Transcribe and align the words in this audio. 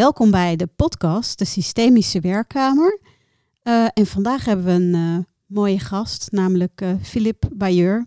Welkom 0.00 0.30
bij 0.30 0.56
de 0.56 0.66
podcast, 0.66 1.38
de 1.38 1.44
Systemische 1.44 2.20
Werkkamer. 2.20 3.00
Uh, 3.62 3.88
en 3.92 4.06
vandaag 4.06 4.44
hebben 4.44 4.64
we 4.64 4.70
een 4.70 4.94
uh, 4.94 5.24
mooie 5.46 5.78
gast, 5.78 6.32
namelijk 6.32 6.80
uh, 6.80 6.94
Philip 7.02 7.48
Bayeur. 7.52 8.06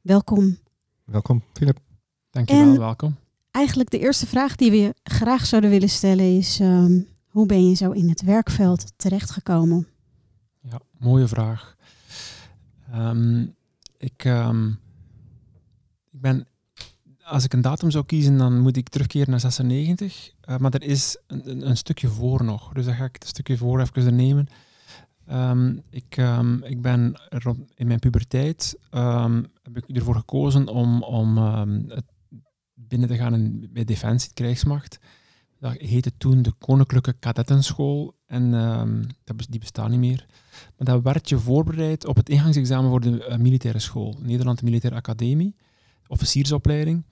Welkom. 0.00 0.58
Welkom, 1.04 1.42
Philip. 1.52 1.78
Dankjewel, 2.30 2.78
welkom. 2.78 3.16
Eigenlijk 3.50 3.90
de 3.90 3.98
eerste 3.98 4.26
vraag 4.26 4.56
die 4.56 4.70
we 4.70 4.94
graag 5.02 5.46
zouden 5.46 5.70
willen 5.70 5.88
stellen 5.88 6.36
is... 6.36 6.60
Um, 6.60 7.08
hoe 7.26 7.46
ben 7.46 7.68
je 7.68 7.74
zo 7.74 7.90
in 7.90 8.08
het 8.08 8.22
werkveld 8.22 8.92
terechtgekomen? 8.96 9.86
Ja, 10.60 10.80
mooie 10.98 11.28
vraag. 11.28 11.76
Um, 12.94 13.54
ik, 13.98 14.24
um, 14.24 14.78
ik 16.10 16.20
ben 16.20 16.46
als 17.28 17.44
ik 17.44 17.52
een 17.52 17.60
datum 17.60 17.90
zou 17.90 18.04
kiezen, 18.04 18.38
dan 18.38 18.60
moet 18.60 18.76
ik 18.76 18.88
terugkeren 18.88 19.30
naar 19.30 19.40
96. 19.40 20.32
Uh, 20.48 20.56
maar 20.56 20.72
er 20.72 20.82
is 20.82 21.16
een, 21.26 21.68
een, 21.68 21.76
stukje 21.76 22.08
voor 22.08 22.44
nog. 22.44 22.72
Dus 22.72 22.84
dan 22.84 22.94
ga 22.94 23.04
ik 23.04 23.14
het 23.18 23.26
stukje 23.26 23.56
voor 23.56 23.80
even 23.80 24.16
nemen. 24.16 24.48
Um, 25.32 25.82
ik, 25.90 26.16
um, 26.16 26.64
ik 26.64 26.82
ben 26.82 27.20
in 27.74 27.86
mijn 27.86 27.98
puberteit 27.98 28.78
um, 28.94 29.46
heb 29.62 29.76
ik 29.76 29.96
ervoor 29.96 30.14
gekozen 30.14 30.68
om, 30.68 31.02
om 31.02 31.36
het 31.88 32.04
binnen 32.74 33.08
te 33.08 33.16
gaan 33.16 33.34
in, 33.34 33.70
bij 33.72 33.84
Defensie, 33.84 34.32
krijgsmacht. 34.34 34.98
Dat 35.60 35.72
heette 35.72 36.12
toen 36.18 36.42
de 36.42 36.52
Koninklijke 36.58 37.12
Kadettenschool. 37.12 38.14
En 38.26 38.50
dat, 39.24 39.46
die 39.48 39.60
bestaat 39.60 39.88
niet 39.88 39.98
meer. 39.98 40.26
Maar 40.76 40.86
dat 40.86 41.02
werd 41.02 41.28
je 41.28 41.38
voorbereid 41.38 42.06
op 42.06 42.16
het 42.16 42.28
ingangsexamen 42.28 42.90
voor 42.90 43.00
de 43.00 43.26
uh, 43.28 43.36
militaire 43.36 43.78
school. 43.78 44.14
Nederland 44.18 44.62
Militaire 44.62 44.98
Academie, 44.98 45.54
officiersopleiding. 46.06 47.04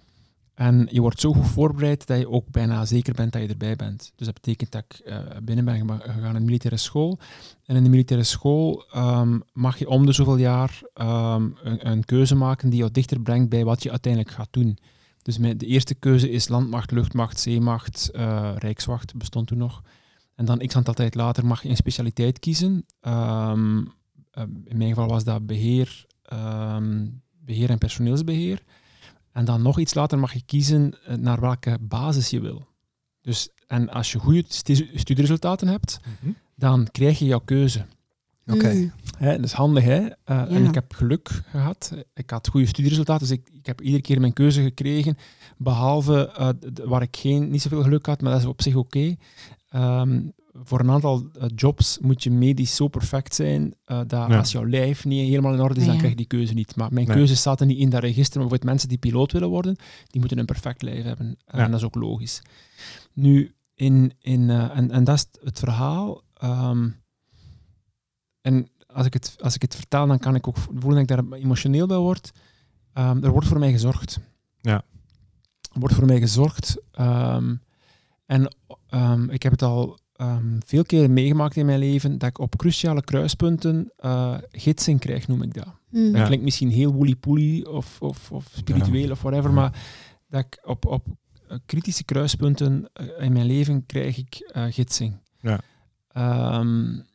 En 0.57 0.89
je 0.91 1.01
wordt 1.01 1.21
zo 1.21 1.33
goed 1.33 1.47
voorbereid 1.47 2.07
dat 2.07 2.19
je 2.19 2.31
ook 2.31 2.51
bijna 2.51 2.85
zeker 2.85 3.15
bent 3.15 3.33
dat 3.33 3.43
je 3.43 3.49
erbij 3.49 3.77
bent. 3.77 4.13
Dus 4.15 4.27
dat 4.27 4.35
betekent 4.35 4.71
dat 4.71 4.85
ik 4.89 5.01
uh, 5.07 5.19
binnen 5.43 5.65
ben 5.65 6.01
gegaan 6.01 6.35
in 6.35 6.41
de 6.41 6.45
militaire 6.45 6.81
school. 6.81 7.19
En 7.65 7.77
in 7.77 7.83
de 7.83 7.89
militaire 7.89 8.27
school 8.27 8.85
um, 8.97 9.43
mag 9.53 9.79
je 9.79 9.89
om 9.89 10.07
de 10.07 10.13
zoveel 10.13 10.37
jaar 10.37 10.81
um, 10.95 11.57
een, 11.63 12.05
keuze 12.05 12.35
maken 12.35 12.71
die 12.71 12.79
jou 12.79 12.91
dichter 12.91 13.21
brengt 13.21 13.49
bij 13.49 13.65
wat 13.65 13.83
je 13.83 13.91
uiteindelijk 13.91 14.33
gaat 14.33 14.49
doen. 14.51 14.79
Dus 15.23 15.37
de 15.37 15.67
eerste 15.67 15.95
keuze 15.95 16.31
is 16.31 16.49
landmacht, 16.49 16.91
luchtmacht, 16.91 17.41
zeemacht, 17.41 18.11
uh, 18.15 18.53
rijkswacht, 18.59 19.17
bestond 19.17 19.47
toen 19.47 19.59
nog. 19.59 19.83
En 20.35 20.45
dan 20.45 20.59
x 20.59 20.77
aantal 20.77 20.95
tijd 20.95 21.15
later 21.15 21.47
mag 21.47 21.63
je 21.63 21.69
een 21.69 21.77
specialiteit 21.77 22.39
kiezen. 22.39 22.87
Um, 23.01 23.79
uh, 23.79 24.45
in 24.65 24.77
mijn 24.77 24.89
geval 24.89 25.09
was 25.09 25.25
dat 25.25 25.47
beheer, 25.47 26.07
beheer 27.45 27.71
en 27.71 27.79
personeelsbeheer. 27.79 28.63
En 29.37 29.45
dan 29.45 29.63
nog 29.63 29.79
iets 29.79 29.95
later 29.95 30.19
mag 30.19 30.33
je 30.33 30.43
kiezen 30.47 30.95
eh, 31.05 31.17
naar 31.17 31.41
welke 31.41 31.79
basis 31.81 32.31
je 32.31 32.41
wil. 32.41 32.67
Dus, 33.21 33.49
en 33.67 33.89
als 33.91 34.13
je 34.13 34.19
goede 34.19 34.45
studieresultaten 34.95 35.69
hebt, 35.69 36.01
mhm. 36.21 36.33
dan 36.55 36.89
krijg 36.91 37.19
je 37.19 37.25
jouw 37.25 37.41
keuze. 37.45 37.85
Oké. 38.47 38.73
Mm. 38.73 38.93
Dat 39.19 39.45
is 39.45 39.53
handig, 39.53 39.85
hè? 39.85 40.01
Uh, 40.01 40.11
En 40.27 40.65
ik 40.65 40.75
heb 40.75 40.95
geluk 40.95 41.29
gehad. 41.47 41.93
Ik 42.15 42.31
had 42.31 42.49
goede 42.49 42.67
studieresultaten, 42.67 43.29
dus 43.29 43.37
ik, 43.37 43.49
ik 43.53 43.67
heb 43.67 43.81
iedere 43.81 44.03
keer 44.03 44.21
mijn 44.21 44.33
keuze 44.33 44.63
gekregen. 44.63 45.17
Behalve 45.57 46.35
uh, 46.39 46.49
waar 46.87 47.03
ik 47.03 47.17
geen, 47.17 47.51
niet 47.51 47.63
zoveel 47.63 47.83
geluk 47.83 48.07
had, 48.07 48.21
maar 48.21 48.33
dat 48.33 48.41
is 48.41 48.47
op 48.47 48.63
zich 48.63 48.75
oké. 48.75 49.17
Okay. 49.69 50.01
Um, 50.01 50.33
voor 50.63 50.81
een 50.81 50.91
aantal 50.91 51.31
uh, 51.37 51.45
jobs 51.55 51.99
moet 51.99 52.23
je 52.23 52.31
medisch 52.31 52.77
zo 52.77 52.89
perfect 52.89 53.35
zijn 53.35 53.75
uh, 53.87 54.01
dat 54.07 54.31
als 54.31 54.53
jouw 54.53 54.67
lijf 54.67 55.05
niet 55.05 55.29
helemaal 55.29 55.55
in 55.55 55.61
orde 55.61 55.81
is, 55.81 55.87
dan 55.87 55.97
krijg 55.97 56.11
je 56.11 56.17
die 56.17 56.27
keuze 56.27 56.55
niet. 56.55 56.77
Maar 56.77 56.93
mijn 56.93 57.07
nee. 57.07 57.17
keuze 57.17 57.37
staat 57.37 57.61
er 57.61 57.67
niet 57.67 57.79
in 57.79 57.91
dat 57.91 58.01
register. 58.01 58.41
Maar 58.41 58.49
bijvoorbeeld 58.49 58.71
mensen 58.71 58.89
die 58.89 58.99
piloot 58.99 59.33
willen 59.33 59.49
worden, 59.49 59.77
die 60.07 60.21
moeten 60.21 60.39
een 60.39 60.47
perfect 60.47 60.83
lijf 60.83 61.05
hebben. 61.05 61.27
Uh, 61.27 61.61
en 61.61 61.71
dat 61.71 61.81
is 61.81 61.87
ook 61.87 61.95
logisch. 61.95 62.43
Nu, 63.13 63.55
in, 63.75 64.13
in, 64.19 64.51
en, 64.51 64.91
en 64.91 65.05
dat 65.05 65.17
is 65.17 65.27
het 65.43 65.59
verhaal. 65.59 66.23
Um, 66.45 67.03
en 68.41 68.69
als 68.87 69.07
ik, 69.07 69.13
het, 69.13 69.37
als 69.39 69.55
ik 69.55 69.63
het 69.63 69.75
vertel, 69.75 70.07
dan 70.07 70.19
kan 70.19 70.35
ik 70.35 70.49
ook 70.49 70.57
voelen 70.59 71.07
dat 71.07 71.19
ik 71.19 71.29
daar 71.29 71.39
emotioneel 71.39 71.87
bij 71.87 71.97
word. 71.97 72.33
Um, 72.95 73.25
er 73.25 73.31
wordt 73.31 73.47
voor 73.47 73.59
mij 73.59 73.73
gezorgd. 73.73 74.21
Ja. 74.61 74.85
Er 75.73 75.81
wordt 75.81 75.95
voor 75.95 76.07
mij 76.07 76.19
gezorgd. 76.19 76.77
Um, 77.01 77.61
en 78.27 78.55
ik 79.29 79.43
heb 79.43 79.53
het 79.53 79.63
al 79.63 79.99
um, 80.21 80.59
veel 80.67 80.85
keren 80.85 81.13
meegemaakt 81.13 81.57
in 81.57 81.67
mijn 81.67 81.79
leven 81.79 82.19
dat 82.19 82.29
ik 82.29 82.39
op 82.39 82.57
cruciale 82.57 83.05
kruispunten 83.05 83.93
uh, 84.05 84.39
gidsing 84.51 85.01
krijg, 85.01 85.29
noem 85.29 85.43
ik 85.43 85.55
dat. 85.55 85.75
Mm. 85.91 86.13
Dat 86.13 86.27
klinkt 86.27 86.45
misschien 86.45 86.71
heel 86.71 86.93
woolly-poolly 86.93 87.63
of, 87.63 88.03
of, 88.03 88.33
of, 88.33 88.49
spiritueel 88.53 89.11
of 89.11 89.23
whatever, 89.23 89.51
ja. 89.51 89.57
maar 89.57 89.83
dat 90.29 90.45
ik 90.45 90.59
op, 90.65 90.87
op 90.87 91.07
uh, 91.51 91.57
kritische 91.67 92.05
kruispunten 92.05 92.91
uh, 93.01 93.25
in 93.25 93.33
mijn 93.33 93.47
leven 93.47 93.87
krijg 93.87 94.19
ik 94.19 94.51
gidsing. 94.71 95.21
Ja. 95.41 95.61
Um, 96.59 97.07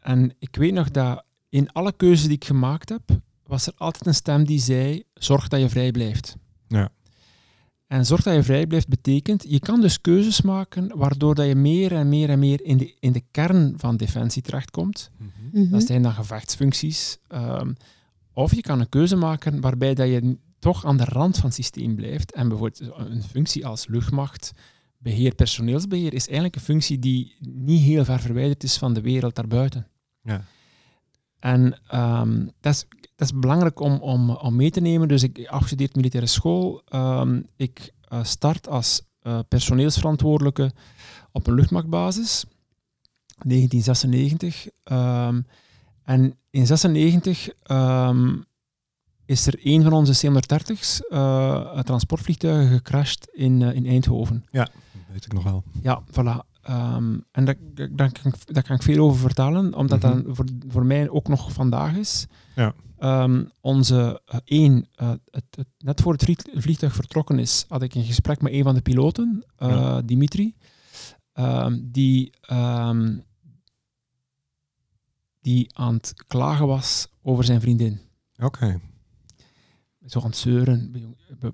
en 0.00 0.34
ik 0.38 0.56
weet 0.56 0.72
nog 0.72 0.90
dat 0.90 1.24
in 1.48 1.72
alle 1.72 1.92
keuzes 1.92 2.26
die 2.26 2.36
ik 2.36 2.44
gemaakt 2.44 2.88
heb, 2.88 3.02
was 3.46 3.66
er 3.66 3.72
altijd 3.76 4.06
een 4.06 4.14
stem 4.14 4.44
die 4.44 4.60
zei, 4.60 5.02
zorg 5.14 5.48
dat 5.48 5.60
je 5.60 5.68
vrij 5.68 5.90
blijft. 5.90 6.36
Ja. 6.68 6.88
En 7.88 8.06
zorg 8.06 8.22
dat 8.22 8.34
je 8.34 8.42
vrij 8.42 8.66
blijft 8.66 8.88
betekent, 8.88 9.44
je 9.48 9.58
kan 9.58 9.80
dus 9.80 10.00
keuzes 10.00 10.42
maken 10.42 10.96
waardoor 10.96 11.34
dat 11.34 11.46
je 11.46 11.54
meer 11.54 11.92
en 11.92 12.08
meer 12.08 12.30
en 12.30 12.38
meer 12.38 12.64
in 12.64 12.76
de, 12.76 12.96
in 13.00 13.12
de 13.12 13.22
kern 13.30 13.74
van 13.76 13.96
defensie 13.96 14.42
terechtkomt. 14.42 15.10
Mm 15.18 15.32
-hmm. 15.52 15.70
Dat 15.70 15.86
zijn 15.86 16.02
dan 16.02 16.12
gevechtsfuncties. 16.12 17.18
Um, 17.28 17.76
of 18.32 18.54
je 18.54 18.60
kan 18.60 18.80
een 18.80 18.88
keuze 18.88 19.16
maken 19.16 19.60
waarbij 19.60 19.94
dat 19.94 20.08
je 20.08 20.38
toch 20.58 20.84
aan 20.84 20.96
de 20.96 21.04
rand 21.04 21.36
van 21.36 21.44
het 21.44 21.54
systeem 21.54 21.94
blijft. 21.94 22.32
En 22.32 22.48
bijvoorbeeld 22.48 22.92
een 22.96 23.22
functie 23.22 23.66
als 23.66 23.86
luchtmacht, 23.86 24.52
beheer, 24.98 25.34
personeelsbeheer, 25.34 26.14
is 26.14 26.26
eigenlijk 26.26 26.54
een 26.54 26.62
functie 26.62 26.98
die 26.98 27.34
niet 27.40 27.82
heel 27.82 28.04
ver 28.04 28.20
verwijderd 28.20 28.62
is 28.62 28.76
van 28.76 28.94
de 28.94 29.00
wereld 29.00 29.34
daarbuiten. 29.34 29.86
Ja. 30.22 30.44
En 31.38 31.80
um, 31.94 32.50
dat 32.60 32.74
is 32.74 32.86
dat 33.18 33.28
is 33.32 33.38
belangrijk 33.38 33.80
om, 33.80 33.96
om, 34.00 34.30
om 34.30 34.56
mee 34.56 34.70
te 34.70 34.80
nemen. 34.80 35.08
Dus 35.08 35.22
ik 35.22 35.46
afgestudeerd 35.46 35.96
militaire 35.96 36.28
school. 36.28 36.82
Um, 36.94 37.46
ik 37.56 37.92
uh, 38.12 38.24
start 38.24 38.68
als 38.68 39.02
uh, 39.22 39.38
personeelsverantwoordelijke 39.48 40.72
op 41.32 41.46
een 41.46 41.54
luchtmachtbasis. 41.54 42.44
1996. 43.46 44.68
Um, 44.84 45.46
en 46.04 46.36
in 46.50 46.66
96 46.66 47.48
um, 47.70 48.44
is 49.24 49.46
er 49.46 49.54
een 49.62 49.82
van 49.82 49.92
onze 49.92 50.12
C-130's, 50.12 51.02
uh, 51.10 51.80
transportvliegtuigen, 51.80 52.76
gecrashed 52.76 53.28
in, 53.32 53.62
in 53.62 53.86
Eindhoven. 53.86 54.44
Ja, 54.50 54.64
dat 54.64 55.02
weet 55.12 55.24
ik 55.24 55.32
nog 55.32 55.42
wel. 55.42 55.62
Ja, 55.82 56.02
voilà. 56.10 56.47
Um, 56.70 57.24
en 57.30 57.44
daar, 57.44 57.56
daar, 57.90 58.12
kan 58.12 58.32
ik, 58.32 58.54
daar 58.54 58.62
kan 58.62 58.76
ik 58.76 58.82
veel 58.82 59.04
over 59.04 59.20
vertellen, 59.20 59.74
omdat 59.74 60.02
mm 60.02 60.10
-hmm. 60.10 60.22
dat 60.22 60.36
voor, 60.36 60.44
voor 60.68 60.86
mij 60.86 61.08
ook 61.08 61.28
nog 61.28 61.52
vandaag 61.52 61.96
is. 61.96 62.26
Ja. 62.54 62.74
Um, 63.22 63.50
onze 63.60 64.22
uh, 64.32 64.40
één, 64.44 64.86
uh, 65.02 65.10
het, 65.30 65.44
het, 65.50 65.66
net 65.78 66.00
voor 66.00 66.12
het 66.12 66.46
vliegtuig 66.54 66.94
vertrokken 66.94 67.38
is, 67.38 67.64
had 67.68 67.82
ik 67.82 67.94
een 67.94 68.04
gesprek 68.04 68.40
met 68.40 68.52
een 68.52 68.62
van 68.62 68.74
de 68.74 68.80
piloten, 68.80 69.44
uh, 69.58 69.68
ja. 69.68 70.02
Dimitri, 70.02 70.54
um, 71.34 71.88
die, 71.92 72.32
um, 72.52 73.24
die 75.40 75.76
aan 75.76 75.94
het 75.94 76.14
klagen 76.26 76.66
was 76.66 77.08
over 77.22 77.44
zijn 77.44 77.60
vriendin. 77.60 78.00
Oké. 78.36 78.46
Okay. 78.46 78.80
Zo 80.06 80.20
aan 80.20 80.26
het 80.26 80.36
zeuren, 80.36 80.92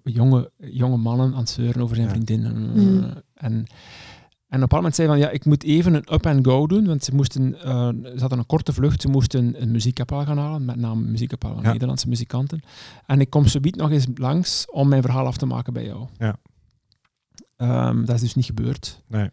jonge, 0.02 0.50
jonge 0.56 0.96
mannen 0.96 1.32
aan 1.32 1.40
het 1.40 1.48
zeuren 1.48 1.82
over 1.82 1.96
zijn 1.96 2.08
ja. 2.08 2.14
vriendin. 2.14 2.72
Mm. 2.72 3.22
En 3.34 3.66
en 4.54 4.62
op 4.62 4.70
een 4.70 4.76
moment 4.76 4.94
zei 4.94 5.08
van, 5.08 5.18
ja, 5.18 5.30
ik 5.30 5.44
moet 5.44 5.62
even 5.62 5.94
een 5.94 6.12
up-and-go 6.12 6.66
doen, 6.66 6.86
want 6.86 7.04
ze, 7.04 7.14
moesten, 7.14 7.52
uh, 7.52 7.88
ze 7.88 8.16
hadden 8.18 8.38
een 8.38 8.46
korte 8.46 8.72
vlucht, 8.72 9.00
ze 9.00 9.08
moesten 9.08 9.62
een 9.62 9.70
muziekkapel 9.70 10.24
gaan 10.24 10.38
halen, 10.38 10.64
met 10.64 10.76
name 10.76 11.00
muziekkapel 11.00 11.54
van 11.54 11.62
ja. 11.62 11.72
Nederlandse 11.72 12.08
muzikanten. 12.08 12.62
En 13.06 13.20
ik 13.20 13.30
kom 13.30 13.46
zo 13.46 13.58
nog 13.62 13.90
eens 13.90 14.06
langs 14.14 14.70
om 14.70 14.88
mijn 14.88 15.02
verhaal 15.02 15.26
af 15.26 15.36
te 15.36 15.46
maken 15.46 15.72
bij 15.72 15.84
jou. 15.84 16.08
Ja. 16.18 16.36
Um, 17.88 18.04
dat 18.04 18.14
is 18.14 18.20
dus 18.20 18.34
niet 18.34 18.44
gebeurd. 18.44 19.02
Nee. 19.06 19.30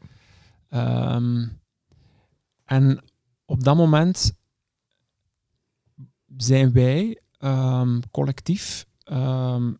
Um, 0.69 1.59
en 2.65 3.03
op 3.45 3.63
dat 3.63 3.75
moment 3.75 4.31
zijn 6.37 6.71
wij 6.71 7.21
um, 7.39 7.99
collectief 8.11 8.85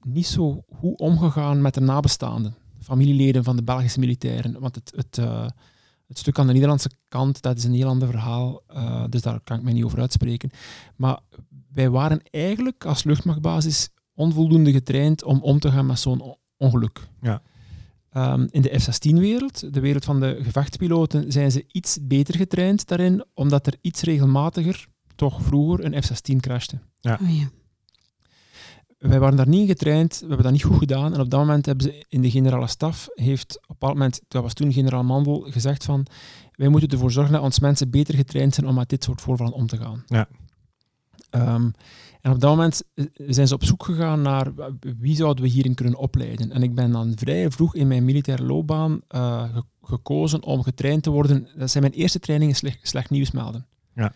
niet 0.02 0.28
zo 0.28 0.64
goed 0.76 1.00
omgegaan 1.00 1.62
met 1.62 1.74
de 1.74 1.82
nabestaanden 1.82 2.56
familieleden 2.92 3.44
van 3.44 3.56
de 3.56 3.64
Belgische 3.64 4.00
militairen. 4.00 4.60
Want 4.60 4.76
het, 4.76 4.94
het, 4.96 5.18
uh, 5.18 5.48
het 6.08 6.18
stuk 6.18 6.40
aan 6.40 6.48
de 6.48 6.54
Nederlandse 6.54 6.92
kant, 7.08 7.42
dat 7.42 7.58
is 7.58 7.64
een 7.64 7.74
heel 7.74 7.88
ander 7.88 8.08
verhaal. 8.08 8.62
Uh, 8.74 9.04
dus 9.10 9.22
daar 9.22 9.40
kan 9.44 9.58
ik 9.58 9.64
mij 9.64 9.74
niet 9.74 9.84
over 9.84 10.00
uitspreken. 10.00 10.50
Maar 10.96 11.20
wij 11.74 11.90
waren 11.90 12.22
eigenlijk 12.32 12.86
als 12.86 13.04
luchtmachtbasis 13.04 13.90
onvoldoende 14.14 14.72
getraind 14.72 15.24
om 15.24 15.42
om 15.42 15.60
te 15.60 15.72
gaan 15.72 15.86
met 15.86 16.00
zo'n 16.00 16.38
ongeluk. 16.58 17.08
Ja. 17.22 17.42
Um, 18.14 18.48
in 18.52 18.62
de 18.62 18.80
F-16-wereld, 18.80 19.74
de 19.74 19.80
wereld 19.80 20.06
van 20.06 20.20
de 20.20 20.40
gevechtspiloten, 20.42 21.32
zijn 21.32 21.52
ze 21.52 21.66
iets 21.68 21.98
beter 22.02 22.36
getraind 22.36 22.88
daarin, 22.88 23.26
omdat 23.34 23.68
er 23.68 23.76
iets 23.82 24.02
regelmatiger, 24.02 24.88
toch 25.16 25.42
vroeger, 25.42 25.86
een 25.86 26.04
F-16 26.04 26.36
crashte. 26.36 26.80
Ja. 27.00 27.20
Oh, 27.22 27.38
ja. 27.40 27.50
Wij 29.10 29.20
waren 29.20 29.38
daar 29.38 29.48
niet 29.48 29.62
in 29.62 29.68
getraind, 29.68 30.14
we 30.20 30.26
hebben 30.28 30.44
dat 30.44 30.52
niet 30.52 30.64
goed 30.64 30.78
gedaan. 30.78 31.14
En 31.14 31.20
op 31.20 31.30
dat 31.30 31.40
moment 31.40 31.66
hebben 31.66 31.86
ze 31.86 32.06
in 32.10 32.22
de 32.22 32.30
generale 32.32 32.68
staf, 32.68 33.08
heeft 33.14 33.56
op 33.58 33.62
een 33.62 33.76
bepaald 33.80 33.94
moment, 33.94 34.22
dat 34.28 34.42
was 34.44 34.54
toen 34.54 34.74
generaal 34.74 35.04
Mandel, 35.04 35.48
gezegd 35.50 35.84
van 35.84 36.06
wij 36.52 36.68
moeten 36.68 36.90
ervoor 36.90 37.12
zorgen 37.12 37.34
dat 37.34 37.42
ons 37.42 37.60
mensen 37.60 37.90
beter 37.90 38.16
getraind 38.16 38.54
zijn 38.54 38.68
om 38.68 38.76
met 38.76 38.90
dit 38.90 39.04
soort 39.04 39.22
voorvallen 39.22 39.54
om 39.54 39.68
te 39.68 39.78
gaan. 39.78 40.04
Ja. 40.08 40.28
Ehm, 41.30 41.70
en 42.22 42.32
op 42.32 42.40
dat 42.40 42.50
moment 42.50 42.84
eh, 42.94 43.06
zijn 43.16 43.48
ze 43.48 43.54
op 43.54 43.64
zoek 43.64 43.84
gegaan 43.84 44.22
naar 44.22 44.52
wie 45.00 45.16
zouden 45.16 45.44
we 45.44 45.50
hierin 45.50 45.74
kunnen 45.74 45.96
opleiden. 46.00 46.52
En 46.52 46.64
ik 46.64 46.76
ben 46.76 46.92
dan 46.92 47.14
vrij 47.16 47.52
vroeg 47.52 47.76
in 47.76 47.88
mijn 47.88 48.06
militaire 48.06 48.44
loopbaan 48.44 49.02
eh, 49.08 49.44
ge- 49.54 49.64
gekozen 49.82 50.44
om 50.44 50.64
getraind 50.64 51.04
te 51.04 51.10
worden. 51.10 51.48
Dat 51.58 51.72
zijn 51.72 51.84
mijn 51.84 51.96
eerste 51.96 52.20
trainingen 52.20 52.56
slecht, 52.56 52.88
slecht 52.88 53.10
nieuws 53.10 53.32
melden. 53.32 53.66
Ja. 53.96 54.14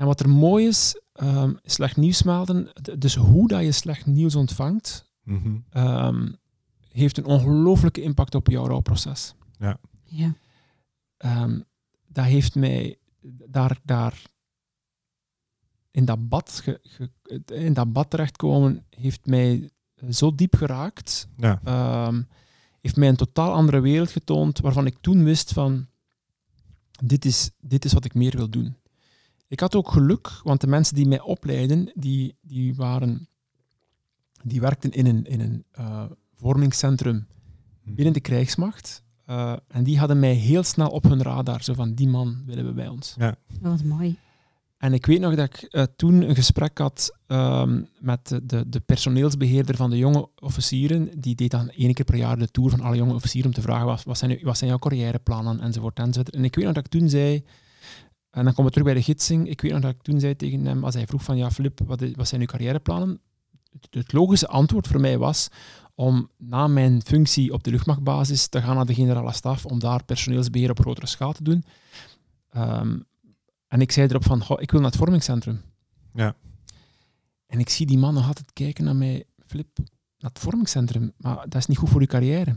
En 0.00 0.06
wat 0.06 0.20
er 0.20 0.28
mooi 0.28 0.66
is, 0.66 1.00
ehm, 1.12 1.52
slecht 1.62 1.96
nieuws 1.96 2.22
melden, 2.22 2.70
d- 2.82 3.00
dus 3.00 3.14
hoe 3.14 3.48
dat 3.48 3.62
je 3.62 3.72
slecht 3.72 4.06
nieuws 4.06 4.34
ontvangt, 4.34 5.10
Mhm. 5.22 5.56
ehm, 5.70 6.28
heeft 6.92 7.18
een 7.18 7.24
ongelooflijke 7.24 8.02
impact 8.02 8.34
op 8.34 8.46
jouw 8.48 8.66
rouwproces. 8.66 9.34
Ja. 10.04 10.34
Ehm, 11.16 11.60
dat 12.08 12.24
heeft 12.24 12.54
mij 12.54 12.98
daar, 13.48 13.78
daar 13.84 14.22
in 15.90 16.04
dat 16.04 16.28
bad, 16.28 16.60
ge- 16.64 16.80
ge- 16.82 17.10
in 17.54 17.72
dat 17.72 17.92
bad 17.92 18.10
terechtkomen, 18.10 18.84
heeft 18.90 19.26
mij 19.26 19.70
zo 20.10 20.34
diep 20.34 20.54
geraakt. 20.54 21.28
Ja. 21.36 21.60
Ehm, 21.64 22.22
heeft 22.80 22.96
mij 22.96 23.08
een 23.08 23.16
totaal 23.16 23.52
andere 23.52 23.80
wereld 23.80 24.10
getoond, 24.10 24.60
waarvan 24.60 24.86
ik 24.86 24.96
toen 25.00 25.24
wist 25.24 25.52
van, 25.52 25.86
dit 27.04 27.24
is, 27.24 27.50
dit 27.60 27.84
is 27.84 27.92
wat 27.92 28.04
ik 28.04 28.14
meer 28.14 28.36
wil 28.36 28.48
doen. 28.50 28.76
Ik 29.50 29.60
had 29.60 29.74
ook 29.74 29.90
geluk, 29.90 30.40
want 30.42 30.60
de 30.60 30.66
mensen 30.66 30.94
die 30.94 31.06
mij 31.06 31.20
opleiden, 31.20 31.92
die, 31.94 32.36
die, 32.40 32.74
waren, 32.74 33.28
die 34.42 34.60
werkten 34.60 34.90
in 34.90 35.06
een, 35.06 35.24
in 35.24 35.40
een 35.40 35.64
eh, 35.70 36.04
vormingscentrum 36.34 37.26
binnen 37.84 38.14
de 38.14 38.20
krijgsmacht. 38.20 39.02
Eh, 39.24 39.56
en 39.68 39.84
die 39.84 39.98
hadden 39.98 40.18
mij 40.18 40.34
heel 40.34 40.62
snel 40.62 40.88
op 40.88 41.02
hun 41.02 41.22
radar. 41.22 41.62
Zo 41.62 41.74
van, 41.74 41.94
die 41.94 42.08
man 42.08 42.42
willen 42.46 42.66
we 42.66 42.72
bij 42.72 42.88
ons. 42.88 43.16
Wat 43.60 43.84
mooi. 43.84 44.16
En 44.78 44.92
ik 44.92 45.06
weet 45.06 45.20
nog 45.20 45.34
dat 45.34 45.46
ik 45.46 45.62
eh, 45.62 45.82
toen 45.96 46.22
een 46.22 46.34
gesprek 46.34 46.78
had 46.78 47.16
ehm, 47.26 47.82
met 47.98 48.28
de, 48.28 48.46
de, 48.46 48.68
de 48.68 48.80
personeelsbeheerder 48.80 49.76
van 49.76 49.90
de 49.90 49.98
jonge 49.98 50.28
officieren. 50.38 51.20
Die 51.20 51.34
deed 51.34 51.50
dan 51.50 51.70
één 51.70 51.94
keer 51.94 52.04
per 52.04 52.16
jaar 52.16 52.38
de 52.38 52.50
tour 52.50 52.70
van 52.70 52.80
alle 52.80 52.96
jonge 52.96 53.14
officieren 53.14 53.50
om 53.50 53.54
te 53.54 53.62
vragen 53.62 53.86
wat, 53.86 54.02
wat, 54.02 54.18
zijn, 54.18 54.38
wat 54.42 54.58
zijn 54.58 54.70
jouw 54.70 54.78
carrièreplannen 54.78 55.60
enzovoort, 55.60 55.98
enzovoort. 55.98 56.34
En 56.34 56.44
ik 56.44 56.54
weet 56.54 56.64
nog 56.64 56.74
dat 56.74 56.84
ik 56.84 56.90
toen 56.90 57.08
zei, 57.08 57.44
en 58.30 58.44
dan 58.44 58.54
komen 58.54 58.64
we 58.64 58.70
terug 58.70 58.86
bij 58.86 58.94
de 58.94 59.02
gidsing, 59.02 59.48
ik 59.48 59.60
weet 59.60 59.72
nog 59.72 59.80
dat 59.80 59.90
ik 59.90 60.02
toen 60.02 60.20
zei 60.20 60.36
tegen 60.36 60.64
hem, 60.64 60.84
als 60.84 60.94
hij 60.94 61.06
vroeg 61.06 61.22
van 61.22 61.36
ja 61.36 61.50
Filip, 61.50 61.80
wat, 61.84 62.04
wat 62.14 62.28
zijn 62.28 62.40
uw 62.40 62.46
carrièreplannen? 62.46 63.20
Het, 63.72 63.86
het 63.90 64.12
logische 64.12 64.48
antwoord 64.48 64.86
voor 64.86 65.00
mij 65.00 65.18
was 65.18 65.48
om 65.94 66.30
na 66.36 66.66
mijn 66.66 67.02
functie 67.02 67.52
op 67.52 67.62
de 67.62 67.70
luchtmachtbasis 67.70 68.48
te 68.48 68.62
gaan 68.62 68.76
naar 68.76 68.86
de 68.86 68.94
generale 68.94 69.32
staf 69.32 69.66
om 69.66 69.78
daar 69.78 70.04
personeelsbeheer 70.04 70.70
op 70.70 70.80
grotere 70.80 71.06
schaal 71.06 71.32
te 71.32 71.42
doen. 71.42 71.64
Ehm, 72.50 72.98
en 73.68 73.80
ik 73.80 73.92
zei 73.92 74.08
erop 74.08 74.24
van, 74.24 74.44
"Goh, 74.44 74.60
ik 74.60 74.70
wil 74.70 74.80
naar 74.80 74.90
het 74.90 74.98
vormingscentrum. 74.98 75.60
Ja. 76.14 76.34
En 77.46 77.58
ik 77.58 77.68
zie 77.68 77.86
die 77.86 77.98
man 77.98 78.14
nog 78.14 78.26
altijd 78.26 78.52
kijken 78.52 78.84
naar 78.84 78.96
mij, 78.96 79.24
Flip, 79.46 79.78
naar 80.18 80.30
het 80.30 80.38
vormingscentrum, 80.38 81.12
maar 81.16 81.36
dat 81.36 81.54
is 81.54 81.66
niet 81.66 81.78
goed 81.78 81.88
voor 81.88 82.00
je 82.00 82.06
carrière. 82.06 82.56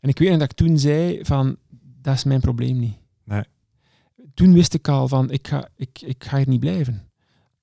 En 0.00 0.08
ik 0.08 0.18
weet 0.18 0.28
nog 0.28 0.38
dat 0.38 0.50
ik 0.50 0.56
toen 0.56 0.78
zei 0.78 1.24
van, 1.24 1.56
dat 2.00 2.14
is 2.14 2.24
mijn 2.24 2.40
probleem 2.40 2.78
niet. 2.78 2.96
Nee. 3.24 3.44
Toen 4.38 4.52
wist 4.52 4.74
ik 4.74 4.88
al 4.88 5.08
van, 5.08 5.30
ik 5.30 5.48
ga, 5.48 5.68
ik, 5.76 6.00
ik 6.00 6.24
ga 6.24 6.36
hier 6.36 6.48
niet 6.48 6.60
blijven. 6.60 7.10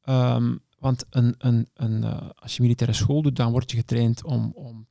Ehm, 0.02 0.56
want 0.80 1.06
een, 1.10 1.36
een, 1.38 1.68
een, 1.74 2.04
eh, 2.04 2.30
als 2.36 2.56
je 2.56 2.62
militaire 2.62 2.96
school 2.96 3.22
doet, 3.22 3.36
dan 3.36 3.52
word 3.52 3.72
je 3.72 3.78
getraind 3.78 4.24
om, 4.24 4.52
om, 4.56 4.88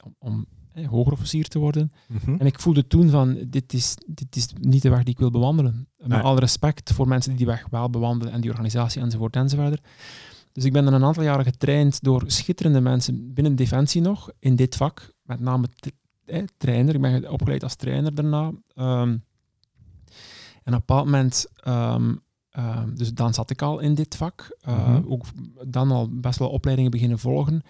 om, 0.00 0.14
om 0.18 0.46
eh, 0.72 0.88
hogerofficier 0.88 1.48
te 1.48 1.58
worden. 1.58 1.92
Mhm. 2.08 2.34
En 2.38 2.46
ik 2.46 2.60
voelde 2.60 2.86
toen 2.86 3.10
van, 3.10 3.38
dit 3.48 3.72
is, 3.72 3.96
dit 4.06 4.36
is 4.36 4.48
niet 4.60 4.82
de 4.82 4.88
weg 4.88 5.02
die 5.02 5.12
ik 5.12 5.18
wil 5.18 5.30
bewandelen. 5.30 5.88
Met 5.96 6.08
Nee. 6.08 6.20
alle 6.20 6.40
respect 6.40 6.92
voor 6.92 7.08
mensen 7.08 7.30
die 7.30 7.38
die 7.38 7.46
weg 7.46 7.66
wel 7.70 7.90
bewandelen 7.90 8.32
en 8.32 8.40
die 8.40 8.50
organisatie 8.50 9.02
enzovoort 9.02 9.36
enzovoort. 9.36 9.80
Dus 10.52 10.64
ik 10.64 10.72
ben 10.72 10.84
dan 10.84 10.94
een 10.94 11.04
aantal 11.04 11.22
jaren 11.22 11.44
getraind 11.44 12.02
door 12.02 12.22
schitterende 12.26 12.80
mensen 12.80 13.34
binnen 13.34 13.56
Defensie 13.56 14.00
nog, 14.00 14.30
in 14.38 14.56
dit 14.56 14.76
vak. 14.76 15.12
Met 15.22 15.40
name 15.40 15.68
eh, 16.24 16.42
trainer. 16.56 16.94
Ik 16.94 17.00
ben 17.00 17.30
opgeleid 17.30 17.62
als 17.62 17.74
trainer 17.74 18.14
daarna. 18.14 18.52
Ehm, 18.74 19.16
en 20.66 20.74
op 20.74 20.80
een 20.80 20.86
bepaald 20.86 21.04
moment, 21.04 21.46
ehm, 21.56 22.14
ehm, 22.50 22.94
dus 22.94 23.14
dan 23.14 23.34
zat 23.34 23.50
ik 23.50 23.62
al 23.62 23.78
in 23.78 23.94
dit 23.94 24.16
vak. 24.16 24.56
Uh, 24.68 24.88
Mhm. 24.88 25.02
Ook 25.12 25.24
dan 25.66 25.90
al 25.90 26.08
best 26.12 26.38
wel 26.38 26.48
opleidingen 26.48 26.90
beginnen 26.90 27.18
volgen. 27.18 27.62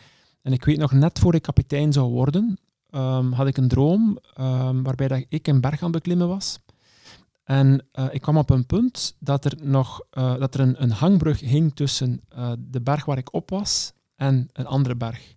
En 0.42 0.52
ik 0.52 0.64
weet 0.64 0.78
nog, 0.78 0.92
net 0.92 1.18
voor 1.18 1.34
ik 1.34 1.42
kapitein 1.42 1.92
zou 1.92 2.10
worden, 2.10 2.58
ehm, 2.90 3.32
had 3.32 3.46
ik 3.46 3.56
een 3.56 3.68
droom 3.68 4.18
waarbij 4.82 5.08
dat 5.08 5.24
ik 5.28 5.46
een 5.46 5.60
berg 5.60 5.78
aan 5.82 5.92
het 5.92 6.02
beklimmen 6.02 6.28
was. 6.28 6.58
En 7.44 7.86
eh, 7.92 8.06
ik 8.10 8.20
kwam 8.20 8.36
op 8.36 8.50
een 8.50 8.66
punt 8.66 9.16
dat 9.18 9.44
er 9.44 9.52
nog 9.62 10.00
eh, 10.10 10.36
dat 10.38 10.54
er 10.54 10.60
een, 10.60 10.82
een 10.82 10.90
hangbrug 10.90 11.40
hing 11.40 11.74
tussen 11.74 12.20
eh, 12.28 12.52
de 12.58 12.80
berg 12.80 13.04
waar 13.04 13.18
ik 13.18 13.34
op 13.34 13.50
was 13.50 13.92
en 14.16 14.48
een 14.52 14.66
andere 14.66 14.96
berg. 14.96 15.32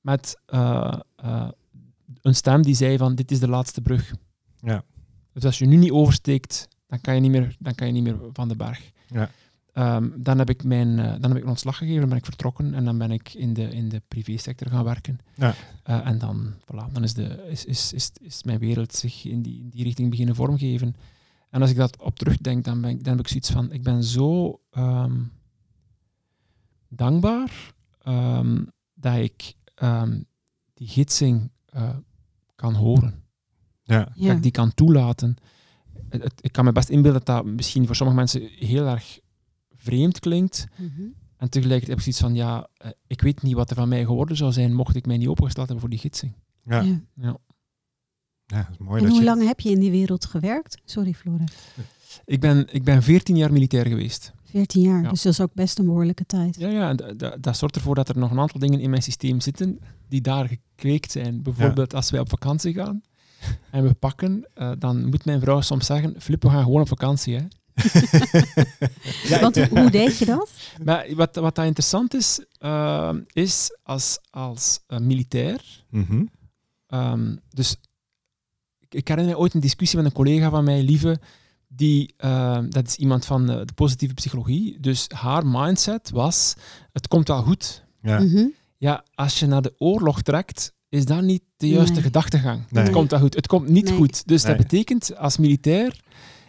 Met 0.00 0.40
eh, 0.46 0.98
eh, 1.16 1.48
een 2.22 2.34
stem 2.34 2.62
die 2.62 2.74
zei 2.74 2.96
van 2.96 3.14
dit 3.14 3.30
is 3.30 3.40
de 3.40 3.48
laatste 3.48 3.80
brug. 3.80 4.12
Ja. 4.60 4.82
Dus 5.32 5.44
als 5.44 5.58
je 5.58 5.66
nu 5.66 5.76
niet 5.76 5.90
oversteekt, 5.90 6.68
dan 6.86 7.00
kan 7.00 7.14
je 7.14 7.20
niet 7.20 7.30
meer, 7.30 7.56
dan 7.58 7.74
kan 7.74 7.86
je 7.86 7.92
niet 7.92 8.02
meer 8.02 8.18
van 8.32 8.48
de 8.48 8.56
berg. 8.56 8.90
Ja. 9.06 9.30
Ehm, 9.72 10.08
dan, 10.16 10.38
heb 10.38 10.50
ik 10.50 10.64
mijn, 10.64 10.98
eh, 10.98 11.10
dan 11.10 11.22
heb 11.22 11.36
ik 11.36 11.42
een 11.42 11.48
ontslag 11.48 11.76
gegeven, 11.76 12.00
dan 12.00 12.08
ben 12.08 12.18
ik 12.18 12.24
vertrokken 12.24 12.74
en 12.74 12.84
dan 12.84 12.98
ben 12.98 13.10
ik 13.10 13.34
in 13.34 13.54
de, 13.54 13.68
in 13.68 13.88
de 13.88 14.02
privésector 14.08 14.68
gaan 14.68 14.84
werken. 14.84 15.18
Ja. 15.34 15.54
Eh, 15.82 16.06
en 16.06 16.18
dan, 16.18 16.54
voilà, 16.54 16.92
dan 16.92 17.02
is, 17.02 17.14
de, 17.14 17.46
is, 17.48 17.64
is, 17.64 17.92
is, 17.92 18.10
is 18.20 18.42
mijn 18.42 18.58
wereld 18.58 18.94
zich 18.94 19.24
in 19.24 19.42
die, 19.42 19.60
in 19.60 19.68
die 19.68 19.82
richting 19.82 20.10
beginnen 20.10 20.34
vormgeven. 20.34 20.96
En 21.50 21.60
als 21.60 21.70
ik 21.70 21.76
dat 21.76 22.00
op 22.02 22.18
terugdenk, 22.18 22.64
dan, 22.64 22.80
ben 22.80 22.90
ik, 22.90 23.04
dan 23.04 23.16
heb 23.16 23.20
ik 23.20 23.28
zoiets 23.28 23.50
van, 23.50 23.72
ik 23.72 23.82
ben 23.82 24.04
zo 24.04 24.60
ehm, 24.70 25.22
dankbaar 26.88 27.74
ehm, 28.02 28.64
dat 28.94 29.16
ik 29.16 29.54
ehm, 29.74 30.20
die 30.74 30.88
gidsing 30.88 31.50
eh, 31.66 31.96
kan 32.54 32.74
horen. 32.74 33.24
Ja. 33.82 34.08
Ja. 34.14 34.26
Dat 34.26 34.36
ik 34.36 34.42
die 34.42 34.50
kan 34.50 34.74
toelaten. 34.74 35.36
Het- 36.08 36.22
het- 36.22 36.38
ik 36.44 36.52
kan 36.52 36.64
me 36.64 36.72
best 36.72 36.88
inbeelden 36.88 37.24
dat 37.24 37.36
dat 37.36 37.44
misschien 37.44 37.86
voor 37.86 37.96
sommige 37.96 38.18
mensen 38.18 38.42
heel 38.58 38.86
erg 38.86 39.18
vreemd 39.74 40.18
klinkt. 40.20 40.66
Mhm. 40.76 41.02
En 41.36 41.50
tegelijkertijd 41.50 41.86
heb 41.86 41.96
ik 41.96 42.02
zoiets 42.02 42.20
van, 42.20 42.34
ja, 42.34 42.68
eh, 42.76 42.90
ik 43.06 43.20
weet 43.20 43.42
niet 43.42 43.54
wat 43.54 43.70
er 43.70 43.76
van 43.76 43.88
mij 43.88 44.04
geworden 44.04 44.36
zou 44.36 44.52
zijn 44.52 44.74
mocht 44.74 44.96
ik 44.96 45.06
mij 45.06 45.16
niet 45.16 45.28
opengesteld 45.28 45.68
hebben 45.68 45.80
voor 45.80 45.90
die 45.94 45.98
gidsing. 46.10 46.32
Ja. 46.64 46.80
Ja. 46.80 47.00
Ja. 47.14 47.36
Ja, 48.46 48.56
dat 48.62 48.70
is 48.70 48.78
mooi 48.78 48.96
En 48.96 49.02
dat 49.02 49.08
hoe 49.10 49.18
je... 49.18 49.24
lang 49.24 49.46
heb 49.46 49.60
je 49.60 49.70
in 49.70 49.80
die 49.80 49.90
wereld 49.90 50.24
gewerkt? 50.24 50.78
Sorry, 50.84 51.12
Flora. 51.14 51.44
Ik 52.24 52.40
ben, 52.40 52.66
ik 52.74 52.84
ben 52.84 53.02
14 53.02 53.36
jaar 53.36 53.52
militair 53.52 53.86
geweest. 53.86 54.32
14 54.44 54.82
jaar, 54.82 55.02
Ja. 55.02 55.08
dus 55.10 55.22
dat 55.22 55.32
is 55.32 55.40
ook 55.40 55.54
best 55.54 55.78
een 55.78 55.84
behoorlijke 55.84 56.26
tijd. 56.26 56.56
Ja, 56.56 56.68
ja 56.68 56.94
dat 57.40 57.56
zorgt 57.56 57.76
ervoor 57.76 57.94
dat 57.94 58.08
er 58.08 58.18
nog 58.18 58.30
een 58.30 58.38
aantal 58.40 58.60
dingen 58.60 58.80
in 58.80 58.90
mijn 58.90 59.02
systeem 59.02 59.40
zitten 59.40 59.78
die 60.08 60.20
daar 60.20 60.48
gekweekt 60.48 61.10
zijn. 61.10 61.42
Bijvoorbeeld 61.42 61.94
als 61.94 62.10
wij 62.10 62.20
op 62.20 62.28
vakantie 62.28 62.74
gaan 62.74 63.02
en 63.70 63.82
we 63.82 63.94
pakken, 63.94 64.48
eh, 64.54 64.72
dan 64.78 65.04
moet 65.06 65.24
mijn 65.24 65.40
vrouw 65.40 65.60
soms 65.60 65.86
zeggen, 65.86 66.14
Flip, 66.20 66.42
we 66.42 66.50
gaan 66.50 66.62
gewoon 66.62 66.80
op 66.80 66.88
vakantie. 66.88 67.34
Hè. 67.36 67.42
Ja, 69.28 69.40
Want 69.40 69.56
hoe- 69.56 69.78
hoe 69.80 69.90
deed 69.90 70.18
je 70.18 70.24
dat? 70.24 70.50
Maar 70.84 71.06
wat, 71.14 71.36
wat 71.36 71.54
dat 71.54 71.64
interessant 71.64 72.14
is, 72.14 72.40
eh, 72.58 73.12
is 73.32 73.78
als, 73.82 74.18
als 74.30 74.80
eh, 74.86 74.98
militair. 74.98 75.84
Mhm. 75.90 76.24
ehm, 76.86 77.36
dus 77.50 77.76
ik, 78.78 78.94
ik 78.94 79.08
herinner 79.08 79.34
me 79.34 79.40
ooit 79.40 79.54
een 79.54 79.60
discussie 79.60 79.96
met 79.98 80.06
een 80.06 80.12
collega 80.12 80.50
van 80.50 80.64
mij, 80.64 80.82
Lieve, 80.82 81.18
die, 81.68 82.14
eh, 82.16 82.58
dat 82.68 82.86
is 82.86 82.96
iemand 82.96 83.24
van 83.26 83.50
eh, 83.50 83.56
de 83.64 83.72
positieve 83.74 84.14
psychologie. 84.14 84.80
Dus 84.80 85.06
haar 85.14 85.46
mindset 85.46 86.10
was: 86.10 86.54
het 86.92 87.08
komt 87.08 87.28
wel 87.28 87.42
goed. 87.42 87.84
Ja. 88.02 88.20
Mhm. 88.20 88.46
Ja, 88.78 89.04
als 89.14 89.38
je 89.38 89.46
naar 89.46 89.62
de 89.62 89.74
oorlog 89.78 90.22
trekt, 90.22 90.72
is 90.88 91.04
dat 91.04 91.22
niet 91.22 91.42
de 91.56 91.68
juiste 91.68 91.92
Nee. 91.94 92.02
gedachtegang. 92.02 92.64
Nee. 92.70 92.82
Het 92.84 92.92
komt 92.92 93.10
wel 93.10 93.20
goed. 93.20 93.34
Het 93.34 93.46
komt 93.46 93.68
niet 93.68 93.84
Nee. 93.84 93.94
goed. 93.94 94.26
Dus 94.28 94.42
dat 94.42 94.56
betekent 94.56 95.16
als 95.16 95.36
militair, 95.36 96.00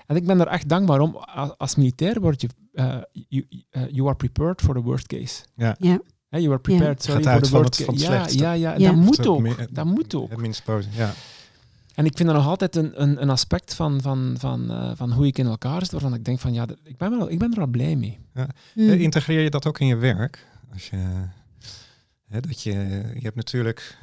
en 0.06 0.16
ik 0.16 0.26
ben 0.26 0.40
er 0.40 0.48
echt 0.48 0.70
dankbaar 0.70 1.00
om, 1.00 1.16
als, 1.58 1.76
militair 1.76 2.20
word 2.22 2.42
je, 2.42 2.48
eh, 2.74 2.98
you, 3.12 3.46
you 3.92 4.08
are 4.08 4.16
prepared 4.16 4.62
for 4.62 4.74
the 4.76 4.82
worst 4.82 5.08
case. 5.08 5.44
Ja. 5.56 5.76
Ja. 5.80 6.00
Hè, 6.30 6.38
you 6.38 6.52
are 6.52 6.60
prepared 6.62 6.88
Gaat 6.90 7.04
sorry, 7.04 7.22
for 7.24 7.32
uit 7.32 7.44
the 7.44 7.50
van 7.50 7.60
worst 7.60 7.78
het- 7.78 7.86
van 7.86 7.94
het 7.96 8.04
case. 8.04 8.14
Ja, 8.16 8.20
slechtste. 8.20 8.44
ja, 8.44 8.52
ja, 8.54 8.78
Ja. 8.78 8.88
dat 8.92 8.96
moet 8.96 9.28
ook. 9.28 9.40
meer- 9.42 9.68
Dat 9.72 9.86
moet 9.86 10.16
ook. 10.16 10.30
Het 10.30 10.40
minst. 10.40 10.64
Ja. 10.92 11.14
En 11.96 12.06
ik 12.06 12.18
vind 12.18 12.30
dat 12.30 12.38
nog 12.38 12.48
altijd 12.48 12.76
een, 12.76 13.02
een, 13.02 13.22
een 13.22 13.30
aspect 13.30 13.74
van, 13.74 14.02
van, 14.02 14.36
van, 14.40 14.72
eh, 14.72 14.92
van 14.96 15.12
hoe 15.12 15.26
ik 15.28 15.38
in 15.38 15.46
elkaar 15.46 15.82
zit, 15.82 15.92
waarvan 15.92 16.14
ik 16.14 16.26
denk 16.26 16.40
van 16.40 16.54
ja, 16.54 16.66
dat- 16.66 16.78
ik 16.84 16.98
ben, 16.98 17.10
wel, 17.18 17.32
ik 17.32 17.40
ben 17.40 17.52
er 17.52 17.58
wel 17.58 17.68
blij 17.68 17.96
mee. 17.96 18.20
Mm. 18.34 18.46
Eh, 18.76 19.00
Integreer 19.02 19.42
je 19.42 19.50
dat 19.50 19.66
ook 19.66 19.80
in 19.80 19.88
je 19.88 19.96
werk? 19.96 20.48
Als 20.74 20.90
je, 20.90 20.98
hè, 22.28 22.40
dat 22.40 22.62
je, 22.62 22.72
je 23.14 23.20
hebt 23.22 23.36
natuurlijk 23.36 23.98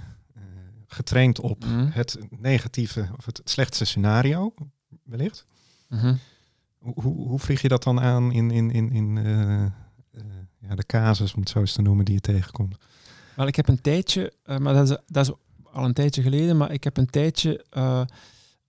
getraind 0.94 1.40
op 1.40 1.64
Mhm. 1.64 1.88
het 1.90 2.18
negatieve 2.30 3.08
of 3.16 3.24
het 3.24 3.40
slechtste 3.44 3.84
scenario, 3.84 4.54
wellicht. 5.02 5.46
Mhm. 5.88 6.14
Hoe, 6.78 7.02
hoe, 7.02 7.28
hoe 7.28 7.38
vlieg 7.38 7.62
je 7.62 7.68
dat 7.68 7.82
dan 7.82 8.00
aan 8.00 8.32
in, 8.32 8.50
in, 8.50 8.70
in, 8.70 8.92
in, 8.92 9.18
eh, 9.18 9.64
eh, 9.64 9.70
ja, 10.58 10.74
de 10.74 10.86
casus, 10.86 11.34
om 11.34 11.40
het 11.40 11.48
zo 11.48 11.58
eens 11.58 11.72
te 11.72 11.82
noemen, 11.82 12.04
die 12.04 12.14
je 12.14 12.20
tegenkomt? 12.20 12.76
Wel, 13.36 13.46
ik 13.46 13.56
heb 13.56 13.68
een 13.68 13.80
tijdje, 13.80 14.32
uh, 14.46 14.58
maar 14.58 14.74
dat 14.74 14.90
is, 14.90 14.96
dat 15.06 15.28
is 15.28 15.34
al 15.72 15.84
een 15.84 15.92
tijdje 15.92 16.22
geleden, 16.22 16.56
maar 16.56 16.72
ik 16.72 16.84
heb 16.84 16.96
een 16.96 17.10
tijdje 17.10 17.64
uh, 17.76 18.04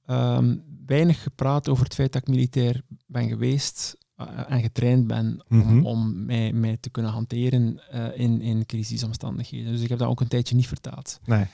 um, 0.07 0.63
weinig 0.85 1.23
gepraat 1.23 1.69
over 1.69 1.83
het 1.83 1.93
feit 1.93 2.13
dat 2.13 2.21
ik 2.21 2.27
militair 2.27 2.81
ben 3.05 3.27
geweest 3.27 3.97
uh, 4.17 4.27
en 4.47 4.61
getraind 4.61 5.07
ben 5.07 5.43
om, 5.49 5.57
mm 5.57 5.63
-hmm. 5.63 5.85
om 5.85 6.25
mij, 6.25 6.53
mij, 6.53 6.77
te 6.79 6.89
kunnen 6.89 7.11
hanteren 7.11 7.81
in, 8.15 8.41
in 8.41 8.65
crisisomstandigheden. 8.65 9.71
Dus 9.71 9.81
ik 9.81 9.89
heb 9.89 9.99
dat 9.99 10.07
ook 10.07 10.21
een 10.21 10.27
tijdje 10.27 10.55
niet 10.55 10.67
vertaald. 10.67 11.19
Nee. 11.25 11.45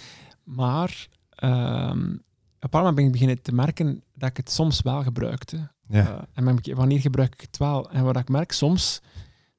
Maar 0.56 1.08
um, 1.44 2.22
op 2.60 2.74
een 2.74 2.96
ben 2.96 3.06
ik 3.06 3.12
beginnen 3.12 3.42
te 3.42 3.54
merken 3.54 4.04
dat 4.14 4.30
ik 4.30 4.38
het 4.38 4.52
soms 4.52 4.82
wel 4.82 5.04
gebruikte. 5.04 5.70
Ja. 5.88 6.28
en 6.34 6.60
wanneer 6.76 7.00
gebruik 7.00 7.34
ik 7.34 7.42
het 7.42 7.58
wel? 7.58 7.90
En 7.92 8.04
wat 8.04 8.18
ik 8.18 8.30
merk, 8.30 8.52
soms, 8.52 9.02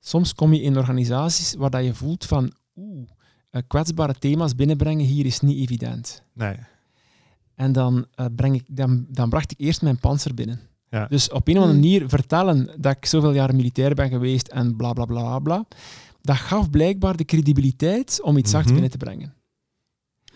soms 0.00 0.34
kom 0.34 0.52
je 0.52 0.62
in 0.62 0.76
organisaties 0.78 1.54
waar 1.54 1.70
dat 1.70 1.84
je 1.84 1.94
voelt 1.94 2.24
van 2.24 2.52
oeh, 2.76 3.08
kwetsbare 3.66 4.14
thema's 4.14 4.54
binnenbrengen 4.54 5.06
hier 5.06 5.26
is 5.26 5.40
niet 5.40 5.58
evident. 5.58 6.22
Nee. 6.32 6.56
En 7.54 7.72
dan, 7.72 8.06
uh, 8.20 8.26
breng 8.36 8.54
ik, 8.54 8.64
dan, 8.66 9.06
dan 9.08 9.28
bracht 9.28 9.52
ik 9.52 9.60
eerst 9.60 9.82
mijn 9.82 9.98
panzer 9.98 10.34
binnen. 10.34 10.60
Ja. 10.88 11.06
Dus 11.06 11.30
op 11.30 11.48
een 11.48 11.56
of 11.56 11.62
andere 11.62 11.80
manier 11.80 12.08
vertellen 12.08 12.70
dat 12.80 12.96
ik 12.96 13.06
zoveel 13.06 13.32
jaar 13.32 13.54
militair 13.54 13.94
ben 13.94 14.08
geweest 14.08 14.48
en 14.48 14.76
bla 14.76 14.92
bla 14.92 15.04
bla 15.04 15.38
bla, 15.38 15.64
dat 16.20 16.36
gaf 16.36 16.70
blijkbaar 16.70 17.16
de 17.16 17.24
credibiliteit 17.24 18.20
om 18.22 18.36
iets 18.36 18.50
zachts 18.50 18.66
Mhm. 18.66 18.72
binnen 18.80 18.90
te 18.98 19.04
brengen. 19.04 19.34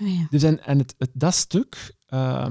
Oh 0.01 0.09
ja. 0.09 0.27
Dus 0.31 0.43
en, 0.43 0.65
en 0.65 0.79
het, 0.79 0.95
het, 0.99 1.11
dat 1.13 1.35
stuk, 1.35 1.95
uh, 2.11 2.47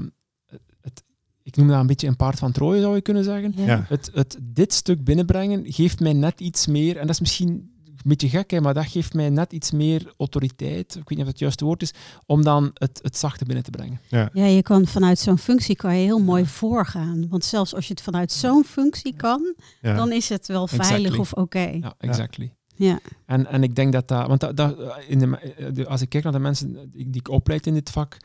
het, 0.80 1.02
ik 1.42 1.56
noem 1.56 1.68
dat 1.68 1.80
een 1.80 1.86
beetje 1.86 2.06
een 2.08 2.16
paard 2.16 2.38
van 2.38 2.52
Troje, 2.52 2.80
zou 2.80 2.94
je 2.94 3.00
kunnen 3.00 3.24
zeggen. 3.24 3.52
Ja. 3.56 3.64
Ja. 3.66 3.84
Het, 3.88 4.10
het, 4.14 4.38
dit 4.42 4.72
stuk 4.72 5.04
binnenbrengen 5.04 5.72
geeft 5.72 6.00
mij 6.00 6.12
net 6.12 6.40
iets 6.40 6.66
meer, 6.66 6.96
en 6.96 7.06
dat 7.06 7.14
is 7.14 7.20
misschien 7.20 7.74
een 7.86 8.12
beetje 8.12 8.28
gek, 8.28 8.50
hè, 8.50 8.60
maar 8.60 8.74
dat 8.74 8.86
geeft 8.86 9.14
mij 9.14 9.30
net 9.30 9.52
iets 9.52 9.70
meer 9.70 10.14
autoriteit, 10.16 10.94
ik 10.96 11.08
weet 11.08 11.08
niet 11.08 11.18
of 11.18 11.24
dat 11.24 11.26
het 11.26 11.38
juiste 11.38 11.64
woord 11.64 11.82
is, 11.82 11.92
om 12.26 12.42
dan 12.42 12.70
het, 12.74 12.98
het 13.02 13.16
zachte 13.16 13.44
binnen 13.44 13.64
te 13.64 13.70
brengen. 13.70 14.00
Ja, 14.08 14.30
je 14.46 14.62
kan 14.62 14.86
vanuit 14.86 15.18
zo'n 15.18 15.38
functie 15.38 15.76
kan 15.76 15.96
je 15.96 16.04
heel 16.04 16.18
mooi 16.22 16.46
voorgaan. 16.46 17.28
Want 17.28 17.44
zelfs 17.44 17.74
als 17.74 17.86
je 17.86 17.92
het 17.92 18.02
vanuit 18.02 18.32
zo'n 18.32 18.64
functie 18.64 19.16
kan, 19.16 19.54
Ja. 19.80 19.94
dan 19.94 20.12
is 20.12 20.28
het 20.28 20.46
wel 20.46 20.62
Exactly. 20.62 20.88
veilig 20.88 21.18
of 21.18 21.32
oké. 21.32 21.58
Ja, 21.80 21.94
exactly. 21.98 22.52
Ja. 22.76 22.98
En, 23.26 23.46
en 23.46 23.62
ik 23.62 23.74
denk 23.74 23.92
dat 23.92 24.08
dat, 24.08 24.26
want 24.26 24.40
dat, 24.40 24.56
dat, 24.56 24.76
in 25.08 25.18
de, 25.18 25.54
de- 25.72 25.86
als 25.86 26.00
ik 26.00 26.08
kijk 26.08 26.24
naar 26.24 26.32
de 26.32 26.38
mensen 26.38 26.72
die, 26.90 27.10
die 27.10 27.20
ik 27.20 27.28
opleid 27.28 27.66
in 27.66 27.74
dit 27.74 27.90
vak, 27.90 28.16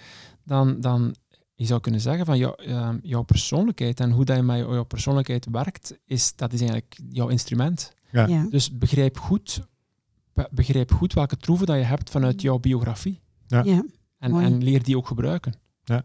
dan, 0.44 0.82
dan 0.82 1.16
je 1.56 1.66
zou 1.66 1.80
kunnen 1.80 2.02
zeggen 2.02 2.26
van 2.26 2.38
jou, 2.38 2.64
ehm, 2.64 2.98
jouw 3.02 3.22
persoonlijkheid 3.24 4.00
en 4.00 4.12
hoe 4.12 4.26
dat 4.26 4.36
je 4.36 4.44
met 4.44 4.58
jou- 4.58 4.74
jouw 4.74 4.84
persoonlijkheid 4.84 5.48
werkt, 5.52 5.98
is, 6.06 6.36
dat 6.36 6.54
is 6.54 6.60
eigenlijk 6.60 7.00
jouw 7.10 7.28
instrument. 7.28 7.94
Ja. 8.12 8.28
Ja. 8.28 8.46
Dus 8.50 8.78
begrijp 8.78 9.18
goed, 9.18 9.62
be- 10.34 10.50
begrijp 10.52 10.92
goed 10.92 11.14
welke 11.14 11.38
troeven 11.38 11.66
dat 11.68 11.76
je 11.78 11.84
hebt 11.84 12.10
vanuit 12.10 12.42
jouw 12.42 12.60
biografie. 12.60 13.22
Ja. 13.48 13.64
Ja. 13.64 13.86
En, 14.18 14.32
Mooi. 14.32 14.46
en 14.46 14.64
leer 14.64 14.84
die 14.84 14.98
ook 14.98 15.08
gebruiken. 15.08 15.54
Dat 15.84 16.04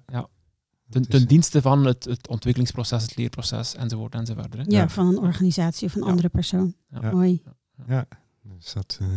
Ten, 0.91 1.01
is- 1.03 1.09
ten 1.09 1.27
dienste 1.29 1.61
van 1.63 1.85
het, 1.85 2.05
het 2.05 2.29
ontwikkelingsproces, 2.29 3.03
het 3.03 3.17
leerproces 3.17 3.75
enzovoort 3.75 4.15
enzovoort. 4.15 4.53
Hè. 4.53 4.59
Ja, 4.59 4.65
Ja. 4.67 4.89
van 4.89 5.07
een 5.07 5.19
organisatie 5.19 5.87
of 5.87 5.95
een 5.95 6.03
Ja. 6.03 6.09
andere 6.09 6.29
persoon. 6.29 6.75
Ja. 6.89 7.11
Mooi. 7.11 7.43
Ja, 7.87 8.07
dus 8.55 8.73
dat... 8.73 8.99
eh, 9.01 9.09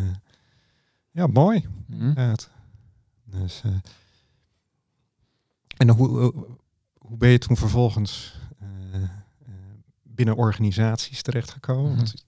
ja, 1.12 1.27
mooi. 1.27 1.67
Mhm. 1.86 2.00
inderdaad. 2.00 2.50
Dus, 3.25 3.62
eh, 3.65 3.71
en 5.77 5.89
hoe, 5.89 6.07
hoe- 6.07 6.48
hoe 6.98 7.17
ben 7.17 7.29
je 7.29 7.38
toen 7.38 7.57
vervolgens 7.57 8.39
eh, 8.59 9.03
eh, 9.03 9.09
binnen 10.03 10.36
organisaties 10.36 11.21
terechtgekomen? 11.21 11.88
Mhm. 11.89 11.95
Want 11.95 12.12
het 12.12 12.24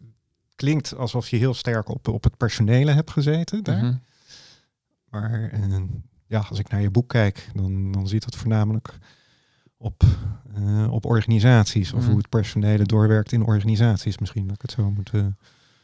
klinkt 0.56 0.96
alsof 0.96 1.30
je 1.30 1.38
heel 1.38 1.54
sterk 1.54 1.90
op, 1.90 2.08
op 2.08 2.24
het 2.24 2.38
personele 2.38 2.92
hebt 2.92 3.12
gezeten 3.12 3.64
daar. 3.64 3.84
Mhm. 3.84 3.96
Maar 5.10 5.50
eh, 5.50 5.82
ja, 6.28 6.40
als 6.50 6.60
ik 6.60 6.70
naar 6.70 6.82
je 6.82 6.92
boek 6.92 7.10
kijk, 7.10 7.50
dan, 7.54 7.92
dan 7.92 8.08
ziet 8.08 8.26
het 8.26 8.36
voornamelijk 8.36 8.98
op, 9.78 10.04
eh, 10.54 10.92
op 10.92 11.06
organisaties. 11.06 11.94
Of 11.94 12.06
hoe 12.08 12.18
het 12.18 12.30
personele 12.30 12.84
doorwerkt 12.86 13.32
in 13.32 13.44
organisaties 13.46 14.18
misschien. 14.18 14.46
Dat 14.48 14.56
ik 14.56 14.62
het 14.62 14.72
zo 14.72 14.92
moet... 14.92 15.10
eh, 15.14 15.26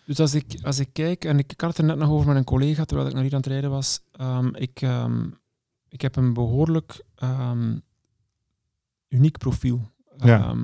Dus 0.07 0.19
als 0.19 0.33
ik, 0.33 0.57
als 0.61 0.79
ik 0.79 0.89
kijk, 0.93 1.25
en 1.25 1.39
ik, 1.39 1.51
ik 1.51 1.61
had 1.61 1.69
het 1.69 1.79
er 1.79 1.85
net 1.85 1.97
nog 1.97 2.09
over 2.09 2.27
met 2.27 2.35
een 2.35 2.43
collega 2.43 2.85
terwijl 2.85 3.07
ik 3.09 3.13
nog 3.13 3.23
hier 3.23 3.31
aan 3.31 3.37
het 3.37 3.47
rijden 3.47 3.69
was, 3.69 3.99
ehm, 4.11 4.55
ik, 4.55 4.81
ehm, 4.81 5.27
ik 5.89 6.01
heb 6.01 6.15
een 6.15 6.33
behoorlijk 6.33 7.03
ehm, 7.15 7.77
uniek 9.07 9.37
profiel. 9.37 9.91
Ja. 10.17 10.55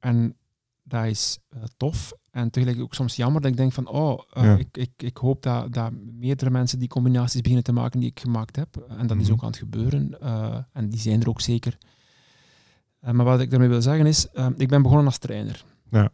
En 0.00 0.36
dat 0.82 1.04
is 1.04 1.38
eh, 1.48 1.62
tof. 1.76 2.12
En 2.30 2.50
tegelijk 2.50 2.80
ook 2.80 2.94
soms 2.94 3.16
jammer 3.16 3.40
dat 3.42 3.50
ik 3.50 3.56
denk 3.56 3.72
van, 3.72 3.88
oh, 3.88 4.20
eh, 4.32 4.42
Ja. 4.44 4.56
ik, 4.56 4.76
ik, 4.76 4.90
ik 4.96 5.16
hoop 5.16 5.42
dat, 5.42 5.72
dat 5.72 5.92
meerdere 6.12 6.50
mensen 6.50 6.78
die 6.78 6.88
combinaties 6.88 7.40
beginnen 7.40 7.64
te 7.64 7.72
maken 7.72 8.00
die 8.00 8.08
ik 8.10 8.20
gemaakt 8.20 8.56
heb. 8.56 8.76
En 8.88 9.06
dat 9.06 9.16
is 9.16 9.22
Mhm. 9.24 9.32
ook 9.32 9.40
aan 9.42 9.48
het 9.48 9.56
gebeuren. 9.58 10.20
eh, 10.20 10.58
en 10.72 10.88
die 10.88 11.00
zijn 11.00 11.20
er 11.20 11.28
ook 11.28 11.40
zeker. 11.40 11.78
Maar 13.00 13.24
wat 13.24 13.40
ik 13.40 13.50
daarmee 13.50 13.68
wil 13.68 13.82
zeggen 13.82 14.06
is, 14.06 14.26
ik 14.56 14.68
ben 14.68 14.82
begonnen 14.82 15.06
als 15.06 15.18
trainer. 15.18 15.64
Ja. 15.90 16.10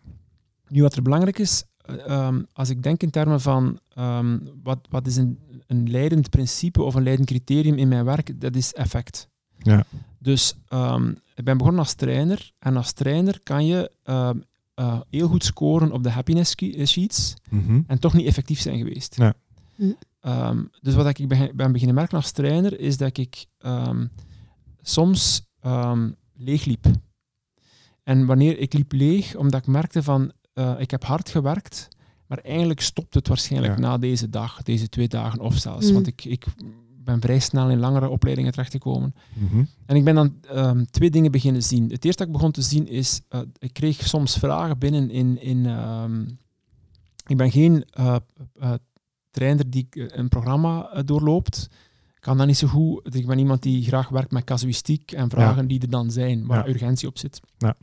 Nu, 0.73 0.83
wat 0.83 0.97
er 0.97 1.03
belangrijk 1.03 1.39
is, 1.39 1.65
eh, 1.77 2.07
ehm, 2.07 2.43
als 2.53 2.69
ik 2.69 2.83
denk 2.83 3.03
in 3.03 3.11
termen 3.11 3.41
van 3.41 3.79
ehm, 3.95 4.39
wat, 4.63 4.79
wat 4.91 5.07
is 5.07 5.17
een, 5.17 5.39
een 5.67 5.91
leidend 5.91 6.31
principe 6.31 6.83
of 6.83 6.95
een 6.95 7.03
leidend 7.03 7.29
criterium 7.29 7.75
in 7.75 7.89
mijn 7.89 8.05
werk, 8.05 8.41
dat 8.41 8.57
is 8.57 8.73
effect. 8.73 9.29
Ja. 9.59 9.85
Dus 10.19 10.55
ehm, 10.69 11.09
ik 11.35 11.45
ben 11.45 11.57
begonnen 11.59 11.81
als 11.81 11.95
trainer 11.95 12.53
en 12.59 12.77
als 12.77 12.93
trainer 12.93 13.41
kan 13.43 13.67
je 13.67 13.91
ehm, 14.03 14.39
eh, 14.75 15.01
heel 15.11 15.29
goed 15.29 15.45
scoren 15.45 15.93
op 15.93 16.03
de 16.03 16.11
happiness 16.11 16.55
ki- 16.55 16.87
sheets 16.87 17.35
mhm. 17.51 17.81
en 17.87 17.99
toch 17.99 18.15
niet 18.15 18.27
effectief 18.27 18.61
zijn 18.61 18.79
geweest. 18.79 19.17
Ja. 19.17 19.35
Hm. 19.75 19.93
Ehm, 20.21 20.65
dus 20.81 20.95
wat 20.95 21.19
ik 21.19 21.29
ben, 21.29 21.57
ben 21.57 21.73
beginnen 21.73 21.95
merken 21.97 22.17
als 22.17 22.31
trainer 22.31 22.81
is 22.81 22.97
dat 22.97 23.19
ik 23.19 23.47
ehm, 23.59 24.07
soms 24.83 25.43
ehm, 25.61 26.11
leeg 26.35 26.65
liep. 26.65 26.87
En 28.03 28.27
wanneer 28.27 28.59
ik 28.59 28.73
liep 28.73 28.93
leeg, 28.93 29.35
omdat 29.35 29.61
ik 29.61 29.67
merkte 29.67 30.03
van 30.03 30.33
eh, 30.53 30.75
ik 30.79 30.91
heb 30.91 31.05
hard 31.05 31.29
gewerkt, 31.31 31.89
maar 32.27 32.39
eigenlijk 32.39 32.81
stopt 32.81 33.15
het 33.15 33.29
waarschijnlijk 33.29 33.75
Ja. 33.75 33.81
na 33.81 33.99
deze 33.99 34.29
dag, 34.31 34.63
deze 34.63 34.89
twee 34.89 35.09
dagen 35.09 35.41
of 35.41 35.57
zelfs. 35.57 35.87
Hm. 35.89 35.95
Want 35.95 36.07
ik, 36.07 36.25
ik 36.25 36.45
ben 37.05 37.21
vrij 37.21 37.39
snel 37.39 37.71
in 37.71 37.79
langere 37.79 38.09
opleidingen 38.09 38.53
terechtgekomen. 38.53 39.15
Mhm. 39.35 39.65
En 39.87 39.97
ik 39.97 40.05
ben 40.05 40.15
dan 40.15 40.35
ehm, 40.49 40.85
twee 40.91 41.11
dingen 41.11 41.31
beginnen 41.33 41.63
zien. 41.63 41.83
Het 41.91 42.05
eerste 42.05 42.19
dat 42.25 42.27
ik 42.27 42.33
begon 42.33 42.51
te 42.53 42.63
zien 42.63 42.89
is, 42.89 43.21
eh, 43.29 43.41
ik 43.59 43.73
kreeg 43.73 44.07
soms 44.09 44.37
vragen 44.39 44.79
binnen 44.79 45.11
in... 45.11 45.41
in 45.41 45.67
ehm, 45.67 46.25
ik 47.27 47.37
ben 47.37 47.51
geen 47.51 47.85
eh, 47.91 48.17
eh, 48.59 48.73
trainer 49.31 49.71
die 49.71 49.89
een 49.93 50.29
programma 50.29 51.03
doorloopt. 51.05 51.69
Ik 52.15 52.21
kan 52.21 52.39
dat 52.39 52.47
niet 52.47 52.57
zo 52.59 52.67
goed. 52.69 53.05
Dus 53.05 53.15
Ik 53.21 53.27
ben 53.27 53.39
iemand 53.39 53.63
die 53.63 53.85
graag 53.85 54.09
werkt 54.09 54.31
met 54.31 54.45
casuïstiek 54.45 55.13
en 55.13 55.31
vragen 55.31 55.67
die 55.67 55.81
er 55.81 55.91
dan 55.91 56.11
zijn, 56.11 56.47
waar 56.47 56.67
Ja. 56.67 56.73
urgentie 56.75 57.09
op 57.09 57.19
zit. 57.19 57.41
Ja. 57.59 57.77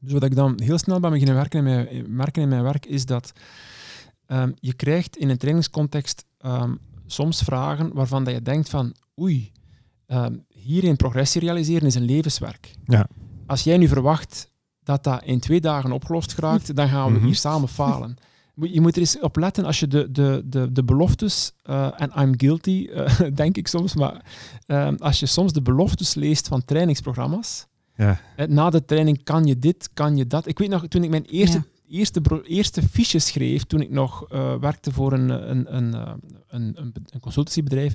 Dus 0.00 0.12
wat 0.12 0.22
ik 0.24 0.34
dan 0.34 0.60
heel 0.62 0.78
snel 0.78 1.00
ben 1.00 1.10
beginnen 1.10 1.34
werken 1.34 1.58
in 1.58 1.64
mijn, 1.64 2.04
merken 2.16 2.42
in 2.42 2.48
mijn 2.48 2.62
werk, 2.62 2.86
is 2.86 3.06
dat 3.06 3.32
ehm, 4.26 4.50
je 4.54 4.72
krijgt 4.72 5.16
in 5.16 5.28
een 5.28 5.36
trainingscontext 5.38 6.24
ehm, 6.38 6.74
soms 7.06 7.42
vragen 7.42 7.92
waarvan 7.94 8.24
dat 8.24 8.34
je 8.34 8.42
denkt 8.42 8.68
van 8.68 8.94
oei, 9.20 9.52
ehm, 10.06 10.34
hierin 10.48 10.96
progressie 10.96 11.40
realiseren 11.40 11.86
is 11.86 11.94
een 11.94 12.02
levenswerk. 12.04 12.74
Ja. 12.84 13.06
Als 13.46 13.62
jij 13.64 13.76
nu 13.76 13.88
verwacht 13.88 14.50
dat 14.82 15.04
dat 15.04 15.22
in 15.24 15.40
twee 15.40 15.60
dagen 15.60 15.92
opgelost 15.92 16.32
geraakt, 16.34 16.76
dan 16.76 16.88
gaan 16.88 17.12
we 17.12 17.16
Mhm. 17.18 17.26
hier 17.26 17.34
samen 17.34 17.68
falen. 17.68 18.16
Je 18.54 18.80
moet 18.80 18.94
er 18.94 19.00
eens 19.00 19.18
op 19.20 19.36
letten 19.36 19.64
als 19.64 19.80
je 19.80 19.86
de, 19.88 20.10
de, 20.10 20.42
de, 20.46 20.72
de 20.72 20.84
beloftes, 20.84 21.52
eh, 21.62 21.88
en 21.96 22.12
I'm 22.16 22.34
guilty, 22.36 22.88
eh, 22.94 23.20
denk 23.34 23.56
ik 23.56 23.68
soms, 23.68 23.94
maar 23.94 24.24
als 24.98 25.20
je 25.20 25.26
soms 25.26 25.52
de 25.52 25.62
beloftes 25.62 26.14
leest 26.14 26.48
van 26.48 26.64
trainingsprogramma's, 26.64 27.66
Ja. 28.00 28.20
na 28.46 28.70
de 28.70 28.84
training 28.84 29.22
kan 29.22 29.44
je 29.46 29.58
dit, 29.58 29.90
kan 29.94 30.16
je 30.16 30.26
dat. 30.26 30.46
Ik 30.46 30.58
weet 30.58 30.68
nog, 30.68 30.86
toen 30.88 31.04
ik 31.04 31.10
mijn 31.10 31.24
eerste, 31.24 31.56
Ja. 31.84 31.98
eerste, 31.98 32.20
eerste 32.46 32.82
fiche 32.82 33.18
schreef, 33.18 33.64
toen 33.64 33.80
ik 33.80 33.90
nog 33.90 34.28
eh, 34.28 34.54
werkte 34.60 34.92
voor 34.92 35.12
een, 35.12 35.50
een, 35.50 35.76
een, 35.76 35.94
eh, 35.94 36.12
een, 36.48 36.72
een, 36.80 36.92
be- 36.92 37.00
een 37.10 37.20
consultancybedrijf, 37.20 37.94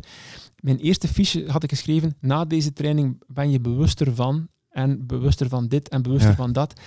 mijn 0.59 0.77
eerste 0.77 1.07
fiche 1.07 1.43
had 1.47 1.63
ik 1.63 1.69
geschreven, 1.69 2.15
na 2.19 2.45
deze 2.45 2.73
training 2.73 3.23
ben 3.27 3.51
je 3.51 3.59
bewuster 3.59 4.15
van, 4.15 4.47
en 4.69 5.05
bewuster 5.07 5.49
van 5.49 5.67
dit, 5.67 5.89
en 5.89 6.01
bewuster 6.01 6.29
Ja. 6.29 6.35
van 6.35 6.53
dat. 6.53 6.79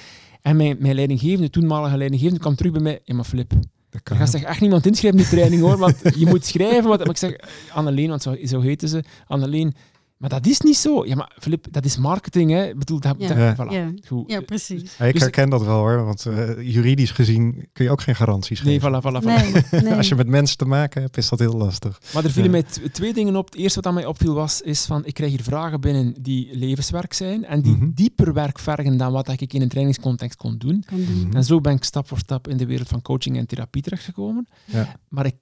En 0.43 0.57
mijn, 0.57 0.77
mijn 0.81 0.95
leidinggevende, 0.95 1.51
toenmalige 1.51 1.97
leidinggevende, 1.97 2.41
kwam 2.41 2.55
terug 2.55 2.73
bij 2.73 2.81
mij, 2.83 3.01
in 3.05 3.15
mijn 3.15 3.27
flip. 3.29 3.53
Dat 3.91 4.03
kan. 4.03 4.17
gaat 4.17 4.31
zich 4.31 4.43
echt 4.43 4.61
niemand 4.61 4.87
inschrijven 4.87 5.21
in 5.21 5.27
die 5.27 5.35
training 5.37 5.63
hoor, 5.63 5.79
want 5.79 6.01
je 6.17 6.27
moet 6.27 6.45
schrijven. 6.45 6.89
Wat, 6.89 6.99
maar 6.99 7.09
ik 7.09 7.17
zeg, 7.17 7.37
Anneleen, 7.73 8.09
want 8.09 8.23
zo, 8.23 8.37
zo 8.45 8.61
heette 8.61 8.89
ze, 8.89 9.05
Anneleen, 9.27 9.75
Maar 10.19 10.29
dat 10.31 10.47
is 10.47 10.61
niet 10.61 10.77
zo. 10.77 11.07
Ja, 11.07 11.15
maar 11.15 11.37
Filip, 11.41 11.67
dat 11.71 11.85
is 11.85 11.97
marketing, 11.99 12.51
hè? 12.51 12.69
Ik 12.69 12.79
bedoel, 12.79 13.01
dat, 13.01 13.15
Ja. 13.19 13.29
dat- 13.29 13.37
Ja. 13.37 13.55
voilà. 13.57 13.73
Ja. 13.73 13.93
Goed. 14.07 14.31
Ja, 14.31 14.41
precies. 14.41 14.97
Ja, 14.99 15.05
ik 15.05 15.13
Dus- 15.13 15.23
herken 15.23 15.51
dat 15.51 15.65
wel 15.65 15.77
hoor, 15.79 16.05
want 16.05 16.27
eh, 16.27 16.61
juridisch 16.73 17.11
gezien 17.11 17.69
kun 17.73 17.85
je 17.85 17.91
ook 17.91 18.01
geen 18.01 18.15
garanties 18.17 18.63
Nee, 18.63 18.81
geven. 18.81 19.03
voilà, 19.03 19.05
voilà, 19.05 19.23
voilà. 19.23 19.27
Nee, 19.73 19.83
nee. 19.83 19.95
Als 19.95 20.09
je 20.09 20.15
met 20.15 20.27
mensen 20.27 20.57
te 20.57 20.65
maken 20.65 21.03
hebt, 21.03 21.17
is 21.17 21.29
dat 21.29 21.39
heel 21.39 21.53
lastig. 21.53 22.01
Maar 22.15 22.25
er 22.25 22.31
vielen 22.31 22.51
Ja. 22.55 22.63
mij 22.81 22.89
twee 22.91 23.13
dingen 23.15 23.37
op. 23.37 23.47
Het 23.47 23.55
eerste 23.61 23.75
wat 23.77 23.87
aan 23.87 23.95
mij 23.95 24.07
opviel 24.07 24.35
was, 24.35 24.61
is 24.61 24.85
van, 24.85 25.05
ik 25.07 25.15
krijg 25.15 25.31
hier 25.31 25.43
vragen 25.43 25.81
binnen 25.81 26.15
die 26.23 26.49
levenswerk 26.57 27.13
zijn 27.13 27.45
en 27.45 27.63
die 27.63 27.77
Mhm. 27.77 27.91
dieper 27.95 28.33
werk 28.33 28.59
vergen 28.59 28.97
dan 28.97 29.13
wat 29.13 29.29
ik 29.41 29.53
in 29.53 29.63
een 29.63 29.69
trainingscontext 29.69 30.37
kon 30.39 30.59
doen. 30.59 30.83
Kan 30.87 31.05
doen. 31.05 31.27
Mhm. 31.27 31.37
En 31.37 31.45
zo 31.45 31.61
ben 31.61 31.73
ik 31.75 31.85
stap 31.85 32.09
voor 32.09 32.19
stap 32.19 32.49
in 32.49 32.57
de 32.57 32.67
wereld 32.67 32.89
van 32.89 33.03
coaching 33.03 33.37
en 33.37 33.47
therapie 33.47 33.83
terechtgekomen. 33.83 34.47
Ja. 34.65 34.97
Maar 35.09 35.27
ik, 35.27 35.35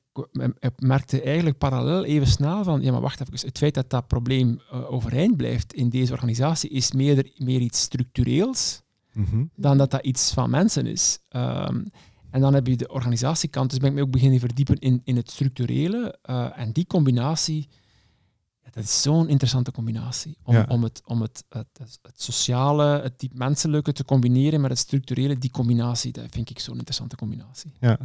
ik 0.58 0.80
merkte 0.80 1.22
eigenlijk 1.22 1.58
parallel 1.58 2.04
even 2.04 2.26
snel 2.26 2.64
van, 2.64 2.82
ja 2.82 2.92
maar 2.92 3.00
wacht 3.00 3.20
even, 3.20 3.46
het 3.48 3.58
feit 3.58 3.74
dat 3.74 3.90
dat 3.90 4.06
probleem 4.06 4.60
eh, 4.70 4.92
overeind 4.92 5.36
blijft 5.36 5.72
in 5.72 5.88
deze 5.88 6.12
organisatie 6.12 6.70
is 6.70 6.92
meer, 6.92 7.30
meer 7.36 7.60
iets 7.60 7.80
structureels 7.80 8.84
Mhm. 9.12 9.44
dan 9.54 9.78
dat 9.78 9.90
dat 9.90 10.04
iets 10.04 10.32
van 10.32 10.50
mensen 10.50 10.86
is. 10.86 11.18
Ehm, 11.28 11.84
en 12.30 12.40
dan 12.40 12.54
heb 12.54 12.66
je 12.66 12.76
de 12.76 12.88
organisatiekant, 12.88 13.70
dus 13.70 13.78
ben 13.78 13.88
ik 13.88 13.94
me 13.94 14.02
ook 14.02 14.10
beginnen 14.10 14.40
verdiepen 14.40 14.78
in, 14.78 15.00
in 15.04 15.16
het 15.16 15.30
structurele. 15.30 16.18
eh, 16.22 16.58
en 16.58 16.72
die 16.72 16.86
combinatie, 16.86 17.68
ja, 18.64 18.70
dat 18.70 18.84
is 18.84 19.02
zo'n 19.02 19.28
interessante 19.28 19.72
combinatie. 19.72 20.36
Om, 20.42 20.54
Ja. 20.54 20.64
om, 20.68 20.82
het, 20.82 21.02
om 21.04 21.20
het, 21.22 21.44
het, 21.48 21.66
het, 21.78 21.98
het 22.02 22.22
sociale, 22.22 23.00
het 23.02 23.18
diep 23.18 23.34
menselijke 23.34 23.92
te 23.92 24.04
combineren 24.04 24.60
met 24.60 24.70
het 24.70 24.78
structurele, 24.78 25.38
die 25.38 25.50
combinatie, 25.50 26.12
dat 26.12 26.24
vind 26.30 26.50
ik 26.50 26.58
zo'n 26.58 26.74
interessante 26.76 27.16
combinatie. 27.16 27.72
Ja. 27.80 27.98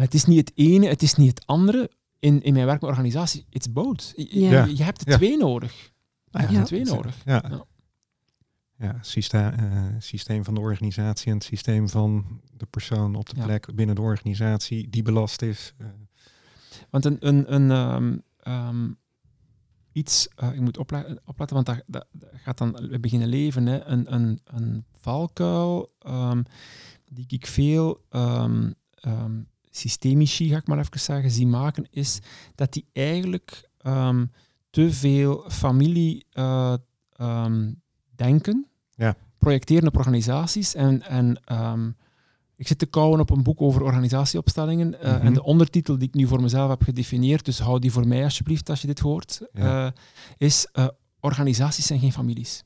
En 0.00 0.06
het 0.06 0.14
is 0.14 0.24
niet 0.24 0.38
het 0.38 0.52
ene, 0.54 0.86
het 0.86 1.02
is 1.02 1.14
niet 1.14 1.28
het 1.28 1.46
andere. 1.46 1.90
In, 2.18 2.42
in 2.42 2.52
mijn 2.52 2.66
werk 2.66 2.80
met 2.80 2.90
organisatie, 2.90 3.46
it's 3.50 3.72
both. 3.72 4.12
Je, 4.16 4.40
Ja. 4.40 4.64
je, 4.64 4.82
hebt 4.82 5.08
er 5.08 5.16
twee 5.16 5.36
nodig. 5.36 5.92
Je 6.30 6.38
hebt 6.38 6.52
er 6.52 6.64
twee 6.64 6.84
nodig. 6.84 7.16
Ja. 7.24 7.44
Ja. 7.48 7.64
Ja, 8.78 8.98
systeem, 9.00 9.50
eh, 9.50 9.84
systeem 9.98 10.44
van 10.44 10.54
de 10.54 10.60
organisatie 10.60 11.30
en 11.30 11.34
het 11.34 11.44
systeem 11.44 11.88
van 11.88 12.40
de 12.56 12.66
persoon 12.66 13.14
op 13.14 13.28
de 13.28 13.36
Ja. 13.36 13.44
plek 13.44 13.74
binnen 13.74 13.94
de 13.94 14.00
organisatie 14.00 14.88
die 14.88 15.02
belast 15.02 15.42
is. 15.42 15.74
Eh, 15.78 15.86
Want 16.90 17.04
een, 17.04 17.16
een, 17.20 17.54
een 17.54 17.70
ehm, 17.70 18.18
ehm, 18.36 18.90
iets, 19.92 20.28
eh, 20.36 20.52
ik 20.52 20.60
moet 20.60 20.78
opletten, 20.78 21.20
want 21.36 21.66
dat, 21.66 21.82
dat, 21.86 22.06
gaat 22.34 22.58
dan 22.58 22.96
beginnen 23.00 23.28
leven. 23.28 23.66
Hè. 23.66 23.84
Een, 23.84 24.14
een, 24.14 24.40
een 24.44 24.84
valkuil 24.98 25.92
ehm, 25.98 26.42
die 27.08 27.24
ik 27.28 27.46
veel 27.46 28.04
systemici, 29.70 30.48
ga 30.48 30.56
ik 30.56 30.66
maar 30.66 30.78
even 30.78 31.00
zeggen, 31.00 31.30
zie 31.30 31.46
maken, 31.46 31.86
is 31.90 32.18
dat 32.54 32.72
die 32.72 32.86
eigenlijk 32.92 33.68
ehm, 33.78 34.26
te 34.70 34.92
veel 34.92 35.44
familie 35.50 36.24
eh, 36.30 36.74
ehm, 37.12 37.72
denken, 38.14 38.66
Ja. 38.94 39.16
projecteren 39.38 39.88
op 39.88 39.96
organisaties 39.96 40.74
en, 40.74 41.02
en 41.02 41.40
ehm, 41.44 41.90
ik 42.56 42.66
zit 42.66 42.78
te 42.78 42.86
kouwen 42.86 43.20
op 43.20 43.30
een 43.30 43.42
boek 43.42 43.60
over 43.60 43.82
organisatieopstellingen. 43.82 45.00
eh, 45.00 45.14
Mhm. 45.16 45.26
En 45.26 45.32
de 45.34 45.42
ondertitel 45.42 45.98
die 45.98 46.08
ik 46.08 46.14
nu 46.14 46.26
voor 46.26 46.42
mezelf 46.42 46.70
heb 46.70 46.82
gedefinieerd, 46.82 47.44
dus 47.44 47.58
hou 47.58 47.78
die 47.78 47.92
voor 47.92 48.06
mij 48.06 48.22
alsjeblieft 48.24 48.70
als 48.70 48.80
je 48.80 48.86
dit 48.86 48.98
hoort, 48.98 49.40
Ja. 49.52 49.86
eh, 49.86 49.92
is 50.36 50.66
eh, 50.72 50.88
organisaties 51.20 51.86
zijn 51.86 52.00
geen 52.00 52.12
families. 52.12 52.62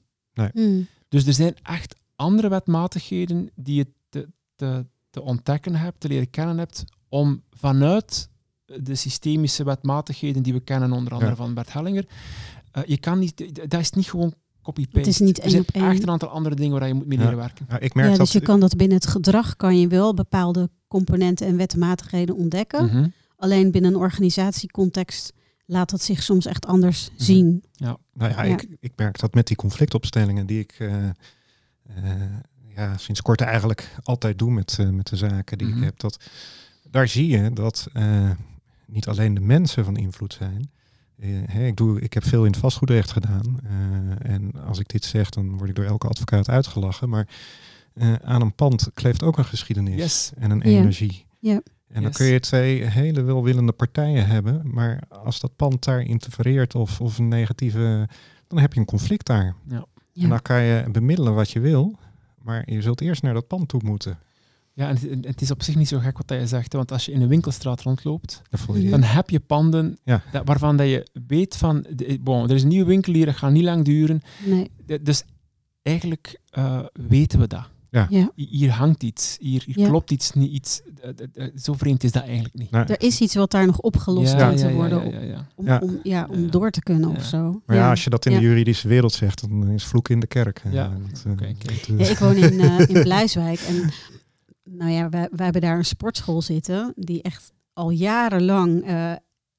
Mm. 0.53 0.87
Dus 1.09 1.27
er 1.27 1.33
zijn 1.33 1.55
echt 1.63 1.97
andere 2.17 2.49
wetmatigheden 2.49 3.51
die 3.55 3.95
te, 4.09 4.29
te, 4.57 4.87
te 5.15 5.23
ontdekken 5.23 5.75
hebt, 5.75 6.01
te 6.01 6.09
leren 6.09 6.31
kennen 6.31 6.59
hebt, 6.59 6.85
om 7.09 7.43
vanuit 7.51 8.29
de 8.65 8.95
systemische 8.95 9.65
wetmatigheden 9.65 10.43
die 10.43 10.53
we 10.53 10.61
kennen, 10.61 10.93
onder 10.93 11.13
andere 11.13 11.31
Ja. 11.31 11.37
van 11.37 11.55
Bert 11.55 11.73
Hellinger, 11.73 12.07
eh, 12.73 12.83
je 12.87 12.99
kan 12.99 13.19
niet, 13.19 13.71
dat 13.71 13.81
is 13.81 13.91
niet 13.91 14.09
gewoon 14.11 14.35
copy-paste. 14.63 14.99
Het 14.99 15.07
is 15.09 15.19
niet 15.19 15.39
één 15.39 15.61
op 15.61 15.69
één. 15.71 15.91
echt 15.91 16.03
een 16.03 16.11
aantal 16.11 16.29
andere 16.29 16.55
dingen 16.55 16.79
waar 16.79 16.89
je 16.89 16.95
moet 16.95 17.07
mee 17.07 17.19
Ja. 17.19 17.25
leren 17.25 17.39
werken. 17.39 17.67
ja, 17.69 17.79
ik 17.79 17.95
merk 17.95 18.07
Ja, 18.11 18.17
dat. 18.17 18.21
dus 18.27 18.33
je 18.33 18.41
kan 18.41 18.61
dat 18.61 18.77
binnen 18.77 18.97
het 18.97 19.07
gedrag 19.07 19.57
kan 19.57 19.79
je 19.79 19.89
wel 19.89 20.15
bepaalde 20.15 20.71
componenten 20.89 21.47
en 21.47 21.57
wetmatigheden 21.57 22.37
ontdekken. 22.37 22.85
Mhm. 22.87 23.09
Alleen 23.37 23.71
binnen 23.71 23.91
een 23.95 24.01
organisatiecontext 24.01 25.33
laat 25.67 25.91
dat 25.91 26.03
zich 26.03 26.23
soms 26.23 26.47
echt 26.47 26.67
anders 26.67 27.11
Mhm. 27.13 27.23
zien. 27.23 27.65
Nou 27.77 27.99
ja, 28.19 28.29
Ja. 28.29 28.43
Ik, 28.43 28.67
ik 28.81 28.93
merk 28.97 29.19
dat 29.21 29.35
met 29.35 29.47
die 29.47 29.57
conflictopstellingen 29.57 30.47
die 30.47 30.61
ik 30.61 30.75
eh, 30.79 31.05
eh, 31.09 31.13
ja, 32.77 32.97
sinds 32.97 33.23
kort 33.23 33.41
eigenlijk 33.41 33.95
altijd 34.03 34.39
doe 34.39 34.51
met, 34.51 34.77
eh, 34.81 34.89
met 34.89 35.07
de 35.07 35.17
zaken 35.17 35.59
die 35.59 35.67
Mhm. 35.67 35.79
ik 35.79 35.85
heb. 35.85 35.99
Dat, 35.99 36.19
daar 36.91 37.09
zie 37.09 37.29
je 37.29 37.53
dat 37.53 37.89
eh, 37.93 38.31
niet 38.87 39.09
alleen 39.09 39.35
de 39.35 39.41
mensen 39.41 39.85
van 39.85 39.97
invloed 39.97 40.33
zijn. 40.33 40.71
Eh, 41.19 41.29
hè, 41.47 41.67
ik, 41.67 41.77
doe, 41.77 42.01
ik 42.01 42.13
heb 42.15 42.25
veel 42.25 42.45
in 42.45 42.51
het 42.51 42.61
vastgoedrecht 42.61 43.11
gedaan. 43.11 43.61
eh, 43.65 44.33
en 44.33 44.53
als 44.67 44.79
ik 44.79 44.89
dit 44.89 45.05
zeg, 45.05 45.29
dan 45.31 45.57
word 45.57 45.69
ik 45.69 45.75
door 45.77 45.85
elke 45.85 46.09
advocaat 46.09 46.49
uitgelachen. 46.49 47.09
Maar 47.09 47.29
eh, 47.95 48.13
aan 48.15 48.41
een 48.41 48.55
pand 48.55 48.91
kleeft 48.95 49.23
ook 49.23 49.39
een 49.39 49.45
geschiedenis 49.45 49.95
Yes. 49.97 50.33
en 50.39 50.51
een 50.51 50.63
energie. 50.63 51.27
Ja. 51.39 51.53
En 51.89 52.03
dan 52.03 52.03
Yes. 52.03 52.17
kun 52.17 52.27
je 52.27 52.41
twee 52.41 52.85
hele 52.85 53.23
welwillende 53.23 53.73
partijen 53.73 54.27
hebben, 54.27 54.61
maar 54.65 55.03
als 55.09 55.41
dat 55.41 55.57
pand 55.57 55.85
daar 55.85 56.01
interfereert 56.01 56.75
of, 56.75 57.01
of 57.01 57.19
een 57.19 57.29
negatieve, 57.29 58.09
dan 58.49 58.59
heb 58.59 58.73
je 58.73 58.81
een 58.81 58.87
conflict 58.87 59.27
daar. 59.27 59.55
Ja. 59.69 59.85
En 60.15 60.29
dan 60.29 60.43
kan 60.43 60.63
je 60.63 60.85
bemiddelen 60.93 61.35
wat 61.35 61.51
je 61.51 61.61
wil, 61.61 61.99
maar 62.45 62.71
je 62.73 62.83
zult 62.83 63.01
eerst 63.01 63.23
naar 63.23 63.35
dat 63.35 63.47
pand 63.47 63.69
toe 63.69 63.81
moeten. 63.85 64.19
Ja, 64.73 64.89
en 64.89 64.97
het, 64.99 65.25
het 65.27 65.41
is 65.41 65.51
op 65.51 65.63
zich 65.63 65.75
niet 65.77 65.89
zo 65.89 65.99
gek 65.99 66.17
wat 66.17 66.29
dat 66.29 66.41
je 66.41 66.47
zegt, 66.47 66.73
hè, 66.73 66.79
want 66.79 66.93
als 66.93 67.05
je 67.07 67.13
in 67.13 67.23
een 67.23 67.29
winkelstraat 67.29 67.83
rondloopt, 67.83 68.43
Dan 68.67 68.81
je 69.01 69.07
heb 69.07 69.31
je 69.31 69.41
panden 69.41 69.99
Ja. 70.05 70.23
dat, 70.33 70.43
waarvan 70.47 70.77
dat 70.77 70.87
je 70.89 71.07
weet 71.27 71.57
van, 71.57 71.87
de- 71.91 72.19
bon, 72.21 72.49
er 72.49 72.55
is 72.55 72.63
een 72.63 72.69
nieuwe 72.69 72.87
winkel 72.89 73.13
hier, 73.13 73.27
dat 73.27 73.37
gaat 73.37 73.51
niet 73.53 73.63
lang 73.65 73.85
duren. 73.85 74.23
Nee. 74.47 74.71
Dus 75.03 75.23
eigenlijk 75.83 76.41
eh, 76.51 76.81
weten 76.93 77.39
we 77.39 77.47
dat. 77.47 77.69
Ja. 77.95 78.07
Hi- 78.11 78.47
Hier 78.47 78.71
hangt 78.71 79.03
iets, 79.03 79.37
hier, 79.41 79.63
hier 79.67 79.79
Ja. 79.79 79.89
klopt 79.89 80.11
iets 80.11 80.33
niet. 80.33 80.51
Iets, 80.53 80.83
eh, 81.01 81.09
eh, 81.11 81.47
eh, 81.47 81.51
zo 81.57 81.73
vreemd 81.73 82.05
is 82.05 82.13
dat 82.13 82.23
eigenlijk 82.23 82.55
niet. 82.55 82.73
Er 82.73 83.03
is 83.03 83.21
iets 83.21 83.35
wat 83.35 83.51
daar 83.51 83.67
nog 83.67 83.79
opgelost 83.81 84.33
Ja, 84.33 84.39
ja, 84.51 84.57
te 84.57 84.67
ja, 84.69 84.73
worden 84.73 85.11
ja, 85.11 85.19
ja, 85.21 85.27
ja. 85.27 85.47
Om, 85.55 85.67
Ja. 85.67 85.79
om, 85.83 85.99
ja, 86.03 86.27
om 86.31 86.41
Ja. 86.45 86.51
door 86.51 86.71
te 86.71 86.83
kunnen 86.83 87.11
Ja. 87.11 87.17
of 87.17 87.25
zo. 87.25 87.63
maar 87.67 87.77
ja, 87.77 87.91
als 87.91 88.05
je 88.05 88.11
dat 88.11 88.27
in 88.27 88.33
Ja. 88.33 88.39
de 88.39 88.45
juridische 88.45 88.89
wereld 88.89 89.13
zegt, 89.13 89.41
dan 89.41 89.71
is 89.71 89.85
vloek 89.85 90.09
in 90.09 90.21
de 90.21 90.27
kerk. 90.27 90.63
Ja. 90.71 90.93
Dat, 91.11 91.25
Ja, 91.99 92.09
ik 92.09 92.19
woon 92.19 92.37
in, 92.37 92.61
eh, 92.61 92.89
in 92.89 93.03
Blijswijk 93.11 93.61
en 93.61 93.91
nou 94.65 94.91
ja, 94.91 95.09
wij, 95.09 95.29
wij 95.33 95.45
hebben 95.45 95.63
daar 95.63 95.77
een 95.77 95.85
sportschool 95.85 96.43
zitten 96.43 96.93
die 96.97 97.23
echt 97.23 97.53
al 97.73 97.91
jarenlang 97.91 98.85
eh, 98.87 99.13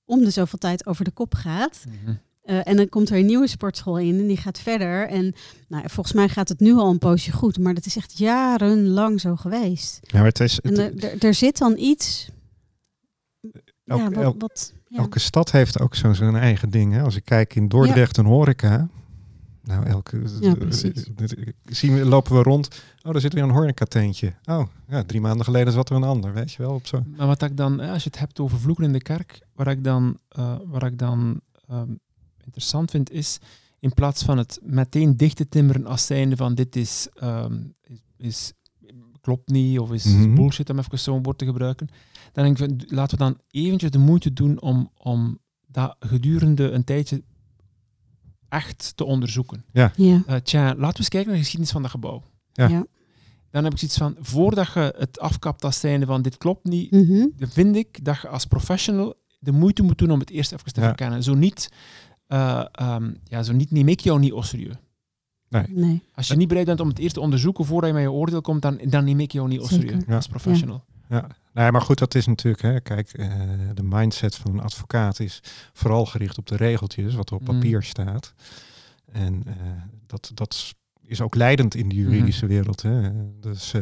om 0.06 0.24
de 0.24 0.30
zoveel 0.30 0.60
tijd 0.60 0.86
over 0.86 1.04
de 1.06 1.12
kop 1.12 1.34
gaat. 1.34 1.84
Mhm. 2.04 2.16
Eh, 2.46 2.68
en 2.68 2.76
dan 2.76 2.90
komt 2.90 3.10
er 3.10 3.18
een 3.18 3.26
nieuwe 3.26 3.48
sportschool 3.48 4.00
in 4.00 4.20
en 4.20 4.28
die 4.28 4.38
gaat 4.38 4.60
verder. 4.60 5.08
En 5.08 5.34
nou, 5.68 5.82
ja, 5.84 5.90
volgens 5.90 6.16
mij 6.16 6.30
gaat 6.30 6.50
het 6.50 6.60
nu 6.60 6.74
al 6.74 6.90
een 6.92 6.98
poosje 6.98 7.32
goed, 7.32 7.60
maar 7.60 7.74
dat 7.74 7.86
is 7.86 7.96
echt 7.98 8.18
jarenlang 8.18 9.22
zo 9.22 9.36
geweest. 9.36 10.00
ja, 10.02 10.18
maar 10.18 10.28
het 10.28 10.40
is, 10.40 10.60
het- 10.62 11.24
er, 11.24 11.34
zit 11.34 11.58
dan 11.58 11.78
iets. 11.78 12.30
Elk- 13.86 14.00
ja, 14.00 14.10
wat, 14.10 14.24
elk- 14.24 14.42
wat, 14.42 14.74
ja. 14.88 14.98
Elke 14.98 15.20
stad 15.20 15.52
heeft 15.52 15.80
ook 15.80 15.96
zo 15.96 16.14
zijn 16.14 16.36
eigen 16.36 16.70
ding. 16.70 16.94
Hè. 16.94 17.02
Als 17.02 17.16
ik 17.16 17.26
kijk 17.26 17.56
in 17.56 17.68
Dordrecht 17.68 18.18
en 18.18 18.26
horeca. 18.26 18.90
Nou, 19.64 19.86
elke. 19.86 20.22
Ja, 20.42 20.54
precies. 20.56 21.10
zien 21.66 21.94
we, 21.96 22.06
lopen 22.06 22.36
we 22.36 22.44
rond. 22.44 22.68
Oh, 23.04 23.12
daar 23.12 23.22
zit 23.22 23.34
weer 23.34 23.44
een 23.44 23.50
horecatentje. 23.50 24.34
Oh, 24.44 24.68
ja, 24.88 25.04
drie 25.04 25.22
maanden 25.22 25.46
geleden 25.46 25.74
zat 25.74 25.90
er 25.90 25.96
een 25.96 26.04
ander. 26.04 26.34
Weet 26.34 26.52
je 26.52 26.62
wel, 26.62 26.74
op 26.74 26.88
zo. 26.88 27.04
Maar 27.18 27.28
wat 27.28 27.42
ik 27.42 27.58
dan, 27.58 27.82
eh, 27.82 27.92
als 27.92 28.04
je 28.04 28.10
het 28.10 28.20
hebt 28.20 28.40
over 28.40 28.60
vloeken 28.60 28.84
in 28.84 28.94
de 28.94 29.02
kerk, 29.02 29.40
waar 29.54 29.68
ik 29.68 29.84
dan, 29.84 30.18
eh, 30.30 30.56
waar 30.66 30.84
ik 30.86 30.98
dan 31.00 31.42
ehm, 31.70 31.90
interessant 32.56 32.92
vind, 32.92 33.12
is 33.12 33.38
in 33.80 33.94
plaats 33.94 34.24
van 34.24 34.38
het 34.38 34.60
meteen 34.64 35.18
dicht 35.18 35.36
te 35.36 35.50
timmeren 35.50 35.86
als 35.86 36.06
zijnde 36.06 36.36
van 36.36 36.56
dit 36.56 36.76
is, 36.76 37.08
ehm, 37.14 37.58
is, 37.82 38.02
is- 38.18 38.54
klopt 39.22 39.50
niet 39.50 39.80
of 39.80 39.92
is 39.92 40.06
Mhm. 40.06 40.36
bullshit 40.36 40.70
om 40.70 40.80
even 40.80 41.00
zo'n 41.00 41.24
woord 41.24 41.38
te 41.38 41.46
gebruiken, 41.46 41.88
dan 42.32 42.44
denk 42.44 42.60
ik, 42.60 42.66
van, 42.68 42.96
laten 42.98 43.18
we 43.18 43.24
dan 43.24 43.40
eventjes 43.52 43.92
de 43.92 43.98
moeite 43.98 44.34
doen 44.34 44.62
om, 44.62 44.92
om 44.98 45.40
dat 45.68 45.96
gedurende 46.00 46.72
een 46.72 46.84
tijdje 46.84 47.24
echt 48.50 48.92
te 48.98 49.04
onderzoeken. 49.06 49.66
ja. 49.74 49.92
Eh 49.96 50.36
tja, 50.36 50.64
laten 50.66 50.78
we 50.78 50.98
eens 50.98 51.10
kijken 51.10 51.28
naar 51.30 51.36
de 51.38 51.42
geschiedenis 51.44 51.72
van 51.72 51.82
dat 51.82 51.92
gebouw. 51.92 52.24
Ja. 52.54 52.68
Ja. 52.68 52.86
Dan 53.52 53.64
heb 53.64 53.74
ik 53.74 53.80
zoiets 53.80 53.98
van, 53.98 54.16
voordat 54.20 54.74
je 54.74 54.94
het 54.98 55.20
afkapt 55.20 55.64
als 55.64 55.80
zijnde 55.80 56.06
van 56.06 56.22
dit 56.22 56.38
klopt 56.38 56.64
niet, 56.64 56.92
Mhm. 56.92 57.28
dan 57.38 57.50
vind 57.50 57.76
ik 57.76 58.06
dat 58.06 58.22
je 58.22 58.28
als 58.28 58.46
professional 58.46 59.14
de 59.40 59.52
moeite 59.52 59.84
moet 59.84 59.98
doen 59.98 60.12
om 60.12 60.20
het 60.20 60.30
eerst 60.30 60.52
even 60.52 60.74
te 60.74 60.80
Ja. 60.82 60.86
verkennen. 60.88 61.24
Zo 61.24 61.34
niet, 61.34 61.70
eh, 62.28 62.66
ehm, 62.72 63.14
ja, 63.24 63.44
zo 63.44 63.54
niet 63.54 63.72
neem 63.72 63.88
ik 63.88 64.00
jou 64.00 64.20
niet 64.20 64.32
au 64.32 64.44
serieus. 64.44 64.76
Nee. 65.70 66.02
Als 66.14 66.28
je 66.28 66.36
niet 66.36 66.48
bereid 66.48 66.66
bent 66.66 66.80
om 66.80 66.88
het 66.88 67.00
eerst 67.00 67.14
te 67.14 67.20
onderzoeken 67.20 67.66
voordat 67.66 67.90
je 67.90 67.96
met 67.96 68.04
je 68.06 68.12
oordeel 68.12 68.42
komt, 68.42 68.62
dan, 68.62 68.80
dan 68.84 69.04
neem 69.06 69.20
ik 69.20 69.32
jou 69.32 69.48
niet 69.48 69.66
serieus 69.66 70.04
Ja. 70.08 70.16
als 70.16 70.28
professional. 70.28 70.84
Ja, 71.10 71.28
nee, 71.54 71.72
maar 71.72 71.82
goed, 71.82 71.98
dat 72.00 72.16
is 72.16 72.26
natuurlijk, 72.26 72.64
hè, 72.64 72.80
kijk, 72.82 73.14
eh, 73.14 73.32
de 73.74 73.84
mindset 73.84 74.36
van 74.36 74.52
een 74.54 74.60
advocaat 74.60 75.20
is 75.20 75.40
vooral 75.74 76.06
gericht 76.06 76.38
op 76.38 76.46
de 76.48 76.56
regeltjes, 76.56 77.16
wat 77.16 77.30
er 77.30 77.36
op 77.36 77.42
Mm. 77.42 77.46
papier 77.48 77.84
staat. 77.84 78.34
En 79.12 79.44
eh, 79.48 79.54
dat, 80.08 80.32
dat 80.34 80.74
is 81.02 81.22
ook 81.22 81.36
leidend 81.36 81.76
in 81.76 81.90
de 81.90 81.96
juridische 81.96 82.46
wereld. 82.46 82.82
Hè. 82.82 83.12
Dus 83.40 83.74
eh, 83.74 83.82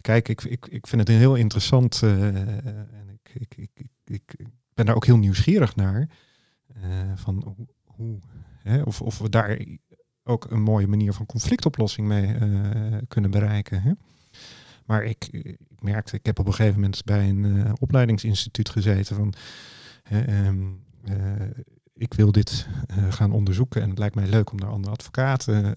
kijk, 0.00 0.28
ik, 0.28 0.42
ik, 0.44 0.66
ik 0.66 0.86
vind 0.86 1.08
het 1.08 1.16
heel 1.18 1.34
interessant 1.34 2.00
eh, 2.02 2.26
en 2.36 3.08
ik, 3.22 3.34
ik, 3.34 3.54
ik, 3.56 3.70
ik, 4.04 4.22
ik 4.36 4.46
ben 4.74 4.86
daar 4.86 4.94
ook 4.94 5.06
heel 5.06 5.18
nieuwsgierig 5.18 5.76
naar. 5.76 6.08
eh, 6.74 6.82
van 7.14 7.56
hoe, 7.98 8.18
Hè, 8.62 8.82
of, 8.82 9.02
of 9.02 9.18
we 9.18 9.28
daar 9.28 9.58
ook 10.24 10.50
een 10.50 10.62
mooie 10.62 10.86
manier 10.86 11.12
van 11.12 11.26
conflictoplossing 11.26 12.06
mee 12.06 12.34
eh, 12.34 12.96
kunnen 13.08 13.30
bereiken. 13.30 13.82
Hè? 13.82 13.92
Maar 14.84 15.04
ik, 15.04 15.28
ik 15.30 15.58
merkte, 15.78 16.16
ik 16.16 16.26
heb 16.26 16.38
op 16.38 16.46
een 16.46 16.54
gegeven 16.54 16.80
moment 16.80 17.04
bij 17.04 17.28
een 17.28 17.64
eh, 17.64 17.72
opleidingsinstituut 17.78 18.68
gezeten 18.68 19.16
van 19.16 19.34
ehm, 20.02 20.56
eh, 21.04 21.14
ik 21.94 22.14
wil 22.14 22.32
dit 22.32 22.68
gaan 23.08 23.32
onderzoeken 23.32 23.82
en 23.82 23.88
het 23.88 23.98
lijkt 23.98 24.14
mij 24.14 24.26
leuk 24.26 24.50
om 24.50 24.60
daar 24.60 24.70
andere 24.70 24.92
advocaten 24.92 25.76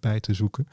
bij 0.00 0.20
te 0.20 0.34
zoeken. 0.34 0.66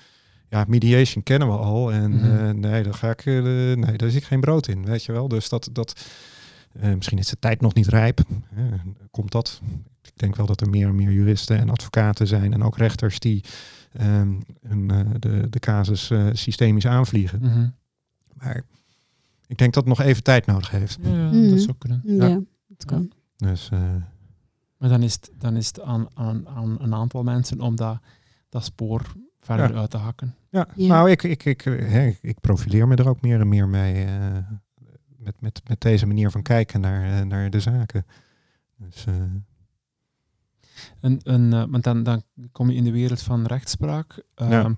Ja, 0.49 0.65
mediation 0.67 1.23
kennen 1.23 1.47
we 1.47 1.53
al 1.57 1.91
en 1.91 2.11
Mhm. 2.11 2.59
nee, 2.59 2.83
daar 2.83 2.93
ga 2.93 3.09
ik, 3.09 3.25
nee, 3.25 3.97
daar 3.97 4.09
zie 4.09 4.19
ik 4.19 4.25
geen 4.25 4.39
brood 4.41 4.67
in, 4.67 4.85
weet 4.85 5.03
je 5.03 5.11
wel. 5.11 5.27
Dus 5.27 5.49
dat, 5.49 5.69
dat 5.71 6.05
misschien 6.95 7.17
is 7.17 7.27
de 7.27 7.39
tijd 7.39 7.61
nog 7.61 7.73
niet 7.73 7.87
rijp. 7.87 8.19
komt 9.11 9.31
dat? 9.31 9.61
Ik 10.13 10.19
denk 10.19 10.35
wel 10.35 10.45
dat 10.45 10.61
er 10.61 10.69
meer 10.69 10.87
en 10.87 10.95
meer 10.95 11.11
juristen 11.11 11.57
en 11.57 11.69
advocaten 11.69 12.27
zijn 12.27 12.53
en 12.53 12.63
ook 12.63 12.77
rechters 12.77 13.19
die 13.19 13.43
ehm, 13.91 14.39
hun, 14.67 14.91
eh, 14.91 14.99
de, 15.19 15.47
de 15.49 15.59
casus 15.59 16.09
eh, 16.09 16.27
systemisch 16.33 16.87
aanvliegen. 16.87 17.39
Mhm. 17.41 17.67
Maar 18.33 18.63
ik 19.47 19.57
denk 19.57 19.73
dat 19.73 19.85
het 19.87 19.97
nog 19.97 20.07
even 20.07 20.23
tijd 20.23 20.45
nodig 20.45 20.69
heeft. 20.71 20.97
Ja, 21.01 21.09
ja, 21.09 21.27
Mhm. 21.31 21.49
dat 21.49 21.59
zou 21.61 21.75
kunnen. 21.77 22.01
Ja, 22.05 22.27
Ja. 22.27 22.39
dat 22.67 22.85
kan. 22.85 23.11
Dus 23.37 23.69
eh, 23.71 23.79
Maar 24.77 24.89
dan 24.89 25.03
is 25.03 25.13
het, 25.13 25.31
dan 25.37 25.55
is 25.55 25.67
het 25.67 25.81
aan, 25.81 26.07
aan, 26.13 26.47
aan 26.47 26.77
een 26.81 26.93
aantal 26.93 27.23
mensen 27.23 27.61
om 27.61 27.75
dat, 27.75 27.99
dat 28.49 28.63
spoor 28.63 29.13
verder 29.39 29.71
Ja. 29.73 29.79
uit 29.79 29.89
te 29.89 29.97
hakken. 29.97 30.35
ja, 30.49 30.67
Ja. 30.75 30.87
nou, 30.87 31.09
ik, 31.09 31.23
ik, 31.23 31.45
ik, 31.45 31.61
hè, 31.63 32.13
ik- 32.21 32.39
profileer 32.41 32.87
me 32.87 32.95
er 32.95 33.09
ook 33.09 33.21
meer 33.21 33.39
en 33.39 33.49
meer 33.49 33.67
mee. 33.67 34.05
eh, 34.05 34.37
met, 35.17 35.41
met, 35.41 35.61
met 35.67 35.81
deze 35.81 36.05
manier 36.05 36.31
van 36.31 36.41
kijken 36.41 36.81
naar, 36.81 37.27
naar 37.27 37.49
de 37.49 37.59
zaken. 37.59 38.05
Dus, 38.77 39.05
eh, 39.05 39.13
Eh, 41.01 41.63
want 41.69 41.83
dan, 41.83 42.03
dan 42.03 42.23
kom 42.51 42.69
je 42.69 42.75
in 42.75 42.83
de 42.83 42.91
wereld 42.91 43.21
van 43.21 43.45
rechtspraak. 43.45 44.23
Ja. 44.35 44.49
ehm, 44.63 44.73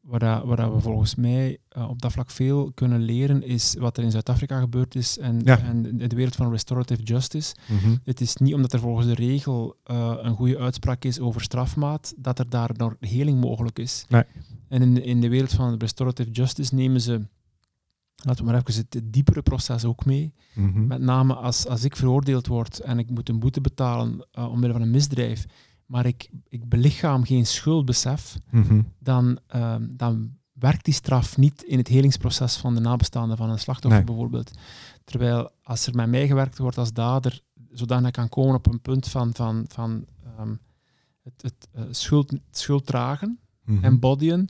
Waar, 0.00 0.20
dat- 0.20 0.44
waar 0.44 0.56
dat 0.56 0.72
we 0.72 0.80
volgens 0.80 1.14
mij 1.14 1.58
eh, 1.68 1.88
op 1.88 2.02
dat 2.02 2.12
vlak 2.12 2.30
veel 2.30 2.72
kunnen 2.74 3.00
leren, 3.00 3.42
is 3.42 3.74
wat 3.78 3.96
er 3.96 4.04
in 4.04 4.10
Zuid-Afrika 4.10 4.60
gebeurd 4.60 4.94
is 4.94 5.18
en, 5.18 5.40
Ja. 5.44 5.58
en 5.58 5.82
de, 5.82 6.06
de 6.06 6.16
wereld 6.16 6.36
van 6.36 6.50
restorative 6.50 7.02
justice. 7.02 7.54
mhm. 7.68 7.96
Het 8.04 8.20
is 8.20 8.36
niet 8.36 8.54
omdat 8.54 8.72
er 8.72 8.78
volgens 8.80 9.06
de 9.06 9.14
regel 9.14 9.76
eh, 9.84 10.14
een 10.20 10.34
goede 10.34 10.58
uitspraak 10.58 11.04
is 11.04 11.20
over 11.20 11.40
strafmaat, 11.40 12.14
dat 12.16 12.38
er 12.38 12.48
daar 12.48 12.70
nog 12.76 12.94
heling 13.00 13.40
mogelijk 13.40 13.78
is. 13.78 14.04
Nee. 14.08 14.22
En 14.68 14.82
in 14.82 15.04
in 15.04 15.20
de 15.20 15.28
wereld 15.28 15.52
van 15.52 15.78
restorative 15.78 16.30
justice 16.30 16.74
nemen 16.74 17.00
ze, 17.00 17.20
laten 18.24 18.44
we 18.44 18.50
maar 18.50 18.62
even 18.66 18.86
het 18.90 19.00
diepere 19.04 19.42
proces 19.42 19.84
ook 19.84 20.04
mee. 20.04 20.34
Mhm. 20.54 20.86
Met 20.86 21.00
name 21.00 21.34
als, 21.34 21.66
als 21.66 21.84
ik 21.84 21.96
veroordeeld 21.96 22.46
word 22.46 22.80
en 22.80 22.98
ik 22.98 23.10
moet 23.10 23.28
een 23.28 23.38
boete 23.38 23.60
betalen 23.60 24.26
uh, 24.38 24.50
omwille 24.50 24.72
van 24.72 24.82
een 24.82 24.90
misdrijf, 24.90 25.46
maar 25.86 26.06
ik, 26.06 26.30
ik 26.48 26.68
belichaam 26.68 27.24
geen 27.24 27.46
schuldbesef, 27.46 28.38
Mhm. 28.50 28.82
dan, 28.98 29.38
ehm, 29.46 29.86
dan 29.96 30.36
werkt 30.52 30.84
die 30.84 30.94
straf 30.94 31.36
niet 31.36 31.62
in 31.62 31.78
het 31.78 31.88
helingsproces 31.88 32.56
van 32.56 32.74
de 32.74 32.80
nabestaanden 32.80 33.36
van 33.36 33.50
een 33.50 33.58
slachtoffer 33.58 34.00
Nee. 34.00 34.08
bijvoorbeeld. 34.08 34.50
Terwijl 35.04 35.50
als 35.62 35.86
er 35.86 35.94
met 35.94 36.08
mij 36.08 36.26
gewerkt 36.26 36.58
wordt 36.58 36.78
als 36.78 36.92
dader, 36.92 37.40
zodat 37.70 38.06
ik 38.06 38.12
kan 38.12 38.28
komen 38.28 38.54
op 38.54 38.66
een 38.66 38.80
punt 38.80 39.08
van, 39.08 39.34
van, 39.34 39.64
van 39.68 40.04
ehm, 40.24 40.54
het, 41.22 41.42
het 41.42 41.68
eh, 41.72 41.82
schuld, 41.90 42.32
schuld 42.50 42.86
dragen, 42.86 43.38
Mhm. 43.64 43.84
embodyen, 43.84 44.48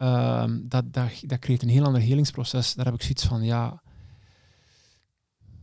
ehm, 0.00 0.58
dat, 0.62 0.92
dat, 0.92 1.10
dat 1.26 1.38
creëert 1.38 1.62
een 1.62 1.68
heel 1.68 1.84
ander 1.84 2.00
helingsproces. 2.00 2.74
Daar 2.74 2.84
heb 2.84 2.94
ik 2.94 3.02
zoiets 3.02 3.26
van, 3.26 3.42
ja, 3.42 3.82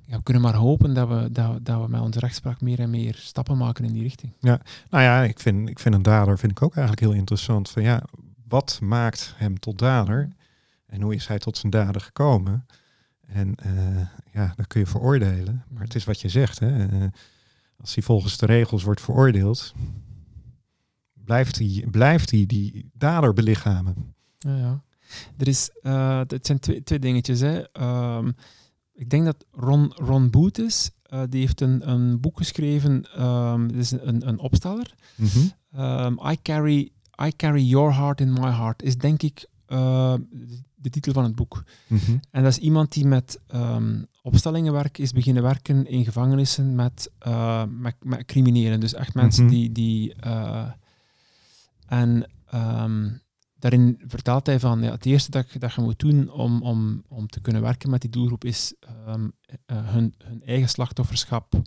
ja 0.06 0.18
we 0.18 0.24
kunnen 0.24 0.44
maar 0.44 0.56
hopen 0.56 0.94
dat 0.94 1.08
we, 1.08 1.32
dat, 1.32 1.66
dat 1.66 1.82
we 1.82 1.88
met 1.88 2.02
onze 2.02 2.20
rechtspraak 2.20 2.62
meer 2.62 2.80
en 2.80 2.90
meer 2.90 3.16
stappen 3.16 3.58
maken 3.58 3.86
in 3.86 3.94
die 3.94 4.04
richting. 4.04 4.34
Nou 4.90 5.04
ja, 5.04 5.24
ik 5.24 5.40
vind, 5.40 5.70
ik 5.70 5.80
vind 5.80 5.96
een 5.96 6.02
dader 6.02 6.38
vind 6.40 6.52
ik 6.52 6.62
ook 6.62 6.76
eigenlijk 6.76 7.08
heel 7.08 7.20
interessant. 7.20 7.70
Van 7.70 7.82
ja, 7.82 8.04
wat 8.48 8.80
maakt 8.82 9.34
hem 9.38 9.60
tot 9.60 9.78
dader? 9.78 10.30
En 10.86 11.02
hoe 11.02 11.16
is 11.16 11.28
hij 11.28 11.38
tot 11.38 11.58
zijn 11.58 11.72
daden 11.72 12.02
gekomen? 12.02 12.66
En 13.28 13.56
eh, 13.56 14.08
ja, 14.32 14.54
dat 14.56 14.68
kun 14.68 14.80
je 14.80 14.86
veroordelen. 14.86 15.64
Maar 15.70 15.84
het 15.84 15.96
is 15.96 16.04
wat 16.04 16.22
je 16.22 16.30
zegt. 16.30 16.60
Hè? 16.60 16.88
eh, 16.88 17.08
als 17.78 17.94
hij 17.94 18.04
volgens 18.04 18.38
de 18.38 18.46
regels 18.46 18.84
wordt 18.84 19.02
veroordeeld, 19.02 19.74
blijft 21.14 21.58
hij, 21.58 21.86
blijft 21.92 22.32
hij 22.32 22.46
die 22.46 22.90
dader 22.94 23.34
belichamen. 23.34 24.16
Ja, 24.38 24.56
ja. 24.58 24.84
Er 25.38 25.48
is, 25.48 25.70
eh, 25.82 26.20
het 26.28 26.46
zijn 26.46 26.60
twee, 26.60 26.84
twee 26.84 27.00
dingetjes. 27.00 27.40
Hè. 27.40 27.72
Ehm, 27.72 28.32
ik 28.94 29.10
denk 29.10 29.26
dat 29.26 29.46
Ron, 29.52 29.92
Ron 29.96 30.30
Boot 30.30 30.58
is. 30.58 30.92
Eh, 31.04 31.22
die 31.30 31.40
heeft 31.40 31.62
een, 31.62 31.90
een 31.90 32.20
boek 32.20 32.38
geschreven. 32.38 33.06
ehm 33.16 33.62
het 33.62 33.76
is 33.76 33.92
een, 33.92 34.28
een 34.28 34.40
opsteller. 34.40 34.94
Mhm. 35.16 35.40
Ehm, 35.72 36.14
I, 36.32 36.38
carry, 36.42 36.92
I 37.26 37.32
Carry 37.36 37.64
Your 37.64 37.94
Heart 37.96 38.22
in 38.22 38.34
My 38.34 38.52
Heart 38.52 38.84
is 38.84 38.98
denk 38.98 39.22
ik 39.24 39.48
eh, 39.66 40.14
de 40.76 40.90
titel 40.90 41.14
van 41.14 41.24
het 41.24 41.36
boek. 41.36 41.64
Mhm. 41.88 42.18
En 42.32 42.44
dat 42.44 42.52
is 42.52 42.58
iemand 42.58 42.92
die 42.94 43.06
met 43.06 43.40
ehm 43.48 44.04
opstellingenwerk 44.22 44.98
is 44.98 45.12
beginnen 45.12 45.44
werken 45.44 45.86
in 45.88 46.04
gevangenissen 46.06 46.76
met, 46.76 47.12
eh, 47.20 47.64
met, 47.70 47.96
met 48.04 48.26
criminelen. 48.26 48.80
Dus 48.80 48.94
echt 48.94 49.14
mensen 49.14 49.44
Mhm. 49.46 49.54
die... 49.54 49.72
die 49.72 50.14
eh, 50.16 50.72
en 51.88 52.32
ehm, 52.46 53.10
daarin 53.70 54.00
vertelt 54.08 54.46
hij 54.46 54.60
van, 54.60 54.82
ja, 54.82 54.92
het 54.92 55.06
eerste 55.06 55.32
dat, 55.32 55.52
je- 55.52 55.60
dat 55.60 55.74
je 55.74 55.82
moet 55.82 56.00
doen 56.00 56.32
om, 56.32 56.62
om, 56.62 57.04
om 57.08 57.28
te 57.28 57.40
kunnen 57.42 57.62
werken 57.62 57.90
met 57.90 58.02
die 58.02 58.10
doelgroep 58.10 58.44
is 58.44 58.74
ehm, 58.80 59.28
eh, 59.66 59.78
hun, 59.94 60.14
hun 60.24 60.44
eigen 60.44 60.70
slachtofferschap 60.70 61.62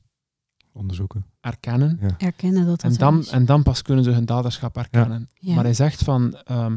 Onderzoeken. 0.72 1.24
erkennen. 1.40 1.98
Ja. 2.00 2.14
Erkennen 2.18 2.66
dat 2.66 2.82
En 2.82 2.94
dan, 2.94 3.26
en 3.26 3.44
dan 3.44 3.62
pas 3.62 3.82
kunnen 3.82 4.04
ze 4.04 4.10
hun 4.10 4.24
daderschap 4.24 4.76
erkennen. 4.76 5.28
Ja. 5.34 5.54
Maar 5.54 5.64
hij 5.64 5.74
zegt 5.74 6.02
van 6.04 6.34
ehm, 6.36 6.76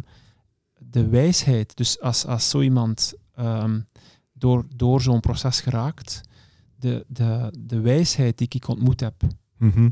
de 0.78 1.08
wijsheid, 1.08 1.78
dus 1.78 2.00
als, 2.00 2.26
als 2.26 2.50
zo 2.50 2.62
iemand 2.62 3.14
ehm, 3.36 3.80
door, 4.34 4.66
door 4.76 5.02
zo'n 5.02 5.20
proces 5.20 5.62
geraakt, 5.62 6.22
de, 6.76 7.06
de, 7.08 7.54
de 7.60 7.80
wijsheid 7.80 8.38
die 8.38 8.48
ik 8.50 8.68
ontmoet 8.68 9.00
heb, 9.00 9.22
Mhm. 9.58 9.90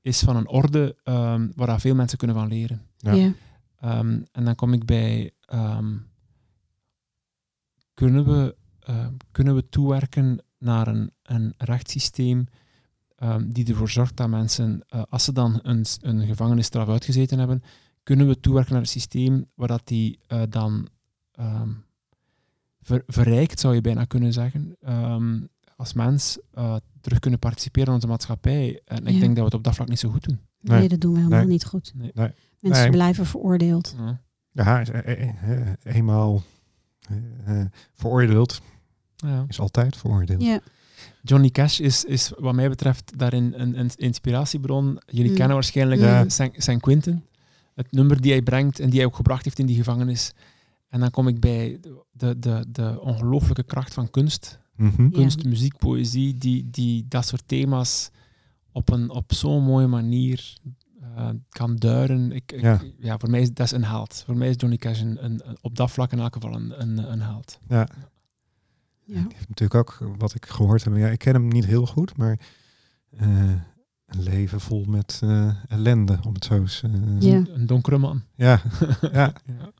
is 0.00 0.20
van 0.20 0.36
een 0.36 0.48
orde 0.48 0.96
ehm, 1.04 1.48
waar 1.54 1.66
daar 1.66 1.80
veel 1.80 1.94
mensen 1.94 2.18
kunnen 2.18 2.36
van 2.36 2.48
leren. 2.48 2.82
Ehm, 3.82 4.22
en 4.32 4.44
dan 4.44 4.54
kom 4.54 4.72
ik 4.72 4.84
bij, 4.84 5.30
ehm, 5.40 5.96
kunnen, 7.94 8.24
we, 8.24 8.56
ehm, 8.80 9.12
kunnen 9.30 9.54
we 9.54 9.68
toewerken 9.68 10.44
naar 10.58 10.86
een, 10.88 11.10
een 11.22 11.54
rechtssysteem 11.56 12.46
ehm, 13.16 13.50
die 13.52 13.66
ervoor 13.68 13.88
zorgt 13.90 14.16
dat 14.16 14.28
mensen, 14.28 14.84
eh, 14.88 15.02
als 15.08 15.24
ze 15.24 15.32
dan 15.32 15.58
een, 15.62 15.84
een 16.00 16.26
gevangenisstraf 16.26 16.88
uitgezeten 16.88 17.38
hebben, 17.38 17.62
kunnen 18.02 18.26
we 18.28 18.40
toewerken 18.40 18.72
naar 18.72 18.80
een 18.82 18.86
systeem 18.88 19.46
waar 19.54 19.68
dat 19.68 19.86
die 19.86 20.18
eh, 20.26 20.42
dan 20.48 20.88
ver- 22.82 23.04
verrijkt, 23.06 23.60
zou 23.60 23.74
je 23.74 23.80
bijna 23.80 24.04
kunnen 24.04 24.32
zeggen, 24.32 24.76
als 25.76 25.92
mens 25.92 26.38
eh, 26.50 26.76
terug 27.00 27.18
kunnen 27.18 27.38
participeren 27.38 27.88
in 27.88 27.94
onze 27.94 28.06
maatschappij. 28.06 28.80
En 28.84 29.06
ik 29.06 29.14
Ja. 29.14 29.20
denk 29.20 29.28
dat 29.36 29.36
we 29.38 29.44
het 29.44 29.54
op 29.54 29.64
dat 29.64 29.74
vlak 29.74 29.88
niet 29.88 29.98
zo 29.98 30.10
goed 30.10 30.24
doen. 30.24 30.40
Nee, 30.62 30.78
Nee. 30.78 30.88
dat 30.88 31.00
doen 31.00 31.12
we 31.12 31.18
helemaal 31.18 31.38
Nee. 31.38 31.48
niet 31.48 31.64
goed. 31.64 31.92
Nee. 31.94 32.10
Nee. 32.14 32.30
Mensen 32.60 32.82
Nee. 32.82 32.90
blijven 32.92 33.26
veroordeeld. 33.26 33.94
Ja. 33.98 34.20
Eh, 34.84 35.12
eh, 35.12 35.28
eh, 35.60 35.68
eenmaal 35.82 36.42
veroordeeld 37.94 38.60
Ja. 39.16 39.44
is 39.48 39.60
altijd 39.60 39.96
veroordeeld. 39.96 40.42
Ja. 40.42 40.60
Johnny 41.22 41.50
Cash 41.50 41.78
is, 41.80 42.04
is 42.04 42.32
wat 42.38 42.54
mij 42.54 42.68
betreft 42.68 43.18
daarin 43.18 43.52
een, 43.56 43.78
een 43.78 43.90
inspiratiebron. 43.96 45.00
Jullie 45.06 45.30
Mm. 45.30 45.36
kennen 45.36 45.54
waarschijnlijk 45.54 46.00
Ja. 46.00 46.24
eh, 46.24 46.50
San, 46.56 46.80
Quentin. 46.80 47.24
Het 47.74 47.92
nummer 47.92 48.20
die 48.20 48.32
hij 48.32 48.42
brengt 48.42 48.80
en 48.80 48.90
die 48.90 48.98
hij 48.98 49.06
ook 49.08 49.16
gebracht 49.16 49.44
heeft 49.44 49.58
in 49.58 49.66
die 49.66 49.76
gevangenis. 49.76 50.32
En 50.88 51.00
dan 51.00 51.10
kom 51.10 51.28
ik 51.28 51.40
bij 51.40 51.80
de, 52.12 52.38
de, 52.38 52.64
de 52.68 53.00
ongelooflijke 53.00 53.62
kracht 53.62 53.94
van 53.94 54.10
kunst. 54.10 54.58
Mhm. 54.76 55.10
Kunst, 55.10 55.44
muziek, 55.44 55.76
poëzie, 55.76 56.38
die, 56.38 56.68
die 56.70 57.04
dat 57.08 57.26
soort 57.26 57.42
thema's 57.46 58.10
op, 58.72 58.90
een, 58.90 59.10
op 59.10 59.32
zo'n 59.32 59.62
mooie 59.64 59.86
manier 59.86 60.56
eh, 61.16 61.28
kan 61.48 61.76
duiden. 61.76 62.32
Ik, 62.32 62.52
ik- 62.52 62.60
Ja. 62.60 62.80
ja. 62.98 63.18
voor 63.18 63.30
mij 63.30 63.40
is 63.40 63.52
dat 63.52 63.66
is 63.66 63.72
een 63.72 63.84
held. 63.84 64.22
Voor 64.26 64.36
mij 64.36 64.48
is 64.48 64.54
Johnny 64.58 64.76
Cash 64.78 65.00
een, 65.00 65.24
een, 65.24 65.40
een- 65.48 65.56
op 65.60 65.76
dat 65.76 65.90
vlak 65.90 66.12
in 66.12 66.18
elk 66.18 66.34
geval 66.34 66.54
een, 66.54 66.80
een, 66.80 67.12
een 67.12 67.20
held. 67.22 67.58
Ja. 67.68 67.86
Ja. 69.04 69.22
Die 69.22 69.34
heeft 69.34 69.48
natuurlijk 69.48 69.74
ook, 70.00 70.14
wat 70.18 70.34
ik 70.34 70.46
gehoord 70.46 70.84
heb, 70.84 70.96
ja, 70.96 71.08
ik 71.08 71.18
ken 71.18 71.34
hem 71.34 71.48
niet 71.48 71.64
heel 71.66 71.86
goed, 71.86 72.16
maar 72.16 72.38
eh, 73.16 73.50
een 74.06 74.22
leven 74.22 74.60
vol 74.60 74.84
met 74.84 75.20
eh, 75.22 75.54
ellende, 75.68 76.18
om 76.26 76.34
het 76.34 76.44
zo 76.44 76.54
eens... 76.54 76.82
Ja. 77.18 77.42
Een, 77.48 77.66
donkere 77.66 77.98
man. 77.98 78.22
ja, 78.34 78.62
ja, 79.12 79.32
Ja. 79.46 79.72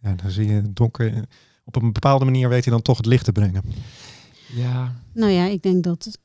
ja, 0.00 0.14
dan 0.14 0.30
zie 0.30 0.46
je 0.48 0.72
donker. 0.72 1.24
Op 1.64 1.76
een 1.76 1.92
bepaalde 1.92 2.24
manier 2.24 2.48
weet 2.48 2.64
hij 2.64 2.72
dan 2.72 2.82
toch 2.82 2.96
het 2.96 3.06
licht 3.06 3.24
te 3.24 3.32
brengen. 3.32 3.62
ja. 4.54 4.94
Nou 5.12 5.30
ja, 5.32 5.44
ik 5.46 5.62
denk 5.62 5.84
dat 5.84 6.18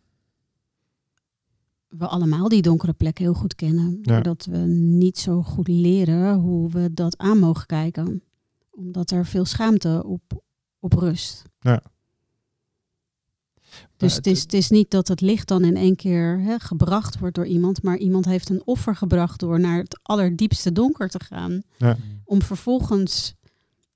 we 1.89 2.07
allemaal 2.07 2.47
die 2.49 2.61
donkere 2.61 2.93
plekken 2.93 3.23
heel 3.23 3.33
goed 3.33 3.55
kennen. 3.55 3.99
Ja. 4.01 4.13
Maar 4.13 4.23
dat 4.23 4.45
we 4.45 4.57
niet 4.57 5.17
zo 5.17 5.41
goed 5.41 5.67
leren 5.67 6.33
hoe 6.35 6.69
we 6.69 6.93
dat 6.93 7.17
aan 7.17 7.37
mogen 7.39 7.65
kijken. 7.65 8.23
Omdat 8.71 9.11
er 9.11 9.25
veel 9.25 9.45
schaamte 9.45 10.03
op, 10.05 10.43
op 10.79 10.93
rust. 10.93 11.43
Dus 13.97 14.07
Maar 14.07 14.17
het 14.17 14.27
is, 14.27 14.41
het 14.41 14.53
is 14.53 14.69
niet 14.69 14.91
dat 14.91 15.07
het 15.07 15.21
licht 15.21 15.47
dan 15.47 15.63
in 15.63 15.75
één 15.75 15.95
keer 15.95 16.39
hè, 16.39 16.59
gebracht 16.59 17.19
wordt 17.19 17.35
door 17.35 17.45
iemand, 17.45 17.83
maar 17.83 17.97
iemand 17.97 18.25
heeft 18.25 18.49
een 18.49 18.61
offer 18.65 18.95
gebracht 18.95 19.39
door 19.39 19.59
naar 19.59 19.77
het 19.77 19.99
allerdiepste 20.01 20.71
donker 20.71 21.09
te 21.09 21.19
gaan. 21.23 21.61
Ja. 21.77 21.97
Om 22.25 22.41
vervolgens 22.41 23.33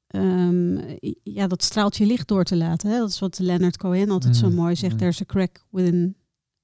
ehm, 0.07 0.77
ja, 1.23 1.47
dat 1.47 1.63
straaltje 1.63 2.05
licht 2.05 2.27
door 2.27 2.43
te 2.43 2.55
laten. 2.55 2.89
Hè? 2.91 2.97
Dat 2.97 3.09
is 3.09 3.19
wat 3.19 3.39
Leonard 3.39 3.77
Cohen 3.77 4.09
altijd 4.09 4.35
zo 4.35 4.47
Mhm, 4.47 4.55
mooi 4.55 4.75
zegt. 4.75 4.93
mhm. 4.93 5.01
There's 5.01 5.21
a 5.21 5.25
crack 5.25 5.65
within... 5.69 6.15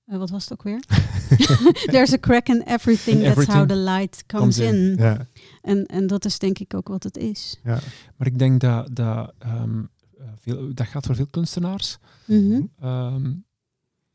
eh, 0.09 0.17
wat 0.17 0.29
was 0.29 0.43
het 0.43 0.53
ook 0.53 0.63
weer? 0.63 0.79
There's 1.93 2.13
a 2.13 2.17
crack 2.19 2.47
in 2.47 2.61
everything. 2.61 3.21
In 3.23 3.33
That's 3.33 3.47
how 3.47 3.67
the 3.67 3.75
light 3.75 4.23
comes, 4.25 4.57
comes 4.57 4.73
in. 4.73 4.75
in. 4.75 4.95
Ja, 4.97 5.27
En, 5.61 5.85
en 5.85 6.07
dat 6.07 6.25
is 6.25 6.39
denk 6.39 6.59
ik 6.59 6.73
ook 6.73 6.87
wat 6.87 7.03
het 7.03 7.17
is. 7.17 7.59
ja. 7.63 7.79
Maar 8.17 8.27
ik 8.27 8.39
denk 8.39 8.61
dat, 8.61 8.95
dat, 8.95 9.33
ehm, 9.39 9.79
eh, 10.17 10.25
veel, 10.35 10.73
dat 10.73 10.87
gaat 10.87 11.05
voor 11.05 11.15
veel 11.15 11.27
kunstenaars. 11.27 11.97
Mhm. 12.25 12.61
Ehm, 12.79 13.31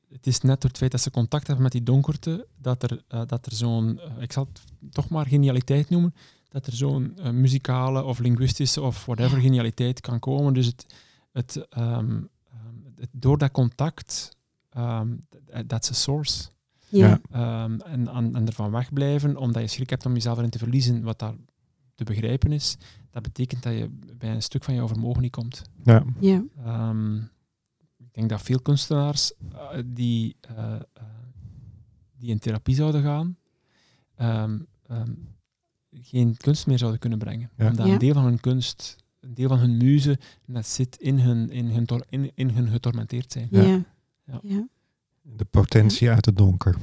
het 0.09 0.27
is 0.27 0.41
net 0.41 0.61
door 0.61 0.71
het 0.71 0.79
feit 0.79 0.91
dat 0.91 1.01
ze 1.01 1.11
contact 1.11 1.47
hebben 1.47 1.63
met 1.65 1.73
die 1.73 1.83
donkerte, 1.83 2.47
dat 2.57 2.83
er, 2.83 3.03
eh, 3.09 3.23
dat 3.27 3.47
er 3.47 3.53
zo'n, 3.53 4.01
ik 4.19 4.33
zal 4.33 4.49
het 4.53 4.93
toch 4.93 5.09
maar 5.09 5.27
genialiteit 5.27 5.89
noemen, 5.91 6.15
dat 6.49 6.67
er 6.67 6.73
zo'n 6.73 7.15
muzikale 7.33 8.03
of 8.05 8.19
linguïstische 8.19 8.81
of 8.83 9.05
whatever 9.05 9.41
genialiteit 9.41 10.01
kan 10.01 10.19
komen. 10.19 10.55
Dus 10.55 10.67
het, 10.67 10.87
het, 11.33 11.67
ehm, 11.71 12.21
het- 12.97 13.09
door 13.13 13.39
dat 13.39 13.51
contact, 13.51 14.37
ehm, 14.75 15.17
dat 15.67 15.83
is 15.83 15.89
een 15.89 15.95
source. 15.95 16.49
Ja. 16.89 17.21
Ehm, 17.31 17.81
en, 17.81 18.09
en, 18.09 18.35
en 18.35 18.47
ervan 18.47 18.71
wegblijven, 18.71 19.37
omdat 19.37 19.63
je 19.63 19.69
schrik 19.69 19.91
hebt 19.91 20.07
om 20.07 20.13
jezelf 20.15 20.39
erin 20.39 20.51
te 20.51 20.59
verliezen, 20.59 21.03
wat 21.03 21.19
daar 21.19 21.35
te 21.95 22.05
begrijpen 22.05 22.53
is, 22.53 22.77
dat 23.11 23.23
betekent 23.23 23.63
dat 23.63 23.73
je 23.73 23.91
bij 24.19 24.31
een 24.35 24.43
stuk 24.43 24.65
van 24.65 24.75
jouw 24.75 24.89
vermogen 24.89 25.23
niet 25.23 25.33
komt. 25.33 25.63
ja. 25.85 26.05
ja. 26.21 26.45
Ehm, 26.65 27.17
ik 27.97 28.13
denk 28.21 28.29
dat 28.29 28.43
veel 28.43 28.61
kunstenaars 28.61 29.33
eh, 29.53 29.79
die, 29.87 30.37
eh, 30.41 30.75
eh, 30.75 31.03
die 32.19 32.31
in 32.31 32.39
therapie 32.39 32.75
zouden 32.75 33.03
gaan, 33.03 33.37
ehm, 34.15 34.59
ehm, 34.87 35.13
geen 35.93 36.37
kunst 36.37 36.67
meer 36.67 36.79
zouden 36.79 37.01
kunnen 37.01 37.19
brengen. 37.19 37.51
Ja. 37.57 37.67
Omdat 37.69 37.87
Ja. 37.87 37.93
een 37.93 37.99
deel 37.99 38.15
van 38.15 38.25
hun 38.25 38.41
kunst, 38.41 38.97
een 39.21 39.35
deel 39.35 39.49
van 39.49 39.59
hun 39.59 39.77
muze, 39.77 40.19
net 40.45 40.67
zit 40.67 40.97
in 40.97 41.19
hun, 41.19 41.51
in 41.51 41.67
hun, 41.67 41.87
tor- 41.87 42.05
in, 42.09 42.31
in 42.35 42.51
hun 42.51 42.69
getormenteerd 42.69 43.33
zijn. 43.33 43.49
Ja. 43.51 43.83
Ja. 44.25 44.39
Ja. 44.43 44.55
Ja. 44.55 44.67
De 45.23 45.45
potentie 45.45 46.11
uit 46.11 46.27
het 46.27 46.37
donker. 46.37 46.77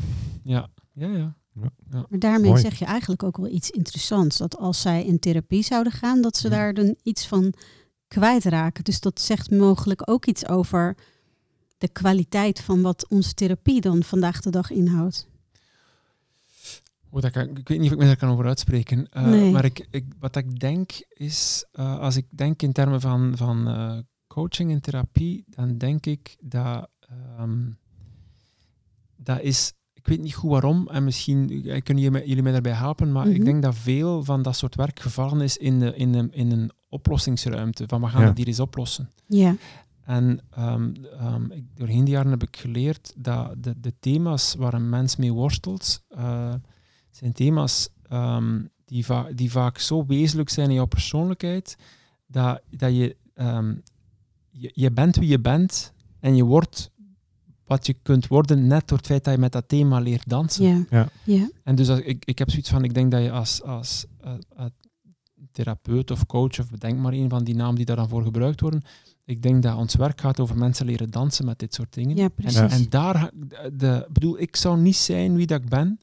Ja, 0.44 0.70
ja, 0.94 1.08
ja. 1.08 1.36
Maar 1.54 2.06
daarmee 2.10 2.50
Mooi. 2.50 2.62
zeg 2.62 2.80
je 2.80 2.86
eigenlijk 2.86 3.24
ook 3.24 3.38
wel 3.38 3.48
iets 3.48 3.70
interessants. 3.70 4.38
Dat 4.38 4.58
als 4.58 4.82
zij 4.82 5.06
in 5.06 5.20
therapie 5.20 5.64
zouden 5.64 5.92
gaan, 5.94 6.22
dat 6.22 6.38
ze 6.38 6.50
Ja. 6.50 6.56
daar 6.56 6.74
dan 6.74 6.96
iets 7.04 7.28
van 7.28 7.54
kwijtraken. 8.08 8.84
Dus 8.84 9.00
dat 9.00 9.22
zegt 9.22 9.52
mogelijk 9.52 10.10
ook 10.10 10.26
iets 10.26 10.48
over 10.48 10.96
de 11.78 11.88
kwaliteit 11.88 12.62
van 12.62 12.82
wat 12.82 13.08
onze 13.10 13.34
therapie 13.34 13.82
dan 13.82 14.04
vandaag 14.04 14.42
de 14.42 14.50
dag 14.50 14.70
inhoudt. 14.72 15.28
Hoe 17.10 17.22
dat 17.22 17.32
kan, 17.32 17.58
ik 17.58 17.68
weet 17.68 17.80
niet 17.80 17.88
of 17.88 17.94
ik 17.94 18.00
me 18.00 18.06
daar 18.06 18.16
kan 18.18 18.30
over 18.30 18.46
uitspreken. 18.46 19.10
Eh, 19.10 19.26
Nee. 19.26 19.52
Maar 19.52 19.66
ik, 19.66 19.88
ik, 19.90 20.06
wat 20.20 20.36
ik 20.36 20.60
denk 20.60 20.92
is, 21.10 21.66
eh, 21.72 22.00
als 22.00 22.16
ik 22.16 22.26
denk 22.30 22.62
in 22.62 22.72
termen 22.72 23.02
van, 23.02 23.34
van 23.38 23.68
eh, 23.68 23.98
coaching 24.28 24.72
en 24.72 24.82
therapie, 24.82 25.44
dan 25.48 25.78
denk 25.78 26.06
ik 26.06 26.36
dat 26.40 26.90
ehm, 27.38 27.60
dat 29.16 29.42
is, 29.42 29.74
ik 29.94 30.08
weet 30.08 30.22
niet 30.22 30.34
goed 30.36 30.50
waarom, 30.52 30.88
en 30.88 31.04
misschien 31.04 31.50
eh, 31.50 31.82
kunnen 31.82 32.04
jullie 32.04 32.12
mij, 32.12 32.26
jullie 32.28 32.44
mij 32.44 32.52
daarbij 32.52 32.72
helpen, 32.72 33.12
maar 33.12 33.28
ik 33.28 33.36
Mhm. 33.36 33.46
denk 33.46 33.62
dat 33.62 33.76
veel 33.76 34.24
van 34.24 34.42
dat 34.42 34.56
soort 34.56 34.76
werk 34.76 35.00
gevallen 35.00 35.42
is 35.42 35.58
in, 35.58 35.80
de, 35.80 35.96
in, 35.96 36.14
een, 36.14 36.34
in 36.34 36.52
een 36.52 36.72
oplossingsruimte, 36.90 37.84
van 37.88 38.02
we 38.02 38.08
gaan 38.08 38.22
Ja. 38.22 38.28
het 38.28 38.38
hier 38.38 38.48
eens 38.48 38.60
oplossen. 38.60 39.10
Ja, 39.28 39.56
En 40.02 40.40
ehm, 40.50 40.94
ehm, 41.20 41.52
ik, 41.52 41.64
doorheen 41.76 42.06
de 42.06 42.12
jaren 42.12 42.32
heb 42.32 42.44
ik 42.44 42.58
geleerd 42.58 43.14
dat 43.18 43.64
de, 43.64 43.80
de 43.80 43.94
thema's 44.00 44.56
waar 44.56 44.74
een 44.74 44.90
mens 44.90 45.16
mee 45.16 45.34
worstelt, 45.34 46.04
eh, 46.10 46.54
zijn 47.10 47.32
thema's 47.34 47.90
ehm, 48.10 48.62
die, 48.86 49.06
va 49.06 49.28
die 49.36 49.52
vaak 49.52 49.78
zo 49.78 50.06
wezenlijk 50.06 50.50
zijn 50.50 50.70
in 50.70 50.76
jouw 50.76 50.86
persoonlijkheid, 50.86 51.78
dat, 52.28 52.62
dat 52.70 52.96
je, 52.96 53.16
ehm, 53.34 53.76
je, 54.50 54.72
je 54.74 54.92
bent 54.92 55.16
wie 55.16 55.28
je 55.30 55.40
bent 55.40 55.94
en 56.20 56.36
je 56.36 56.44
wordt 56.44 56.91
wat 57.72 57.86
je 57.86 57.96
kunt 58.04 58.28
worden 58.28 58.68
net 58.68 58.88
door 58.88 58.98
het 58.98 59.08
feit 59.08 59.24
dat 59.24 59.34
je 59.34 59.40
met 59.40 59.52
dat 59.52 59.68
thema 59.68 60.00
leert 60.00 60.30
dansen. 60.30 60.66
ja, 60.66 60.86
Ja. 60.90 61.10
ja. 61.24 61.50
En 61.64 61.76
dus 61.76 61.90
als, 61.90 62.00
ik, 62.00 62.26
ik 62.26 62.40
heb 62.40 62.50
zoiets 62.50 62.70
van, 62.70 62.84
ik 62.84 62.94
denk 62.94 63.12
dat 63.12 63.24
je 63.24 63.32
als, 63.32 63.62
als 63.64 64.06
eh, 64.22 64.34
eh, 64.56 64.66
therapeut 65.52 66.12
of 66.12 66.26
coach, 66.26 66.60
of 66.60 66.70
bedenk 66.70 67.00
maar 67.00 67.14
een 67.14 67.30
van 67.30 67.44
die 67.44 67.56
namen 67.56 67.76
die 67.76 67.86
daar 67.86 67.96
dan 67.96 68.10
voor 68.10 68.24
gebruikt 68.24 68.62
worden, 68.62 68.82
ik 69.26 69.42
denk 69.42 69.64
dat 69.64 69.76
ons 69.78 69.96
werk 69.96 70.22
gaat 70.22 70.40
over 70.40 70.58
mensen 70.58 70.86
leren 70.86 71.10
dansen 71.10 71.46
met 71.46 71.60
dit 71.60 71.74
soort 71.74 71.94
dingen. 71.94 72.16
ja 72.16 72.24
en, 72.24 72.34
precies. 72.34 72.60
Ja. 72.60 72.70
en 72.70 72.86
daar, 72.90 73.32
de, 73.34 73.72
de- 73.76 74.08
bedoel, 74.12 74.40
ik 74.40 74.56
zou 74.56 74.80
niet 74.80 74.96
zijn 74.96 75.36
wie 75.36 75.48
dat 75.48 75.62
ik 75.62 75.70
ben. 75.70 76.00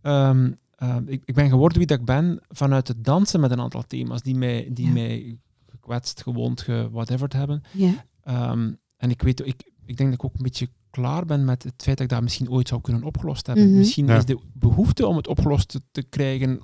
Ehm, 0.00 0.52
ehm, 0.76 1.02
ik, 1.06 1.22
ik 1.24 1.34
ben 1.34 1.48
geworden 1.48 1.78
wie 1.78 1.86
dat 1.86 1.98
ik 1.98 2.04
ben 2.04 2.40
vanuit 2.48 2.88
het 2.88 3.04
dansen 3.04 3.40
met 3.40 3.50
een 3.50 3.60
aantal 3.60 3.82
thema's 3.86 4.22
die 4.22 4.34
mij, 4.34 4.68
die 4.72 4.86
Ja. 4.86 4.92
mij 4.92 5.38
gekwetst, 5.70 6.22
gewond, 6.22 6.60
ge, 6.60 6.88
whatever 6.92 7.36
hebben. 7.36 7.62
Ja, 7.72 8.04
Ehm, 8.22 8.72
en 8.96 9.10
ik 9.10 9.22
weet, 9.22 9.46
ik, 9.46 9.70
ik 9.84 9.96
denk 9.96 10.10
dat 10.10 10.18
ik 10.18 10.24
ook 10.24 10.34
een 10.36 10.42
beetje 10.42 10.68
klaar 10.94 11.24
ben 11.24 11.44
met 11.44 11.62
het 11.62 11.74
feit 11.76 11.96
dat 11.96 12.06
ik 12.06 12.12
dat 12.12 12.22
misschien 12.22 12.50
ooit 12.50 12.68
zou 12.68 12.80
kunnen 12.80 13.02
opgelost 13.02 13.46
hebben. 13.46 13.68
Mhm. 13.68 13.76
Misschien 13.78 14.06
Ja. 14.06 14.16
is 14.16 14.24
de 14.24 14.38
behoefte 14.52 15.06
om 15.06 15.16
het 15.16 15.28
opgelost 15.28 15.68
te, 15.68 15.80
te 15.92 16.02
krijgen 16.02 16.60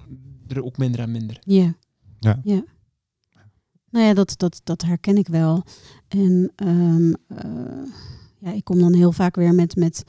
er 0.49 0.65
ook 0.65 0.79
minder 0.79 1.01
en 1.01 1.11
minder. 1.11 1.39
ja. 1.45 1.75
Ja. 2.19 2.41
ja. 2.43 2.65
Nou 3.91 4.07
ja, 4.07 4.15
dat, 4.15 4.35
dat, 4.37 4.61
dat 4.65 4.83
herken 4.83 5.17
ik 5.17 5.29
wel. 5.29 5.63
En 6.09 6.53
ehm, 6.57 7.13
eh, 7.27 7.83
ja, 8.39 8.53
ik 8.53 8.65
kom 8.65 8.79
dan 8.79 8.93
heel 8.95 9.13
vaak 9.13 9.37
weer 9.37 9.55
met, 9.55 9.77
met 9.77 10.05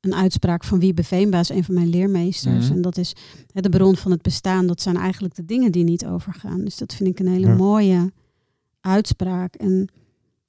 een 0.00 0.14
uitspraak 0.14 0.64
van 0.64 0.78
Wiebe 0.78 1.04
Veenbaas, 1.04 1.48
een 1.50 1.64
van 1.64 1.74
mijn 1.74 1.88
leermeesters. 1.88 2.64
Mhm. 2.68 2.76
En 2.76 2.82
dat 2.82 2.96
is 2.96 3.12
hè, 3.52 3.60
de 3.60 3.68
bron 3.68 3.96
van 3.96 4.10
het 4.10 4.22
bestaan. 4.22 4.66
Dat 4.66 4.80
zijn 4.80 4.96
eigenlijk 4.96 5.34
de 5.34 5.44
dingen 5.44 5.72
die 5.72 5.84
niet 5.84 6.06
overgaan. 6.06 6.64
Dus 6.64 6.76
dat 6.76 6.94
vind 6.94 7.08
ik 7.08 7.18
een 7.20 7.32
hele 7.32 7.46
Ja. 7.46 7.54
mooie 7.56 8.12
uitspraak. 8.80 9.54
En 9.54 9.88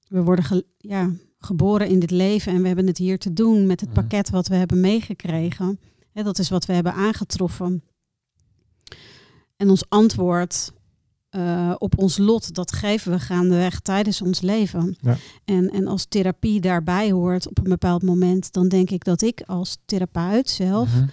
we 0.07 0.23
worden 0.23 0.63
ja, 0.77 1.09
geboren 1.45 1.87
in 1.87 1.99
dit 1.99 2.11
leven 2.11 2.53
en 2.53 2.61
we 2.61 2.67
hebben 2.67 2.87
het 2.87 2.97
hier 2.97 3.17
te 3.19 3.33
doen 3.33 3.67
met 3.67 3.79
het 3.79 3.89
Mhm. 3.89 3.99
pakket 3.99 4.29
wat 4.29 4.47
we 4.47 4.55
hebben 4.55 4.79
meegekregen. 4.79 5.79
Hè, 6.11 6.23
dat 6.23 6.39
is 6.39 6.49
wat 6.49 6.65
we 6.65 6.73
hebben 6.73 6.93
aangetroffen. 6.93 7.83
En 9.57 9.69
ons 9.69 9.89
antwoord 9.89 10.73
eh, 11.29 11.75
op 11.77 11.97
ons 11.97 12.17
lot, 12.17 12.53
dat 12.53 12.71
geven 12.71 13.11
we 13.11 13.19
gaandeweg 13.19 13.79
tijdens 13.79 14.21
ons 14.21 14.41
leven. 14.41 14.95
Ja. 15.01 15.17
En, 15.45 15.69
en 15.71 15.87
als 15.87 16.05
therapie 16.05 16.59
daarbij 16.61 17.11
hoort 17.11 17.47
op 17.47 17.57
een 17.57 17.63
bepaald 17.69 18.03
moment, 18.03 18.53
dan 18.53 18.67
denk 18.67 18.89
ik 18.89 19.03
dat 19.03 19.21
ik 19.21 19.41
als 19.45 19.77
therapeut 19.85 20.49
zelf 20.49 20.93
Mhm. 20.93 21.05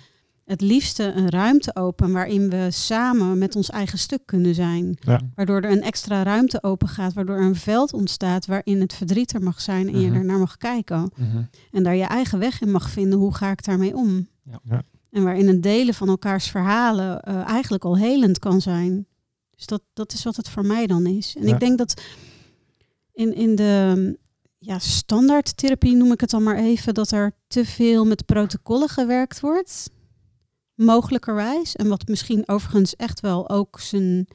Het 0.53 0.61
liefste 0.61 1.12
een 1.12 1.31
ruimte 1.31 1.77
open 1.77 2.12
waarin 2.12 2.51
we 2.51 2.67
samen 2.71 3.38
met 3.38 3.57
ons 3.57 3.71
eigen 3.71 3.99
stuk 3.99 4.27
kunnen 4.27 4.55
zijn. 4.55 4.97
Ja. 5.01 5.21
Waardoor 5.35 5.61
er 5.61 5.71
een 5.71 5.83
extra 5.83 6.23
ruimte 6.23 6.62
open 6.62 6.88
gaat, 6.88 7.12
waardoor 7.12 7.37
er 7.37 7.43
een 7.47 7.55
veld 7.57 7.93
ontstaat 7.93 8.47
waarin 8.47 8.81
het 8.81 8.93
verdriet 8.95 9.33
er 9.35 9.43
mag 9.43 9.61
zijn 9.61 9.88
en 9.88 10.01
je 10.01 10.07
Mhm. 10.09 10.17
er 10.19 10.25
naar 10.25 10.38
mag 10.38 10.57
kijken. 10.57 11.11
Mhm. 11.17 11.43
En 11.71 11.83
daar 11.83 11.97
je 11.97 12.05
eigen 12.05 12.38
weg 12.38 12.61
in 12.61 12.71
mag 12.71 12.91
vinden, 12.91 13.19
hoe 13.19 13.35
ga 13.35 13.51
ik 13.51 13.65
daarmee 13.65 13.95
om? 13.97 14.29
Ja. 14.43 14.61
Ja. 14.62 14.83
En 15.11 15.23
waarin 15.25 15.49
een 15.49 15.61
delen 15.61 15.95
van 15.95 16.09
elkaars 16.09 16.51
verhalen 16.51 17.21
eh, 17.21 17.35
eigenlijk 17.49 17.85
al 17.85 17.97
helend 17.97 18.38
kan 18.38 18.61
zijn. 18.61 19.07
Dus 19.57 19.67
dat, 19.67 19.83
dat 19.93 20.12
is 20.12 20.23
wat 20.25 20.37
het 20.37 20.49
voor 20.49 20.67
mij 20.67 20.87
dan 20.87 21.07
is. 21.07 21.35
En 21.38 21.47
Ja. 21.47 21.55
ik 21.55 21.61
denk 21.61 21.79
dat 21.79 22.03
in, 23.12 23.35
in 23.35 23.55
de 23.55 24.19
ja, 24.59 24.79
standaardtherapie, 24.79 25.95
noem 25.97 26.12
ik 26.12 26.21
het 26.21 26.31
dan 26.31 26.43
maar 26.43 26.57
even, 26.57 26.95
dat 26.95 27.11
er 27.11 27.33
te 27.47 27.65
veel 27.65 28.05
met 28.05 28.27
protocollen 28.27 28.88
gewerkt 28.88 29.41
wordt. 29.41 29.91
Mogelijkerwijs. 30.85 31.77
En 31.77 31.88
wat 31.88 32.09
misschien 32.09 32.49
overigens 32.49 32.97
echt 32.97 33.21
wel 33.21 33.49
ook 33.51 33.81
zijn, 33.81 34.27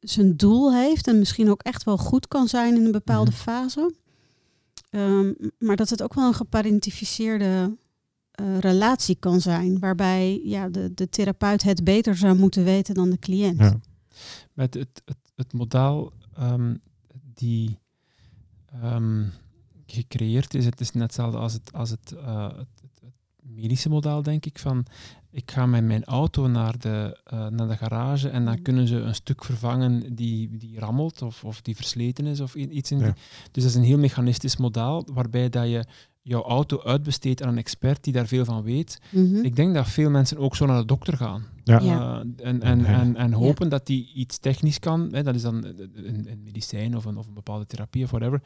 zijn 0.00 0.36
doel 0.36 0.74
heeft. 0.74 1.06
En 1.06 1.18
misschien 1.18 1.50
ook 1.50 1.62
echt 1.62 1.84
wel 1.84 1.96
goed 1.98 2.28
kan 2.28 2.48
zijn 2.48 2.76
in 2.76 2.84
een 2.84 2.92
bepaalde 2.92 3.30
Mhm. 3.30 3.40
fase. 3.40 3.94
Ehm, 4.90 5.32
maar 5.58 5.76
dat 5.76 5.88
het 5.90 6.02
ook 6.02 6.14
wel 6.14 6.26
een 6.26 6.34
geparentificeerde 6.34 7.76
eh, 8.30 8.58
relatie 8.58 9.16
kan 9.18 9.40
zijn. 9.40 9.78
Waarbij 9.78 10.40
ja, 10.44 10.68
de, 10.68 10.94
de 10.94 11.08
therapeut 11.08 11.62
het 11.62 11.84
beter 11.84 12.16
zou 12.16 12.38
moeten 12.38 12.64
weten 12.64 12.94
dan 12.94 13.10
de 13.10 13.18
cliënt. 13.18 13.58
Ja. 13.58 13.80
Met 14.52 14.74
het, 14.74 15.02
het, 15.04 15.16
het 15.34 15.52
model 15.52 16.12
ehm, 16.34 16.74
die 17.34 17.78
ehm, 18.82 19.24
gecreëerd 19.86 20.54
is, 20.54 20.64
het 20.64 20.80
is 20.80 20.90
net 20.90 21.02
hetzelfde 21.02 21.38
als 21.38 21.52
het, 21.52 21.72
als 21.72 21.90
het, 21.90 22.12
eh, 22.12 22.48
het, 22.48 22.56
het- 22.80 23.00
het 23.00 23.14
medische 23.54 23.88
model, 23.88 24.22
denk 24.22 24.46
ik, 24.46 24.58
van 24.58 24.86
ik 25.36 25.50
ga 25.50 25.66
met 25.66 25.84
mijn 25.84 26.04
auto 26.04 26.46
naar 26.46 26.78
de, 26.78 27.20
eh, 27.24 27.46
naar 27.48 27.68
de 27.68 27.76
garage 27.76 28.28
en 28.28 28.44
dan 28.44 28.54
Mhm. 28.54 28.62
kunnen 28.62 28.86
ze 28.88 28.96
een 28.96 29.14
stuk 29.14 29.44
vervangen 29.44 30.14
die, 30.14 30.56
die 30.56 30.78
rammelt 30.78 31.22
of, 31.22 31.44
of 31.44 31.62
die 31.62 31.76
versleten 31.76 32.26
is 32.26 32.40
of 32.40 32.54
iets 32.54 32.90
in 32.90 32.98
Ja. 32.98 33.04
die. 33.04 33.14
Dus 33.52 33.62
dat 33.62 33.72
is 33.72 33.74
een 33.74 33.82
heel 33.84 33.98
mechanistisch 33.98 34.56
model 34.56 35.06
waarbij 35.12 35.48
dat 35.48 35.68
je 35.68 35.84
jouw 36.22 36.42
auto 36.42 36.82
uitbesteedt 36.82 37.42
aan 37.42 37.48
een 37.48 37.58
expert 37.58 38.04
die 38.04 38.12
daar 38.12 38.26
veel 38.26 38.44
van 38.44 38.62
weet. 38.62 38.98
Mhm. 39.10 39.34
Ik 39.44 39.56
denk 39.56 39.74
dat 39.74 39.88
veel 39.88 40.10
mensen 40.10 40.38
ook 40.38 40.56
zo 40.56 40.66
naar 40.66 40.80
de 40.80 40.86
dokter 40.86 41.16
gaan. 41.16 41.44
Ja. 41.64 41.78
Eh, 41.80 42.16
en, 42.46 42.62
en, 42.62 42.84
en, 42.84 43.16
en 43.16 43.32
hopen 43.32 43.68
dat 43.68 43.86
die 43.86 44.12
iets 44.14 44.38
technisch 44.38 44.78
kan, 44.78 45.08
hè, 45.12 45.22
dat 45.22 45.34
is 45.34 45.42
dan 45.42 45.64
een, 45.64 46.26
een 46.30 46.40
medicijn 46.44 46.96
of 46.96 47.04
een, 47.04 47.16
of 47.16 47.26
een 47.26 47.34
bepaalde 47.34 47.66
therapie 47.66 48.04
of 48.04 48.10
whatever, 48.10 48.42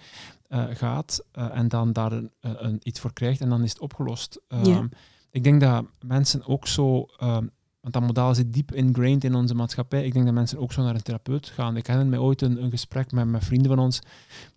eh, 0.49 0.65
gaat 0.71 1.25
en 1.33 1.69
dan 1.69 1.93
daar 1.93 2.13
een, 2.13 2.31
een, 2.41 2.81
iets 2.83 3.01
voor 3.01 3.13
krijgt 3.13 3.41
en 3.41 3.49
dan 3.49 3.63
is 3.63 3.71
het 3.71 3.81
opgelost. 3.81 4.41
Ja. 4.63 4.89
Ik 5.31 5.45
denk 5.45 5.61
dat 5.61 5.85
mensen 6.07 6.47
ook 6.47 6.67
zo, 6.67 7.07
ehm, 7.19 7.47
want 7.81 7.95
dat 7.95 8.03
model 8.03 8.35
zit 8.35 8.53
diep 8.53 8.73
ingrained 8.75 9.25
in 9.25 9.35
onze 9.35 9.55
maatschappij, 9.55 10.05
ik 10.05 10.13
denk 10.13 10.25
dat 10.25 10.35
mensen 10.35 10.59
ook 10.59 10.73
zo 10.73 10.83
naar 10.83 10.95
een 10.95 11.03
therapeut 11.03 11.47
gaan. 11.47 11.77
Ik 11.77 11.87
herinner 11.87 12.11
mij 12.11 12.19
ooit 12.19 12.43
een, 12.43 12.63
een 12.63 12.71
gesprek 12.71 13.13
met, 13.13 13.27
met 13.27 13.45
vrienden 13.45 13.69
van 13.71 13.79
ons 13.79 14.01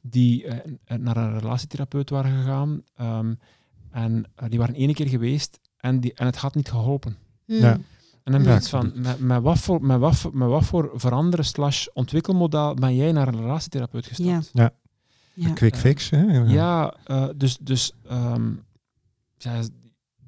die 0.01 0.45
eh, 0.45 0.97
naar 0.97 1.17
een 1.17 1.39
relatietherapeut 1.39 2.09
waren 2.09 2.31
gegaan 2.37 2.81
ehm, 2.95 3.33
en 3.91 4.25
eh, 4.35 4.49
die 4.49 4.59
waren 4.59 4.75
ene 4.75 4.93
keer 4.93 5.07
geweest 5.07 5.59
en, 5.77 5.99
die, 5.99 6.13
en 6.13 6.25
het 6.25 6.35
had 6.37 6.55
niet 6.55 6.69
geholpen. 6.69 7.17
Mhm. 7.45 7.59
Ja. 7.59 7.71
En 8.23 8.31
dan 8.31 8.33
heb 8.33 8.43
Ja. 8.43 8.51
je 8.51 8.57
iets 8.57 8.69
van, 8.69 8.91
met, 8.95 9.19
met, 9.19 9.41
wat 9.41 9.59
voor, 9.59 9.85
met, 9.85 9.99
wat 9.99 10.15
voor, 10.15 10.37
met 10.37 10.47
wat 10.47 10.63
voor 10.65 10.91
veranderen 10.93 11.45
slash 11.45 11.87
ontwikkelmodel 11.93 12.73
ben 12.73 12.95
jij 12.95 13.11
naar 13.11 13.27
een 13.27 13.39
relatietherapeut 13.39 14.05
gestapt? 14.05 14.49
Ja. 14.53 14.71
Een 15.35 15.53
quick 15.53 15.75
fix. 15.75 16.09
Hè? 16.09 16.21
Ja, 16.37 16.93
eh, 17.05 17.27
dus, 17.35 17.57
dus 17.57 17.93
ehm, 18.07 18.51
ja, 19.37 19.61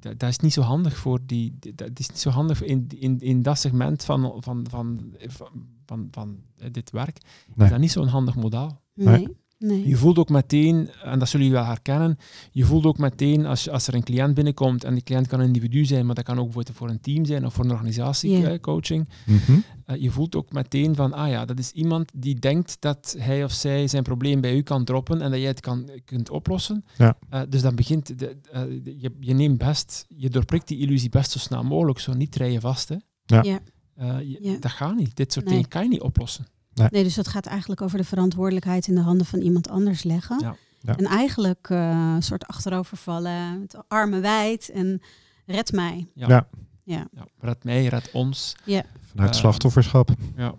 dat, 0.06 0.18
dat 0.18 0.28
is 0.28 0.38
niet 0.38 0.52
zo 0.52 0.60
handig 0.60 0.96
voor 0.96 1.18
die, 1.26 1.58
dat 1.74 1.98
is 1.98 2.08
niet 2.08 2.18
zo 2.18 2.30
handig 2.30 2.62
in, 2.62 2.86
in, 2.88 3.20
in 3.20 3.42
dat 3.42 3.58
segment 3.58 4.04
van, 4.04 4.42
van, 4.42 4.66
van, 4.70 5.14
van, 5.26 5.48
van, 5.86 6.08
van 6.10 6.38
eh, 6.58 6.72
dit 6.72 6.90
werk. 6.90 7.18
Nee. 7.54 7.64
Is 7.66 7.70
dat 7.70 7.80
niet 7.80 7.90
zo'n 7.90 8.06
handig 8.06 8.34
model. 8.34 8.80
Nee. 8.94 9.28
Nee. 9.58 9.88
Je 9.88 9.96
voelt 9.96 10.18
ook 10.18 10.28
meteen, 10.28 10.90
en 11.02 11.18
dat 11.18 11.28
zullen 11.28 11.46
jullie 11.46 11.60
wel 11.60 11.70
herkennen, 11.70 12.18
je 12.52 12.64
voelt 12.64 12.84
ook 12.86 12.98
meteen 12.98 13.46
als, 13.46 13.70
als 13.70 13.86
er 13.86 13.94
een 13.94 14.02
cliënt 14.04 14.34
binnenkomt, 14.34 14.84
en 14.84 14.94
die 14.94 15.02
cliënt 15.02 15.26
kan 15.26 15.40
een 15.40 15.46
individu 15.46 15.84
zijn, 15.84 16.06
maar 16.06 16.14
dat 16.14 16.24
kan 16.24 16.38
ook 16.38 16.44
bijvoorbeeld 16.44 16.76
voor 16.76 16.88
een 16.88 17.00
team 17.00 17.24
zijn 17.24 17.46
of 17.46 17.54
voor 17.54 17.64
een 17.64 17.70
organisatie, 17.70 18.30
Ja. 18.38 18.48
eh, 18.50 18.60
coaching. 18.60 19.08
Mhm. 19.26 19.58
Je 19.98 20.10
voelt 20.10 20.36
ook 20.36 20.52
meteen 20.52 20.94
van, 20.94 21.12
ah 21.12 21.28
ja, 21.28 21.44
dat 21.44 21.58
is 21.58 21.70
iemand 21.70 22.10
die 22.14 22.34
denkt 22.34 22.76
dat 22.80 23.16
hij 23.18 23.44
of 23.44 23.52
zij 23.52 23.88
zijn 23.88 24.02
probleem 24.02 24.40
bij 24.40 24.56
u 24.56 24.62
kan 24.62 24.84
droppen 24.84 25.20
en 25.20 25.30
dat 25.30 25.38
jij 25.40 25.48
het 25.48 25.60
kan, 25.60 25.90
kunt 26.04 26.30
oplossen. 26.30 26.84
Ja. 26.98 27.18
Eh, 27.30 27.40
dus 27.48 27.62
dan 27.62 27.74
begint, 27.74 28.18
de, 28.18 28.36
eh, 28.52 28.62
de- 28.82 28.96
je, 28.98 29.12
je 29.20 29.34
neemt 29.34 29.58
best, 29.58 30.04
je 30.08 30.30
doorprikt 30.30 30.68
die 30.68 30.78
illusie 30.78 31.08
best 31.08 31.30
zo 31.30 31.38
snel 31.38 31.62
mogelijk, 31.62 31.98
zo 31.98 32.12
niet 32.12 32.36
rij 32.36 32.52
je 32.52 32.60
vast. 32.60 32.88
Hè. 32.88 32.96
Ja. 33.24 33.42
Ja. 33.42 33.58
Eh, 33.94 34.20
je- 34.20 34.38
Ja. 34.42 34.56
Dat 34.60 34.70
gaat 34.70 34.96
niet. 34.96 35.16
Dit 35.16 35.32
soort 35.32 35.44
Nee. 35.44 35.54
dingen 35.54 35.68
kan 35.70 35.82
je 35.82 35.88
niet 35.88 36.00
oplossen. 36.00 36.46
Nee, 36.90 37.02
dus 37.02 37.14
dat 37.14 37.28
gaat 37.28 37.46
eigenlijk 37.46 37.80
over 37.80 37.98
de 37.98 38.04
verantwoordelijkheid 38.04 38.86
in 38.86 38.94
de 38.94 39.00
handen 39.00 39.26
van 39.26 39.40
iemand 39.40 39.68
anders 39.68 40.02
leggen. 40.02 40.40
Ja. 40.40 40.56
Ja. 40.80 40.96
En 40.96 41.04
eigenlijk 41.04 41.70
eh, 41.70 42.12
een 42.14 42.22
soort 42.22 42.46
achterovervallen, 42.46 43.60
met 43.60 43.70
de 43.70 43.82
armen 43.88 44.20
wijd 44.20 44.68
en 44.70 45.00
red 45.46 45.72
mij. 45.72 46.06
Ja. 46.14 46.28
Ja. 46.28 46.48
Ja, 46.84 47.08
Ja, 47.12 47.26
red 47.38 47.64
mij, 47.64 47.86
red 47.86 48.10
ons. 48.12 48.56
Vanuit 49.00 49.30
Eh, 49.30 49.36
slachtofferschap. 49.36 50.10
Ja. 50.36 50.54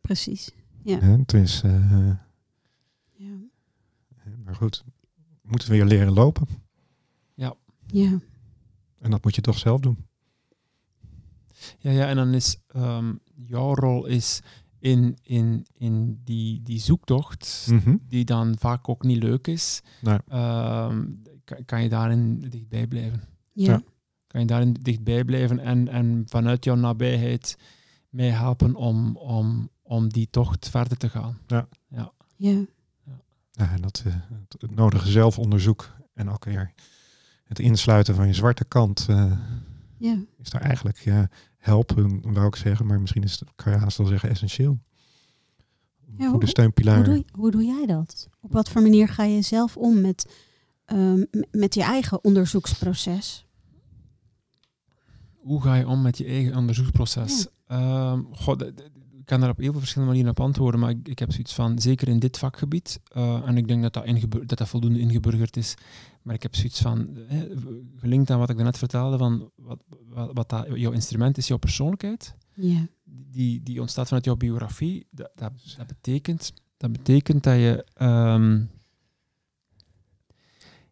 precies. 0.00 0.50
Ja. 0.82 0.98
Het 0.98 1.32
is, 1.32 1.62
eh, 1.64 2.08
Ja. 3.16 3.36
maar 4.44 4.54
goed, 4.54 4.84
we 5.42 5.48
moeten 5.50 5.70
weer 5.70 5.84
leren 5.84 6.12
lopen. 6.12 6.46
ja. 7.86 8.18
En 9.00 9.10
dat 9.10 9.24
moet 9.24 9.34
je 9.34 9.40
toch 9.40 9.58
zelf 9.58 9.80
doen. 9.80 10.06
Ja, 11.78 11.90
ja, 11.90 12.06
en 12.08 12.16
dan 12.16 12.34
is 12.34 12.56
ehm, 12.68 13.14
jouw 13.34 13.74
rol 13.74 14.06
is 14.06 14.40
in, 14.80 15.16
in, 15.22 15.66
in 15.74 16.20
die, 16.24 16.62
die 16.62 16.78
zoektocht, 16.80 17.66
Mhm. 17.70 17.96
die 18.08 18.24
dan 18.24 18.56
vaak 18.58 18.88
ook 18.88 19.02
niet 19.02 19.22
leuk 19.22 19.46
is, 19.46 19.80
Nee. 20.00 20.18
ehm, 20.28 21.04
kan, 21.44 21.64
kan 21.64 21.82
je 21.82 21.88
daarin 21.88 22.40
dichtbij 22.40 22.86
blijven. 22.86 23.22
Ja. 23.52 23.72
Ja. 23.72 23.82
Kan 24.26 24.40
je 24.40 24.46
daarin 24.46 24.72
dichtbij 24.82 25.24
blijven 25.24 25.58
en, 25.58 25.88
en 25.88 26.22
vanuit 26.26 26.64
jouw 26.64 26.74
nabijheid 26.74 27.56
mij 28.08 28.30
helpen 28.30 28.74
om, 28.74 29.16
om, 29.16 29.70
om 29.82 30.08
die 30.08 30.28
tocht 30.30 30.68
verder 30.68 30.96
te 30.96 31.08
gaan. 31.08 31.38
Ja. 31.46 31.68
Ja, 33.52 33.70
en 33.72 33.80
dat, 33.82 34.02
eh, 34.06 34.12
het, 34.14 34.56
het 34.60 34.74
nodige 34.74 35.10
zelfonderzoek 35.10 35.94
en 36.14 36.30
ook 36.30 36.44
weer 36.44 36.72
het 37.44 37.58
insluiten 37.58 38.14
van 38.14 38.26
je 38.26 38.32
zwarte 38.34 38.64
kant 38.64 39.06
eh, 39.08 39.32
Ja. 39.96 40.16
is 40.38 40.50
daar 40.50 40.60
eigenlijk 40.60 40.98
ja, 40.98 41.28
helpen, 41.58 42.32
wou 42.32 42.46
ik 42.46 42.56
zeggen, 42.56 42.86
maar 42.86 43.00
misschien 43.00 43.22
is 43.22 43.40
het, 43.40 43.48
kan 43.54 43.72
je 43.72 43.78
haast 43.78 43.98
wel 43.98 44.06
zeggen, 44.06 44.28
essentieel. 44.30 44.78
Ja, 46.16 46.24
goede 46.24 46.38
hoe- 46.38 46.48
steunpilaar. 46.48 46.96
Hoe, 46.96 47.14
doe, 47.14 47.24
hoe 47.32 47.50
doe 47.50 47.64
jij 47.64 47.86
dat? 47.86 48.28
Op 48.40 48.52
wat 48.52 48.68
voor 48.68 48.82
manier 48.82 49.08
ga 49.08 49.24
je 49.24 49.42
zelf 49.42 49.76
om 49.76 50.00
met, 50.00 50.34
ehm, 50.84 51.24
met 51.50 51.74
je 51.74 51.82
eigen 51.82 52.24
onderzoeksproces? 52.24 53.46
Hoe 55.34 55.62
ga 55.62 55.74
je 55.74 55.86
om 55.88 56.02
met 56.02 56.18
je 56.18 56.24
eigen 56.24 56.56
onderzoeksproces? 56.56 57.46
Ehm, 57.66 58.22
goh, 58.32 58.54
d- 58.56 58.76
d- 58.76 58.90
ik 59.18 59.24
kan 59.34 59.40
daar 59.40 59.50
op 59.50 59.58
heel 59.58 59.70
veel 59.70 59.80
verschillende 59.80 60.12
manieren 60.12 60.36
op 60.38 60.44
antwoorden, 60.44 60.80
maar 60.80 60.90
ik, 60.90 61.08
ik 61.08 61.18
heb 61.18 61.30
zoiets 61.32 61.54
van, 61.54 61.78
zeker 61.80 62.08
in 62.08 62.18
dit 62.18 62.38
vakgebied, 62.38 63.00
eh, 63.12 63.42
en 63.48 63.56
ik 63.56 63.68
denk 63.68 63.82
dat 63.82 63.92
dat, 63.92 64.06
dat 64.46 64.58
dat 64.58 64.68
voldoende 64.68 64.98
ingeburgerd 64.98 65.56
is, 65.56 65.74
maar 66.28 66.36
ik 66.36 66.42
heb 66.42 66.54
zoiets 66.56 66.80
van, 66.80 67.16
eh, 67.28 67.40
gelinkt 67.96 68.30
aan 68.30 68.38
wat 68.38 68.50
ik 68.50 68.56
daarnet 68.56 68.78
vertelde, 68.78 69.18
van 69.18 69.50
wat, 69.54 69.78
wat, 70.08 70.30
wat 70.32 70.48
dat, 70.48 70.66
jouw 70.74 70.92
instrument 70.92 71.38
is, 71.38 71.46
jouw 71.48 71.56
persoonlijkheid, 71.58 72.34
Ja. 72.54 72.86
die, 73.04 73.62
die 73.62 73.80
ontstaat 73.80 74.06
vanuit 74.06 74.24
jouw 74.24 74.36
biografie. 74.36 75.06
Dat, 75.10 75.30
dat, 75.34 75.52
dat, 75.76 75.86
betekent, 75.86 76.52
dat 76.76 76.92
betekent 76.92 77.42
dat 77.42 77.54
je 77.54 77.84
ehm, 77.94 78.62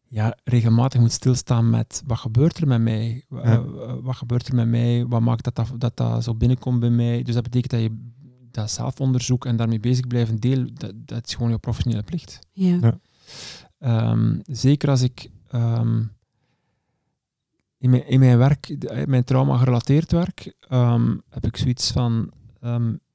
ja, 0.09 0.37
regelmatig 0.45 1.01
moet 1.01 1.13
stilstaan 1.13 1.71
met 1.71 2.03
wat 2.07 2.19
gebeurt 2.19 2.59
er 2.59 2.67
met 2.67 2.81
mij? 2.81 3.25
Ja. 3.29 3.65
wat 4.03 4.17
gebeurt 4.17 4.49
er 4.49 4.55
met 4.55 4.69
mij? 4.69 5.07
Wat 5.07 5.21
maakt 5.21 5.45
dat 5.45 5.55
dat, 5.55 5.73
dat 5.79 5.97
dat 5.97 6.25
zo 6.25 6.35
binnenkomt 6.35 6.81
bij 6.81 6.91
mij? 6.91 7.23
Dus 7.23 7.35
dat 7.35 7.43
betekent 7.43 7.71
dat 7.71 7.81
je 7.81 8.11
dat 8.51 8.71
zelfonderzoek 8.71 9.47
en 9.47 9.57
daarmee 9.57 9.81
bezig 9.81 10.07
blijven 10.07 10.37
deel, 10.37 10.67
dat, 10.75 10.93
dat 10.97 11.27
is 11.27 11.35
gewoon 11.35 11.51
je 11.51 11.59
professionele 11.59 12.03
plicht. 12.03 12.39
Ja. 12.53 12.79
Ja. 12.81 12.99
Ehm, 13.79 14.39
zeker 14.43 14.89
als 14.89 15.03
ik 15.03 15.31
ehm, 15.51 16.03
in, 17.79 17.91
mijn, 17.91 18.07
in 18.07 18.19
mijn 18.19 18.39
werk, 18.39 18.69
in 18.69 19.11
mijn 19.11 19.25
trauma 19.25 19.57
gerelateerd 19.57 20.13
werk, 20.13 20.55
ehm, 20.61 21.17
heb 21.29 21.47
ik 21.47 21.57
zoiets 21.57 21.91
van 21.91 22.31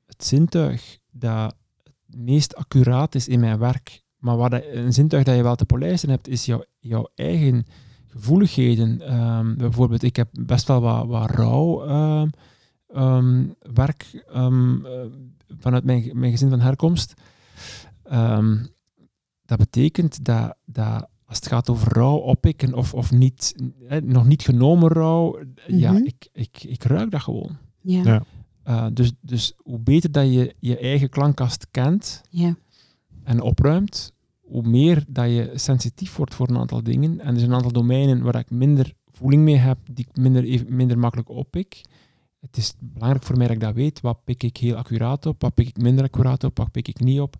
het 0.06 0.24
zintuig 0.24 0.98
dat 1.12 1.56
het 1.84 2.16
meest 2.16 2.56
accuraat 2.56 3.16
is 3.16 3.28
in 3.28 3.40
mijn 3.40 3.60
werk, 3.60 4.04
maar 4.18 4.50
dat, 4.50 4.64
een 4.72 4.94
zintuig 4.94 5.24
dat 5.24 5.36
je 5.36 5.44
wel 5.44 5.56
te 5.56 5.66
polijsten 5.66 6.10
hebt, 6.10 6.28
is 6.28 6.46
jouw, 6.46 6.64
jouw 6.80 7.10
eigen 7.16 7.66
gevoeligheden. 8.08 8.98
Bijvoorbeeld, 9.58 10.04
ik 10.04 10.16
heb 10.16 10.28
best 10.32 10.68
wel 10.68 10.82
wat, 10.82 11.08
wat 11.08 11.30
rouw 11.30 11.86
werk 13.74 14.24
eh, 14.34 15.06
vanuit 15.60 15.84
mijn, 15.84 16.10
mijn 16.14 16.32
gezin 16.32 16.50
van 16.50 16.60
herkomst. 16.60 17.14
Dat 19.58 19.60
betekent 19.60 20.26
dat, 20.26 20.56
dat 20.66 21.08
als 21.26 21.38
het 21.38 21.48
gaat 21.48 21.70
over 21.70 21.94
rouw 21.94 22.16
oppikken 22.18 22.74
of, 22.74 22.94
of 22.94 23.12
niet, 23.12 23.56
eh, 23.88 24.02
nog 24.02 24.26
niet 24.28 24.42
genomen 24.42 24.90
rouw, 24.92 25.40
ja, 25.68 25.92
Mhm. 25.92 26.04
ik, 26.06 26.30
ik, 26.34 26.64
ik 26.64 26.84
ruik 26.84 27.12
dat 27.12 27.22
gewoon. 27.22 27.58
Ja. 27.82 28.04
Ja. 28.04 28.24
Uh, 28.68 28.86
dus, 28.94 29.12
dus 29.22 29.54
hoe 29.64 29.80
beter 29.80 30.12
dat 30.12 30.34
je 30.34 30.56
je 30.60 30.78
eigen 30.78 31.10
klankkast 31.10 31.68
kent 31.72 32.22
Ja. 32.30 32.56
en 33.24 33.42
opruimt, 33.42 34.14
hoe 34.42 34.68
meer 34.68 35.04
dat 35.08 35.26
je 35.26 35.52
sensitief 35.56 36.16
wordt 36.16 36.36
voor 36.36 36.50
een 36.50 36.58
aantal 36.58 36.84
dingen. 36.84 37.20
En 37.20 37.34
er 37.34 37.40
zijn 37.40 37.50
een 37.50 37.56
aantal 37.56 37.72
domeinen 37.72 38.22
waar 38.22 38.36
ik 38.36 38.50
minder 38.50 38.94
voeling 39.12 39.44
mee 39.44 39.56
heb, 39.56 39.78
die 39.92 40.06
ik 40.10 40.18
minder, 40.18 40.44
even- 40.44 40.76
minder 40.76 41.00
makkelijk 41.00 41.30
oppik. 41.30 41.82
Het 42.40 42.58
is 42.58 42.74
belangrijk 42.80 43.24
voor 43.26 43.38
mij 43.38 43.48
dat 43.48 43.56
ik 43.56 43.62
dat 43.62 43.74
weet. 43.76 44.02
Wat 44.02 44.24
pik 44.24 44.44
ik 44.44 44.58
heel 44.58 44.76
accuraat 44.76 45.26
op? 45.26 45.42
Wat 45.42 45.54
pik 45.54 45.68
ik 45.68 45.78
minder 45.78 46.04
accuraat 46.06 46.44
op? 46.44 46.58
Wat 46.58 46.72
pik 46.72 46.88
ik 46.88 47.00
niet 47.00 47.20
op? 47.20 47.36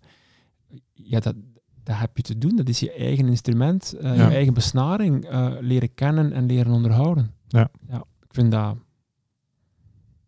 Ja, 0.92 1.20
dat, 1.20 1.34
dat 1.82 1.96
heb 1.98 2.16
je 2.16 2.22
te 2.22 2.38
doen. 2.38 2.56
Dat 2.56 2.68
is 2.68 2.80
je 2.80 2.92
eigen 2.92 3.26
instrument, 3.28 3.92
eh, 4.00 4.16
Ja. 4.16 4.28
je 4.28 4.34
eigen 4.34 4.54
besnaring 4.54 5.24
eh, 5.24 5.52
leren 5.60 5.94
kennen 5.94 6.32
en 6.32 6.46
leren 6.46 6.72
onderhouden. 6.72 7.30
Ja. 7.48 7.70
ja 7.88 7.96
ik 8.20 8.34
vind 8.34 8.50
dat... 8.52 8.76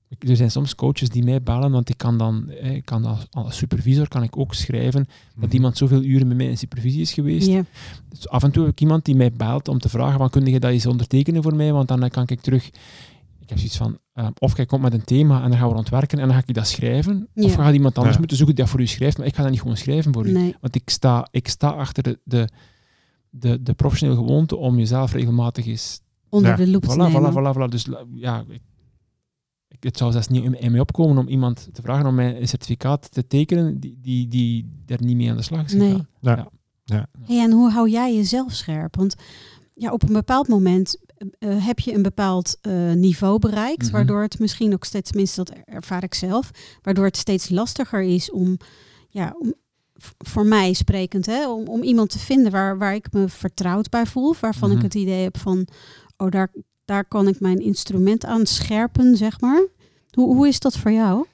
ik- 0.09 0.29
Er 0.29 0.37
zijn 0.37 0.51
soms 0.51 0.75
coaches 0.75 1.09
die 1.09 1.25
mij 1.25 1.43
bellen, 1.43 1.71
want 1.71 1.89
ik 1.89 1.99
kan 1.99 2.19
dan, 2.19 2.51
eh, 2.51 2.75
ik 2.75 2.85
kan 2.85 3.05
als, 3.05 3.27
als 3.31 3.57
supervisor 3.57 4.09
kan 4.09 4.23
ik 4.23 4.37
ook 4.39 4.55
schrijven 4.55 5.05
dat 5.35 5.45
Mhm. 5.45 5.55
iemand 5.55 5.77
zoveel 5.77 6.03
uren 6.03 6.29
bij 6.29 6.37
mij 6.37 6.47
in 6.47 6.59
supervisie 6.59 7.01
is 7.01 7.13
geweest. 7.13 7.47
Ja. 7.49 7.65
Dus 8.09 8.29
af 8.29 8.43
en 8.43 8.51
toe 8.51 8.63
heb 8.65 8.73
ik 8.73 8.81
iemand 8.81 9.05
die 9.05 9.15
mij 9.15 9.33
belt 9.33 9.69
om 9.69 9.79
te 9.79 9.89
vragen, 9.89 10.19
van, 10.19 10.31
kun 10.31 10.47
je 10.47 10.61
dat 10.61 10.71
eens 10.71 10.87
ondertekenen 10.87 11.43
voor 11.43 11.55
mij? 11.57 11.73
Want 11.73 11.89
dan 11.89 12.09
kan 12.09 12.25
ik 12.27 12.41
terug... 12.41 12.67
Ik 13.41 13.49
heb 13.51 13.59
zoiets 13.59 13.77
van, 13.77 13.99
eh, 14.15 14.27
of 14.39 14.57
jij 14.57 14.67
komt 14.67 14.83
met 14.83 14.93
een 14.93 15.05
thema 15.05 15.43
en 15.43 15.51
dan 15.51 15.59
gaan 15.59 15.69
we 15.69 15.75
ontwerken 15.75 16.19
en 16.19 16.27
dan 16.29 16.37
ga 16.37 16.43
ik 16.47 16.55
dat 16.55 16.67
schrijven. 16.67 17.29
Of 17.35 17.45
Ja. 17.57 17.63
gaat 17.63 17.75
iemand 17.75 17.95
anders 17.95 18.13
Ja. 18.15 18.19
moeten 18.19 18.37
zoeken 18.37 18.55
die 18.55 18.65
dat 18.65 18.73
voor 18.75 18.83
u 18.83 18.87
schrijft, 18.87 19.19
maar 19.19 19.27
ik 19.27 19.35
ga 19.35 19.43
dat 19.43 19.51
niet 19.51 19.61
gewoon 19.61 19.77
schrijven 19.77 20.13
voor 20.13 20.27
u. 20.27 20.55
Want 20.61 20.75
ik 20.75 20.91
sta, 20.91 21.29
ik 21.31 21.49
sta 21.49 21.69
achter 21.69 22.03
de, 22.03 22.19
de, 22.25 22.49
de, 23.31 23.63
de 23.63 23.75
professionele 23.75 24.19
gewoonte 24.19 24.57
om 24.57 24.79
jezelf 24.79 25.13
regelmatig 25.13 25.67
eens... 25.67 26.01
Onder 26.29 26.51
Ja. 26.51 26.57
de 26.57 26.69
loep 26.69 26.83
te 26.83 26.93
Voilà, 26.95 26.97
nemen. 26.97 27.33
voilà, 27.33 27.35
voilà, 27.35 27.57
voilà. 27.59 27.69
Dus 27.71 27.87
ja, 28.15 28.45
ik, 28.49 28.63
ik, 29.69 29.83
het 29.83 29.97
zou 29.97 30.13
zelfs 30.13 30.29
niet 30.29 30.45
in, 30.45 30.61
in 30.61 30.71
mij 30.71 30.81
opkomen 30.81 31.19
om 31.19 31.29
iemand 31.29 31.69
te 31.73 31.83
vragen 31.83 32.07
om 32.07 32.15
mij 32.15 32.41
een 32.41 32.49
certificaat 32.49 33.11
te 33.13 33.27
tekenen 33.27 33.81
die, 33.81 33.99
die, 34.01 34.29
die 34.29 34.71
er 34.87 35.03
niet 35.05 35.17
mee 35.17 35.31
aan 35.31 35.37
de 35.37 35.43
slag 35.43 35.65
is 35.65 35.73
Nee. 35.73 35.91
gegaan. 36.21 36.49
Ja. 36.85 37.07
Hey, 37.27 37.39
en 37.43 37.51
hoe 37.53 37.71
hou 37.71 37.91
jij 37.91 38.15
jezelf 38.15 38.53
scherp? 38.53 38.97
Want 38.97 39.15
ja, 39.75 39.93
op 39.93 40.03
een 40.03 40.13
bepaald 40.13 40.49
moment 40.49 40.97
eh, 41.39 41.67
heb 41.67 41.79
je 41.79 41.95
een 41.95 42.03
bepaald 42.03 42.57
eh, 42.61 42.93
niveau 42.93 43.39
bereikt, 43.39 43.83
Mhm. 43.83 43.93
waardoor 43.93 44.23
het 44.23 44.39
misschien 44.39 44.73
ook 44.73 44.85
steeds, 44.85 45.11
tenminste 45.11 45.45
dat 45.45 45.57
ervaar 45.65 46.03
ik 46.03 46.15
zelf, 46.15 46.51
waardoor 46.83 47.05
het 47.05 47.17
steeds 47.17 47.49
lastiger 47.49 48.03
is 48.03 48.31
om, 48.31 48.57
ja, 49.09 49.35
om, 49.39 49.55
voor 50.19 50.47
mij 50.47 50.73
sprekend, 50.73 51.27
hè, 51.27 51.49
om, 51.51 51.67
om 51.69 51.83
iemand 51.83 52.11
te 52.11 52.19
vinden 52.19 52.53
waar, 52.53 52.79
waar 52.79 52.95
ik 52.95 53.13
me 53.13 53.29
vertrouwd 53.29 53.89
bij 53.91 54.07
voel, 54.07 54.35
waarvan 54.41 54.69
Mhm. 54.69 54.77
ik 54.79 54.85
het 54.85 54.95
idee 54.95 55.23
heb 55.23 55.39
van, 55.39 55.67
oh, 56.17 56.31
daar, 56.31 56.53
daar 56.85 57.05
kan 57.05 57.29
ik 57.29 57.41
mijn 57.41 57.59
instrument 57.59 58.25
aan 58.25 58.47
scherpen, 58.47 59.17
zeg 59.17 59.41
maar. 59.41 59.67
Hoe, 60.11 60.35
hoe 60.35 60.49
is 60.49 60.61
dat 60.61 60.77
voor 60.79 60.91
jou? 60.93 61.27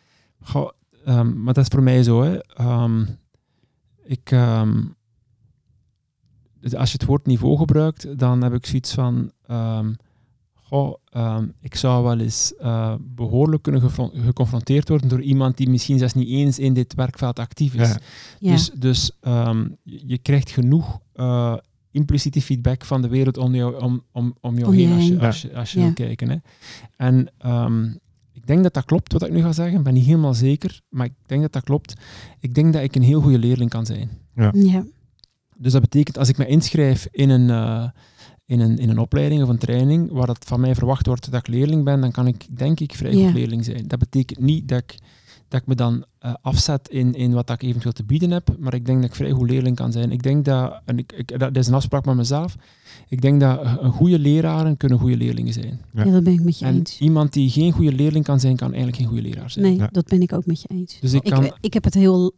Goh, 0.43 0.71
ehm, 1.05 1.43
maar 1.43 1.55
dat 1.55 1.65
is 1.65 1.71
voor 1.71 1.83
mij 1.83 2.03
zo. 2.03 2.23
Hè. 2.23 2.39
Ehm, 2.39 3.05
ik, 4.05 4.31
ehm, 4.31 4.83
als 6.77 6.93
je 6.93 6.99
het 6.99 7.07
woord 7.07 7.27
niveau 7.27 7.57
gebruikt, 7.57 8.19
dan 8.19 8.43
heb 8.43 8.55
ik 8.55 8.67
zoiets 8.67 8.95
van... 8.95 9.31
ehm, 9.47 9.93
goh, 10.55 10.95
ehm, 11.05 11.47
ik 11.61 11.75
zou 11.75 12.05
wel 12.05 12.19
eens 12.19 12.55
eh, 12.59 12.95
behoorlijk 13.01 13.63
kunnen 13.63 13.83
geconfronteerd 14.15 14.89
worden 14.89 15.09
door 15.09 15.21
iemand 15.23 15.57
die 15.57 15.71
misschien 15.71 15.99
zelfs 15.99 16.15
niet 16.15 16.29
eens 16.29 16.59
in 16.59 16.75
dit 16.75 16.95
werkveld 16.95 17.39
actief 17.39 17.75
is. 17.75 17.89
Ja. 17.89 17.99
Ja, 18.39 18.53
Dus, 18.53 18.71
dus 18.79 19.11
ehm, 19.21 19.69
je, 19.83 20.19
krijgt 20.19 20.51
genoeg 20.51 20.99
eh, 21.13 21.57
impliciete 21.91 22.43
feedback 22.43 22.85
van 22.85 23.03
de 23.03 23.09
wereld 23.09 23.37
om 23.37 23.55
jou, 23.55 23.81
om, 23.83 24.03
om, 24.13 24.35
om 24.41 24.59
jou 24.59 24.77
heen 24.77 24.93
als 24.93 25.07
je, 25.09 25.19
als 25.21 25.43
je, 25.43 25.55
als 25.55 25.73
je 25.73 25.79
Ja. 25.79 25.85
wil 25.85 25.95
kijken. 25.95 26.29
Hè. 26.31 26.37
En 26.97 27.29
ehm, 27.39 27.85
ik 28.33 28.47
denk 28.47 28.63
dat 28.63 28.75
dat 28.75 28.85
klopt, 28.85 29.13
wat 29.13 29.27
ik 29.27 29.33
nu 29.33 29.43
ga 29.43 29.53
zeggen. 29.53 29.79
Ik 29.79 29.85
ben 29.85 29.95
niet 29.95 30.05
helemaal 30.07 30.35
zeker, 30.35 30.81
maar 30.89 31.07
ik 31.07 31.13
denk 31.27 31.43
dat 31.43 31.53
dat 31.53 31.65
klopt. 31.65 31.95
Ik 32.41 32.55
denk 32.55 32.73
dat 32.73 32.83
ik 32.83 32.95
een 32.97 33.03
heel 33.03 33.21
goede 33.21 33.39
leerling 33.39 33.71
kan 33.71 33.87
zijn. 33.87 34.11
ja, 34.53 34.85
Dus 35.63 35.73
dat 35.73 35.81
betekent, 35.81 36.19
als 36.19 36.29
ik 36.29 36.39
me 36.39 36.47
inschrijf 36.47 37.09
in 37.11 37.31
een, 37.31 37.51
eh, 37.51 37.89
in 38.47 38.61
een, 38.61 38.79
in 38.79 38.89
een 38.89 38.99
opleiding 38.99 39.43
of 39.43 39.49
een 39.49 39.59
training 39.59 40.11
waar 40.13 40.27
dat 40.27 40.45
van 40.47 40.61
mij 40.61 40.75
verwacht 40.75 41.07
wordt 41.07 41.31
dat 41.31 41.41
ik 41.41 41.49
leerling 41.49 41.85
ben, 41.85 42.01
dan 42.01 42.11
kan 42.13 42.27
ik 42.27 42.59
denk 42.59 42.81
ik 42.81 42.95
vrij 42.95 43.13
Ja. 43.15 43.25
goed 43.25 43.35
leerling 43.35 43.65
zijn. 43.65 43.89
Dat 43.89 43.99
betekent 43.99 44.39
niet 44.41 44.69
dat 44.69 44.79
ik, 44.79 44.95
dat 45.49 45.61
ik 45.61 45.67
me 45.67 45.75
dan 45.75 46.05
eh, 46.19 46.35
afzet 46.43 46.89
in, 46.89 47.15
in 47.15 47.33
wat 47.33 47.51
ik 47.51 47.63
eventueel 47.63 47.93
te 47.93 48.05
bieden 48.05 48.31
heb, 48.31 48.57
maar 48.59 48.75
ik 48.75 48.87
denk 48.87 49.01
dat 49.01 49.11
ik 49.11 49.17
vrij 49.17 49.31
goed 49.31 49.51
leerling 49.51 49.77
kan 49.77 49.93
zijn. 49.93 50.11
Ik 50.13 50.23
denk 50.23 50.45
dat, 50.45 50.81
en 50.85 50.99
ik, 50.99 51.13
ik, 51.13 51.39
dat 51.39 51.57
is 51.57 51.67
een 51.67 51.75
afspraak 51.75 52.05
met 52.05 52.17
mezelf, 52.17 52.57
ik 53.09 53.23
denk 53.23 53.41
dat 53.41 53.61
een 53.81 53.93
goede 53.93 54.19
leraren 54.19 54.77
kunnen 54.77 54.99
goede 54.99 55.17
leerlingen 55.17 55.53
zijn. 55.53 55.81
Ja. 55.93 56.05
ja, 56.05 56.11
dat 56.11 56.25
ben 56.25 56.33
ik 56.33 56.43
met 56.45 56.59
je 56.59 56.65
En 56.65 56.75
eens. 56.75 56.99
iemand 56.99 57.33
die 57.33 57.51
geen 57.51 57.73
goede 57.73 57.93
leerling 57.93 58.25
kan 58.25 58.41
zijn, 58.41 58.57
kan 58.57 58.69
eigenlijk 58.69 58.97
geen 58.97 59.07
goede 59.07 59.23
leraar 59.23 59.51
zijn. 59.51 59.65
Nee, 59.65 59.77
Ja. 59.77 59.89
dat 59.93 60.05
ben 60.09 60.23
ik 60.23 60.33
ook 60.33 60.47
met 60.47 60.61
je 60.63 60.69
eens. 60.69 60.99
Dus 61.01 61.13
ik 61.13 61.23
Ik, 61.25 61.31
kan... 61.33 61.53
ik 61.61 61.75
heb 61.75 61.85
het 61.85 61.95
heel 61.95 62.33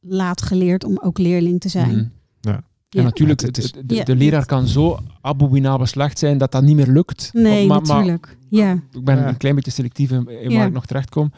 laat 0.00 0.42
geleerd 0.42 0.84
om 0.84 0.98
ook 1.02 1.18
leerling 1.18 1.60
te 1.60 1.68
zijn. 1.68 1.96
Mhm. 1.96 2.04
Ja. 2.50 2.64
Ja. 2.88 2.98
En 2.98 3.04
natuurlijk, 3.04 3.40
Ja, 3.40 3.46
het 3.46 3.58
is- 3.58 3.72
de, 3.72 3.86
de, 3.86 3.94
Ja, 3.94 4.04
de 4.04 4.16
leraar 4.16 4.46
kan 4.46 4.66
zo 4.66 4.98
abominabel 5.20 5.86
slecht 5.86 6.18
zijn 6.18 6.38
dat 6.38 6.52
dat 6.52 6.62
niet 6.62 6.76
meer 6.76 6.86
lukt. 6.86 7.30
Nee, 7.32 7.66
Maar- 7.66 7.80
maar- 7.82 7.88
natuurlijk. 7.88 8.36
ja. 8.48 8.72
Ik 8.92 9.04
ben 9.04 9.16
Ja. 9.18 9.28
een 9.28 9.36
klein 9.36 9.54
beetje 9.54 9.70
selectief 9.70 10.10
in, 10.10 10.28
in 10.28 10.50
Ja. 10.50 10.56
waar 10.58 10.66
ik 10.66 10.72
nog 10.72 10.86
terecht 10.86 11.10
kom. 11.10 11.32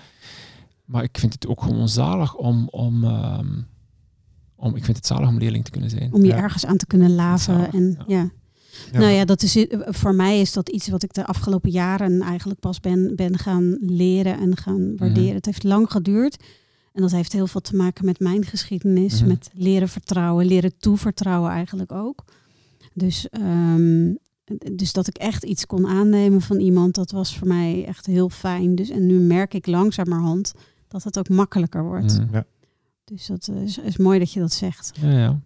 Maar 0.84 1.02
ik 1.02 1.18
vind 1.18 1.32
het 1.32 1.46
ook 1.46 1.62
gewoon 1.62 1.88
zalig 1.88 2.34
om, 2.36 2.68
om, 2.70 3.04
ehm, 3.04 3.46
om... 4.56 4.76
Ik 4.76 4.84
vind 4.84 4.96
het 4.96 5.06
zalig 5.06 5.28
om 5.28 5.38
leerling 5.38 5.64
te 5.64 5.70
kunnen 5.70 5.90
zijn. 5.90 6.12
Om 6.12 6.20
je 6.20 6.26
Ja. 6.28 6.36
ergens 6.36 6.66
aan 6.66 6.76
te 6.76 6.86
kunnen 6.86 7.14
laven. 7.14 7.54
Zalig, 7.54 7.72
En, 7.74 7.94
ja. 8.06 8.16
ja. 8.16 8.30
Ja, 8.92 8.98
Nou 8.98 9.10
ja, 9.12 9.24
dat 9.24 9.42
is, 9.42 9.66
voor 9.70 10.14
mij 10.14 10.40
is 10.40 10.52
dat 10.52 10.68
iets 10.68 10.88
wat 10.88 11.02
ik 11.02 11.12
de 11.14 11.26
afgelopen 11.26 11.70
jaren 11.70 12.20
eigenlijk 12.20 12.60
pas 12.60 12.80
ben, 12.80 13.12
ben 13.16 13.38
gaan 13.38 13.76
leren 13.80 14.38
en 14.38 14.56
gaan 14.56 14.96
waarderen. 14.96 15.24
Mhm. 15.24 15.34
Het 15.34 15.46
heeft 15.46 15.62
lang 15.64 15.90
geduurd. 15.90 16.36
En 16.94 17.00
dat 17.02 17.10
heeft 17.10 17.32
heel 17.32 17.46
veel 17.46 17.60
te 17.60 17.76
maken 17.76 18.04
met 18.04 18.20
mijn 18.20 18.44
geschiedenis, 18.44 19.20
Mhm. 19.20 19.28
met 19.28 19.50
leren 19.54 19.88
vertrouwen, 19.88 20.46
leren 20.46 20.78
toevertrouwen 20.78 21.50
eigenlijk 21.50 21.92
ook. 21.92 22.24
Dus, 22.92 23.28
ehm, 23.28 24.12
dus 24.72 24.92
dat 24.92 25.06
ik 25.06 25.16
echt 25.16 25.44
iets 25.44 25.66
kon 25.66 25.86
aannemen 25.86 26.40
van 26.40 26.56
iemand, 26.60 26.94
dat 26.94 27.10
was 27.10 27.38
voor 27.38 27.46
mij 27.48 27.84
echt 27.86 28.06
heel 28.06 28.28
fijn. 28.28 28.74
Dus, 28.74 28.88
en 28.90 29.06
nu 29.06 29.18
merk 29.18 29.54
ik 29.54 29.66
langzamerhand 29.66 30.52
dat 30.88 31.04
het 31.04 31.18
ook 31.18 31.28
makkelijker 31.28 31.84
wordt. 31.84 32.18
Mhm. 32.18 32.40
Dus 33.04 33.26
dat 33.26 33.48
eh, 33.48 33.62
is, 33.62 33.78
is 33.78 33.96
mooi 33.96 34.18
dat 34.18 34.32
je 34.32 34.40
dat 34.40 34.52
zegt. 34.52 34.92
Ja, 35.00 35.10
ja. 35.10 35.40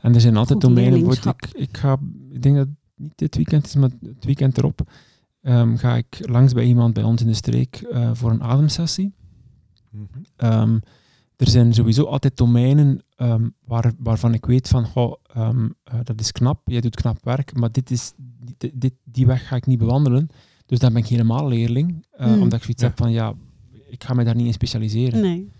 En 0.00 0.14
er 0.14 0.20
zijn 0.20 0.36
altijd 0.36 0.60
domeinen. 0.60 0.98
Ik, 0.98 1.34
ik, 1.52 1.76
ga, 1.76 1.98
ik 2.30 2.42
denk 2.42 2.56
dat 2.56 2.66
het 2.66 2.76
niet 2.94 3.12
dit 3.14 3.36
weekend 3.36 3.66
is, 3.66 3.74
maar 3.74 3.90
het 4.02 4.24
weekend 4.24 4.58
erop 4.58 4.90
ehm, 5.42 5.76
ga 5.76 5.96
ik 5.96 6.18
langs 6.20 6.52
bij 6.52 6.64
iemand 6.64 6.94
bij 6.94 7.02
ons 7.02 7.20
in 7.20 7.26
de 7.26 7.34
streek 7.34 7.76
eh, 7.76 8.10
voor 8.14 8.30
een 8.30 8.42
ademsessie. 8.42 9.12
Ehm, 10.36 10.78
er 11.36 11.48
zijn 11.48 11.74
sowieso 11.74 12.04
altijd 12.04 12.36
domeinen 12.36 13.02
ehm, 13.16 13.48
waar, 13.64 13.92
waarvan 13.98 14.34
ik 14.34 14.46
weet 14.46 14.68
van, 14.68 14.86
goh, 14.86 15.14
ehm, 15.34 15.68
eh, 15.84 15.98
dat 16.04 16.20
is 16.20 16.32
knap, 16.32 16.60
jij 16.64 16.80
doet 16.80 16.96
knap 16.96 17.24
werk, 17.24 17.54
maar 17.58 17.72
dit 17.72 17.90
is, 17.90 18.12
dit, 18.56 18.70
dit, 18.80 18.92
die 19.04 19.26
weg 19.26 19.48
ga 19.48 19.56
ik 19.56 19.66
niet 19.66 19.78
bewandelen. 19.78 20.28
Dus 20.66 20.78
dan 20.78 20.92
ben 20.92 21.02
ik 21.02 21.08
helemaal 21.08 21.48
leerling, 21.48 22.04
eh, 22.10 22.26
Hmm. 22.26 22.42
omdat 22.42 22.58
ik 22.58 22.62
zoiets 22.62 22.82
Ja. 22.82 22.88
heb 22.88 22.96
van, 22.96 23.12
ja, 23.12 23.34
ik 23.90 24.04
ga 24.04 24.14
me 24.14 24.24
daar 24.24 24.34
niet 24.36 24.46
in 24.46 24.52
specialiseren. 24.52 25.20
Nee. 25.20 25.50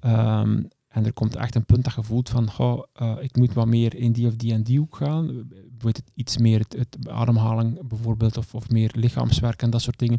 Ehm, 0.00 0.62
en 0.88 1.04
er 1.04 1.12
komt 1.12 1.36
echt 1.36 1.54
een 1.54 1.64
punt 1.64 1.84
dat 1.84 1.94
je 1.94 2.02
voelt 2.02 2.28
van, 2.28 2.50
goh, 2.50 2.82
eh, 2.92 3.16
ik 3.20 3.36
moet 3.36 3.52
wat 3.52 3.66
meer 3.66 3.94
in 3.94 4.12
die 4.12 4.26
of 4.26 4.36
die 4.36 4.52
en 4.52 4.62
die 4.62 4.78
hoek 4.78 4.96
gaan. 4.96 5.26
Bijvoorbeeld 5.26 5.96
het- 5.96 6.10
iets 6.14 6.38
meer 6.38 6.58
het, 6.58 6.72
het 6.72 7.08
ademhaling 7.08 7.88
bijvoorbeeld, 7.88 8.36
of, 8.36 8.54
of 8.54 8.70
meer 8.70 8.90
lichaamswerk 8.94 9.62
en 9.62 9.70
dat 9.70 9.82
soort 9.82 9.98
dingen. 9.98 10.18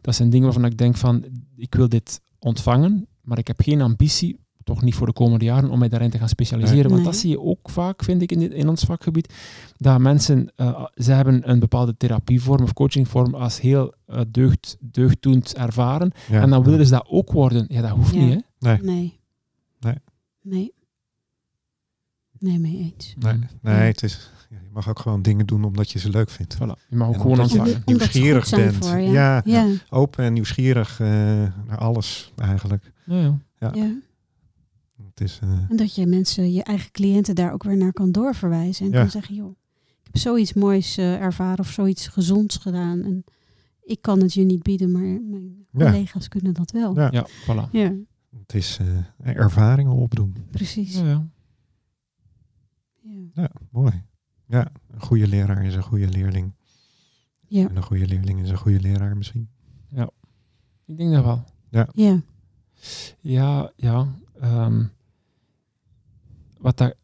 Dat 0.00 0.14
zijn 0.14 0.30
dingen 0.30 0.44
waarvan 0.46 0.64
ik 0.64 0.78
denk 0.78 0.96
van, 0.96 1.24
ik 1.56 1.74
wil 1.74 1.88
dit 1.88 2.20
ontvangen, 2.40 3.06
maar 3.22 3.38
ik 3.38 3.46
heb 3.46 3.60
geen 3.60 3.80
ambitie, 3.80 4.38
toch 4.64 4.82
niet 4.82 4.94
voor 4.94 5.06
de 5.06 5.12
komende 5.12 5.44
jaren, 5.44 5.70
om 5.70 5.78
mij 5.78 5.88
daarin 5.88 6.10
te 6.10 6.18
gaan 6.18 6.28
specialiseren. 6.28 6.90
Want 6.90 7.04
dat 7.04 7.16
zie 7.16 7.30
je 7.30 7.40
ook 7.40 7.70
vaak, 7.70 8.04
vind 8.04 8.22
ik, 8.22 8.32
in, 8.32 8.38
dit, 8.38 8.52
in 8.52 8.68
ons 8.68 8.84
vakgebied. 8.84 9.34
Dat 9.76 9.98
mensen, 9.98 10.52
eh, 10.56 10.84
ze 10.94 11.12
hebben 11.12 11.50
een 11.50 11.58
bepaalde 11.58 11.96
therapievorm 11.96 12.62
of 12.62 12.72
coachingvorm 12.72 13.34
als 13.34 13.60
heel 13.60 13.94
eh, 14.06 14.20
deugd, 14.28 14.76
deugddoend 14.80 15.54
ervaren. 15.54 16.12
Ja. 16.30 16.42
En 16.42 16.50
dan 16.50 16.64
willen 16.64 16.86
ze 16.86 16.92
dat 16.92 17.06
ook 17.08 17.32
worden. 17.32 17.64
Ja, 17.68 17.80
dat 17.80 17.90
hoeft 17.90 18.14
Ja. 18.14 18.20
niet, 18.20 18.32
hè? 18.32 18.68
Nee, 18.68 18.78
Nee. 18.82 19.18
Nee. 19.80 19.94
Nee. 20.42 20.72
Nee, 22.38 22.58
mee 22.58 22.76
eens. 22.78 23.14
nee, 23.18 23.38
nee 23.62 23.74
het 23.88 24.02
is, 24.02 24.30
ja, 24.50 24.56
je 24.62 24.70
mag 24.72 24.88
ook 24.88 24.98
gewoon 24.98 25.22
dingen 25.22 25.46
doen 25.46 25.64
omdat 25.64 25.90
je 25.90 25.98
ze 25.98 26.10
leuk 26.10 26.30
vindt. 26.30 26.54
Voilà. 26.56 26.88
Je 26.88 26.96
mag 26.96 27.08
ook 27.08 27.14
En 27.14 27.20
gewoon 27.20 27.38
omdat 27.40 27.52
je- 27.52 27.78
nieuwsgierig 27.84 28.50
bent. 28.50 28.74
Voor, 28.86 28.98
ja. 28.98 29.12
Ja. 29.12 29.42
Ja. 29.44 29.66
Open 29.90 30.24
en 30.24 30.32
nieuwsgierig 30.32 31.00
eh, 31.00 31.06
naar 31.66 31.78
alles 31.78 32.32
eigenlijk. 32.36 32.92
Ja, 33.04 33.38
ja. 33.58 33.72
Het 35.10 35.20
is, 35.20 35.38
eh, 35.42 35.48
En 35.70 35.76
dat 35.76 35.94
je 35.94 36.06
mensen, 36.06 36.52
je 36.52 36.62
eigen 36.62 36.90
cliënten 36.90 37.34
daar 37.34 37.52
ook 37.52 37.62
weer 37.62 37.76
naar 37.76 37.92
kan 37.92 38.12
doorverwijzen. 38.12 38.86
En 38.86 38.92
Ja. 38.92 39.00
kan 39.00 39.10
zeggen, 39.10 39.34
joh, 39.34 39.50
ik 40.00 40.06
heb 40.06 40.16
zoiets 40.16 40.52
moois 40.54 40.96
eh, 40.96 41.20
ervaren 41.20 41.58
of 41.58 41.70
zoiets 41.70 42.06
gezonds 42.08 42.56
gedaan. 42.56 43.02
En 43.02 43.24
ik 43.82 44.02
kan 44.02 44.20
het 44.20 44.34
je 44.34 44.42
niet 44.44 44.62
bieden, 44.62 44.90
maar 44.92 45.02
mijn 45.02 45.66
Ja. 45.72 45.84
collega's 45.90 46.28
kunnen 46.28 46.54
dat 46.54 46.70
wel. 46.70 46.94
Ja. 46.94 47.08
ja, 47.10 47.26
voilà. 47.28 47.70
Ja, 47.70 47.92
het 48.38 48.54
is 48.54 48.78
eh, 49.24 49.36
ervaringen 49.36 49.92
opdoen. 49.92 50.34
precies. 50.50 50.94
Ja, 50.94 51.04
ja. 51.08 51.26
Ja. 53.02 53.20
Ja, 53.42 53.50
mooi. 53.70 54.02
Ja, 54.50 54.70
een 54.90 55.00
goede 55.00 55.26
leraar 55.28 55.64
is 55.64 55.74
een 55.74 55.82
goede 55.82 56.08
leerling. 56.08 56.52
Ja. 57.46 57.68
En 57.68 57.76
een 57.76 57.82
goede 57.82 58.06
leerling 58.06 58.40
is 58.42 58.50
een 58.50 58.56
goede 58.58 58.80
leraar 58.80 59.16
misschien. 59.16 59.48
Ik 60.86 60.96
denk 60.96 61.12
dat 61.12 61.24
wel. 61.24 61.44
ja. 61.94 62.22
Ja, 63.20 63.72
ja. 63.76 64.14
ehm, 64.40 64.84
wat 66.58 66.76
dat, 66.76 66.94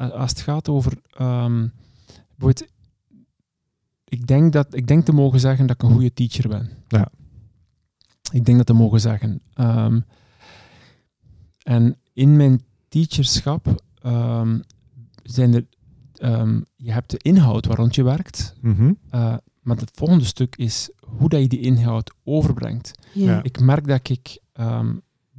a- 0.00 0.08
als 0.08 0.30
het 0.30 0.40
gaat 0.40 0.68
over... 0.68 0.92
ehm, 1.10 1.68
bijvoorbeeld, 2.36 2.70
ik, 4.04 4.26
denk 4.26 4.52
dat, 4.52 4.74
ik 4.74 4.86
denk 4.86 5.04
te 5.04 5.12
mogen 5.12 5.40
zeggen 5.40 5.66
dat 5.66 5.76
ik 5.76 5.82
een 5.82 5.92
goede 5.94 6.12
teacher 6.12 6.48
ben. 6.48 6.70
Ja. 6.88 7.08
Ik 8.32 8.44
denk 8.44 8.56
dat 8.56 8.66
te 8.66 8.72
mogen 8.72 9.00
zeggen. 9.00 9.40
Ehm, 9.54 10.00
en 11.62 11.96
in 12.12 12.36
mijn 12.36 12.62
teacherschap 12.88 13.82
ehm, 14.02 14.60
zijn 15.22 15.54
er... 15.54 15.66
ehm, 16.20 16.60
je 16.76 16.92
hebt 16.92 17.10
de 17.10 17.18
inhoud 17.22 17.66
waar 17.66 17.76
rond 17.76 17.94
je 17.94 18.02
werkt. 18.02 18.54
Mhm. 18.60 18.92
eh, 19.10 19.34
maar 19.62 19.76
het 19.76 19.90
volgende 19.94 20.24
stuk 20.24 20.56
is 20.56 20.90
hoe 21.06 21.28
dat 21.28 21.40
je 21.40 21.48
die 21.48 21.60
inhoud 21.60 22.14
overbrengt. 22.24 22.90
Ja. 23.12 23.42
Ik 23.42 23.60
merk 23.60 23.86
dat 23.86 24.08
ik 24.08 24.38
ehm, 24.52 24.94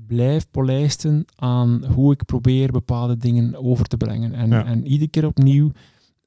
blijf 0.08 0.48
polijsten 0.52 1.26
aan 1.36 1.86
hoe 1.86 2.14
ik 2.14 2.26
probeer 2.26 2.72
bepaalde 2.72 3.18
dingen 3.18 3.56
over 3.64 3.86
te 3.86 3.98
brengen. 3.98 4.34
En, 4.34 4.50
Ja. 4.50 4.66
en 4.66 4.88
iedere 4.88 5.10
keer 5.10 5.26
opnieuw, 5.26 5.72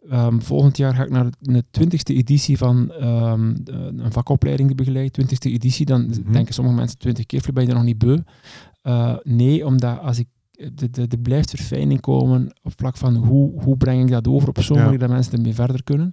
ehm, 0.09 0.39
volgend 0.41 0.77
jaar 0.77 0.95
ga 0.95 1.03
ik 1.03 1.11
naar 1.11 1.27
de 1.41 1.65
twintigste 1.71 2.15
editie 2.15 2.59
van 2.59 2.93
ehm, 2.93 3.55
de- 3.63 3.73
een 3.97 4.13
vakopleiding 4.13 4.69
die 4.69 4.77
begeleid. 4.77 5.13
Twintigste 5.13 5.51
editie, 5.51 5.87
dan 5.87 6.07
Mhm. 6.07 6.33
denken 6.33 6.55
sommige 6.55 6.77
mensen 6.77 6.99
twintig 6.99 7.27
keer, 7.27 7.45
ben 7.53 7.63
je 7.63 7.69
er 7.69 7.75
nog 7.75 7.85
niet 7.85 7.99
beu? 7.99 8.19
Eh, 8.83 9.17
nee, 9.23 9.67
omdat 9.67 9.99
als 9.99 10.19
ik 10.19 10.27
de, 10.75 10.91
de, 10.91 11.07
er 11.09 11.19
blijft 11.19 11.51
verfijning 11.51 12.01
komen 12.01 12.57
op 12.63 12.73
vlak 12.77 12.97
van 12.97 13.15
hoe, 13.17 13.63
hoe 13.63 13.77
breng 13.77 14.03
ik 14.03 14.11
dat 14.11 14.29
over 14.29 14.49
op 14.49 14.63
zo'n 14.63 14.77
Ja. 14.77 14.83
manier 14.85 14.99
dat 14.99 15.09
mensen 15.09 15.33
ermee 15.33 15.55
verder 15.55 15.83
kunnen. 15.83 16.13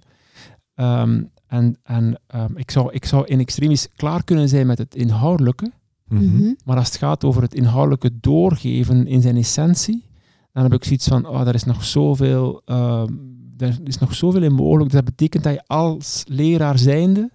Ehm, 0.74 1.22
en 1.46 1.78
en 1.82 2.20
ehm, 2.26 2.56
ik, 2.56 2.70
zou, 2.70 2.92
ik 2.92 3.04
zou 3.04 3.26
in 3.26 3.40
extremis 3.40 3.88
klaar 3.96 4.24
kunnen 4.24 4.48
zijn 4.48 4.66
met 4.66 4.78
het 4.78 4.94
inhoudelijke, 4.94 5.70
Mhm. 6.08 6.24
Mhm. 6.24 6.52
maar 6.64 6.76
als 6.76 6.86
het 6.86 6.96
gaat 6.96 7.24
over 7.24 7.42
het 7.42 7.54
inhoudelijke 7.54 8.10
doorgeven 8.20 9.06
in 9.06 9.20
zijn 9.20 9.36
essentie, 9.36 10.04
dan 10.52 10.62
heb 10.62 10.72
ik 10.72 10.84
zoiets 10.84 11.08
van, 11.08 11.26
oh, 11.26 11.40
er 11.48 11.54
is 11.54 11.64
nog 11.64 11.84
zoveel, 11.84 12.62
ehm, 12.64 13.12
er 13.56 13.78
is 13.84 13.98
nog 13.98 14.14
zoveel 14.14 14.42
in 14.42 14.52
mogelijk. 14.52 14.90
Dat 14.90 15.04
betekent 15.04 15.44
dat 15.44 15.52
je 15.52 15.66
als 15.66 16.22
leraar 16.28 16.78
zijnde 16.78 17.30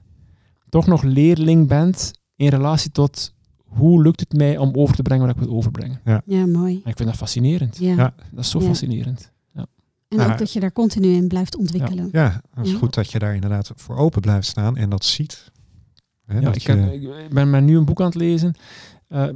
toch 0.70 0.88
nog 0.88 1.02
leerling 1.04 1.68
bent 1.68 2.12
in 2.36 2.48
relatie 2.48 2.92
tot 2.92 3.34
hoe 3.76 4.02
lukt 4.02 4.20
het 4.20 4.34
mij 4.34 4.58
om 4.58 4.72
over 4.76 4.96
te 4.96 5.02
brengen 5.02 5.26
wat 5.28 5.36
ik 5.36 5.42
wil 5.42 5.54
overbrengen. 5.56 6.00
Ja, 6.26 6.46
mooi. 6.46 6.74
En 6.84 6.90
ik 6.90 6.96
vind 6.98 7.10
dat 7.10 7.18
fascinerend. 7.18 7.78
Ja. 7.78 7.96
Ja. 7.96 8.14
Dat 8.32 8.44
is 8.44 8.50
zo 8.50 8.60
Ja. 8.60 8.66
fascinerend. 8.66 9.32
En 10.08 10.20
Ja. 10.20 10.32
ook 10.32 10.38
dat 10.38 10.54
je 10.54 10.60
daar 10.60 10.72
continu 10.72 11.08
in 11.08 11.28
blijft 11.28 11.56
ontwikkelen. 11.58 12.10
Ja, 12.12 12.42
het 12.54 12.66
is 12.66 12.72
Ja. 12.72 12.78
goed 12.78 12.94
dat 12.94 13.12
je 13.12 13.20
daar 13.20 13.34
inderdaad 13.36 13.72
voor 13.76 13.96
open 13.98 14.22
blijft 14.22 14.48
staan 14.48 14.78
en 14.78 14.90
dat 14.90 15.06
ziet. 15.06 15.52
Hè, 16.26 16.36
Ja, 16.36 16.42
dat 16.42 16.56
ik, 16.56 16.62
je- 16.62 16.72
heb, 16.72 16.94
ik 16.94 17.34
ben 17.34 17.50
maar 17.50 17.62
nu 17.62 17.78
een 17.78 17.86
boek 17.86 18.00
aan 18.00 18.06
het 18.06 18.16
lezen. 18.16 18.54
Eh, 19.08 19.24
eh, 19.24 19.34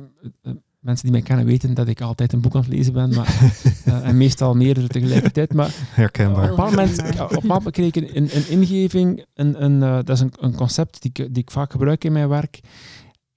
mensen 0.79 1.03
die 1.03 1.11
mij 1.11 1.21
kennen 1.21 1.45
weten 1.45 1.73
dat 1.73 1.87
ik 1.87 2.01
altijd 2.01 2.33
een 2.33 2.41
boek 2.41 2.55
aan 2.55 2.61
het 2.61 2.69
lezen 2.69 2.93
ben. 2.93 3.09
Maar, 3.15 3.27
eh, 3.85 4.07
en 4.07 4.17
meestal 4.17 4.53
meerdere 4.55 4.87
tegelijkertijd. 4.87 5.53
Maar 5.53 5.73
herkenbaar. 5.75 6.51
op 6.51 6.57
een 6.57 6.63
moment, 6.65 7.19
op 7.35 7.43
moment 7.43 7.71
kreeg 7.71 7.93
ik 7.93 8.15
een, 8.15 8.29
een 8.35 8.49
ingeving. 8.49 9.25
Een, 9.33 9.63
een, 9.63 9.83
eh, 9.83 9.93
dat 9.95 10.09
is 10.09 10.19
een, 10.19 10.31
een 10.39 10.55
concept 10.55 11.01
die 11.01 11.11
ik, 11.13 11.33
die 11.33 11.43
ik 11.43 11.51
vaak 11.51 11.71
gebruik 11.71 12.03
in 12.03 12.11
mijn 12.11 12.29
werk. 12.29 12.59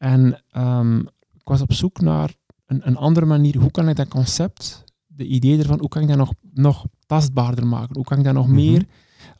En 0.01 0.43
ehm, 0.51 0.99
ik 1.33 1.45
was 1.45 1.61
op 1.61 1.73
zoek 1.73 2.01
naar 2.01 2.35
een, 2.67 2.87
een 2.87 2.97
andere 2.97 3.27
manier. 3.27 3.59
Hoe 3.59 3.71
kan 3.71 3.89
ik 3.89 3.97
dat 3.97 4.09
concept, 4.09 4.85
de 5.07 5.27
idee 5.27 5.59
ervan, 5.59 5.79
hoe 5.79 5.89
kan 5.89 6.03
ik 6.03 6.09
dat 6.09 6.17
nog, 6.17 6.33
nog 6.53 6.85
tastbaarder 7.07 7.67
maken? 7.67 7.95
Hoe 7.97 8.05
kan 8.05 8.19
ik 8.19 8.25
dat 8.25 8.35
nog 8.35 8.47
Mhm. 8.47 8.55
meer? 8.55 8.87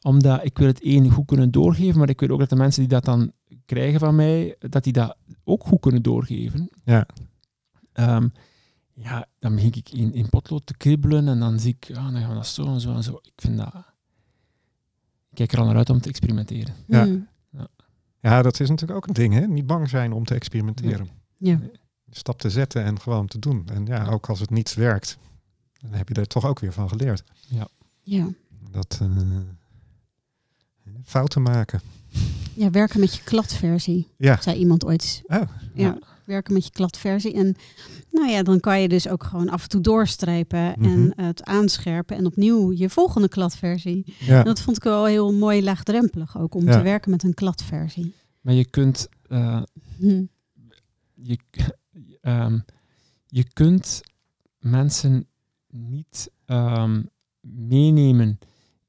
Omdat 0.03 0.45
ik 0.45 0.59
wil 0.59 0.67
het 0.67 0.83
één 0.83 1.11
goed 1.11 1.27
kunnen 1.27 1.51
doorgeven, 1.51 1.99
maar 1.99 2.09
ik 2.09 2.21
wil 2.21 2.29
ook 2.29 2.39
dat 2.39 2.49
de 2.49 2.57
mensen 2.57 2.81
die 2.81 2.91
dat 2.91 3.05
dan 3.05 3.33
krijgen 3.67 4.01
van 4.01 4.15
mij, 4.15 4.57
dat 4.59 4.85
die 4.85 4.93
dat 4.93 5.17
ook 5.45 5.65
goed 5.65 5.81
kunnen 5.81 6.03
doorgeven. 6.03 6.69
Ja. 6.85 7.07
Ehm, 7.93 8.29
ja, 8.95 9.27
dan 9.39 9.55
begin 9.55 9.73
ik 9.75 9.91
in, 9.91 10.13
in 10.15 10.29
potlood 10.29 10.67
te 10.67 10.77
kribbelen 10.77 11.29
en 11.29 11.39
dan 11.39 11.59
zie 11.61 11.77
ik, 11.81 11.97
ah, 11.97 12.05
dan 12.13 12.21
gaan 12.21 12.29
we 12.29 12.35
dat 12.35 12.47
zo 12.47 12.65
en 12.67 12.81
zo 12.81 12.95
en 12.95 13.03
zo. 13.03 13.19
Ik 13.23 13.33
vind 13.37 13.57
dat... 13.57 13.75
Ik 15.31 15.37
kijk 15.37 15.53
er 15.53 15.59
al 15.59 15.67
naar 15.67 15.77
uit 15.77 15.91
om 15.91 16.01
te 16.01 16.09
experimenteren. 16.09 16.75
Ja. 16.87 17.05
Mm. 17.05 17.29
Ja, 18.21 18.43
dat 18.43 18.61
is 18.61 18.69
natuurlijk 18.69 18.99
ook 18.99 19.07
een 19.07 19.15
ding, 19.15 19.35
hè? 19.35 19.47
Niet 19.47 19.67
bang 19.67 19.89
zijn 19.89 20.13
om 20.13 20.25
te 20.25 20.35
experimenteren. 20.35 21.09
Ja. 21.37 21.61
Stap 22.11 22.39
te 22.39 22.51
zetten 22.51 22.85
en 22.85 23.01
gewoon 23.01 23.27
te 23.27 23.39
doen. 23.39 23.69
En 23.73 23.87
ja, 23.87 24.07
ook 24.07 24.29
als 24.29 24.41
het 24.41 24.51
niet 24.51 24.75
werkt, 24.75 25.19
dan 25.81 25.93
heb 25.93 26.09
je 26.09 26.15
er 26.15 26.27
toch 26.27 26.45
ook 26.47 26.59
weer 26.59 26.73
van 26.73 26.89
geleerd. 26.89 27.25
Ja. 28.03 28.29
Dat 28.71 28.99
eh, 29.03 29.09
fouten 31.05 31.43
maken. 31.43 31.81
ja, 32.55 32.71
werken 32.71 33.01
met 33.01 33.15
je 33.15 33.23
kladversie, 33.23 34.09
Ja, 34.17 34.41
zei 34.41 34.59
iemand 34.59 34.85
ooit. 34.85 35.23
Oh, 35.27 35.43
ja. 35.75 35.99
Werken 36.31 36.53
met 36.55 36.65
je 36.65 36.71
kladversie. 36.71 37.33
En 37.35 37.57
nou 38.11 38.31
ja, 38.31 38.43
dan 38.43 38.61
kan 38.61 38.81
je 38.81 38.89
dus 38.89 39.09
ook 39.09 39.25
gewoon 39.25 39.49
af 39.49 39.63
en 39.63 39.69
toe 39.69 39.81
doorstrijpen 39.81 40.75
Mhm. 40.79 40.85
en 40.85 41.25
het 41.25 41.45
aanscherpen 41.45 42.17
en 42.17 42.27
opnieuw 42.27 42.73
je 42.73 42.91
volgende 42.91 43.29
kladversie. 43.29 44.15
ja. 44.19 44.43
Dat 44.43 44.61
vond 44.61 44.77
ik 44.77 44.83
wel 44.83 45.05
heel 45.05 45.33
mooi 45.33 45.63
laagdrempelig 45.63 46.39
ook 46.39 46.55
om 46.55 46.65
Ja. 46.67 46.77
te 46.77 46.83
werken 46.83 47.11
met 47.11 47.23
een 47.23 47.35
kladversie. 47.35 48.15
Maar 48.41 48.55
je 48.55 48.71
kunt... 48.71 49.09
eh, 49.29 49.63
Hm. 49.99 50.25
je, 51.15 51.39
ehm, 52.21 52.59
je 53.27 53.45
kunt 53.53 54.01
mensen 54.59 55.27
niet 55.73 56.31
ehm, 56.47 57.03
meenemen 57.41 58.39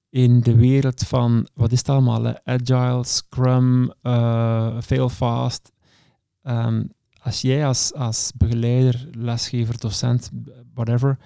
in 0.09 0.39
de 0.41 0.55
wereld 0.55 1.01
van, 1.03 1.47
wat 1.53 1.71
is 1.71 1.77
het 1.77 1.89
allemaal, 1.89 2.33
agile, 2.43 3.03
scrum, 3.05 3.91
eh 4.01 4.81
fail 4.81 5.09
fast. 5.09 5.71
Ehm, 6.41 6.83
als 7.21 7.41
jij 7.41 7.65
als, 7.65 7.93
als 7.93 8.31
begeleider, 8.37 9.07
lesgever, 9.11 9.79
docent, 9.79 10.29
whatever, 10.73 11.17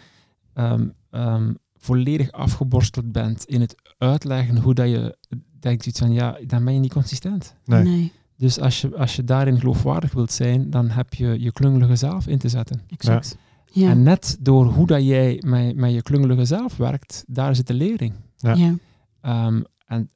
ehm, 0.54 0.88
ehm, 1.10 1.54
volledig 1.78 2.32
afgeborsteld 2.32 3.12
bent 3.12 3.46
in 3.46 3.62
het 3.62 3.76
uitleggen 3.98 4.58
hoe 4.58 4.74
dat 4.74 4.90
je 4.90 5.18
denkt 5.60 5.86
iets 5.86 6.00
van, 6.00 6.14
ja, 6.14 6.38
dan 6.48 6.64
ben 6.64 6.74
je 6.74 6.80
niet 6.80 6.94
consistent. 6.94 7.56
Nee. 7.66 7.84
nee, 7.84 8.12
Dus 8.38 8.60
als 8.60 8.82
je, 8.82 8.98
als 8.98 9.16
je 9.16 9.24
daarin 9.24 9.60
geloofwaardig 9.60 10.14
wilt 10.14 10.32
zijn, 10.32 10.70
dan 10.70 10.90
heb 10.90 11.14
je 11.14 11.42
je 11.42 11.52
klungelige 11.52 11.96
zelf 11.96 12.28
in 12.28 12.38
te 12.38 12.50
zetten. 12.50 12.82
exact. 12.88 13.38
Ja. 13.72 13.90
En 13.90 14.04
net 14.04 14.38
door 14.40 14.66
hoe 14.66 14.88
dat 14.88 15.04
jij 15.04 15.42
met, 15.46 15.76
met 15.76 15.94
je 15.94 16.02
klungelige 16.02 16.46
zelf 16.46 16.78
werkt, 16.78 17.24
daar 17.28 17.56
zit 17.56 17.68
de 17.68 17.74
lering. 17.74 18.14
Ja. 18.38 18.54
Ja. 18.54 18.76
Ehm, 19.22 19.62
en 19.86 20.10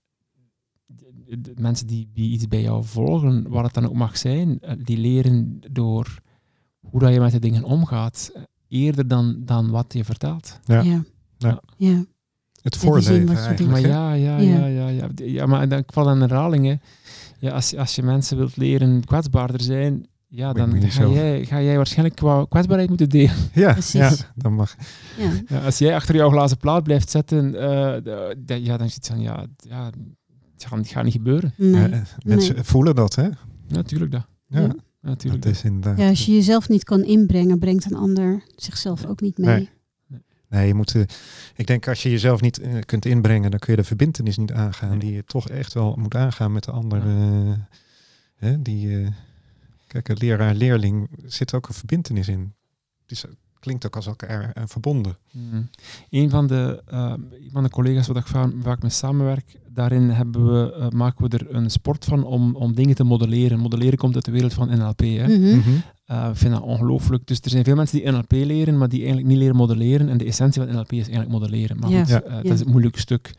de, 1.40 1.54
mensen 1.58 1.88
die, 1.88 2.10
die 2.14 2.32
iets 2.32 2.48
bij 2.48 2.62
jou 2.62 2.84
volgen, 2.84 3.50
wat 3.50 3.64
het 3.64 3.74
dan 3.74 3.86
ook 3.86 3.94
mag 3.94 4.18
zijn, 4.18 4.60
eh, 4.60 4.74
die 4.84 4.98
leren 4.98 5.60
door 5.72 6.18
hoe 6.80 7.00
dat 7.00 7.14
je 7.14 7.20
met 7.20 7.32
de 7.32 7.40
dingen 7.40 7.64
omgaat, 7.64 8.32
eh, 8.34 8.42
eerder 8.68 9.08
dan, 9.08 9.36
dan 9.46 9.70
wat 9.70 9.94
je 9.94 10.04
vertelt. 10.04 10.60
Ja. 10.64 10.82
Ja. 10.82 11.04
Ja. 11.38 11.62
Ja. 11.78 12.04
Het 12.62 12.78
voorleven 12.78 13.22
je 13.28 13.36
eigenlijk. 13.36 13.72
Maar 13.72 13.80
ja, 13.80 14.14
ja, 14.14 14.38
Ja. 14.38 14.66
ja, 14.66 14.88
ja, 14.90 15.08
ja. 15.16 15.46
maar 15.46 15.70
dan, 15.70 15.80
ik 15.80 15.92
val 15.94 16.10
aan 16.10 16.22
herhalingen. 16.22 16.82
Ja, 17.40 17.52
als, 17.52 17.70
je- 17.70 17.80
als 17.80 17.96
je 17.96 18.04
mensen 18.04 18.38
wilt 18.38 18.58
leren 18.58 19.04
kwetsbaarder 19.06 19.62
zijn, 19.62 20.08
ja, 20.28 20.54
dan 20.54 20.82
je 20.82 20.90
ga 20.90 21.08
jij, 21.08 21.46
ga 21.46 21.62
jij 21.62 21.76
waarschijnlijk 21.76 22.16
qua 22.16 22.46
kwetsbaarheid 22.50 22.90
moeten 22.90 23.10
delen. 23.10 23.36
Ja, 23.54 23.72
Precies. 23.72 23.94
ja, 23.94 24.12
dan 24.36 24.54
mag. 24.54 24.76
Ja. 25.18 25.32
Ja, 25.48 25.60
als 25.66 25.78
jij 25.78 25.96
achter 25.96 26.16
jouw 26.16 26.30
glazen 26.30 26.58
plaat 26.58 26.84
blijft 26.84 27.10
zetten, 27.10 27.56
eh, 27.56 28.60
ja, 28.64 28.78
dan 28.78 28.88
is 28.88 28.96
het 28.96 29.08
van, 29.08 29.20
ja, 29.22 29.46
ja 29.58 29.90
het 30.62 30.70
gaat, 30.70 30.78
het 30.80 30.88
gaat 30.88 31.04
niet 31.04 31.14
gebeuren. 31.14 31.54
Nee. 31.58 32.02
Mensen 32.26 32.66
voelen 32.66 32.96
dat, 32.96 33.16
hè? 33.16 33.30
Natuurlijk 33.68 34.12
dat. 34.12 34.26
Ja, 34.48 34.60
Ja. 34.62 34.76
Natuurlijk 35.02 35.44
dat 35.44 35.52
is 35.52 35.64
inderdaad. 35.64 35.98
Ja, 35.98 36.10
als 36.10 36.26
je 36.26 36.32
jezelf 36.34 36.70
niet 36.70 36.84
kan 36.84 37.04
inbrengen, 37.04 37.60
brengt 37.60 37.86
een 37.86 37.98
ander 37.98 38.44
zichzelf 38.56 39.06
ook 39.06 39.22
niet 39.22 39.38
mee. 39.38 39.48
Nee. 39.48 39.70
Nee, 40.50 40.68
je 40.68 40.74
moet, 40.74 40.96
eh, 40.96 41.02
ik 41.56 41.68
denk 41.68 41.88
als 41.88 42.04
je 42.04 42.10
jezelf 42.10 42.42
niet 42.42 42.60
eh, 42.60 42.80
kunt 42.86 43.06
inbrengen, 43.06 43.52
dan 43.52 43.60
kun 43.60 43.72
je 43.74 43.80
de 43.82 43.88
verbindenis 43.88 44.38
niet 44.38 44.52
aangaan. 44.52 45.00
Die 45.00 45.14
je 45.14 45.24
toch 45.24 45.50
echt 45.50 45.74
wel 45.74 45.96
moet 45.96 46.16
aangaan 46.16 46.52
met 46.52 46.64
de 46.64 46.72
andere. 46.72 47.10
eh, 47.10 47.54
hè, 48.36 48.62
die, 48.62 49.00
eh, 49.02 49.08
kijk, 49.88 50.10
een 50.10 50.18
leraar-leerling 50.20 51.10
zit 51.26 51.54
ook 51.54 51.68
een 51.68 51.74
verbindenis 51.74 52.28
in. 52.28 52.54
Het 53.02 53.12
is, 53.12 53.26
klinkt 53.60 53.86
ook 53.86 53.96
als 53.96 54.06
elkaar 54.08 54.54
verbonden. 54.66 55.18
Mm. 55.32 55.70
Een 56.10 56.30
van 56.30 56.48
de, 56.48 56.82
van 57.52 57.64
de 57.64 57.70
collega's 57.70 58.08
waar 58.08 58.18
ik 58.18 58.28
va- 58.28 58.52
waar 58.56 58.76
ik 58.76 58.82
mee 58.82 58.92
samenwerk, 58.92 59.56
daarin 59.80 60.10
hebben 60.10 60.46
we, 60.54 60.74
eh, 60.74 60.90
maken 60.90 61.30
we 61.30 61.38
er 61.38 61.56
een 61.56 61.70
sport 61.70 62.06
van 62.06 62.24
om, 62.24 62.56
om 62.56 62.74
dingen 62.76 62.96
te 62.96 63.04
modelleren. 63.04 63.60
Modelleren 63.60 63.98
komt 63.98 64.16
uit 64.16 64.26
de 64.26 64.32
wereld 64.32 64.54
van 64.54 64.68
NLP. 64.78 65.00
Hè. 65.00 65.28
Mhm. 65.28 65.58
Mhm. 65.58 65.70
Eh, 66.06 66.28
ik 66.32 66.36
vind 66.38 66.54
dat 66.54 66.62
ongelooflijk. 66.64 67.28
Dus 67.28 67.40
er 67.42 67.50
zijn 67.50 67.64
veel 67.64 67.76
mensen 67.76 67.98
die 68.00 68.12
NLP 68.12 68.32
leren, 68.32 68.78
maar 68.78 68.90
die 68.90 69.00
eigenlijk 69.00 69.28
niet 69.30 69.38
leren 69.38 69.56
modelleren. 69.56 70.10
En 70.10 70.18
de 70.18 70.26
essentie 70.26 70.62
van 70.62 70.72
NLP 70.76 70.92
is 70.92 70.98
eigenlijk 71.08 71.30
modelleren. 71.30 71.80
Maar 71.80 71.90
Ja. 71.90 72.00
goed, 72.00 72.08
Ja. 72.10 72.22
eh, 72.22 72.36
dat 72.36 72.46
is 72.54 72.60
het 72.60 72.68
moeilijke 72.70 73.00
stuk. 73.00 73.34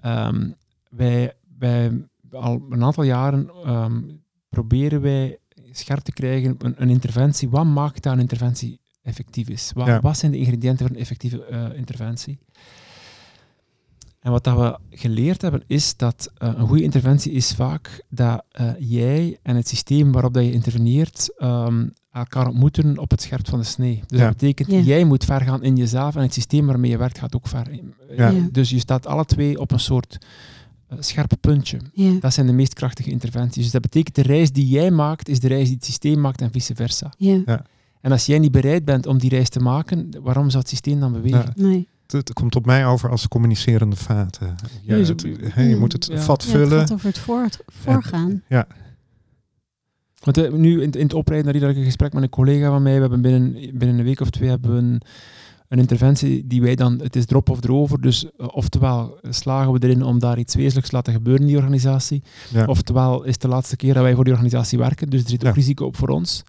Ehm, 0.00 0.50
wij, 0.90 1.32
wij, 1.58 2.04
al 2.30 2.66
een 2.70 2.84
aantal 2.84 3.04
jaren 3.04 3.50
ehm, 3.64 4.00
proberen 4.48 5.00
wij 5.00 5.38
scherp 5.72 6.00
te 6.00 6.12
krijgen 6.12 6.54
een, 6.58 6.74
een 6.76 6.90
interventie. 6.90 7.48
Wat 7.50 7.64
maakt 7.64 8.02
dat 8.02 8.12
een 8.12 8.20
interventie 8.20 8.80
effectief 9.02 9.48
is? 9.48 9.70
Wat, 9.74 9.86
Ja. 9.86 10.00
wat 10.00 10.18
zijn 10.18 10.32
de 10.32 10.38
ingrediënten 10.38 10.86
voor 10.86 10.94
een 10.96 11.00
effectieve 11.02 11.44
eh, 11.44 11.66
interventie? 11.76 12.38
En 14.24 14.30
wat 14.30 14.44
dat 14.44 14.56
we 14.56 14.96
geleerd 14.96 15.42
hebben, 15.42 15.62
is 15.66 15.96
dat 15.96 16.30
eh, 16.36 16.52
een 16.56 16.66
goede 16.66 16.82
interventie 16.82 17.32
is 17.32 17.52
vaak 17.52 18.04
dat 18.08 18.44
eh, 18.50 18.70
jij 18.78 19.38
en 19.42 19.56
het 19.56 19.68
systeem 19.68 20.12
waarop 20.12 20.34
dat 20.34 20.44
je 20.44 20.52
interveneert 20.52 21.34
ehm, 21.38 21.86
elkaar 22.12 22.46
ontmoeten 22.46 22.98
op 22.98 23.10
het 23.10 23.22
scherp 23.22 23.48
van 23.48 23.58
de 23.58 23.64
snee. 23.64 24.02
Dus 24.06 24.18
Ja. 24.18 24.24
dat 24.24 24.36
betekent, 24.36 24.70
Ja. 24.70 24.78
jij 24.78 25.04
moet 25.04 25.24
ver 25.24 25.40
gaan 25.40 25.62
in 25.62 25.76
jezelf 25.76 26.16
en 26.16 26.22
het 26.22 26.34
systeem 26.34 26.66
waarmee 26.66 26.90
je 26.90 26.96
werkt 26.98 27.18
gaat 27.18 27.34
ook 27.36 27.46
ver. 27.48 27.70
in. 27.70 27.94
Ja. 28.16 28.28
Ja. 28.28 28.48
Dus 28.52 28.70
je 28.70 28.78
staat 28.78 29.06
alle 29.06 29.24
twee 29.24 29.58
op 29.60 29.70
een 29.72 29.80
soort 29.80 30.18
eh, 30.88 30.96
scherpe 31.00 31.36
puntje. 31.36 31.78
Ja. 31.92 32.12
Dat 32.20 32.34
zijn 32.34 32.46
de 32.46 32.52
meest 32.52 32.74
krachtige 32.74 33.10
interventies. 33.10 33.62
Dus 33.62 33.72
dat 33.72 33.82
betekent 33.82 34.14
de 34.14 34.22
reis 34.22 34.52
die 34.52 34.68
jij 34.68 34.90
maakt, 34.90 35.28
is 35.28 35.40
de 35.40 35.48
reis 35.48 35.66
die 35.66 35.74
het 35.76 35.84
systeem 35.84 36.20
maakt 36.20 36.40
en 36.40 36.52
vice 36.52 36.74
versa. 36.74 37.12
Ja. 37.18 37.64
En 38.00 38.12
als 38.12 38.26
jij 38.26 38.38
niet 38.38 38.52
bereid 38.52 38.84
bent 38.84 39.06
om 39.06 39.18
die 39.18 39.30
reis 39.30 39.48
te 39.48 39.60
maken, 39.60 40.08
waarom 40.22 40.46
zou 40.50 40.58
het 40.58 40.68
systeem 40.68 41.00
dan 41.00 41.12
bewegen? 41.12 41.52
Ja. 41.56 41.62
Nee. 41.66 41.88
Het, 42.06 42.32
komt 42.32 42.56
op 42.56 42.66
mij 42.66 42.86
over 42.86 43.10
als 43.10 43.28
communicerende 43.28 43.96
vaten. 43.96 44.46
Ja, 44.46 44.54
Ja, 44.82 44.96
je 44.96 45.04
het- 45.04 45.20
je 45.22 45.52
Mm. 45.74 45.78
moet 45.78 45.92
het 45.92 46.06
Ja. 46.06 46.18
vat 46.20 46.42
Ja, 46.42 46.48
het 46.48 46.58
vullen. 46.58 46.78
gaat 46.78 46.92
over 46.92 47.06
het 47.06 47.18
voor, 47.18 47.48
voorgaan. 47.66 48.42
Ja, 48.48 48.66
Want 50.20 50.38
eh, 50.38 50.52
nu 50.52 50.82
in, 50.82 50.90
in 50.90 51.02
het 51.02 51.14
oprijden 51.14 51.44
naar 51.46 51.54
ieder 51.68 51.84
gesprek 51.84 52.12
met 52.12 52.22
een 52.22 52.28
collega 52.28 52.68
van 52.70 52.82
mij, 52.82 52.94
we 52.94 53.00
hebben 53.00 53.20
binnen, 53.22 53.52
binnen 53.52 53.98
een 53.98 54.04
week 54.04 54.20
of 54.20 54.30
twee 54.30 54.48
hebben 54.48 54.72
we 54.72 54.78
een, 54.78 55.00
een 55.68 55.78
interventie 55.78 56.46
die 56.46 56.62
wij 56.62 56.74
dan, 56.74 57.00
het 57.00 57.16
is 57.16 57.26
drop 57.26 57.48
of 57.50 57.64
erover, 57.64 58.00
dus 58.00 58.24
eh, 58.36 58.46
oftewel 58.50 59.18
slagen 59.22 59.72
we 59.72 59.78
erin 59.82 60.02
om 60.02 60.18
daar 60.18 60.38
iets 60.38 60.54
wezenlijks 60.54 60.88
te 60.88 60.94
laten 60.96 61.12
gebeuren 61.12 61.42
in 61.42 61.48
die 61.48 61.56
organisatie, 61.56 62.22
ja. 62.52 62.64
oftewel 62.64 63.22
is 63.24 63.32
het 63.32 63.40
de 63.42 63.48
laatste 63.48 63.76
keer 63.76 63.94
dat 63.94 64.02
wij 64.02 64.14
voor 64.14 64.24
die 64.24 64.32
organisatie 64.32 64.78
werken, 64.78 65.10
dus 65.10 65.22
er 65.22 65.28
zit 65.30 65.40
ook 65.40 65.48
Ja. 65.48 65.54
risico 65.54 65.86
op 65.86 65.96
voor 65.96 66.08
ons. 66.08 66.42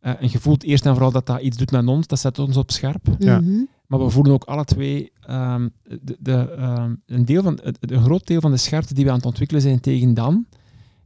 Eh, 0.00 0.12
en 0.20 0.28
je 0.30 0.38
voelt 0.38 0.62
eerst 0.62 0.86
en 0.86 0.92
vooral 0.92 1.12
dat 1.12 1.26
dat 1.26 1.40
iets 1.40 1.56
doet 1.56 1.70
met 1.70 1.86
ons, 1.86 2.06
dat 2.06 2.18
zet 2.18 2.38
ons 2.38 2.56
op 2.56 2.70
scherp. 2.70 3.06
Ja. 3.18 3.40
Mhm. 3.40 3.60
Maar 3.92 4.00
we 4.04 4.10
voelen 4.10 4.32
ook 4.32 4.44
alle 4.44 4.64
twee 4.64 5.12
ehm, 5.20 5.68
de, 5.82 6.16
de, 6.20 6.32
ehm, 6.50 6.94
een, 7.06 7.24
deel 7.24 7.42
van, 7.42 7.58
het- 7.62 7.92
een 7.92 8.02
groot 8.02 8.26
deel 8.26 8.40
van 8.40 8.50
de 8.50 8.56
scherpte 8.56 8.94
die 8.94 9.04
we 9.04 9.10
aan 9.10 9.16
het 9.16 9.26
ontwikkelen 9.26 9.62
zijn 9.62 9.80
tegen 9.80 10.14
dan, 10.14 10.46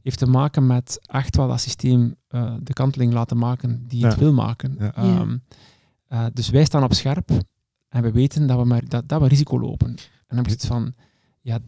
heeft 0.01 0.17
te 0.17 0.25
maken 0.29 0.67
met 0.67 0.99
echt 1.05 1.35
wel 1.35 1.47
dat 1.47 1.61
systeem 1.61 2.15
eh, 2.27 2.53
de 2.61 2.73
kanteling 2.73 3.13
laten 3.13 3.37
maken 3.37 3.83
die 3.87 4.03
het 4.05 4.13
Ja. 4.13 4.19
wil 4.19 4.33
maken. 4.33 4.75
Ja. 4.79 4.93
Ehm, 4.95 5.37
eh, 6.07 6.25
dus 6.33 6.49
wij 6.49 6.65
staan 6.65 6.83
op 6.83 6.93
scherp 6.93 7.29
en 7.89 8.01
we 8.03 8.11
weten 8.11 8.47
dat 8.47 8.57
we, 8.59 8.63
maar, 8.65 8.81
dat, 8.87 9.09
dat 9.09 9.21
we 9.21 9.27
risico 9.27 9.59
lopen. 9.59 9.87
En 9.87 9.95
dan 10.27 10.37
heb 10.37 10.45
je 10.45 10.51
het 10.51 10.65
van, 10.65 10.93
ja, 11.41 11.59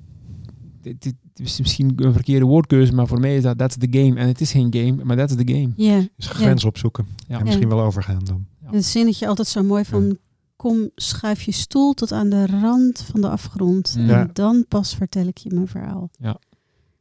dit, 0.81 1.01
dit 1.01 1.15
is 1.35 1.59
misschien 1.59 1.93
een 1.95 2.13
verkeerde 2.13 2.45
woordkeuze, 2.45 2.93
maar 2.93 3.07
voor 3.07 3.19
mij 3.19 3.35
is 3.35 3.43
dat 3.43 3.57
that's 3.57 3.77
the 3.77 3.87
game. 3.91 4.15
En 4.19 4.27
het 4.27 4.41
is 4.41 4.51
geen 4.51 4.73
game, 4.73 5.03
maar 5.03 5.17
that's 5.17 5.35
the 5.35 5.47
game. 5.53 5.69
Ja, 5.75 6.07
Is 6.17 6.27
grens 6.27 6.65
opzoeken. 6.65 7.07
Ja. 7.27 7.37
En 7.39 7.45
misschien 7.45 7.69
wel 7.69 7.81
overgaan 7.81 8.23
dan. 8.23 8.45
Ja. 8.63 8.71
het 8.71 8.85
zinnetje 8.85 9.27
altijd 9.27 9.47
zo 9.47 9.63
mooi 9.63 9.85
van... 9.85 10.17
Kom, 10.59 10.89
schuif 10.95 11.41
je 11.41 11.51
stoel 11.51 11.93
tot 11.93 12.11
aan 12.11 12.29
de 12.29 12.45
rand 12.45 13.05
van 13.11 13.21
de 13.21 13.29
afgrond. 13.29 13.95
Ja. 13.99 14.19
En 14.21 14.29
dan 14.33 14.65
pas 14.67 14.95
vertel 14.95 15.27
ik 15.27 15.37
je 15.37 15.53
mijn 15.53 15.67
verhaal. 15.67 16.09
Dat 16.19 16.37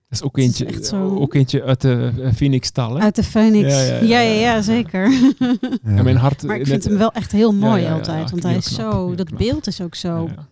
is 0.09 0.23
ook 0.23 0.39
is 0.39 0.45
eentje, 0.45 0.65
echt 0.67 0.87
zo- 0.87 1.17
ook 1.17 1.35
eentje 1.35 1.63
uit 1.63 1.81
de 1.81 2.13
eh, 2.23 2.33
Phoenix-stal. 2.33 2.95
hè? 2.95 3.01
Uit 3.03 3.15
de 3.17 3.23
Phoenix. 3.25 3.75
Ja, 3.75 3.81
Ja, 3.83 3.95
ja, 3.95 4.01
ja, 4.01 4.21
ja, 4.21 4.31
ja, 4.41 4.55
ja. 4.55 4.63
zeker. 4.63 5.11
Ja. 5.11 5.57
En 5.83 6.05
mijn 6.05 6.17
hart... 6.17 6.43
maar 6.43 6.55
ik 6.57 6.61
net- 6.61 6.71
vind 6.71 6.85
hem 6.85 6.97
wel 6.99 7.13
echt 7.13 7.33
heel 7.33 7.53
mooi 7.55 7.81
ja, 7.83 7.89
ja, 7.89 7.95
altijd. 7.95 8.25
ja, 8.25 8.31
want 8.31 8.43
hij 8.43 8.57
is 8.57 8.75
knap, 8.75 8.93
zo... 8.93 9.15
Dat 9.15 9.27
knap. 9.27 9.39
beeld 9.39 9.67
is 9.67 9.81
ook 9.81 9.95
zo... 9.95 10.25
Ja, 10.27 10.33
ja. 10.37 10.49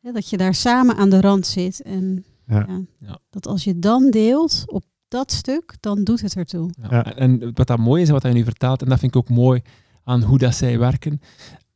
hè, 0.00 0.12
dat 0.12 0.28
je 0.30 0.36
daar 0.36 0.54
samen 0.54 0.96
aan 0.96 1.10
de 1.10 1.20
rand 1.20 1.46
zit. 1.46 1.82
En 1.82 2.24
Ja. 2.46 2.64
ja, 2.68 2.80
Ja. 2.98 3.18
dat 3.30 3.46
als 3.46 3.64
je 3.64 3.78
dan 3.78 4.10
deelt 4.10 4.62
op 4.66 4.84
dat 5.08 5.32
stuk, 5.32 5.76
dan 5.80 6.04
doet 6.04 6.20
het 6.20 6.34
ertoe. 6.36 6.70
Ja. 6.80 6.86
Ja. 6.90 7.04
En 7.16 7.40
en 7.42 7.50
wat 7.54 7.66
dat 7.66 7.78
mooi 7.78 8.02
is, 8.02 8.06
en 8.08 8.14
wat 8.14 8.22
hij 8.22 8.32
nu 8.32 8.44
vertelt, 8.44 8.82
en 8.82 8.88
dat 8.88 8.98
vind 8.98 9.14
ik 9.14 9.20
ook 9.20 9.28
mooi 9.28 9.62
aan 10.04 10.22
hoe 10.22 10.38
dat 10.38 10.54
zij 10.54 10.78
werken, 10.78 11.20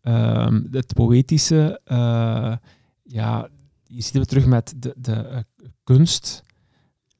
ehm, 0.01 0.63
het 0.71 0.95
poëtische, 0.95 1.81
eh, 1.85 2.57
ja, 3.03 3.49
je 3.87 4.03
ziet 4.03 4.15
het 4.15 4.29
terug 4.29 4.47
met 4.47 4.75
de, 4.77 4.95
de 4.99 5.13
eh, 5.13 5.39
kunst, 5.85 6.43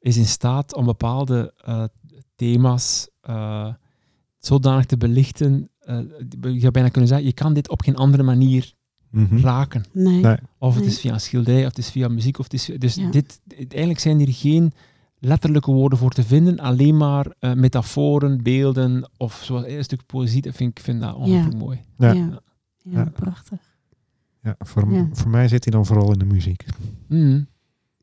is 0.01 0.17
in 0.17 0.27
staat 0.27 0.75
om 0.75 0.85
bepaalde 0.85 1.53
eh, 1.65 1.85
thema's 2.37 3.09
eh, 3.21 3.75
zodanig 4.39 4.85
te 4.87 4.97
belichten. 4.97 5.71
eh, 5.79 5.99
je 6.41 6.61
zou 6.61 6.73
bijna 6.73 6.89
kunnen 6.89 7.09
zeggen, 7.09 7.27
je 7.27 7.33
kan 7.33 7.53
dit 7.55 7.69
op 7.69 7.83
geen 7.83 7.97
andere 7.97 8.23
manier 8.23 8.77
Mhm. 9.11 9.37
raken. 9.39 9.85
Nee. 9.93 10.21
Nee. 10.21 10.37
Of 10.59 10.75
het 10.75 10.83
Nee. 10.85 10.93
is 10.93 11.01
via 11.01 11.13
een 11.13 11.21
schilderij, 11.21 11.61
of 11.61 11.69
het 11.69 11.79
is 11.79 11.91
via 11.91 12.09
muziek. 12.09 12.39
Of 12.39 12.45
het 12.45 12.55
is, 12.55 12.71
dus 12.79 12.95
Ja. 12.95 13.11
dit, 13.11 13.41
eigenlijk 13.59 13.99
zijn 13.99 14.19
hier 14.19 14.33
geen 14.35 14.73
letterlijke 15.19 15.71
woorden 15.73 15.99
voor 15.99 16.11
te 16.11 16.23
vinden, 16.23 16.59
alleen 16.59 16.97
maar 16.97 17.35
eh, 17.39 17.53
metaforen, 17.53 18.43
beelden 18.43 19.11
of 19.17 19.41
zoals 19.45 19.65
een 19.67 19.85
stuk 19.85 20.07
poëzie. 20.07 20.43
Dat 20.43 20.55
vind 20.55 20.79
ik 20.79 20.85
vind 20.85 21.01
dat 21.01 21.15
ongelooflijk 21.15 21.57
mooi. 21.57 21.81
Ja. 21.99 22.13
Ja. 22.13 22.41
Ja. 22.91 22.99
Ja. 22.99 23.05
prachtig. 23.05 23.59
Ja, 24.43 24.55
voor, 24.59 24.93
Ja. 24.93 25.09
voor 25.13 25.31
mij 25.31 25.49
zit 25.49 25.65
hij 25.65 25.73
dan 25.73 25.87
vooral 25.87 26.13
in 26.13 26.19
de 26.19 26.25
muziek. 26.25 26.65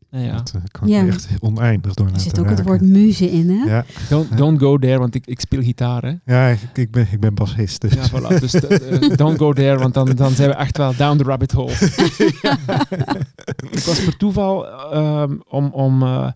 Nou 0.09 0.27
ja. 0.27 0.35
Dat 0.35 0.51
eh, 0.55 0.61
kan 0.71 0.87
Ja. 0.87 1.01
ik 1.01 1.07
echt 1.07 1.27
oneindig 1.39 1.93
door 1.93 2.07
Er 2.07 2.19
zit 2.19 2.39
ook 2.39 2.49
het 2.49 2.63
woord 2.63 2.81
muze 2.81 3.31
in, 3.31 3.49
hè? 3.49 3.63
Ja, 3.75 3.85
Don't, 4.09 4.37
don't 4.37 4.59
go 4.59 4.77
there, 4.77 4.97
want 4.99 5.15
ik, 5.15 5.27
ik 5.27 5.39
speel 5.39 5.61
gitaar. 5.61 6.03
Hè. 6.03 6.13
ja 6.25 6.47
ik, 6.47 6.59
ik, 6.73 6.91
ben, 6.91 7.07
ik 7.11 7.19
ben 7.19 7.33
bassist. 7.33 7.81
Dus. 7.81 7.93
Ja, 7.93 8.09
voilà. 8.09 8.39
Dus 8.39 8.53
eh, 8.53 9.15
don't 9.15 9.37
go 9.37 9.53
there, 9.53 9.77
want 9.77 9.93
dan, 9.93 10.05
dan 10.15 10.31
zijn 10.31 10.49
we 10.49 10.55
echt 10.55 10.77
wel 10.77 10.95
down 10.95 11.17
the 11.17 11.23
rabbit 11.23 11.51
hole. 11.51 11.71
ik 13.71 13.83
was 13.85 14.03
per 14.03 14.17
toeval 14.17 14.67
ehm, 14.91 15.37
om... 15.47 15.65
om 15.71 16.03
eh, 16.03 16.31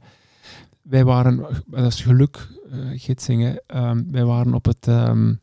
wij 0.81 1.03
waren, 1.05 1.45
dat 1.65 1.93
is 1.93 2.01
geluk, 2.01 2.47
eh 2.71 2.77
gidsingen, 2.93 3.61
ehm, 3.65 4.03
wij 4.11 4.25
waren 4.25 4.53
op 4.53 4.65
het 4.65 4.87
ehm, 4.87 5.33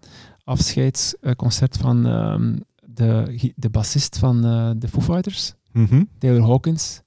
afscheidsconcert 0.44 1.76
van 1.76 2.07
ehm, 2.07 2.57
de, 2.97 3.53
de 3.57 3.70
bassist 3.70 4.18
van 4.18 4.44
eh, 4.44 4.70
de 4.76 4.88
Foo 4.88 5.01
Fighters, 5.01 5.55
Mhm. 5.72 6.03
Taylor 6.18 6.42
Hawkins, 6.49 7.01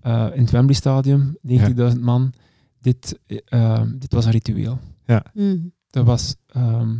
eh, 0.00 0.26
in 0.34 0.40
het 0.40 0.50
Wembley 0.50 0.74
Stadium, 0.74 1.36
90.000 1.42 2.00
man. 2.00 2.32
Dit, 2.80 3.18
eh, 3.26 3.38
ehm, 3.44 3.98
dit 3.98 4.12
was 4.12 4.24
een 4.24 4.30
ritueel. 4.30 4.78
Mm. 5.34 5.72
Dat 5.90 6.04
was 6.04 6.36
ehm, 6.46 6.96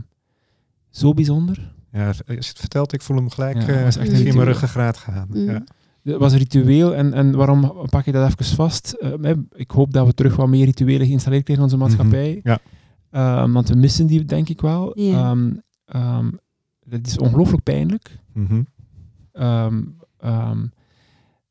zo 0.90 1.12
bijzonder. 1.12 1.74
Ja, 1.92 2.06
als 2.06 2.16
je 2.26 2.34
het 2.34 2.58
vertelt, 2.58 2.92
ik 2.92 3.02
voel 3.02 3.16
hem 3.16 3.30
gelijk 3.30 3.62
Ja, 3.66 3.72
ja, 3.72 3.82
was 3.82 3.96
echt 3.96 4.12
in 4.12 4.34
mijn 4.34 4.46
ruggengraat 4.46 4.96
gaan. 4.96 5.28
Mm. 5.30 5.50
Ja. 5.50 5.64
Het 6.02 6.16
was 6.16 6.32
een 6.32 6.38
ritueel 6.38 6.94
en, 6.94 7.12
en 7.12 7.36
waarom 7.36 7.88
pak 7.90 8.04
je 8.04 8.12
dat 8.12 8.30
even 8.32 8.56
vast? 8.56 8.92
Eh, 8.92 9.12
hè, 9.20 9.34
ik 9.54 9.70
hoop 9.70 9.92
dat 9.92 10.06
we 10.06 10.14
terug 10.14 10.36
wat 10.36 10.48
meer 10.48 10.64
rituelen 10.64 11.06
geïnstalleerd 11.06 11.44
krijgen 11.44 11.66
in 11.66 11.70
onze 11.72 11.84
maatschappij. 11.84 12.40
Mhm, 12.42 12.48
ja. 12.48 12.58
Ehm, 13.10 13.52
want 13.52 13.68
we 13.68 13.74
missen 13.74 14.06
die 14.06 14.24
denk 14.24 14.48
ik 14.48 14.60
wel. 14.60 14.98
Ja. 15.00 15.30
Ehm, 15.30 15.54
ehm, 15.84 16.30
het 16.90 17.06
is 17.06 17.18
ongelooflijk 17.18 17.62
pijnlijk. 17.62 18.18
Mhm. 18.32 18.62
Ehm, 19.32 19.82
ehm, 20.18 20.66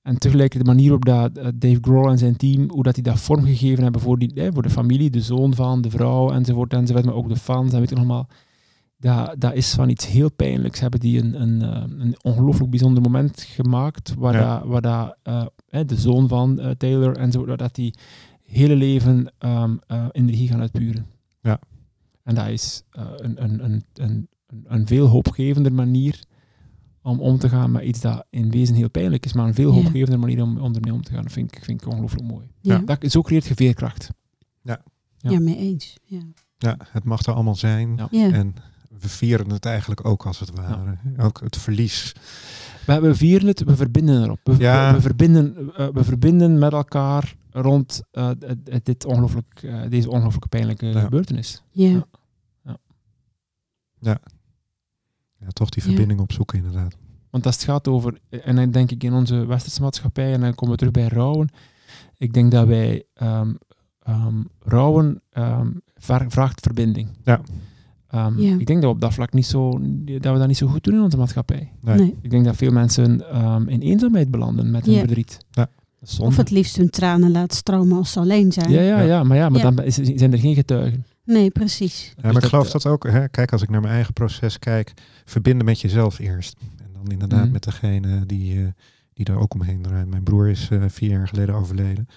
en 0.01 0.17
tegelijk 0.17 0.57
de 0.57 0.63
manier 0.63 0.99
waarop 0.99 1.05
dat, 1.33 1.37
eh, 1.45 1.51
Dave 1.55 1.77
Grohl 1.81 2.09
en 2.09 2.17
zijn 2.17 2.35
team, 2.37 2.69
hoe 2.69 2.83
dat 2.83 2.93
die 2.95 3.03
dat 3.03 3.19
vormgegeven 3.19 3.83
hebben 3.83 4.01
voor, 4.01 4.17
die, 4.19 4.33
eh, 4.33 4.47
voor 4.53 4.63
de 4.63 4.69
familie, 4.69 5.09
de 5.09 5.21
zoon 5.21 5.53
van, 5.55 5.81
de 5.81 5.89
vrouw 5.89 6.31
enzovoort 6.31 6.73
enzovoort, 6.73 7.05
maar 7.05 7.13
ook 7.13 7.29
de 7.29 7.35
fans 7.35 7.73
en 7.73 7.79
weet 7.79 7.89
je 7.89 7.95
nog 7.95 8.05
maar. 8.05 8.25
Dat, 8.99 9.35
dat 9.37 9.53
is 9.53 9.73
van 9.73 9.89
iets 9.89 10.07
heel 10.07 10.31
pijnlijks. 10.31 10.79
Hebben 10.79 10.99
die 10.99 11.21
een, 11.23 11.41
een, 11.41 11.61
eh, 11.61 11.83
een 11.97 12.15
ongelooflijk 12.21 12.69
bijzonder 12.69 13.03
moment 13.03 13.41
gemaakt 13.41 14.13
waar, 14.17 14.33
Ja. 14.33 14.59
dat, 14.59 14.67
waar 14.67 14.81
dat, 14.81 15.17
eh, 15.23 15.45
eh, 15.69 15.87
de 15.87 15.95
zoon 15.95 16.27
van 16.27 16.75
Taylor 16.77 17.17
enzovoort, 17.17 17.59
dat 17.59 17.75
die 17.75 17.93
hele 18.43 18.75
leven 18.75 19.31
ehm, 19.37 19.75
eh, 19.87 20.05
energie 20.11 20.47
gaan 20.47 20.59
uitpuren. 20.59 21.05
Ja. 22.27 22.33
En 22.33 22.35
dat 22.35 22.47
is 22.53 22.83
eh, 22.91 23.05
een, 23.15 23.43
een, 23.43 23.63
een, 23.63 23.83
een, 23.93 24.27
een, 24.47 24.63
een 24.67 24.87
veel 24.87 25.07
hoopgevender 25.07 25.73
manier 25.73 26.23
om 27.01 27.19
om 27.19 27.37
te 27.37 27.49
gaan 27.49 27.71
met 27.71 27.83
iets 27.83 28.01
dat 28.01 28.25
in 28.29 28.51
wezen 28.51 28.75
heel 28.75 28.89
pijnlijk 28.89 29.25
is, 29.25 29.33
maar 29.33 29.47
een 29.47 29.53
veel 29.53 29.69
Ja. 29.73 29.75
hoopgevende 29.81 30.17
manier 30.17 30.41
om, 30.41 30.57
om 30.57 30.75
ermee 30.75 30.93
om 30.93 31.03
te 31.03 31.11
gaan. 31.13 31.23
Dat 31.23 31.31
vind 31.31 31.55
ik, 31.55 31.63
vind 31.63 31.81
ik 31.81 31.87
ongelooflijk 31.87 32.23
mooi. 32.23 32.47
Ja. 32.61 32.77
Dat, 32.77 33.11
zo 33.11 33.21
creëert 33.21 33.45
je 33.45 33.55
veerkracht. 33.55 34.09
Ja. 34.61 34.81
Ja. 35.17 35.39
mee 35.39 35.57
eens. 35.57 35.97
Ja. 36.05 36.19
ja, 36.57 36.77
het 36.91 37.03
mag 37.03 37.25
er 37.25 37.33
allemaal 37.33 37.55
zijn. 37.55 37.95
Ja. 37.95 38.07
Ja. 38.11 38.31
En 38.31 38.55
we 38.99 39.09
vieren 39.09 39.49
het 39.49 39.65
eigenlijk 39.65 40.05
ook 40.05 40.25
als 40.25 40.39
het 40.39 40.51
ware. 40.55 40.97
Ook 41.17 41.39
het 41.43 41.57
verlies. 41.57 42.13
We, 42.85 42.99
we 42.99 43.15
vieren 43.15 43.47
het, 43.47 43.63
we 43.63 43.75
verbinden 43.75 44.23
erop. 44.23 44.39
We, 44.43 44.55
Ja. 44.57 44.89
we, 44.89 44.95
we 44.95 45.01
verbinden, 45.01 45.73
eh, 45.75 45.87
we 45.93 46.03
verbinden 46.03 46.59
met 46.59 46.71
elkaar 46.73 47.35
rond 47.51 48.01
eh, 48.11 48.29
dit 48.83 49.05
ongelooflijk, 49.05 49.59
eh, 49.63 49.81
deze 49.89 50.09
ongelooflijk 50.09 50.47
pijnlijke 50.49 50.85
Ja. 50.85 50.99
gebeurtenis. 50.99 51.63
Ja. 51.71 52.05
Ja, 53.99 54.17
toch 55.53 55.69
die 55.69 55.81
Ja. 55.83 55.87
verbinding 55.89 56.19
opzoeken 56.19 56.57
inderdaad. 56.57 56.95
Want 57.29 57.45
als 57.45 57.55
het 57.55 57.63
gaat 57.63 57.87
over, 57.87 58.19
en 58.29 58.55
dan 58.55 58.71
denk 58.71 58.91
ik 58.91 59.03
in 59.03 59.13
onze 59.13 59.45
westerse 59.45 59.81
maatschappij, 59.81 60.33
en 60.33 60.41
dan 60.41 60.55
komen 60.55 60.71
we 60.73 60.77
terug 60.79 60.93
bij 60.93 61.07
rouwen. 61.07 61.49
Ik 62.17 62.33
denk 62.33 62.51
dat 62.51 62.67
wij 62.67 63.03
ehm, 63.13 63.53
ehm, 63.99 64.35
rouwen 64.59 65.21
ehm, 65.29 65.67
vraagt 66.27 66.59
verbinding. 66.61 67.09
Ja. 67.23 67.41
Ehm, 68.07 68.39
Ja. 68.39 68.55
Ik 68.57 68.65
denk 68.65 68.81
dat 68.81 68.89
we 68.89 68.95
op 68.95 69.01
dat 69.01 69.13
vlak 69.13 69.33
niet 69.33 69.45
zo, 69.45 69.69
dat 70.21 70.33
we 70.33 70.39
dat 70.39 70.47
niet 70.47 70.57
zo 70.57 70.67
goed 70.67 70.83
doen 70.83 70.93
in 70.95 71.01
onze 71.01 71.17
maatschappij. 71.17 71.71
Nee. 71.81 71.97
Nee. 71.97 72.15
Ik 72.21 72.29
denk 72.29 72.45
dat 72.45 72.55
veel 72.55 72.71
mensen 72.71 73.29
ehm, 73.31 73.67
in 73.67 73.79
eenzaamheid 73.81 74.31
belanden 74.31 74.71
met 74.71 74.85
hun 74.85 74.93
Ja. 74.93 74.99
verdriet. 74.99 75.37
Ja. 75.51 75.69
Of 76.19 76.37
het 76.37 76.49
liefst 76.51 76.75
hun 76.75 76.89
tranen 76.89 77.31
laat 77.31 77.53
stromen 77.53 77.97
als 77.97 78.11
ze 78.11 78.19
alleen 78.19 78.51
zijn. 78.51 78.69
ja, 78.71 78.81
ja, 78.81 78.99
Ja. 78.99 79.05
ja, 79.05 79.23
maar 79.23 79.37
ja, 79.37 79.49
maar 79.49 79.61
Ja. 79.61 79.71
dan 79.71 79.85
is- 79.85 79.95
zijn 79.95 80.31
er 80.31 80.39
geen 80.39 80.55
getuigen. 80.55 81.05
Nee, 81.27 81.49
precies. 81.51 82.13
Ja, 82.15 82.21
maar 82.23 82.33
Dus 82.33 82.43
ik 82.43 82.49
geloof 82.49 82.65
eh, 82.65 82.71
dat 82.71 82.85
ook, 82.85 83.03
hè, 83.07 83.27
kijk 83.29 83.51
als 83.51 83.61
ik 83.61 83.69
naar 83.69 83.81
mijn 83.81 83.93
eigen 83.93 84.13
proces 84.13 84.59
kijk, 84.59 84.93
verbinden 85.25 85.65
met 85.65 85.81
jezelf 85.81 86.19
eerst. 86.19 86.57
En 86.77 86.89
dan 86.93 87.11
inderdaad 87.11 87.43
Mhm. 87.43 87.51
met 87.51 87.63
degene 87.63 88.25
die, 88.25 88.61
eh, 88.63 88.67
die 89.13 89.25
daar 89.25 89.37
ook 89.37 89.53
omheen 89.53 89.81
draait. 89.81 90.07
Mijn 90.07 90.23
broer 90.23 90.49
is 90.49 90.69
eh, 90.69 90.83
vier 90.87 91.09
jaar 91.09 91.27
geleden 91.27 91.55
overleden. 91.55 92.07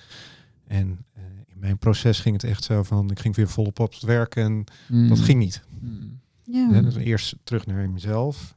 En 0.66 0.98
eh, 1.12 1.22
in 1.46 1.58
mijn 1.58 1.78
proces 1.78 2.20
ging 2.20 2.34
het 2.42 2.50
echt 2.50 2.64
zo 2.64 2.82
van, 2.82 3.10
ik 3.10 3.18
ging 3.18 3.36
weer 3.36 3.48
volop 3.48 3.78
op 3.80 3.92
het 3.92 4.02
werk 4.02 4.36
en 4.36 4.64
mm, 4.88 5.08
dat 5.08 5.18
ging 5.18 5.38
niet. 5.38 5.62
mm, 5.80 6.20
Ja. 6.42 6.80
Dus 6.82 6.96
eerst 6.96 7.36
terug 7.44 7.66
naar 7.66 7.90
mezelf 7.90 8.56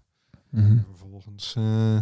mhm. 0.49 0.65
en 0.65 0.85
vervolgens 0.89 1.53
eh, 1.57 1.97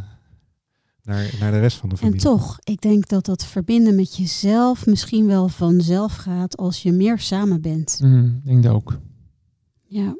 naar, 1.04 1.36
naar 1.39 1.52
de 1.52 1.60
rest 1.60 1.78
van 1.78 1.89
de 1.89 1.95
En 1.95 2.02
familie. 2.02 2.22
toch, 2.22 2.58
ik 2.64 2.82
denk 2.82 3.08
dat 3.08 3.26
dat 3.26 3.45
verbinden 3.45 3.95
met 3.95 4.16
jezelf 4.16 4.86
misschien 4.86 5.26
wel 5.28 5.47
vanzelf 5.49 6.16
gaat 6.16 6.58
als 6.58 6.84
je 6.84 6.91
meer 6.91 7.20
samen 7.20 7.62
bent. 7.62 7.99
Mhm, 8.04 8.26
Ik 8.26 8.45
denk 8.45 8.64
dat 8.64 8.74
ook. 8.74 8.99
Ja, 9.88 10.16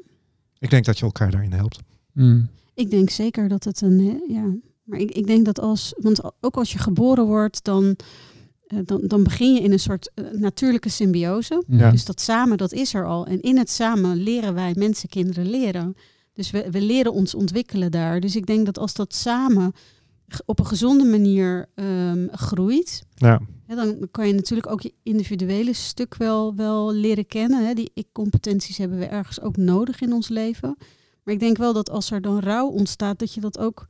Ik 0.60 0.70
denk 0.70 0.86
dat 0.86 0.98
je 1.00 1.06
elkaar 1.06 1.32
daarin 1.32 1.52
helpt. 1.54 1.80
Mm, 2.14 2.50
ik 2.74 2.90
denk 2.92 3.10
zeker 3.10 3.48
dat 3.48 3.64
het 3.64 3.82
een, 3.82 4.00
eh, 4.00 4.36
ja, 4.36 4.56
maar 4.84 5.00
ik, 5.00 5.12
ik 5.12 5.28
denk 5.28 5.46
dat 5.46 5.60
als, 5.60 5.94
want 5.98 6.22
ook 6.40 6.56
als 6.58 6.72
je 6.72 6.78
geboren 6.80 7.26
wordt, 7.26 7.64
dan, 7.64 7.96
eh, 8.68 8.80
dan, 8.86 9.02
dan 9.04 9.24
begin 9.24 9.54
je 9.54 9.60
in 9.62 9.72
een 9.72 9.80
soort 9.80 10.12
eh, 10.14 10.26
natuurlijke 10.32 10.90
symbiose. 10.90 11.64
mhm. 11.68 11.78
Ja. 11.80 11.92
Dus 11.92 12.06
dat 12.06 12.22
samen, 12.22 12.58
dat 12.58 12.72
is 12.74 12.94
er 12.94 13.06
al. 13.06 13.26
En 13.26 13.42
in 13.42 13.58
het 13.58 13.70
samen 13.70 14.16
leren 14.18 14.54
wij 14.54 14.74
mensen, 14.78 15.10
kinderen 15.10 15.50
leren. 15.50 15.96
Dus 16.34 16.52
we, 16.52 16.68
we 16.72 16.82
leren 16.82 17.14
ons 17.14 17.36
ontwikkelen 17.36 17.92
daar. 17.92 18.20
Dus 18.20 18.36
ik 18.36 18.46
denk 18.46 18.66
dat 18.66 18.78
als 18.78 18.94
dat 18.94 19.14
samen 19.16 19.74
op 20.46 20.60
een 20.60 20.66
gezonde 20.66 21.04
manier 21.06 21.70
ehm, 21.76 22.28
groeit, 22.32 23.04
Ja, 23.16 23.42
hè, 23.68 23.76
dan 23.76 24.08
kan 24.12 24.28
je 24.28 24.34
natuurlijk 24.34 24.72
ook 24.72 24.82
je 24.82 24.94
individuele 25.04 25.74
stuk 25.74 26.16
wel, 26.16 26.56
wel 26.56 26.94
leren 26.94 27.26
kennen. 27.28 27.68
Hè. 27.68 27.74
Die 27.74 27.92
ik-competenties 27.94 28.78
hebben 28.78 28.98
we 28.98 29.06
ergens 29.06 29.42
ook 29.42 29.58
nodig 29.58 30.02
in 30.02 30.14
ons 30.14 30.30
leven. 30.30 30.76
Maar 31.24 31.34
ik 31.34 31.40
denk 31.40 31.58
wel 31.58 31.74
dat 31.74 31.90
als 31.90 32.12
er 32.12 32.22
dan 32.22 32.40
rouw 32.40 32.68
ontstaat, 32.68 33.20
dat 33.20 33.34
je 33.34 33.42
dat 33.42 33.58
ook 33.60 33.88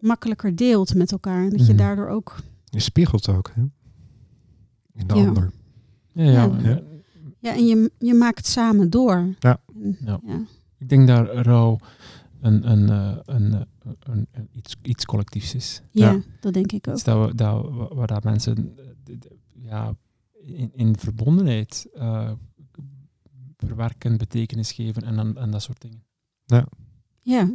makkelijker 0.00 0.56
deelt 0.56 0.94
met 0.94 1.12
elkaar. 1.12 1.42
En 1.44 1.50
dat 1.50 1.66
je 1.66 1.72
Mhm. 1.72 1.82
daardoor 1.82 2.08
ook... 2.08 2.36
je 2.64 2.80
spiegelt 2.80 3.28
ook 3.28 3.50
hè? 3.54 3.62
in 4.94 5.06
de 5.06 5.14
Ja. 5.14 5.26
ander. 5.26 5.50
Ja, 6.12 6.24
ja, 6.24 6.58
Ja. 6.62 6.80
Ja. 7.38 7.54
En 7.54 7.66
je, 7.66 7.90
je 7.98 8.14
maakt 8.14 8.46
samen 8.46 8.90
door. 8.90 9.34
Ja. 9.38 9.60
En, 9.82 9.96
Ja. 10.04 10.20
ja. 10.26 10.40
Ik 10.78 10.88
denk 10.88 11.06
dat 11.08 11.28
rouw 11.32 11.78
een, 12.42 12.70
een, 12.70 12.88
eh, 12.90 13.16
een, 13.24 13.52
een, 14.02 14.26
een- 14.32 14.48
iets, 14.52 14.76
iets 14.82 15.04
collectiefs 15.04 15.54
is. 15.54 15.82
Ja, 15.90 16.10
Ja. 16.10 16.20
dat 16.40 16.52
denk 16.52 16.72
ik 16.72 16.88
ook. 16.88 17.04
Dat 17.04 17.28
we, 17.28 17.34
dat, 17.34 17.70
waar 17.94 18.06
dat 18.06 18.24
mensen 18.24 18.76
eh, 19.04 19.14
ja, 19.52 19.94
in, 20.32 20.70
in 20.74 20.96
verbondenheid 20.98 21.88
eh, 21.94 22.32
verwerken, 23.56 24.16
betekenis 24.18 24.72
geven 24.72 25.02
en, 25.02 25.16
dan, 25.16 25.36
en 25.36 25.50
dat 25.50 25.62
soort 25.62 25.80
dingen. 25.80 26.04
Ja. 27.24 27.50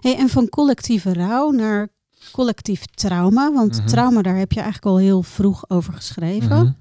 Hey, 0.00 0.16
en 0.16 0.28
van 0.28 0.48
collectieve 0.48 1.12
rouw 1.12 1.50
naar 1.50 1.88
collectief 2.32 2.84
trauma. 2.84 3.52
Want 3.52 3.76
Mhm. 3.78 3.86
trauma, 3.86 4.22
daar 4.22 4.36
heb 4.36 4.52
je 4.52 4.60
eigenlijk 4.60 4.92
al 4.92 4.98
heel 4.98 5.22
vroeg 5.22 5.70
over 5.70 5.92
geschreven. 5.92 6.64
Mhm. 6.64 6.72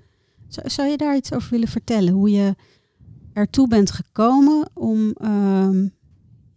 Zou, 0.47 0.69
zou 0.69 0.89
je 0.89 0.97
daar 0.97 1.15
iets 1.15 1.33
over 1.33 1.49
willen 1.49 1.67
vertellen? 1.67 2.13
Hoe 2.13 2.29
je 2.31 2.55
ertoe 3.33 3.67
bent 3.67 3.91
gekomen 3.91 4.69
om, 4.73 5.11
ehm, 5.11 5.87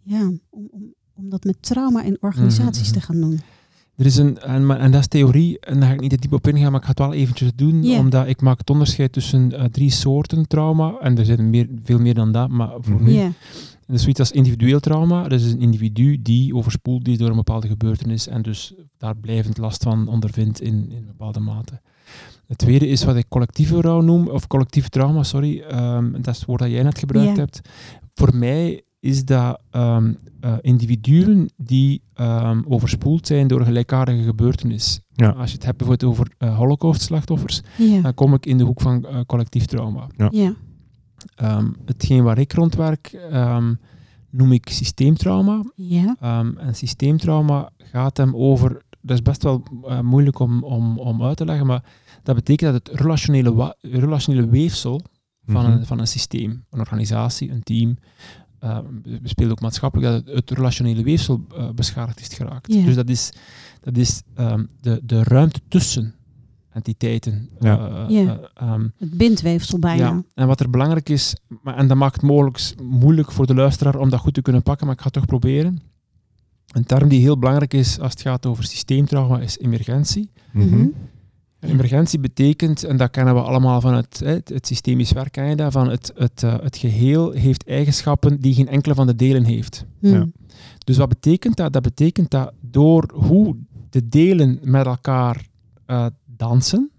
ja, 0.01 0.21
om, 0.49 0.67
om, 0.71 0.94
om 1.15 1.29
dat 1.29 1.43
met 1.43 1.55
trauma 1.59 2.03
in 2.03 2.17
organisaties 2.21 2.89
Mhm, 2.89 2.93
te 2.99 3.01
gaan 3.05 3.21
doen? 3.21 3.41
Er 3.95 4.05
is 4.05 4.17
een, 4.17 4.39
en, 4.39 4.79
en 4.79 4.91
dat 4.91 5.01
is 5.01 5.07
theorie, 5.07 5.59
en 5.59 5.79
daar 5.79 5.87
ga 5.87 5.93
ik 5.93 5.99
niet 6.01 6.09
te 6.09 6.17
diep 6.17 6.33
op 6.33 6.47
ingaan, 6.47 6.71
maar 6.71 6.79
ik 6.79 6.85
ga 6.85 6.89
het 6.89 6.99
wel 6.99 7.13
eventjes 7.13 7.51
doen, 7.55 7.81
omdat 7.97 8.27
ik 8.27 8.41
maak 8.41 8.57
het 8.57 8.69
onderscheid 8.69 9.11
tussen 9.11 9.51
eh, 9.51 9.63
drie 9.65 9.91
soorten 9.91 10.47
trauma, 10.47 10.93
en 11.01 11.17
er 11.17 11.25
zijn 11.25 11.49
meer, 11.49 11.67
veel 11.83 11.99
meer 11.99 12.13
dan 12.13 12.31
dat, 12.31 12.49
maar 12.49 12.69
voor 12.79 12.95
Mhm. 13.01 13.03
nu 13.03 13.33
Dat 13.87 13.95
is 13.95 14.01
zoiets 14.01 14.19
als 14.19 14.31
individueel 14.31 14.79
trauma. 14.79 15.23
Dat 15.27 15.39
is 15.39 15.51
een 15.51 15.59
individu 15.59 16.21
die 16.21 16.55
overspoeld 16.55 17.07
is 17.07 17.17
door 17.17 17.29
een 17.29 17.35
bepaalde 17.35 17.67
gebeurtenis 17.67 18.27
en 18.27 18.41
dus 18.41 18.73
daar 18.97 19.15
blijvend 19.17 19.57
last 19.57 19.83
van 19.83 20.07
ondervindt 20.07 20.61
in, 20.61 20.91
in 20.91 21.05
bepaalde 21.05 21.39
mate. 21.39 21.81
Het 22.47 22.57
tweede 22.57 22.87
is 22.87 23.03
wat 23.03 23.15
ik 23.15 23.25
collectieve 23.29 23.81
rouw 23.81 24.01
noem, 24.01 24.27
of 24.27 24.47
collectief 24.47 24.89
trauma, 24.89 25.23
sorry. 25.23 25.59
Ehm, 25.61 26.11
dat 26.11 26.27
is 26.27 26.37
het 26.37 26.45
woord 26.45 26.59
dat 26.59 26.69
jij 26.69 26.83
net 26.83 26.99
gebruikt 26.99 27.37
hebt. 27.37 27.61
Voor 28.13 28.35
mij 28.35 28.81
is 29.05 29.25
dat 29.25 29.61
ehm, 29.71 30.13
eh, 30.39 30.53
individuen 30.61 31.49
die 31.57 32.01
ehm, 32.13 32.61
overspoeld 32.67 33.27
zijn 33.27 33.47
door 33.47 33.59
een 33.59 33.65
gelijkaardige 33.65 34.23
gebeurtenis. 34.23 34.99
Ja. 35.13 35.29
Als 35.29 35.49
je 35.49 35.55
het 35.55 35.65
hebt 35.65 35.77
bijvoorbeeld 35.77 36.11
over 36.11 36.31
eh 36.37 36.57
holocaustslachtoffers, 36.57 37.61
ja, 37.77 38.01
dan 38.01 38.13
kom 38.13 38.33
ik 38.33 38.45
in 38.45 38.57
de 38.57 38.63
hoek 38.63 38.81
van 38.81 39.05
eh, 39.05 39.19
collectief 39.25 39.65
trauma. 39.65 40.07
ja. 40.31 40.53
Ehm, 41.35 41.67
hetgeen 41.85 42.23
waar 42.23 42.37
ik 42.37 42.53
rondwerk 42.53 43.07
ehm, 43.31 43.73
noem 44.29 44.51
ik 44.51 44.69
systeemtrauma. 44.69 45.63
ja. 45.75 46.15
Ehm, 46.19 46.57
en 46.57 46.75
systeemtrauma 46.75 47.69
gaat 47.77 48.17
hem 48.17 48.35
over, 48.35 48.81
dat 49.01 49.15
is 49.17 49.21
best 49.21 49.43
wel 49.43 49.63
moeilijk 50.01 50.39
om, 50.39 50.63
om, 50.63 50.99
om 50.99 51.23
uit 51.23 51.37
te 51.37 51.45
leggen, 51.45 51.65
maar 51.65 51.83
dat 52.23 52.35
betekent 52.35 52.71
dat 52.73 52.87
het 52.87 52.99
relationele, 53.01 53.75
relationele 53.81 54.49
weefsel 54.49 55.01
van, 55.45 55.63
Mhm. 55.63 55.71
een, 55.71 55.85
van 55.85 55.99
een 55.99 56.07
systeem, 56.07 56.65
een 56.69 56.79
organisatie, 56.79 57.51
een 57.51 57.63
team, 57.63 57.97
eh, 58.59 58.77
we 59.03 59.19
spelen 59.23 59.51
ook 59.51 59.61
maatschappelijk, 59.61 60.11
dat 60.11 60.25
het, 60.25 60.35
het 60.35 60.57
relationele 60.57 61.03
weefsel 61.03 61.45
eh, 61.57 61.69
beschadigd 61.69 62.19
is 62.19 62.27
geraakt. 62.27 62.73
Ja. 62.73 62.85
Dus 62.85 62.95
dat 62.95 63.09
is, 63.09 63.31
dat 63.81 63.97
is 63.97 64.21
ehm, 64.35 64.63
de, 64.81 65.01
de 65.03 65.23
ruimte 65.23 65.59
tussen 65.67 66.13
entiteiten. 66.71 67.49
Ja. 67.59 67.77
eh, 68.07 68.09
Ja. 68.09 68.39
eh, 68.53 68.67
ehm, 68.67 68.87
Het 68.97 69.17
bindweefsel 69.17 69.79
bijna. 69.79 70.05
ja, 70.05 70.23
en 70.33 70.47
wat 70.47 70.59
er 70.59 70.69
belangrijk 70.69 71.09
is, 71.09 71.35
maar, 71.61 71.75
en 71.77 71.87
dat 71.87 71.97
maakt 71.97 72.13
het 72.15 72.23
mogelijk 72.23 72.73
moeilijk 72.83 73.31
voor 73.31 73.45
de 73.47 73.55
luisteraar 73.55 73.95
om 73.95 74.09
dat 74.09 74.19
goed 74.19 74.33
te 74.33 74.41
kunnen 74.41 74.63
pakken, 74.63 74.85
maar 74.85 74.95
ik 74.95 75.01
ga 75.01 75.05
het 75.07 75.15
toch 75.15 75.25
proberen. 75.25 75.81
Een 76.67 76.83
term 76.85 77.07
die 77.09 77.19
heel 77.21 77.37
belangrijk 77.39 77.73
is 77.73 77.99
als 77.99 78.11
het 78.11 78.21
gaat 78.21 78.45
over 78.45 78.63
systeemtrauma 78.63 79.39
is 79.39 79.57
emergentie. 79.59 80.29
Mhm. 80.51 80.67
Mhm. 80.67 80.87
En 81.65 81.71
emergentie 81.71 82.19
betekent, 82.19 82.83
en 82.83 82.97
dat 82.97 83.09
kennen 83.09 83.33
we 83.33 83.41
allemaal 83.41 83.81
van 83.81 83.93
het, 83.93 84.19
hè, 84.23 84.33
het, 84.33 84.49
het 84.49 84.67
systemisch 84.67 85.11
werk, 85.11 85.31
ken 85.31 85.49
je 85.49 85.55
dat, 85.55 85.71
van 85.71 85.89
het, 85.89 86.11
het, 86.15 86.43
eh, 86.43 86.55
het 86.61 86.77
geheel 86.77 87.31
heeft 87.31 87.67
eigenschappen 87.67 88.39
die 88.39 88.53
geen 88.53 88.67
enkele 88.67 88.95
van 88.95 89.07
de 89.07 89.15
delen 89.15 89.43
heeft. 89.43 89.85
Hm. 89.99 90.07
Ja. 90.07 90.27
Dus 90.83 90.97
wat 90.97 91.09
betekent 91.09 91.55
dat? 91.55 91.73
Dat 91.73 91.81
betekent 91.81 92.31
dat 92.31 92.53
door 92.61 93.11
hoe 93.13 93.55
de 93.89 94.07
delen 94.07 94.59
met 94.61 94.85
elkaar 94.85 95.47
eh, 95.85 96.05
dansen, 96.25 96.91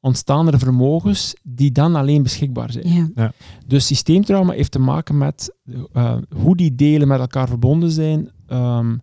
ontstaan 0.00 0.46
er 0.46 0.58
vermogens 0.58 1.34
die 1.42 1.72
dan 1.72 1.94
alleen 1.94 2.22
beschikbaar 2.22 2.72
zijn. 2.72 3.12
Ja. 3.14 3.32
Dus 3.66 3.86
systeemtrauma 3.86 4.52
heeft 4.52 4.70
te 4.70 4.78
maken 4.78 5.18
met 5.18 5.54
eh, 5.92 6.16
hoe 6.34 6.56
die 6.56 6.74
delen 6.74 7.08
met 7.08 7.20
elkaar 7.20 7.48
verbonden 7.48 7.90
zijn, 7.90 8.30
ehm, 8.46 8.96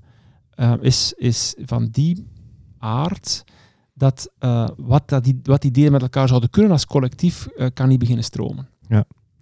eh, 0.50 0.74
is, 0.82 1.14
is 1.18 1.56
van 1.60 1.88
die 1.92 2.28
aard 2.78 3.44
dat, 4.00 4.30
eh, 4.40 4.68
wat, 4.78 5.10
dat 5.10 5.24
die, 5.24 5.40
wat 5.44 5.62
die 5.62 5.72
delen 5.72 5.92
met 5.92 6.02
elkaar 6.02 6.28
zouden 6.28 6.50
kunnen 6.50 6.72
als 6.72 6.86
collectief, 6.86 7.48
eh, 7.48 7.68
kan 7.74 7.88
niet 7.90 8.00
beginnen 8.00 8.24
stromen. 8.24 8.68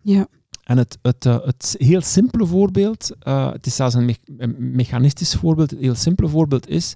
Ja. 0.01 0.27
En 0.63 0.77
het, 0.77 0.97
het, 1.01 1.25
eh, 1.25 1.37
het 1.45 1.75
heel 1.77 2.01
simpele 2.01 2.45
voorbeeld, 2.45 3.15
eh, 3.19 3.51
het 3.51 3.65
is 3.65 3.75
zelfs 3.75 3.93
een, 3.95 4.05
me- 4.05 4.17
een 4.37 4.55
mechanistisch 4.75 5.35
voorbeeld, 5.35 5.71
het 5.71 5.79
heel 5.79 5.95
simpele 5.95 6.27
voorbeeld 6.29 6.67
is, 6.69 6.93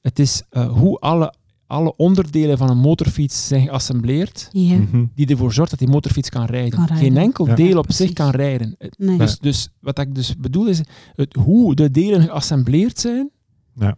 het 0.00 0.18
is 0.18 0.42
eh, 0.50 0.72
hoe 0.72 0.98
alle, 0.98 1.34
alle 1.66 1.96
onderdelen 1.96 2.58
van 2.58 2.70
een 2.70 2.78
motorfiets 2.78 3.46
zijn 3.46 3.62
geassembleerd, 3.66 4.48
Ja. 4.52 4.76
Mhm. 4.76 5.04
die 5.14 5.26
ervoor 5.26 5.52
zorgt 5.52 5.70
dat 5.70 5.78
die 5.78 5.88
motorfiets 5.88 6.28
kan 6.30 6.44
rijden. 6.44 6.70
Kan 6.78 6.86
rijden. 6.86 7.04
Geen 7.06 7.16
enkel 7.16 7.46
Ja. 7.46 7.54
deel 7.54 7.78
op 7.78 7.82
Precies. 7.84 8.06
zich 8.06 8.14
kan 8.14 8.30
rijden. 8.30 8.76
Nee. 8.96 9.18
Dus, 9.18 9.38
dus 9.38 9.68
wat 9.80 9.98
ik 9.98 10.14
dus 10.14 10.36
bedoel 10.36 10.66
is, 10.66 10.80
het, 11.14 11.34
hoe 11.34 11.74
de 11.74 11.90
delen 11.90 12.22
geassembleerd 12.22 12.98
zijn, 13.00 13.30
Ja. 13.74 13.96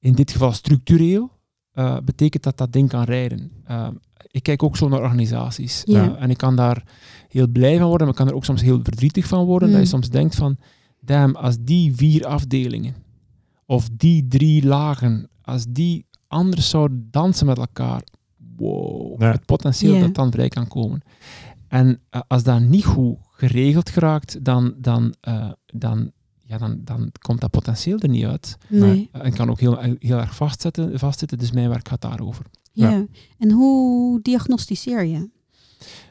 in 0.00 0.12
dit 0.12 0.30
geval 0.30 0.52
structureel, 0.52 1.30
eh, 1.74 1.96
betekent 2.04 2.42
dat 2.42 2.56
dat 2.58 2.72
ding 2.72 2.88
kan 2.88 3.02
rijden. 3.02 3.50
Eh, 3.64 3.88
ik 4.30 4.42
kijk 4.42 4.62
ook 4.62 4.76
zo 4.76 4.88
naar 4.88 5.00
organisaties. 5.00 5.82
Ja. 5.84 6.02
Eh, 6.16 6.22
en 6.22 6.30
ik 6.30 6.36
kan 6.36 6.56
daar 6.56 6.82
heel 7.28 7.48
blij 7.48 7.78
van 7.78 7.88
worden, 7.88 8.06
maar 8.06 8.16
ik 8.16 8.20
kan 8.22 8.28
er 8.28 8.34
ook 8.34 8.44
soms 8.44 8.62
heel 8.62 8.80
verdrietig 8.82 9.26
van 9.26 9.44
worden. 9.44 9.68
Dat 9.68 9.76
je 9.78 9.84
Mm. 9.84 9.90
soms 9.90 10.08
denkt 10.10 10.34
van, 10.34 10.56
damn, 11.00 11.34
als 11.36 11.56
die 11.60 11.94
vier 11.94 12.26
afdelingen, 12.26 12.94
of 13.66 13.88
die 13.92 14.28
drie 14.28 14.66
lagen, 14.66 15.28
als 15.42 15.64
die 15.68 16.06
anders 16.26 16.70
zouden 16.70 17.08
dansen 17.10 17.46
met 17.46 17.58
elkaar, 17.58 18.02
wow, 18.56 19.20
Ja. 19.20 19.30
het 19.30 19.44
potentieel 19.46 19.94
Ja. 19.94 20.00
dat 20.00 20.14
dan 20.14 20.30
vrij 20.32 20.48
kan 20.48 20.68
komen. 20.68 21.00
En 21.68 22.00
als 22.26 22.42
dat 22.42 22.60
niet 22.60 22.84
goed 22.84 23.16
geregeld 23.32 23.90
geraakt, 23.90 24.44
dan, 24.44 24.74
dan, 24.78 25.14
eh, 25.20 25.50
dan, 25.66 26.10
ja, 26.54 26.66
dan, 26.66 26.80
dan 26.84 27.12
komt 27.18 27.40
dat 27.40 27.50
potentieel 27.50 27.98
er 27.98 28.08
niet 28.08 28.24
uit. 28.24 28.56
Nee. 28.68 29.08
Eh, 29.12 29.24
En 29.24 29.32
kan 29.34 29.50
ook 29.50 29.60
heel, 29.60 29.78
heel 29.98 30.18
erg 30.18 30.34
vastzitten, 30.36 30.98
vastzitten, 30.98 31.38
dus 31.38 31.52
mijn 31.52 31.68
werk 31.68 31.88
gaat 31.88 32.00
daarover. 32.00 32.44
Ja. 32.72 32.90
Ja. 32.90 33.06
En 33.38 33.50
hoe 33.50 34.20
diagnosticeer 34.22 35.04
je? 35.04 35.30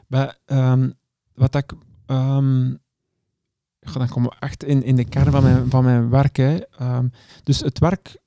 Maar, 0.08 0.38
ehm, 0.46 0.90
wat 1.34 1.56
ik... 1.56 1.74
ja, 2.08 3.92
dan 3.94 4.08
komen 4.10 4.30
we 4.30 4.36
echt 4.40 4.64
in, 4.64 4.84
in 4.84 4.96
de 4.96 5.06
kern 5.06 5.32
van 5.32 5.44
mijn, 5.44 5.70
van 5.70 5.84
mijn 5.84 6.10
werk. 6.10 6.36
Hè. 6.38 6.58
Ehm, 6.78 7.08
dus 7.44 7.60
het 7.60 7.80
werk, 7.80 8.18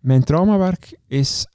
mijn 0.00 0.24
traumawerk 0.24 0.98
is 1.06 1.46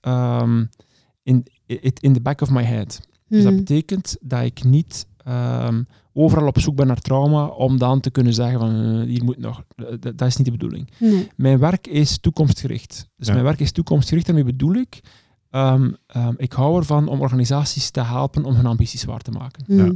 in, 1.23 1.45
it 1.65 1.99
in 1.99 2.13
the 2.13 2.21
back 2.21 2.41
of 2.41 2.49
my 2.49 2.63
head. 2.63 3.01
Dus 3.27 3.43
dat 3.43 3.51
Hm. 3.51 3.57
betekent 3.57 4.17
dat 4.21 4.43
ik 4.43 4.63
niet 4.63 5.05
ehm, 5.23 5.83
overal 6.13 6.47
op 6.47 6.59
zoek 6.59 6.75
ben 6.75 6.87
naar 6.87 6.99
trauma 7.01 7.45
om 7.45 7.77
dan 7.77 7.99
te 7.99 8.11
kunnen 8.11 8.33
zeggen 8.33 8.59
van 8.59 8.69
eh, 8.75 9.07
hier 9.07 9.23
moet 9.23 9.37
nog. 9.37 9.63
Eh, 9.75 9.85
Dat, 9.99 10.17
dat 10.17 10.27
is 10.27 10.35
niet 10.35 10.45
de 10.45 10.51
bedoeling. 10.51 10.89
Nee. 10.99 11.29
Mijn 11.35 11.59
werk 11.59 11.87
is 11.87 12.19
toekomstgericht. 12.19 13.07
Dus 13.17 13.27
Ja. 13.27 13.33
mijn 13.33 13.45
werk 13.45 13.59
is 13.59 13.71
toekomstgericht. 13.71 14.25
Daarmee 14.25 14.43
bedoel 14.45 14.73
ik, 14.73 15.01
ehm, 15.49 15.91
ehm, 16.07 16.33
ik 16.37 16.53
hou 16.53 16.77
ervan 16.77 17.07
om 17.07 17.19
organisaties 17.21 17.89
te 17.89 18.01
helpen 18.03 18.43
om 18.43 18.55
hun 18.55 18.65
ambities 18.65 19.03
waar 19.03 19.19
te 19.21 19.31
maken. 19.31 19.63
Hm. 19.67 19.85
Ja. 19.85 19.91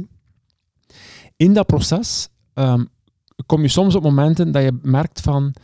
In 1.36 1.54
dat 1.54 1.66
proces 1.66 2.28
ehm, 2.54 2.84
kom 3.46 3.62
je 3.62 3.68
soms 3.68 3.94
op 3.94 4.02
momenten 4.02 4.52
dat 4.52 4.62
je 4.62 4.78
merkt 4.82 5.20
van 5.20 5.54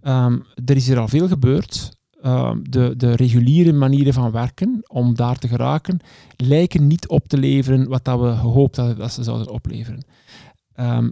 ehm, 0.00 0.38
er 0.64 0.76
is 0.76 0.86
hier 0.86 0.98
al 0.98 1.08
veel 1.08 1.28
gebeurd. 1.28 1.98
Ehm, 2.22 2.58
de, 2.62 2.94
de 2.96 3.14
reguliere 3.16 3.72
manieren 3.72 4.12
van 4.12 4.30
werken 4.30 4.82
om 4.86 5.14
daar 5.14 5.38
te 5.38 5.48
geraken 5.48 5.98
lijken 6.36 6.86
niet 6.86 7.08
op 7.08 7.28
te 7.28 7.38
leveren 7.38 7.88
wat 7.88 8.04
dat 8.04 8.20
we 8.20 8.32
gehoopt 8.36 8.76
hadden 8.76 8.96
dat 8.98 9.12
ze 9.12 9.22
zouden 9.22 9.50
opleveren. 9.50 10.04
Ehm, 10.74 11.10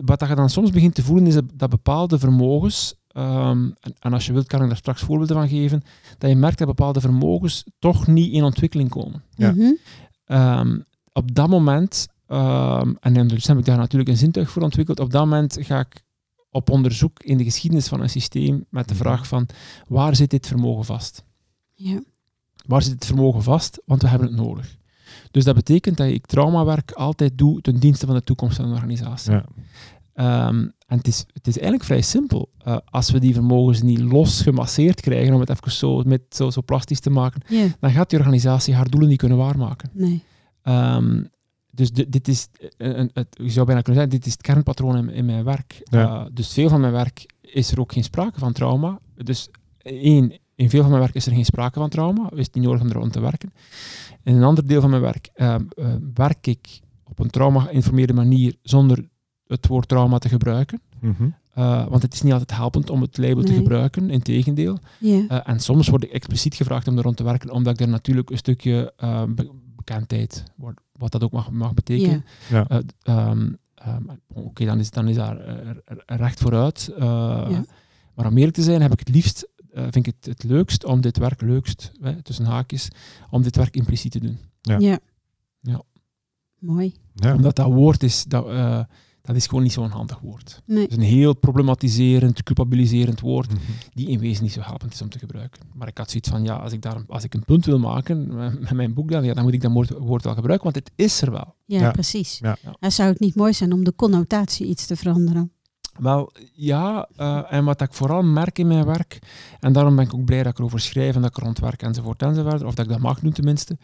wat 0.00 0.18
dat 0.18 0.28
je 0.28 0.34
dan 0.34 0.50
soms 0.50 0.70
begint 0.70 0.94
te 0.94 1.02
voelen 1.02 1.26
is 1.26 1.34
dat- 1.34 1.50
dat 1.54 1.68
bepaalde 1.70 2.18
vermogens, 2.18 2.94
ehm, 3.08 3.70
en, 3.80 3.94
en 3.98 4.12
als 4.12 4.26
je 4.26 4.32
wilt 4.32 4.46
kan 4.46 4.62
ik 4.62 4.68
daar 4.68 4.76
straks 4.76 5.02
voorbeelden 5.02 5.36
van 5.36 5.48
geven, 5.48 5.82
dat 6.18 6.30
je 6.30 6.36
merkt 6.36 6.58
dat 6.58 6.66
bepaalde 6.66 7.00
vermogens 7.00 7.64
toch 7.78 8.06
niet 8.06 8.32
in 8.32 8.44
ontwikkeling 8.44 8.88
komen. 8.88 9.22
Ja. 9.34 9.50
Mhm. 9.52 9.72
Ehm, 10.24 10.78
op 11.12 11.34
dat 11.34 11.48
moment, 11.48 12.08
ehm, 12.26 12.92
en 13.00 13.12
ondertussen 13.16 13.50
heb 13.50 13.60
ik 13.60 13.68
daar 13.68 13.78
natuurlijk 13.78 14.10
een 14.10 14.16
zintuig 14.16 14.50
voor 14.50 14.62
ontwikkeld, 14.62 15.00
op 15.00 15.10
dat 15.10 15.24
moment 15.24 15.56
ga 15.60 15.78
ik 15.80 16.02
op 16.50 16.70
onderzoek 16.70 17.22
in 17.22 17.38
de 17.38 17.44
geschiedenis 17.44 17.88
van 17.88 18.00
een 18.00 18.10
systeem 18.10 18.64
met 18.70 18.88
de 18.88 18.94
Mhm. 18.94 19.02
vraag 19.02 19.26
van 19.26 19.46
waar 19.88 20.16
zit 20.16 20.30
dit 20.30 20.46
vermogen 20.46 20.84
vast? 20.84 21.24
Ja. 21.74 22.02
Waar 22.66 22.82
zit 22.82 22.92
het 22.92 23.06
vermogen 23.06 23.42
vast? 23.42 23.82
Want 23.84 24.02
we 24.02 24.08
hebben 24.08 24.28
het 24.28 24.36
nodig. 24.36 24.76
Dus 25.30 25.44
dat 25.44 25.54
betekent 25.54 25.96
dat 25.96 26.06
ik 26.08 26.26
traumawerk 26.26 26.92
altijd 26.92 27.38
doe 27.38 27.60
ten 27.60 27.78
dienste 27.78 28.06
van 28.06 28.14
de 28.14 28.22
toekomst 28.22 28.56
van 28.56 28.64
een 28.64 28.72
organisatie. 28.74 29.32
Ja. 29.32 29.44
Ehm, 30.12 30.56
en 30.86 30.96
het 30.96 31.06
is, 31.06 31.18
het 31.32 31.46
is 31.46 31.54
eigenlijk 31.54 31.84
vrij 31.84 32.00
simpel. 32.00 32.50
Eh, 32.58 32.76
als 32.84 33.10
we 33.10 33.18
die 33.18 33.34
vermogens 33.34 33.82
niet 33.82 33.98
los 33.98 34.42
gemasseerd 34.42 35.00
krijgen, 35.00 35.34
om 35.34 35.40
het 35.40 35.48
even 35.50 35.70
zo, 35.72 36.02
met, 36.02 36.22
zo, 36.30 36.50
zo 36.50 36.62
plastisch 36.62 37.00
te 37.00 37.10
maken, 37.10 37.40
Ja. 37.48 37.66
dan 37.80 37.90
gaat 37.90 38.10
die 38.10 38.18
organisatie 38.18 38.74
haar 38.74 38.90
doelen 38.90 39.08
niet 39.08 39.18
kunnen 39.18 39.38
waarmaken. 39.38 39.90
Nee. 39.92 40.22
Ehm, 40.62 41.24
dus 41.78 41.92
di- 41.92 42.08
dit 42.08 42.28
is, 42.28 42.48
een, 42.76 42.98
een- 43.00 43.10
het, 43.12 43.26
je 43.30 43.50
zou 43.50 43.66
bijna 43.66 43.80
kunnen 43.82 44.02
zeggen, 44.02 44.18
dit 44.18 44.26
is 44.26 44.32
het 44.32 44.42
kernpatroon 44.42 44.96
in, 44.96 45.10
in 45.10 45.24
mijn 45.24 45.44
werk. 45.44 45.80
Ja. 45.84 46.20
Eh, 46.24 46.26
dus 46.32 46.52
veel 46.52 46.68
van 46.68 46.80
mijn 46.80 46.92
werk 46.92 47.26
is 47.40 47.72
er 47.72 47.80
ook 47.80 47.92
geen 47.92 48.04
sprake 48.04 48.38
van 48.38 48.52
trauma. 48.52 48.98
Dus 49.14 49.48
één, 49.82 50.32
in 50.54 50.70
veel 50.70 50.80
van 50.80 50.90
mijn 50.90 51.02
werk 51.02 51.14
is 51.14 51.26
er 51.26 51.32
geen 51.32 51.44
sprake 51.44 51.78
van 51.78 51.88
trauma, 51.88 52.30
is 52.34 52.46
het 52.46 52.54
niet 52.54 52.64
nodig 52.64 52.80
om 52.80 52.88
er 52.88 52.96
rond 52.96 53.12
te 53.12 53.20
werken. 53.20 53.52
In 54.22 54.36
een 54.36 54.42
ander 54.42 54.66
deel 54.66 54.80
van 54.80 54.90
mijn 54.90 55.02
werk 55.02 55.30
eh, 55.34 55.54
eh, 55.54 55.60
werk 56.14 56.46
ik 56.46 56.80
op 57.04 57.18
een 57.18 57.30
trauma-geïnformeerde 57.30 58.12
manier 58.12 58.54
zonder 58.62 59.08
het 59.46 59.66
woord 59.66 59.88
trauma 59.88 60.18
te 60.18 60.28
gebruiken. 60.28 60.80
Mhm. 61.00 61.28
Uh, 61.58 61.86
want 61.88 62.02
het 62.02 62.14
is 62.14 62.22
niet 62.22 62.32
altijd 62.32 62.54
helpend 62.56 62.90
om 62.90 63.00
het 63.02 63.18
label 63.18 63.42
te 63.42 63.52
gebruiken, 63.52 64.10
integendeel. 64.10 64.78
Ja. 65.00 65.20
Uh, 65.28 65.40
en 65.44 65.60
soms 65.60 65.88
word 65.88 66.02
ik 66.04 66.10
expliciet 66.10 66.54
gevraagd 66.54 66.88
om 66.88 66.96
er 66.96 67.02
rond 67.02 67.16
te 67.16 67.24
werken, 67.24 67.50
omdat 67.50 67.72
ik 67.74 67.80
er 67.80 67.88
natuurlijk 67.88 68.30
een 68.30 68.36
stukje 68.36 68.92
uh, 69.04 69.22
be 69.28 69.50
bekendheid, 69.88 70.44
wordt, 70.56 70.80
wat 70.92 71.12
dat 71.12 71.22
ook 71.22 71.32
mag, 71.32 71.50
mag 71.50 71.74
betekenen. 71.74 72.24
Ja. 72.48 72.66
Uh, 72.70 72.78
um, 73.28 73.58
um, 73.86 74.10
Oké, 74.28 74.46
okay, 74.46 74.66
dan, 74.66 74.78
is, 74.78 74.90
dan 74.90 75.08
is 75.08 75.16
daar 75.16 75.38
er 75.40 75.82
recht 76.06 76.40
vooruit. 76.40 76.92
Ja. 76.98 77.64
Maar 78.14 78.26
om 78.26 78.36
eerlijk 78.36 78.56
te 78.56 78.62
zijn, 78.62 78.82
heb 78.82 78.92
ik 78.92 78.98
het 78.98 79.08
liefst, 79.08 79.48
uh, 79.72 79.82
vind 79.82 80.06
ik 80.06 80.06
het, 80.06 80.26
het 80.26 80.42
leukst 80.42 80.84
om 80.84 81.00
dit 81.00 81.18
werk, 81.18 81.40
leukst, 81.40 81.92
hè, 82.00 82.22
tussen 82.22 82.44
haakjes, 82.44 82.88
om 83.30 83.42
dit 83.42 83.56
werk 83.56 83.76
impliciet 83.76 84.12
te 84.12 84.20
doen. 84.20 84.38
Ja. 84.60 84.78
ja. 84.78 84.98
ja. 85.60 85.82
Mooi. 86.58 86.94
Omdat 87.22 87.56
dat 87.56 87.66
woord 87.66 88.02
is, 88.02 88.24
dat, 88.24 88.46
dat 89.22 89.36
is 89.36 89.46
gewoon 89.46 89.62
niet 89.62 89.72
zo'n 89.72 89.90
handig 89.90 90.18
woord. 90.20 90.62
Nee. 90.66 90.82
Het 90.82 90.90
is 90.90 90.96
een 90.96 91.02
heel 91.02 91.34
problematiserend, 91.34 92.42
culpabiliserend 92.42 93.20
woord, 93.20 93.50
Mm 93.50 93.56
-hmm. 93.56 93.74
die 93.94 94.08
in 94.08 94.18
wezen 94.18 94.42
niet 94.42 94.52
zo 94.52 94.60
helpend 94.60 94.92
is 94.92 95.02
om 95.02 95.08
te 95.08 95.18
gebruiken. 95.18 95.60
Maar 95.74 95.88
ik 95.88 95.98
had 95.98 96.10
zoiets 96.10 96.28
van, 96.28 96.44
ja, 96.44 96.56
als 96.56 96.72
ik, 96.72 96.82
daar, 96.82 97.04
als 97.08 97.24
ik 97.24 97.34
een 97.34 97.44
punt 97.44 97.66
wil 97.66 97.78
maken 97.78 98.34
met 98.60 98.72
mijn 98.72 98.94
boek, 98.94 99.10
dan, 99.10 99.24
ja, 99.24 99.34
dan 99.34 99.44
moet 99.44 99.52
ik 99.52 99.60
dat 99.60 99.72
woord, 99.72 99.90
woord 99.90 100.24
wel 100.24 100.34
gebruiken, 100.34 100.72
want 100.72 100.84
het 100.84 100.92
is 100.96 101.22
er 101.22 101.30
wel. 101.30 101.54
Ja, 101.64 101.80
Ja. 101.80 101.90
precies. 101.90 102.38
Ja. 102.38 102.56
Dan 102.80 102.92
zou 102.92 103.08
het 103.08 103.20
niet 103.20 103.34
mooi 103.34 103.52
zijn 103.52 103.72
om 103.72 103.84
de 103.84 103.94
connotatie 103.96 104.66
iets 104.66 104.86
te 104.86 104.96
veranderen. 104.96 105.52
Wel, 105.98 106.32
ja, 106.52 107.08
uh, 107.16 107.52
en 107.52 107.64
wat 107.64 107.80
ik 107.80 107.92
vooral 107.92 108.22
merk 108.22 108.58
in 108.58 108.66
mijn 108.66 108.84
werk, 108.84 109.18
en 109.60 109.72
daarom 109.72 109.96
ben 109.96 110.04
ik 110.04 110.14
ook 110.14 110.24
blij 110.24 110.42
dat 110.42 110.52
ik 110.52 110.58
erover 110.58 110.80
schrijf 110.80 111.14
en 111.14 111.20
dat 111.20 111.30
ik 111.30 111.36
er 111.36 111.42
rond 111.42 111.58
werk 111.58 111.82
enzovoort 111.82 112.22
enzovoort, 112.22 112.62
of 112.62 112.74
dat 112.74 112.84
ik 112.84 112.90
dat 112.90 113.00
mag 113.00 113.20
doen 113.20 113.32
tenminste. 113.32 113.78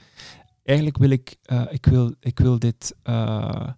Eigenlijk 0.62 0.98
wil 0.98 1.10
ik, 1.10 1.36
uh, 1.52 1.62
ik 1.70 1.86
wil, 1.86 2.14
ik 2.20 2.38
wil 2.38 2.58
dit, 2.58 2.94
uh, 3.04 3.68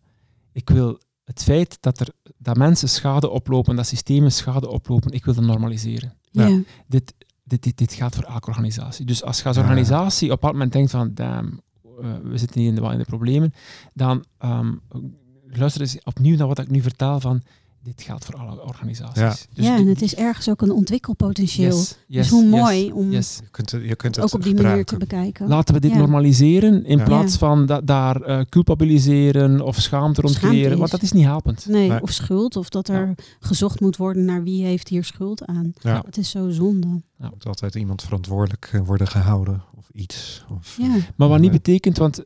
ik 0.52 0.70
wil 0.70 1.00
het 1.26 1.42
feit 1.42 1.78
dat, 1.80 2.00
er, 2.00 2.08
dat 2.38 2.56
mensen 2.56 2.88
schade 2.88 3.28
oplopen, 3.28 3.76
dat 3.76 3.86
systemen 3.86 4.32
schade 4.32 4.68
oplopen, 4.68 5.12
ik 5.12 5.24
wil 5.24 5.34
dat 5.34 5.44
normaliseren. 5.44 6.14
Ja. 6.30 6.46
ja. 6.46 6.60
Dit, 6.86 7.14
dit, 7.44 7.62
dit, 7.62 7.78
dit 7.78 7.92
gaat 7.92 8.14
voor 8.14 8.24
elke 8.24 8.48
organisatie. 8.48 9.06
Dus 9.06 9.22
als 9.22 9.38
je 9.38 9.44
als 9.44 9.56
organisatie 9.56 10.32
op 10.32 10.40
dat 10.40 10.52
moment 10.52 10.72
denkt 10.72 10.90
van, 10.90 11.14
damn, 11.14 11.60
we 12.22 12.38
zitten 12.38 12.60
hier 12.60 12.68
in 12.68 12.74
de, 12.74 12.82
in 12.82 12.98
de 12.98 13.04
problemen, 13.04 13.54
dan 13.94 14.24
um, 14.44 14.80
luister 15.46 15.80
eens 15.80 15.98
opnieuw 16.04 16.36
naar 16.36 16.46
wat 16.46 16.58
ik 16.58 16.70
nu 16.70 16.80
vertel 16.80 17.20
van, 17.20 17.42
dit 17.86 18.02
geldt 18.02 18.24
voor 18.24 18.34
alle 18.36 18.62
organisaties. 18.62 19.20
Ja, 19.20 19.34
dus 19.54 19.64
ja 19.66 19.76
en 19.76 19.86
het 19.86 20.02
is 20.02 20.14
ergens 20.14 20.48
ook 20.48 20.62
een 20.62 20.70
ontwikkelpotentieel. 20.72 21.76
Yes, 21.76 21.96
yes, 22.06 22.22
dus 22.22 22.30
hoe 22.30 22.42
yes, 22.42 22.50
mooi 22.60 22.92
om 22.92 23.10
yes. 23.10 23.38
Je 23.42 23.48
kunt 23.50 23.70
het, 23.70 23.82
je 23.82 23.96
kunt 23.96 24.16
het 24.16 24.24
ook 24.24 24.32
op 24.34 24.42
die 24.42 24.54
gebruiken. 24.54 24.70
manier 24.70 24.84
te 24.84 24.96
bekijken. 24.96 25.48
Laten 25.48 25.74
we 25.74 25.80
dit 25.80 25.90
Ja. 25.90 25.96
normaliseren 25.96 26.84
in 26.84 26.98
Ja. 26.98 27.04
plaats 27.04 27.32
Ja. 27.32 27.38
van 27.38 27.66
da 27.66 27.80
daar 27.80 28.28
uh, 28.28 28.40
culpabiliseren 28.48 29.60
of 29.60 29.76
schaamte 29.80 30.20
rond 30.20 30.38
creëren, 30.38 30.78
want 30.78 30.90
dat 30.90 31.02
is 31.02 31.12
niet 31.12 31.24
helpend. 31.24 31.66
Nee, 31.68 31.88
Nee. 31.88 32.02
of 32.02 32.10
schuld, 32.10 32.56
of 32.56 32.68
dat 32.68 32.88
er 32.88 33.14
gezocht 33.40 33.80
moet 33.80 33.96
worden 33.96 34.24
naar 34.24 34.42
wie 34.42 34.64
heeft 34.64 34.88
hier 34.88 35.04
schuld 35.04 35.44
aan. 35.46 35.72
Ja. 35.80 36.02
Het 36.06 36.16
is 36.16 36.30
zo 36.30 36.50
zonde. 36.50 37.02
Er 37.18 37.28
moet 37.30 37.46
altijd 37.46 37.74
iemand 37.74 38.02
verantwoordelijk 38.02 38.70
eh, 38.72 38.80
worden 38.80 39.06
gehouden 39.08 39.62
of 39.76 39.88
iets. 39.92 40.44
Of, 40.58 40.76
Ja, 40.80 40.96
Maar 41.16 41.28
wat 41.28 41.40
niet 41.40 41.50
betekent, 41.52 41.98
want 41.98 42.18
eh, 42.18 42.24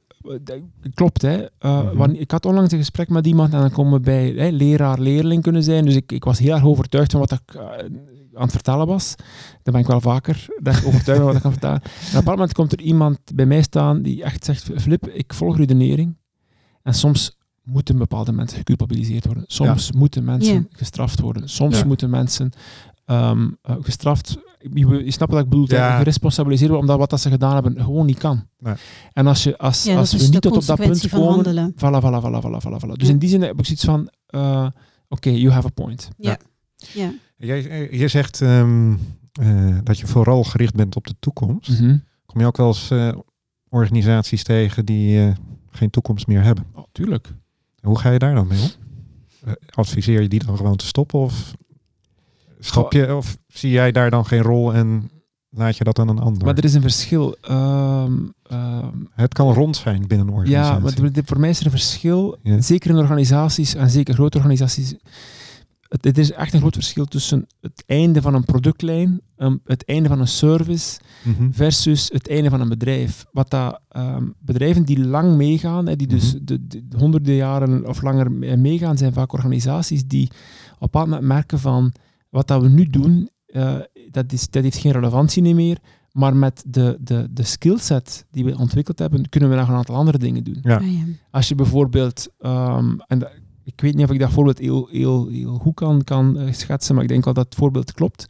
klopt, 0.94 1.22
hè. 1.22 1.38
Uh, 1.40 1.46
Mhm. 1.60 1.96
wanneer- 1.96 2.20
ik 2.20 2.30
had 2.30 2.44
onlangs 2.44 2.72
een 2.72 2.78
gesprek 2.78 3.08
met 3.08 3.26
iemand 3.26 3.52
en 3.52 3.60
dan 3.60 3.70
komen 3.70 3.92
we 3.92 4.00
bij 4.00 4.28
hè, 4.36 4.48
leraar-leerling 4.48 5.42
kunnen 5.42 5.62
zijn. 5.62 5.84
Dus 5.84 5.94
ik, 5.94 6.12
ik 6.12 6.24
was 6.24 6.38
heel 6.38 6.54
erg 6.54 6.64
overtuigd 6.64 7.10
van 7.10 7.20
wat 7.20 7.32
ik 7.32 7.54
uh, 7.54 7.62
aan 8.34 8.42
het 8.42 8.50
vertellen 8.52 8.86
was. 8.86 9.14
Dan 9.62 9.72
ben 9.72 9.82
ik 9.82 9.86
wel 9.88 10.00
vaker 10.00 10.46
echt 10.62 10.84
overtuigd 10.84 11.18
van 11.20 11.26
wat 11.26 11.36
ik 11.36 11.42
kan 11.42 11.50
vertellen. 11.52 11.80
En 11.82 11.88
op 11.90 12.04
een 12.06 12.10
bepaald 12.18 12.36
moment 12.36 12.52
komt 12.52 12.72
er 12.72 12.80
iemand 12.80 13.18
bij 13.34 13.46
mij 13.46 13.62
staan 13.62 14.02
die 14.02 14.22
echt 14.22 14.44
zegt, 14.44 14.70
Flip, 14.76 15.08
ik 15.08 15.34
volg 15.34 15.56
redenering. 15.56 16.16
En 16.82 16.94
soms 16.94 17.38
moeten 17.62 17.98
bepaalde 17.98 18.32
mensen 18.32 18.58
geculpabiliseerd 18.58 19.26
worden. 19.26 19.44
Soms 19.46 19.92
moeten 19.92 20.24
mensen 20.24 20.68
gestraft 20.72 21.20
worden. 21.20 21.48
Soms 21.48 21.78
Ja. 21.78 21.84
moeten 21.86 22.10
mensen 22.10 22.50
um, 23.06 23.56
uh, 23.70 23.76
gestraft... 23.80 24.38
Je, 24.74 25.04
je 25.04 25.10
snapt 25.10 25.32
wat 25.32 25.42
ik 25.42 25.48
bedoel, 25.48 25.64
Ja. 25.68 25.96
geresponsabiliseerd 25.98 26.70
worden 26.70 26.86
omdat 26.88 26.98
wat 27.00 27.10
dat 27.10 27.20
ze 27.20 27.30
gedaan 27.30 27.54
hebben 27.54 27.84
gewoon 27.84 28.06
niet 28.06 28.18
kan. 28.18 28.46
Nee. 28.58 28.74
En 29.12 29.26
als, 29.26 29.42
je, 29.42 29.58
als, 29.58 29.84
ja 29.84 29.96
als 29.96 30.12
we 30.12 30.28
niet 30.28 30.40
tot 30.40 30.56
op 30.56 30.66
dat 30.66 30.76
punt 30.78 31.08
komen... 31.08 31.72
Voilà, 31.76 32.00
voilà, 32.02 32.20
voilà, 32.22 32.42
voilà, 32.44 32.60
voilà, 32.66 32.80
voilà. 32.84 32.92
Dus 32.96 33.06
Ja. 33.06 33.12
in 33.12 33.18
die 33.18 33.28
zin 33.28 33.42
heb 33.42 33.58
ik 33.58 33.64
zoiets 33.64 33.84
van... 33.84 34.10
uh, 34.30 34.66
Oké, 35.08 35.30
you 35.30 35.52
have 35.52 35.66
a 35.66 35.70
point. 35.70 36.08
Ja. 36.16 36.38
ja. 36.92 37.12
Jij, 37.36 37.88
jij 37.90 38.08
zegt 38.08 38.40
um, 38.40 38.98
uh, 39.40 39.78
dat 39.84 39.98
je 39.98 40.06
vooral 40.06 40.44
gericht 40.44 40.74
bent 40.74 40.96
op 40.96 41.06
de 41.06 41.14
toekomst. 41.20 41.68
Mm 41.68 41.76
-hmm. 41.76 42.04
Kom 42.26 42.40
je 42.40 42.46
ook 42.46 42.56
wel 42.56 42.66
eens 42.66 42.90
uh, 42.90 43.12
organisaties 43.68 44.42
tegen 44.42 44.84
die 44.84 45.18
uh, 45.18 45.32
geen 45.70 45.90
toekomst 45.90 46.26
meer 46.26 46.42
hebben? 46.42 46.64
Oh, 46.74 46.84
tuurlijk. 46.92 47.28
Hoe 47.82 47.98
ga 47.98 48.10
je 48.10 48.18
daar 48.18 48.34
dan 48.34 48.46
mee 48.46 48.60
om? 48.62 48.70
Adviseer 49.74 50.22
je 50.22 50.28
die 50.28 50.44
dan 50.44 50.56
gewoon 50.56 50.76
te 50.76 50.86
stoppen? 50.86 51.18
Of, 51.18 51.54
stop 52.60 52.92
je, 52.92 53.14
of 53.16 53.36
zie 53.52 53.70
jij 53.70 53.92
daar 53.92 54.10
dan 54.10 54.26
geen 54.26 54.42
rol 54.42 54.74
en 54.74 55.10
laat 55.50 55.76
je 55.76 55.84
dat 55.84 55.98
aan 55.98 56.08
een 56.08 56.18
ander? 56.18 56.44
Maar 56.44 56.56
er 56.56 56.64
is 56.64 56.74
een 56.74 56.82
verschil. 56.82 57.36
Um, 57.50 58.32
um, 58.52 59.08
het 59.14 59.34
kan 59.34 59.52
rond 59.52 59.76
zijn 59.76 60.06
binnen 60.06 60.26
een 60.26 60.34
organisatie. 60.34 60.74
Ja, 60.74 60.78
maar 60.78 61.22
voor 61.24 61.40
mij 61.40 61.50
is 61.50 61.58
er 61.58 61.64
een 61.64 61.70
verschil. 61.70 62.38
Ja. 62.42 62.60
Zeker 62.60 62.90
in 62.90 62.96
organisaties 62.96 63.74
en 63.74 63.90
zeker 63.90 64.14
grote 64.14 64.36
organisaties. 64.36 64.94
Het, 65.88 66.04
het, 66.04 66.18
is 66.18 66.32
echt 66.32 66.52
een 66.52 66.60
groot 66.60 66.74
verschil 66.74 67.04
tussen 67.04 67.46
het 67.60 67.82
einde 67.86 68.22
van 68.22 68.34
een 68.34 68.44
productlijn, 68.44 69.20
um, 69.36 69.60
het 69.64 69.84
einde 69.84 70.08
van 70.08 70.20
een 70.20 70.28
service, 70.28 71.00
mm 71.22 71.34
-hmm. 71.34 71.54
versus 71.54 72.08
het 72.12 72.28
einde 72.28 72.50
van 72.50 72.60
een 72.60 72.68
bedrijf. 72.68 73.24
Wat 73.32 73.50
dat, 73.50 73.80
um, 73.96 74.34
bedrijven 74.38 74.84
die 74.84 75.00
lang 75.00 75.36
meegaan, 75.36 75.86
hè, 75.86 75.96
die 75.96 76.06
dus 76.06 76.34
Mhm. 76.34 76.44
de, 76.44 76.66
de, 76.66 76.88
de 76.88 76.96
honderden 76.96 77.34
jaren 77.34 77.86
of 77.86 78.02
langer 78.02 78.32
meegaan, 78.58 78.98
zijn 78.98 79.12
vaak 79.12 79.32
organisaties 79.32 80.06
die 80.06 80.30
op 80.78 80.94
een 80.94 81.00
moment 81.00 81.22
merken 81.22 81.58
van 81.58 81.92
wat 82.28 82.46
dat 82.46 82.62
we 82.62 82.68
nu 82.68 82.84
doen, 82.84 83.30
uh, 83.52 83.74
dat, 84.10 84.32
is, 84.32 84.48
dat 84.50 84.62
heeft 84.62 84.76
geen 84.78 84.92
relevantie 84.92 85.54
meer. 85.54 85.78
Maar 86.12 86.36
met 86.36 86.64
de, 86.66 86.96
de, 87.00 87.28
de 87.30 87.42
skillset 87.42 88.26
die 88.30 88.44
we 88.44 88.58
ontwikkeld 88.58 88.98
hebben, 88.98 89.28
kunnen 89.28 89.50
we 89.50 89.56
nog 89.56 89.68
een 89.68 89.74
aantal 89.74 89.94
andere 89.94 90.18
dingen 90.18 90.44
doen. 90.44 90.58
Ja. 90.62 90.76
Ah. 90.76 90.84
Als 91.30 91.48
je 91.48 91.54
bijvoorbeeld, 91.54 92.28
um, 92.40 93.00
en 93.06 93.18
dat, 93.18 93.30
ik 93.64 93.80
weet 93.80 93.94
niet 93.94 94.04
of 94.04 94.10
ik 94.12 94.18
dat 94.18 94.30
voorbeeld 94.30 94.58
heel, 94.58 94.88
heel, 94.90 95.28
heel 95.28 95.58
goed 95.58 95.74
kan, 95.74 96.04
kan 96.04 96.40
uh, 96.40 96.52
schetsen, 96.52 96.94
maar 96.94 97.02
ik 97.04 97.08
denk 97.10 97.24
wel 97.24 97.34
dat 97.34 97.44
het 97.44 97.54
voorbeeld 97.54 97.92
klopt. 97.92 98.26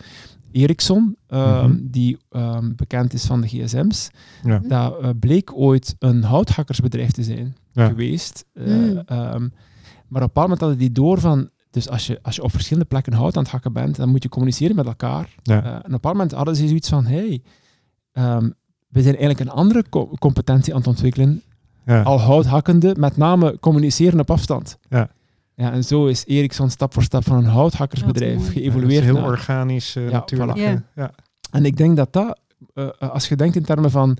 Ericsson, 0.53 1.17
um, 1.29 1.39
Mhm. 1.41 1.77
die 1.83 2.19
um, 2.31 2.73
bekend 2.77 3.13
is 3.13 3.25
van 3.25 3.41
de 3.41 3.47
gsm's, 3.47 4.11
Ja. 4.43 4.59
dat 4.59 5.03
uh, 5.03 5.09
bleek 5.21 5.53
ooit 5.57 5.95
een 5.99 6.23
houthakkersbedrijf 6.23 7.11
te 7.11 7.23
zijn 7.23 7.57
Ja. 7.73 7.87
geweest. 7.89 8.45
Uh, 8.55 8.67
Mm. 8.67 8.95
maar 10.09 10.23
op 10.23 10.29
een 10.29 10.35
bepaald 10.35 10.35
moment 10.35 10.61
hadden 10.61 10.79
die 10.79 10.93
door 10.93 11.21
van, 11.21 11.49
dus 11.71 11.89
als 11.89 12.07
je, 12.07 12.19
als 12.23 12.37
je 12.37 12.43
op 12.43 12.51
verschillende 12.51 12.89
plekken 12.89 13.13
hout 13.13 13.37
aan 13.37 13.43
het 13.43 13.53
hakken 13.53 13.73
bent, 13.73 13.97
dan 13.97 14.09
moet 14.09 14.23
je 14.23 14.29
communiceren 14.29 14.77
met 14.77 14.87
elkaar. 14.87 15.35
Ja. 15.43 15.63
Uh, 15.65 15.67
en 15.71 15.77
op 15.79 15.85
een 15.85 15.91
bepaald 15.91 16.15
moment 16.15 16.33
hadden 16.33 16.57
ze 16.57 16.67
zoiets 16.67 16.89
van, 16.89 17.05
hey, 17.07 17.43
um, 18.13 18.55
we 18.89 19.03
zijn 19.03 19.17
eigenlijk 19.17 19.41
een 19.41 19.57
andere 19.57 19.85
co 19.91 20.07
competentie 20.19 20.73
aan 20.73 20.79
het 20.79 20.89
ontwikkelen, 20.89 21.43
Ja. 21.87 22.03
al 22.03 22.21
houthakkende, 22.21 22.95
met 22.99 23.17
name 23.17 23.57
communiceren 23.61 24.21
op 24.21 24.31
afstand. 24.31 24.79
Ja. 24.89 25.11
Ja, 25.55 25.73
en 25.73 25.85
zo 25.85 26.07
is 26.07 26.25
Ericsson 26.27 26.71
stap 26.71 26.93
voor 26.93 27.03
stap 27.03 27.25
van 27.25 27.37
een 27.37 27.45
houthakkersbedrijf 27.45 28.37
mooi. 28.39 28.51
geëvolueerd. 28.51 29.05
Heel 29.05 29.15
naar- 29.15 29.25
organisch 29.25 29.97
uh, 29.97 30.05
Ja, 30.05 30.11
natuurlijk. 30.13 30.59
voilà. 30.59 30.61
eh, 30.63 30.71
Ja. 30.73 30.83
ja. 30.95 31.11
En 31.51 31.65
ik 31.65 31.77
denk 31.77 31.97
dat 31.97 32.13
dat, 32.13 32.39
uh, 32.75 32.89
als 32.99 33.29
je 33.29 33.37
denkt 33.37 33.57
in 33.57 33.63
termen 33.65 33.91
van 33.91 34.17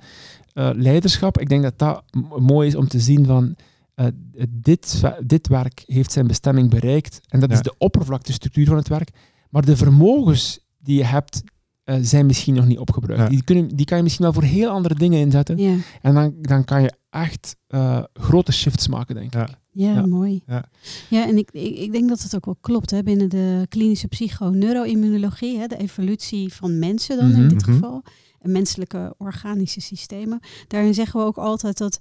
uh, 0.55 0.71
leiderschap, 0.75 1.39
ik 1.39 1.49
denk 1.49 1.63
dat 1.63 1.79
dat 1.79 2.03
mooi 2.39 2.69
is 2.69 2.75
om 2.75 2.89
te 2.89 3.01
zien 3.01 3.27
van 3.27 3.57
uh, 4.01 4.07
dit, 4.49 5.01
dit 5.27 5.49
werk 5.49 5.83
heeft 5.87 6.13
zijn 6.13 6.27
bestemming 6.27 6.71
bereikt. 6.71 7.21
En 7.29 7.41
dat 7.41 7.49
Ja. 7.51 7.57
is 7.57 7.63
de 7.63 7.75
oppervlaktestructuur 7.79 8.67
van 8.67 8.77
het 8.77 8.89
werk. 8.89 9.11
Maar 9.51 9.65
de 9.65 9.77
vermogens 9.77 10.61
die 10.79 10.97
je 10.97 11.05
hebt, 11.05 11.43
uh, 11.85 11.97
zijn 12.01 12.27
misschien 12.27 12.55
nog 12.55 12.67
niet 12.67 12.79
opgebruikt. 12.79 13.23
Ja. 13.23 13.29
Die, 13.29 13.43
kunnen, 13.45 13.69
die 13.77 13.87
kan 13.87 13.97
je 13.97 14.03
misschien 14.03 14.25
wel 14.25 14.33
voor 14.35 14.43
heel 14.43 14.71
andere 14.71 14.95
dingen 14.95 15.21
inzetten. 15.21 15.59
Ja. 15.59 15.77
En 16.03 16.15
dan, 16.15 16.35
dan 16.41 16.65
kan 16.65 16.83
je 16.83 16.93
echt 17.11 17.57
uh, 17.69 18.03
grote 18.15 18.53
shifts 18.53 18.89
maken, 18.89 19.15
denk 19.15 19.35
Ja. 19.35 19.49
ik. 19.49 19.59
Ja, 19.73 19.93
Ja. 19.95 20.07
mooi. 20.07 20.43
Ja. 20.47 20.65
Ja, 21.11 21.27
en 21.29 21.37
ik, 21.39 21.51
ik, 21.51 21.77
ik 21.77 21.93
denk 21.93 22.09
dat 22.09 22.23
het 22.23 22.35
ook 22.37 22.45
wel 22.45 22.57
klopt 22.61 22.91
hè, 22.91 23.03
binnen 23.03 23.29
de 23.31 23.67
klinische 23.69 24.09
psychoneuroimmunologie, 24.09 25.59
hè, 25.59 25.67
de 25.67 25.77
evolutie 25.79 26.53
van 26.55 26.79
mensen 26.79 27.17
dan 27.17 27.31
in 27.31 27.39
Mhm. 27.41 27.49
dit 27.49 27.67
Mhm. 27.67 27.73
geval, 27.75 28.03
en 28.41 28.53
menselijke 28.53 29.15
organische 29.19 29.81
systemen. 29.81 30.41
Daarin 30.69 30.95
zeggen 30.95 31.21
we 31.21 31.27
ook 31.27 31.37
altijd 31.39 31.79
dat 31.79 31.99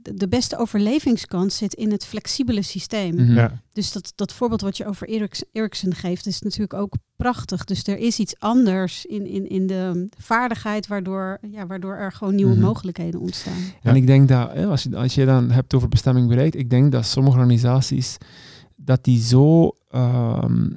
de 0.00 0.28
beste 0.28 0.56
overlevingskans 0.58 1.56
zit 1.56 1.74
in 1.74 1.90
het 1.90 2.04
flexibele 2.06 2.62
systeem. 2.62 3.14
Mhm. 3.14 3.32
Ja. 3.34 3.62
Dus 3.72 3.92
dat, 3.92 4.12
dat 4.14 4.32
voorbeeld 4.32 4.60
wat 4.60 4.76
je 4.76 4.86
over 4.86 5.08
Eriks- 5.08 5.44
Ericsson 5.52 5.94
geeft, 5.94 6.26
is 6.26 6.40
natuurlijk 6.42 6.74
ook 6.74 6.94
prachtig. 7.16 7.64
Dus 7.64 7.82
er 7.86 7.98
is 7.98 8.18
iets 8.18 8.38
anders 8.38 9.04
in, 9.06 9.26
in, 9.26 9.48
in 9.48 9.66
de 9.66 10.08
vaardigheid, 10.18 10.86
waardoor, 10.86 11.38
ja, 11.50 11.66
waardoor 11.66 11.94
er 11.94 12.12
gewoon 12.12 12.34
nieuwe 12.34 12.52
Mhm. 12.54 12.62
mogelijkheden 12.64 13.20
ontstaan. 13.20 13.58
Ja. 13.58 13.90
En 13.90 13.96
ik 13.96 14.06
denk 14.06 14.28
dat, 14.28 14.52
hè, 14.52 14.66
als, 14.66 14.82
je, 14.82 14.96
als 14.96 15.14
je 15.14 15.24
dan 15.24 15.50
hebt 15.50 15.74
over 15.74 15.88
bestemming 15.88 16.28
bereikt, 16.28 16.56
ik 16.56 16.70
denk 16.70 16.92
dat 16.92 17.06
sommige 17.06 17.36
organisaties, 17.36 18.16
dat 18.76 19.04
die 19.04 19.22
zo, 19.22 19.70
ehm, 19.90 20.70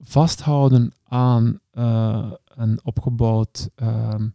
vasthouden 0.00 0.92
aan 1.04 1.58
eh, 1.70 2.32
een 2.46 2.80
opgebouwd 2.84 3.68
ehm, 3.74 4.28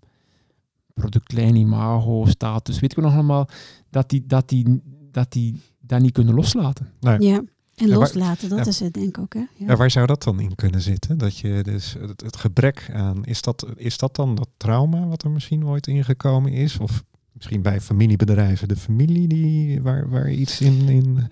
productlijn, 0.93 1.55
imago, 1.55 2.25
status, 2.25 2.79
weet 2.79 2.91
ik 2.97 3.03
nog 3.03 3.13
allemaal, 3.13 3.47
dat 3.89 4.09
die, 4.09 4.23
dat 4.27 4.49
die, 4.49 4.81
dat 5.11 5.31
die 5.31 5.61
dat 5.79 6.01
niet 6.01 6.11
kunnen 6.11 6.33
loslaten. 6.33 6.91
Ja, 6.99 7.17
en 7.17 7.19
Ja, 7.19 7.87
waar- 7.87 7.97
loslaten, 7.97 8.49
dat 8.49 8.57
ja. 8.59 8.65
is 8.65 8.79
het 8.79 8.93
denk 8.93 9.07
ik 9.07 9.17
ook. 9.19 9.33
Hè? 9.33 9.39
Ja. 9.39 9.47
Ja, 9.67 9.75
waar 9.75 9.91
zou 9.91 10.05
dat 10.05 10.23
dan 10.23 10.39
in 10.39 10.55
kunnen 10.55 10.81
zitten? 10.81 11.17
Dat 11.17 11.37
je 11.37 11.59
dus 11.63 11.95
het, 11.99 12.21
het 12.21 12.37
gebrek 12.37 12.89
aan, 12.93 13.25
is 13.25 13.41
dat, 13.41 13.67
is 13.75 13.97
dat 13.97 14.15
dan 14.15 14.35
dat 14.35 14.49
trauma 14.57 15.07
wat 15.07 15.23
er 15.23 15.31
misschien 15.31 15.65
ooit 15.65 15.87
ingekomen 15.87 16.51
is? 16.51 16.77
Of 16.77 17.03
misschien 17.31 17.61
bij 17.61 17.81
familiebedrijven, 17.81 18.67
de 18.67 18.75
familie 18.75 19.27
die, 19.27 19.81
waar, 19.81 20.09
waar 20.09 20.31
iets 20.31 20.61
in. 20.61 20.89
in 20.89 21.27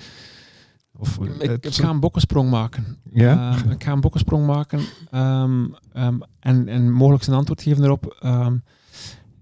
of, 0.98 1.20
eh, 1.20 1.26
Ik, 1.40 1.50
het- 1.50 1.66
ik 1.66 1.74
ga 1.74 1.90
een 1.90 2.00
bokkensprong 2.00 2.50
maken. 2.50 2.98
ja? 3.12 3.52
Ehm, 3.58 3.70
ik 3.72 3.84
ga 3.84 3.92
een 3.92 4.02
bokkensprong 4.02 4.46
maken 4.46 4.80
ehm, 5.12 5.66
ehm, 5.94 6.20
en, 6.40 6.68
en 6.68 6.92
mogelijk 6.92 7.26
een 7.28 7.34
antwoord 7.34 7.62
geven 7.62 7.84
erop. 7.84 8.18
Ehm, 8.20 8.56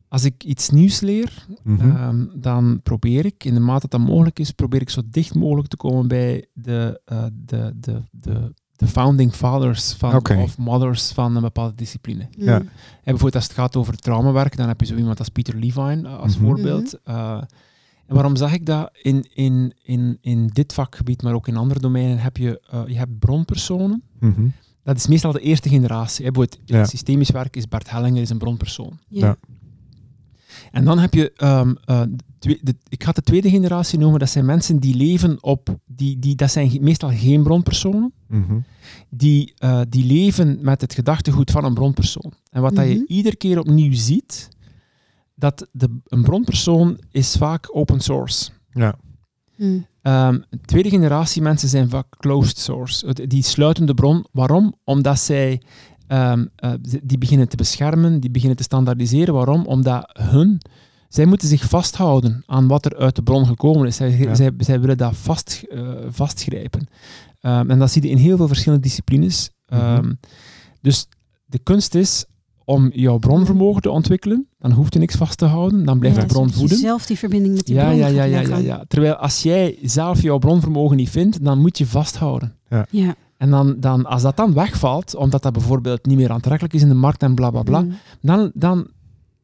als 0.09 0.23
ik 0.23 0.43
iets 0.43 0.69
nieuws 0.69 0.99
leer, 0.99 1.45
Mhm. 1.63 1.89
ehm, 1.89 2.25
dan 2.35 2.79
probeer 2.83 3.25
ik, 3.25 3.43
in 3.43 3.53
de 3.53 3.59
mate 3.59 3.87
dat 3.87 3.91
dat 3.99 4.09
mogelijk 4.09 4.39
is, 4.39 4.51
probeer 4.51 4.81
ik 4.81 4.89
zo 4.89 5.01
dicht 5.05 5.35
mogelijk 5.35 5.67
te 5.67 5.77
komen 5.77 6.07
bij 6.07 6.45
de, 6.53 7.01
eh, 7.05 7.23
de, 7.33 7.73
de, 7.79 8.01
de, 8.11 8.53
de 8.75 8.87
founding 8.87 9.33
fathers 9.33 9.93
van, 9.93 10.21
of 10.37 10.57
mothers 10.57 11.11
van 11.11 11.35
een 11.35 11.41
bepaalde 11.41 11.75
discipline. 11.75 12.27
Ja. 12.31 12.55
En 12.55 12.65
bijvoorbeeld 13.03 13.35
als 13.35 13.43
het 13.43 13.53
gaat 13.53 13.75
over 13.75 13.95
traumawerk, 13.97 14.57
dan 14.57 14.67
heb 14.67 14.79
je 14.79 14.85
zo 14.85 14.95
iemand 14.95 15.19
als 15.19 15.29
Peter 15.29 15.55
Levine 15.55 16.07
eh, 16.07 16.19
als 16.19 16.35
Mhm. 16.37 16.45
voorbeeld. 16.45 16.99
Eh, 17.03 17.41
en 18.05 18.15
waarom 18.15 18.35
zeg 18.35 18.53
ik 18.53 18.65
dat? 18.65 18.89
In, 19.01 19.25
in, 19.33 19.73
in, 19.81 20.17
in 20.21 20.47
dit 20.47 20.73
vakgebied, 20.73 21.21
maar 21.23 21.33
ook 21.33 21.47
in 21.47 21.57
andere 21.57 21.79
domeinen, 21.79 22.17
heb 22.19 22.37
je, 22.37 22.61
eh, 22.69 22.81
je 22.87 22.97
hebt 22.97 23.19
bronpersonen. 23.19 24.03
Mhm. 24.19 24.47
Dat 24.83 24.95
is 24.97 25.07
meestal 25.07 25.31
de 25.31 25.39
eerste 25.39 25.69
generatie. 25.69 26.25
Hè. 26.25 26.31
Bijvoorbeeld 26.31 26.61
Ja. 26.69 26.85
systemisch 26.85 27.29
werk 27.29 27.55
is 27.55 27.67
Bart 27.67 27.89
Hellinger 27.89 28.21
is 28.21 28.29
een 28.29 28.37
bronpersoon. 28.37 28.99
Ja. 29.07 29.35
En 30.71 30.85
dan 30.85 30.99
heb 30.99 31.13
je, 31.13 31.31
ehm, 31.35 31.73
eh, 31.85 32.01
twee- 32.39 32.59
de, 32.61 32.75
ik 32.87 33.03
ga 33.03 33.11
de 33.11 33.21
tweede 33.21 33.49
generatie 33.49 33.99
noemen, 33.99 34.19
dat 34.19 34.29
zijn 34.29 34.45
mensen 34.45 34.79
die 34.79 34.95
leven 34.95 35.43
op, 35.43 35.77
die, 35.85 36.19
die, 36.19 36.35
dat 36.35 36.51
zijn 36.51 36.77
meestal 36.81 37.09
geen 37.13 37.43
bronpersonen, 37.43 38.13
Mhm. 38.27 38.59
die, 39.09 39.53
eh, 39.57 39.81
die 39.89 40.05
leven 40.05 40.57
met 40.61 40.81
het 40.81 40.93
gedachtegoed 40.93 41.51
van 41.51 41.63
een 41.63 41.73
bronpersoon. 41.73 42.33
En 42.51 42.61
wat 42.61 42.75
dat 42.75 42.87
je 42.87 42.93
Mhm. 42.93 43.03
iedere 43.07 43.35
keer 43.35 43.59
opnieuw 43.59 43.93
ziet, 43.93 44.49
dat 45.35 45.67
de, 45.71 45.99
een 46.07 46.21
bronpersoon 46.21 46.99
is 47.11 47.35
vaak 47.35 47.75
open 47.75 47.99
source. 47.99 48.51
Ja. 48.71 48.95
Mm. 49.57 49.85
Ehm, 50.01 50.39
tweede 50.65 50.89
generatie 50.89 51.41
mensen 51.41 51.69
zijn 51.69 51.89
vaak 51.89 52.05
closed 52.17 52.57
source. 52.57 53.27
Die 53.27 53.43
sluiten 53.43 53.85
de 53.85 53.93
bron. 53.93 54.25
Waarom? 54.31 54.75
Omdat 54.83 55.19
zij 55.19 55.61
ehm, 56.09 56.45
eh, 56.55 56.71
die 57.03 57.17
beginnen 57.17 57.49
te 57.49 57.55
beschermen, 57.55 58.19
die 58.19 58.29
beginnen 58.31 58.57
te 58.57 58.63
standaardiseren. 58.63 59.33
Waarom? 59.33 59.65
Omdat 59.65 60.09
hun, 60.13 60.61
zij 61.07 61.25
moeten 61.25 61.47
zich 61.47 61.63
vasthouden 61.63 62.43
aan 62.45 62.67
wat 62.67 62.85
er 62.85 62.95
uit 62.97 63.15
de 63.15 63.23
bron 63.23 63.45
gekomen 63.45 63.87
is. 63.87 63.95
Zij, 63.95 64.17
Ja. 64.17 64.35
zij, 64.35 64.51
zij 64.57 64.79
willen 64.79 64.97
dat 64.97 65.15
vast, 65.15 65.63
eh, 65.69 65.81
vastgrijpen. 66.09 66.87
Ehm, 67.41 67.69
en 67.69 67.79
dat 67.79 67.91
zie 67.91 68.01
je 68.01 68.09
in 68.09 68.17
heel 68.17 68.37
veel 68.37 68.47
verschillende 68.47 68.83
disciplines. 68.83 69.49
Mhm. 69.67 69.79
Ehm, 69.81 70.13
Dus 70.81 71.07
de 71.45 71.59
kunst 71.59 71.95
is 71.95 72.25
om 72.65 72.89
jouw 72.93 73.17
bronvermogen 73.17 73.81
te 73.81 73.89
ontwikkelen. 73.91 74.47
Dan 74.59 74.71
hoeft 74.71 74.93
je 74.93 74.99
niks 74.99 75.15
vast 75.15 75.37
te 75.37 75.45
houden. 75.45 75.85
Dan 75.85 75.99
blijft 75.99 76.17
Ja, 76.17 76.21
de 76.23 76.27
bron 76.33 76.51
voeden. 76.51 76.77
zelf 76.77 77.05
die 77.05 77.17
verbinding 77.17 77.53
met 77.55 77.65
die 77.65 77.75
Ja, 77.75 77.85
bron 77.85 77.97
ja, 77.97 78.07
ja, 78.07 78.23
ja, 78.23 78.39
ja, 78.41 78.57
ja. 78.57 78.83
Terwijl 78.87 79.13
als 79.15 79.43
jij 79.43 79.77
zelf 79.83 80.21
jouw 80.21 80.37
bronvermogen 80.37 80.97
niet 80.97 81.09
vindt, 81.09 81.43
dan 81.43 81.59
moet 81.59 81.77
je 81.77 81.85
vasthouden. 81.85 82.55
Ja. 82.89 83.15
En 83.39 83.49
dan, 83.49 83.75
dan, 83.79 84.05
als 84.05 84.21
dat 84.21 84.37
dan 84.37 84.53
wegvalt, 84.53 85.15
omdat 85.15 85.43
dat 85.43 85.53
bijvoorbeeld 85.53 86.05
niet 86.05 86.17
meer 86.17 86.31
aantrekkelijk 86.31 86.73
is 86.73 86.81
in 86.81 86.87
de 86.87 86.93
markt 86.93 87.23
en 87.23 87.35
bla 87.35 87.49
bla 87.49 87.61
bla, 87.63 87.81
Mm. 87.81 87.93
dan, 88.21 88.51
dan, 88.53 88.87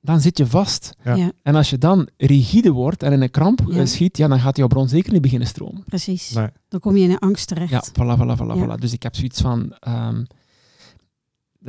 dan 0.02 0.22
zit 0.22 0.38
je 0.38 0.46
vast. 0.48 0.94
Ja. 1.04 1.16
Ja, 1.16 1.32
En 1.44 1.56
als 1.56 1.70
je 1.70 1.78
dan 1.78 2.08
rigide 2.18 2.72
wordt 2.72 3.04
en 3.04 3.12
in 3.14 3.22
een 3.22 3.32
kramp 3.32 3.62
Ja. 3.68 3.86
schiet, 3.86 4.18
ja, 4.18 4.28
dan 4.28 4.40
gaat 4.40 4.58
jouw 4.58 4.68
bron 4.68 4.88
zeker 4.90 5.14
niet 5.14 5.22
beginnen 5.22 5.48
stromen. 5.48 5.84
precies. 5.86 6.32
Nee. 6.34 6.48
Dan 6.70 6.80
kom 6.80 6.96
je 6.98 7.04
in 7.04 7.12
een 7.12 7.20
angst 7.20 7.48
terecht. 7.48 7.72
Ja, 7.72 7.84
voilà, 8.04 8.18
voilà, 8.20 8.38
voilà, 8.42 8.58
Ja. 8.58 8.66
voilà. 8.78 8.80
Dus 8.80 8.94
ik 8.94 9.04
heb 9.04 9.16
zoiets 9.16 9.42
van... 9.42 9.76
ehm, 9.80 10.24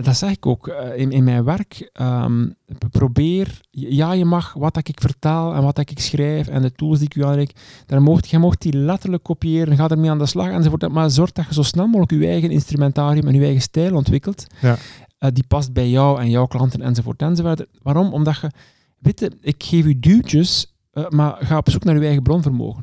dat 0.02 0.16
zeg 0.16 0.30
ik 0.30 0.46
ook 0.46 0.68
eh, 0.68 0.98
in, 1.00 1.10
in 1.12 1.24
mijn 1.24 1.44
werk. 1.44 1.90
ehm, 1.92 2.48
probeer... 2.90 3.60
Ja, 3.70 4.12
je 4.12 4.24
mag 4.24 4.52
wat 4.52 4.74
dat 4.74 4.88
ik 4.88 5.00
vertaal 5.00 5.54
en 5.54 5.62
wat 5.62 5.76
dat 5.76 5.90
ik 5.90 5.98
schrijf 5.98 6.48
en 6.48 6.62
de 6.62 6.72
tools 6.72 6.98
die 6.98 7.08
ik 7.08 7.14
u 7.14 7.24
aanreik, 7.24 7.82
dan 7.86 8.02
mocht, 8.02 8.28
je 8.28 8.38
mocht 8.38 8.60
die 8.62 8.72
letterlijk 8.76 9.22
kopiëren, 9.22 9.76
ga 9.76 9.88
ermee 9.88 10.10
aan 10.10 10.18
de 10.18 10.26
slag 10.26 10.48
enzovoort. 10.48 10.88
Maar 10.92 11.10
zorg 11.10 11.32
dat 11.32 11.46
je 11.46 11.54
zo 11.54 11.62
snel 11.62 11.86
mogelijk 11.86 12.22
je 12.22 12.28
eigen 12.30 12.50
instrumentarium 12.50 13.26
en 13.26 13.34
je 13.34 13.42
eigen 13.42 13.60
stijl 13.62 13.94
ontwikkelt. 13.94 14.46
Ja. 14.60 14.76
eh, 15.18 15.30
die 15.32 15.44
past 15.46 15.72
bij 15.72 15.88
jou 15.90 16.20
en 16.20 16.30
jouw 16.30 16.46
klanten 16.46 16.80
enzovoort 16.82 17.22
enzovoort. 17.22 17.66
Waarom? 17.82 18.12
Omdat 18.12 18.40
je... 18.40 18.50
Weet 18.98 19.20
je, 19.20 19.32
ik 19.40 19.62
geef 19.62 19.84
u 19.84 19.98
duwtjes, 19.98 20.74
eh, 20.90 21.08
maar 21.08 21.36
ga 21.40 21.56
op 21.56 21.70
zoek 21.70 21.84
naar 21.84 21.94
je 21.94 22.04
eigen 22.04 22.22
bronvermogen. 22.22 22.80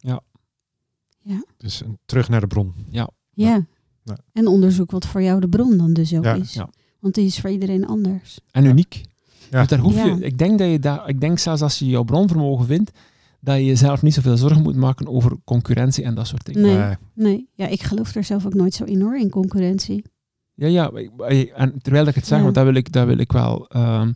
Ja, 0.00 0.20
mooi. 1.22 1.44
Dus 1.56 1.80
een- 1.80 1.98
terug 2.06 2.28
naar 2.28 2.40
de 2.40 2.46
bron. 2.46 2.74
Ja. 2.88 3.08
Ja. 3.32 3.66
En 4.32 4.46
onderzoek 4.46 4.90
wat 4.90 5.06
voor 5.06 5.22
jou 5.22 5.40
de 5.40 5.48
bron 5.48 5.76
dan 5.76 5.92
dus 5.92 6.14
ook 6.14 6.24
Ja. 6.24 6.34
is. 6.34 6.52
Ja. 6.54 6.68
Want 7.00 7.14
die 7.14 7.26
is 7.26 7.40
voor 7.40 7.50
iedereen 7.50 7.86
anders. 7.86 8.40
En 8.50 8.64
uniek. 8.64 9.00
Ja. 9.50 9.58
Dus 9.58 9.68
daar 9.68 9.78
hoef 9.78 9.94
je, 10.04 10.08
Ja. 10.08 10.16
ik, 10.20 10.38
denk 10.38 10.58
dat 10.58 10.70
je 10.70 10.78
dat, 10.78 11.08
ik 11.08 11.20
denk 11.20 11.38
zelfs 11.38 11.62
als 11.62 11.78
je 11.78 11.86
jouw 11.86 12.02
bronvermogen 12.02 12.66
vindt, 12.66 12.90
dat 13.40 13.56
je 13.56 13.64
jezelf 13.64 14.02
niet 14.02 14.14
zoveel 14.14 14.36
zorgen 14.36 14.62
moet 14.62 14.76
maken 14.76 15.08
over 15.08 15.36
concurrentie 15.44 16.04
en 16.04 16.14
dat 16.14 16.26
soort 16.26 16.44
dingen. 16.46 16.62
Nee. 16.62 16.76
Nee. 16.76 16.96
Nee, 17.14 17.48
ja, 17.54 17.66
ik 17.66 17.82
geloof 17.82 18.14
er 18.14 18.24
zelf 18.24 18.46
ook 18.46 18.54
nooit 18.54 18.74
zo 18.74 18.84
in 18.84 19.00
hoor, 19.00 19.18
in 19.18 19.30
concurrentie. 19.30 20.04
Ja, 20.54 20.66
ja. 20.66 20.90
En 21.54 21.78
terwijl 21.82 22.06
ik 22.06 22.14
het 22.14 22.26
zeg, 22.26 22.36
Ja. 22.38 22.42
want 22.42 22.54
daar 22.54 22.64
wil 22.64 22.74
ik, 22.74 22.92
daar 22.92 23.06
wil 23.06 23.18
ik 23.18 23.32
wel 23.32 23.68
ehm, 23.68 24.12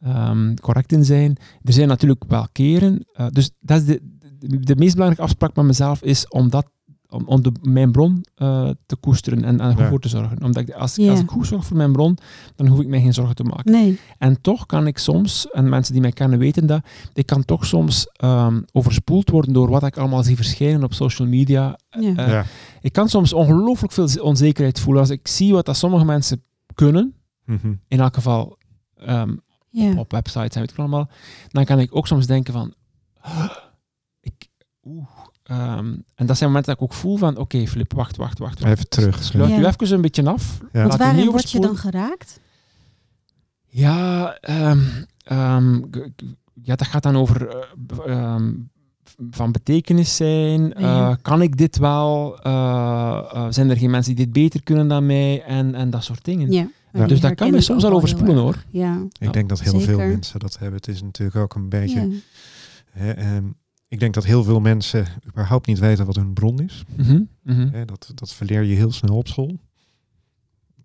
ehm, 0.00 0.54
correct 0.54 0.92
in 0.92 1.04
zijn. 1.04 1.36
Er 1.62 1.72
zijn 1.72 1.88
natuurlijk 1.88 2.24
wel 2.28 2.46
keren. 2.52 3.04
eh, 3.12 3.26
dus 3.30 3.50
dat 3.60 3.80
is 3.80 3.86
de, 3.86 4.00
de, 4.38 4.58
de 4.60 4.76
meest 4.76 4.92
belangrijke 4.92 5.22
afspraak 5.24 5.56
met 5.56 5.64
mezelf 5.64 6.02
is 6.02 6.28
om, 6.28 6.50
dat, 6.50 6.66
om, 7.12 7.22
om 7.26 7.42
de, 7.42 7.52
mijn 7.62 7.92
bron 7.92 8.24
eh, 8.34 8.70
te 8.86 8.96
koesteren 8.96 9.44
en, 9.44 9.60
en 9.60 9.76
Ja. 9.76 9.88
voor 9.88 10.00
te 10.00 10.08
zorgen. 10.08 10.42
Omdat 10.44 10.62
ik, 10.68 10.74
als, 10.74 10.96
Ja. 10.96 11.10
als 11.10 11.20
ik 11.20 11.30
goed 11.30 11.46
zorg 11.46 11.64
voor 11.64 11.76
mijn 11.76 11.92
bron, 11.92 12.18
dan 12.56 12.66
hoef 12.66 12.80
ik 12.80 12.86
mij 12.86 13.00
geen 13.00 13.14
zorgen 13.14 13.34
te 13.34 13.42
maken. 13.44 13.72
Nee. 13.72 13.98
En 14.18 14.40
toch 14.40 14.66
kan 14.66 14.86
ik 14.86 14.98
soms, 14.98 15.50
en 15.50 15.68
mensen 15.68 15.92
die 15.92 16.02
mij 16.02 16.12
kennen 16.12 16.38
weten 16.38 16.66
dat, 16.66 16.80
ik 17.14 17.26
kan 17.26 17.44
toch 17.44 17.66
soms 17.66 18.06
ehm, 18.12 18.60
overspoeld 18.72 19.30
worden 19.30 19.52
door 19.52 19.68
wat 19.70 19.82
ik 19.86 19.96
allemaal 19.96 20.22
zie 20.22 20.36
verschijnen 20.36 20.84
op 20.84 20.94
social 20.94 21.28
media. 21.28 21.78
Ja. 21.90 22.16
Eh, 22.16 22.28
ja. 22.28 22.44
Ik 22.80 22.92
kan 22.92 23.08
soms 23.08 23.32
ongelooflijk 23.32 23.92
veel 23.92 24.08
onzekerheid 24.22 24.80
voelen 24.80 25.02
als 25.02 25.10
ik 25.10 25.28
zie 25.28 25.52
wat 25.52 25.66
dat 25.66 25.76
sommige 25.76 26.04
mensen 26.04 26.42
kunnen, 26.74 27.14
Mhm. 27.44 27.72
in 27.88 28.00
elk 28.00 28.14
geval 28.14 28.58
ehm, 28.96 29.34
ja. 29.70 29.94
op 29.96 30.10
websites 30.12 30.54
en 30.54 30.60
weet 30.60 30.70
ik 30.70 30.78
allemaal, 30.78 31.08
dan 31.48 31.64
kan 31.64 31.78
ik 31.78 31.96
ook 31.96 32.06
soms 32.06 32.26
denken 32.26 32.52
van, 32.52 32.74
"Ah, 33.20 33.50
ik, 34.20 34.48
oeh. 34.84 35.06
Ehm, 35.52 35.94
en 36.14 36.26
dat 36.26 36.36
zijn 36.36 36.48
momenten 36.48 36.72
dat 36.74 36.82
ik 36.82 36.90
ook 36.90 36.98
voel 36.98 37.16
van, 37.16 37.36
oké 37.36 37.66
Filip, 37.66 37.92
wacht, 37.92 38.16
wacht, 38.16 38.38
wacht. 38.38 38.60
wacht. 38.60 38.72
Even 38.72 38.88
terug. 38.88 39.22
Sluit 39.22 39.50
Ja. 39.50 39.58
u 39.58 39.66
even 39.66 39.92
een 39.92 40.00
beetje 40.00 40.24
af. 40.30 40.58
Ja. 40.72 40.80
Want 40.86 40.96
waarin 40.96 41.30
word 41.30 41.50
je 41.50 41.60
dan 41.60 41.76
geraakt? 41.76 42.40
Ja, 43.66 44.34
ehm, 44.40 44.78
ehm, 45.24 45.74
ja, 46.62 46.76
dat 46.76 46.86
gaat 46.86 47.02
dan 47.02 47.16
over 47.16 47.48
eh, 47.48 47.64
ehm, 48.06 48.52
van 49.30 49.52
betekenis 49.52 50.16
zijn. 50.16 50.74
Eh, 50.74 50.82
Ja. 50.82 51.18
kan 51.22 51.42
ik 51.42 51.56
dit 51.56 51.78
wel? 51.78 52.38
Eh, 52.42 53.24
eh, 53.32 53.46
zijn 53.50 53.70
er 53.70 53.76
geen 53.76 53.90
mensen 53.90 54.14
die 54.14 54.24
dit 54.24 54.34
beter 54.34 54.62
kunnen 54.62 54.88
dan 54.88 55.06
mij? 55.06 55.42
En, 55.42 55.74
en 55.74 55.90
dat 55.90 56.04
soort 56.04 56.24
dingen. 56.24 56.52
Ja. 56.52 56.66
Dus 57.06 57.20
dat 57.20 57.34
kan 57.34 57.54
ik 57.54 57.60
soms 57.60 57.84
al 57.84 57.92
overspoelen 57.92 58.36
hoor. 58.36 58.64
Ja. 58.70 59.02
Ik 59.18 59.32
denk 59.32 59.48
dat 59.48 59.60
heel 59.60 59.80
veel 59.80 59.98
mensen 59.98 60.40
dat 60.40 60.58
hebben. 60.58 60.76
Het 60.76 60.88
is 60.88 61.02
natuurlijk 61.02 61.36
ook 61.36 61.54
een 61.54 61.68
beetje. 61.68 62.00
ja. 62.00 62.16
Hè, 62.90 63.10
ehm, 63.10 63.44
ik 63.92 64.00
denk 64.00 64.14
dat 64.14 64.24
heel 64.24 64.44
veel 64.44 64.60
mensen 64.60 65.06
überhaupt 65.26 65.66
niet 65.66 65.78
weten 65.78 66.06
wat 66.06 66.16
hun 66.16 66.32
bron 66.32 66.60
is. 66.60 66.84
Hè, 67.44 67.84
dat, 67.84 68.10
dat 68.14 68.32
verleer 68.32 68.62
je 68.62 68.74
heel 68.74 68.92
snel 68.92 69.16
op 69.16 69.28
school. 69.28 69.58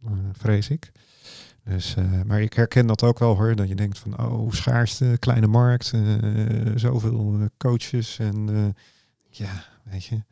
Eh, 0.05 0.11
vrees 0.31 0.69
ik. 0.69 0.91
Dus, 1.63 1.95
eh, 1.95 2.21
maar 2.25 2.41
ik 2.41 2.53
herken 2.53 2.87
dat 2.87 3.03
ook 3.03 3.19
wel 3.19 3.35
hoor. 3.35 3.55
Dat 3.55 3.67
je 3.67 3.75
denkt 3.75 3.99
van 3.99 4.19
oh, 4.19 4.51
schaarste, 4.51 5.15
kleine 5.19 5.47
markt, 5.47 5.91
eh, 5.93 6.01
zoveel 6.75 7.47
coaches. 7.57 8.19
En 8.19 8.49
eh, 8.49 8.65
ja, 9.29 9.63
weet 9.83 10.03
je. 10.05 10.23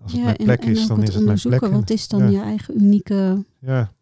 Als 0.00 0.12
het 0.12 0.20
Ja, 0.20 0.24
mijn 0.24 0.36
en, 0.36 0.44
plek 0.44 0.62
en 0.64 0.70
is, 0.70 0.82
ook 0.82 0.88
dan 0.88 0.98
het 1.00 1.08
is 1.08 1.14
het 1.14 1.24
mijn 1.24 1.38
plek. 1.40 1.62
onderzoeken, 1.62 1.70
wat 1.80 1.90
is 1.90 2.08
dan 2.08 2.20
Ja. 2.20 2.28
je 2.28 2.40
eigen 2.44 2.76
unieke 2.82 3.44
Ja, 3.58 3.92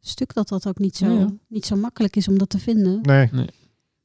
stuk, 0.00 0.34
dat 0.34 0.48
dat 0.48 0.66
ook 0.66 0.78
niet 0.78 0.96
zo, 0.96 1.38
niet 1.48 1.66
zo 1.66 1.76
makkelijk 1.76 2.16
is 2.16 2.28
om 2.28 2.38
dat 2.38 2.50
te 2.50 2.58
vinden. 2.58 3.00
nee. 3.02 3.28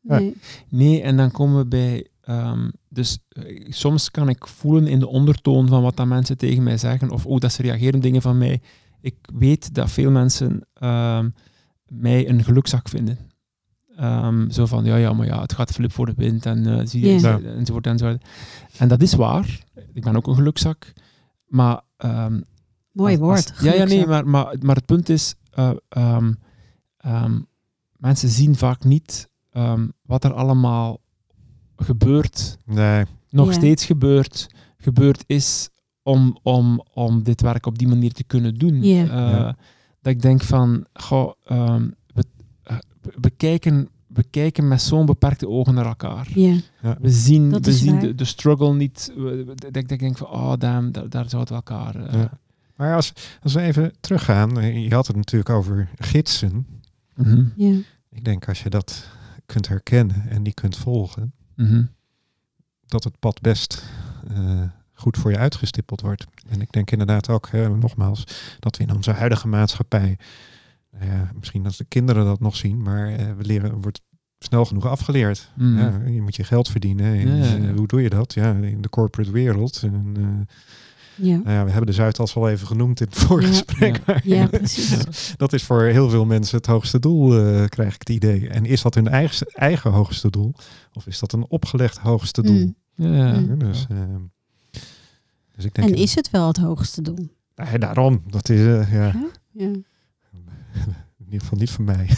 Ja. 0.02 0.20
Nee. 0.20 0.36
Nee, 0.70 1.02
en 1.02 1.18
dan 1.18 1.32
komen 1.32 1.58
we 1.58 1.66
bij. 1.66 2.08
Ehm, 2.28 2.70
dus 2.90 3.20
eh, 3.30 3.66
soms 3.70 4.12
kan 4.12 4.30
ik 4.30 4.48
voelen 4.48 4.88
in 4.88 5.00
de 5.00 5.08
ondertoon 5.08 5.68
van 5.68 5.82
wat 5.82 5.96
dat 5.98 6.08
mensen 6.08 6.38
tegen 6.38 6.64
mij 6.64 6.78
zeggen, 6.78 7.10
of 7.12 7.26
oh, 7.26 7.40
dat 7.40 7.52
ze 7.52 7.62
reageren 7.62 7.96
op 7.96 8.02
dingen 8.02 8.22
van 8.22 8.38
mij. 8.38 8.62
Ik 9.02 9.16
weet 9.34 9.74
dat 9.74 9.92
veel 9.92 10.12
mensen 10.12 10.68
ehm, 10.74 11.30
mij 11.88 12.30
een 12.30 12.44
gelukzak 12.44 12.90
vinden. 12.90 13.18
Ehm, 13.96 14.50
zo 14.50 14.66
van, 14.66 14.86
ja, 14.86 14.96
ja, 14.96 15.14
maar 15.14 15.26
ja, 15.26 15.42
het 15.42 15.54
gaat 15.54 15.72
flip 15.72 15.92
voor 15.92 16.06
de 16.06 16.14
wind 16.16 16.46
en 16.46 16.80
eh, 16.80 16.86
zie 16.86 17.02
je, 17.06 17.20
Ja. 17.20 17.40
enzovoort, 17.40 17.86
enzovoort. 17.88 18.26
En 18.78 18.88
dat 18.88 19.02
is 19.02 19.14
waar. 19.14 19.64
Ik 19.94 20.04
ben 20.04 20.16
ook 20.16 20.28
een 20.28 20.36
gelukzak. 20.36 20.94
Maar 21.48 21.82
ehm, 21.98 22.40
Mooi 22.92 23.12
als- 23.12 23.20
woord. 23.22 23.50
als- 23.52 23.60
ja, 23.62 23.74
ja, 23.74 23.84
nee, 23.84 24.06
maar, 24.06 24.28
maar, 24.28 24.56
maar 24.60 24.76
het 24.76 24.86
punt 24.86 25.10
is, 25.10 25.36
eh, 25.52 25.72
ehm, 25.90 26.34
ehm, 26.98 27.40
mensen 27.98 28.30
zien 28.30 28.56
vaak 28.56 28.84
niet 28.84 29.30
ehm, 29.52 29.88
wat 30.02 30.24
er 30.24 30.34
allemaal 30.34 31.00
gebeurt, 31.78 32.58
Nee, 32.66 33.06
nog 33.30 33.48
Ja. 33.48 33.54
steeds 33.54 33.86
gebeurt, 33.86 34.48
gebeurd 34.78 35.24
is 35.28 35.70
om, 36.04 36.38
om, 36.44 36.84
om 36.94 37.24
dit 37.24 37.42
werk 37.42 37.66
op 37.66 37.78
die 37.78 37.88
manier 37.88 38.12
te 38.12 38.24
kunnen 38.24 38.56
doen. 38.56 38.84
Ja. 38.84 39.02
Eh, 39.04 39.10
Ja. 39.10 39.58
Dat 40.02 40.14
ik 40.16 40.22
denk 40.22 40.42
van, 40.44 40.86
goh, 40.94 41.32
ehm, 41.46 41.90
we, 42.14 42.24
eh, 42.64 42.78
we, 43.22 43.30
kijken, 43.30 43.90
we 44.08 44.24
kijken 44.30 44.68
met 44.68 44.82
zo'n 44.82 45.06
beperkte 45.06 45.48
ogen 45.48 45.74
naar 45.74 45.86
elkaar. 45.86 46.28
Ja, 46.36 46.58
We 47.02 47.10
zien, 47.12 47.50
Dat 47.50 47.66
we 47.66 47.72
zien 47.74 48.00
de, 48.00 48.16
de 48.16 48.26
struggle 48.26 48.74
niet. 48.76 49.14
Dat 49.72 49.76
ik, 49.92 50.00
denk 50.00 50.18
van, 50.18 50.28
oh 50.28 50.54
damn, 50.58 50.92
daar, 50.92 51.10
daar 51.10 51.30
zouden 51.30 51.54
we 51.54 51.60
elkaar... 51.66 51.96
eh, 51.96 52.14
Ja. 52.14 52.40
maar 52.76 52.96
als, 52.96 53.14
als 53.42 53.54
we 53.54 53.62
even 53.62 53.94
teruggaan, 54.00 54.74
je 54.82 54.94
had 54.94 55.08
het 55.08 55.16
natuurlijk 55.16 55.50
over 55.50 55.90
gidsen. 55.96 56.68
mhm, 57.16 57.44
ja. 57.56 57.78
Ik 58.10 58.24
denk 58.24 58.48
als 58.48 58.64
je 58.64 58.70
dat 58.70 59.08
kunt 59.46 59.68
herkennen 59.68 60.30
en 60.30 60.44
die 60.44 60.54
kunt 60.54 60.78
volgen, 60.78 61.34
mhm. 61.58 61.84
dat 62.86 63.04
het 63.04 63.20
pad 63.20 63.42
best 63.42 63.84
eh, 64.30 64.62
goed 64.94 65.18
voor 65.18 65.32
je 65.32 65.38
uitgestippeld 65.38 66.02
wordt. 66.02 66.26
En 66.50 66.62
ik 66.62 66.72
denk 66.72 66.92
inderdaad 66.92 67.30
ook, 67.30 67.50
hè, 67.50 67.70
nogmaals, 67.70 68.24
dat 68.60 68.78
we 68.78 68.84
in 68.84 68.96
onze 68.96 69.12
huidige 69.12 69.48
maatschappij, 69.48 70.18
ja, 71.00 71.32
misschien 71.36 71.64
dat 71.64 71.76
de 71.76 71.86
kinderen 71.86 72.26
dat 72.26 72.40
nog 72.40 72.56
zien, 72.56 72.82
maar 72.82 73.08
eh, 73.08 73.34
we 73.38 73.44
leren, 73.44 73.72
er 73.72 73.82
wordt 73.82 74.02
snel 74.40 74.66
genoeg 74.66 74.86
afgeleerd. 74.86 75.52
Mhm. 75.56 75.78
Ja, 75.78 76.02
je 76.06 76.22
moet 76.22 76.36
je 76.36 76.44
geld 76.44 76.70
verdienen. 76.70 77.06
En, 77.06 77.38
Ja, 77.38 77.46
ja, 77.46 77.56
ja. 77.56 77.74
hoe 77.74 77.88
doe 77.88 78.02
je 78.02 78.10
dat? 78.10 78.34
Ja, 78.34 78.54
in 78.54 78.82
de 78.82 78.90
corporate 78.90 79.32
wereld. 79.32 79.82
En, 79.84 80.14
eh, 80.18 80.56
Ja. 81.18 81.36
nou 81.38 81.50
ja, 81.50 81.64
we 81.64 81.70
hebben 81.70 81.86
de 81.88 81.94
Zuidas 81.94 82.36
al 82.36 82.50
even 82.50 82.68
genoemd 82.68 83.00
in 83.02 83.08
het 83.10 83.18
vorige 83.26 83.48
Ja. 83.48 83.54
gesprek. 83.54 84.02
Ja. 84.24 84.48
precies. 84.48 84.98
dat 85.38 85.54
is 85.54 85.64
voor 85.64 85.82
heel 85.84 86.10
veel 86.10 86.26
mensen 86.26 86.58
het 86.58 86.66
hoogste 86.66 87.00
doel, 87.00 87.38
eh, 87.38 87.66
krijg 87.68 87.94
ik 87.94 88.00
het 88.00 88.10
idee. 88.10 88.50
En 88.50 88.66
is 88.66 88.82
dat 88.82 88.94
hun 88.96 89.08
eigen, 89.08 89.48
eigen 89.48 89.92
hoogste 89.92 90.30
doel? 90.30 90.54
Of 90.94 91.08
is 91.08 91.20
dat 91.20 91.34
een 91.34 91.46
opgelegd 91.48 91.98
hoogste 91.98 92.42
doel? 92.42 92.56
Mm. 92.56 92.76
Ja, 92.96 93.16
ja. 93.16 93.40
Mm. 93.40 93.58
Dus, 93.60 93.86
ehm, 93.90 94.22
dus 95.56 95.66
ik 95.66 95.74
denk... 95.74 95.88
En 95.90 95.96
is 95.96 96.16
het 96.16 96.30
wel 96.30 96.48
het 96.48 96.58
hoogste 96.58 97.02
doel? 97.02 97.30
Nee, 97.56 97.80
daarom. 97.80 98.24
Dat 98.30 98.50
is 98.50 98.60
eh, 98.60 98.94
ja, 98.94 99.04
Ja. 99.06 99.14
Ja. 99.52 99.66
in 101.18 101.26
ieder 101.26 101.40
geval 101.40 101.58
niet 101.58 101.70
van 101.72 101.84
mij. 101.86 102.10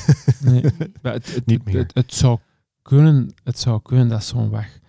Nee, 0.41 0.63
maar 1.01 1.13
het, 1.13 1.35
het, 1.35 1.45
Niet 1.45 1.57
het, 1.63 1.65
meer. 1.73 1.77
het, 1.81 1.91
het 1.93 2.13
zou 2.13 2.37
kunnen, 2.81 3.33
het 3.43 3.59
zou 3.59 3.81
kunnen 3.81 4.07
dat 4.07 4.23
zo'n 4.23 4.49
weg 4.49 4.79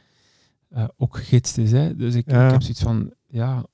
eh, 0.68 0.84
ook 0.96 1.16
gegidst 1.16 1.58
is. 1.58 1.72
Hè? 1.72 1.96
Dus 1.96 2.14
ik, 2.14 2.30
Ja. 2.30 2.44
ik 2.46 2.50
heb 2.52 2.60
zoiets 2.62 2.82
van, 2.82 3.12
ja, 3.26 3.64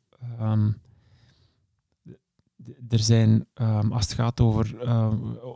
d- 2.64 2.92
er 2.92 2.98
zijn, 2.98 3.46
ehm, 3.54 3.92
als 3.92 4.04
het 4.04 4.12
gaat 4.14 4.40
over 4.40 4.80
eh, 4.80 5.12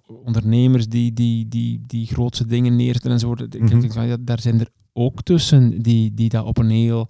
ondernemers 0.06 0.88
die, 0.88 1.12
die, 1.12 1.48
die, 1.48 1.82
die 1.86 2.06
grootste 2.06 2.46
dingen 2.46 2.76
neerzetten 2.76 3.10
enzovoort, 3.10 3.54
ik 3.54 3.60
Mhm. 3.60 3.80
denk 3.80 3.92
van, 3.92 4.06
ja, 4.06 4.16
daar 4.20 4.40
zijn 4.40 4.60
er 4.60 4.68
ook 4.92 5.22
tussen 5.22 5.82
die, 5.82 6.14
die 6.14 6.28
dat 6.28 6.44
op 6.44 6.58
een 6.58 6.70
heel, 6.70 7.08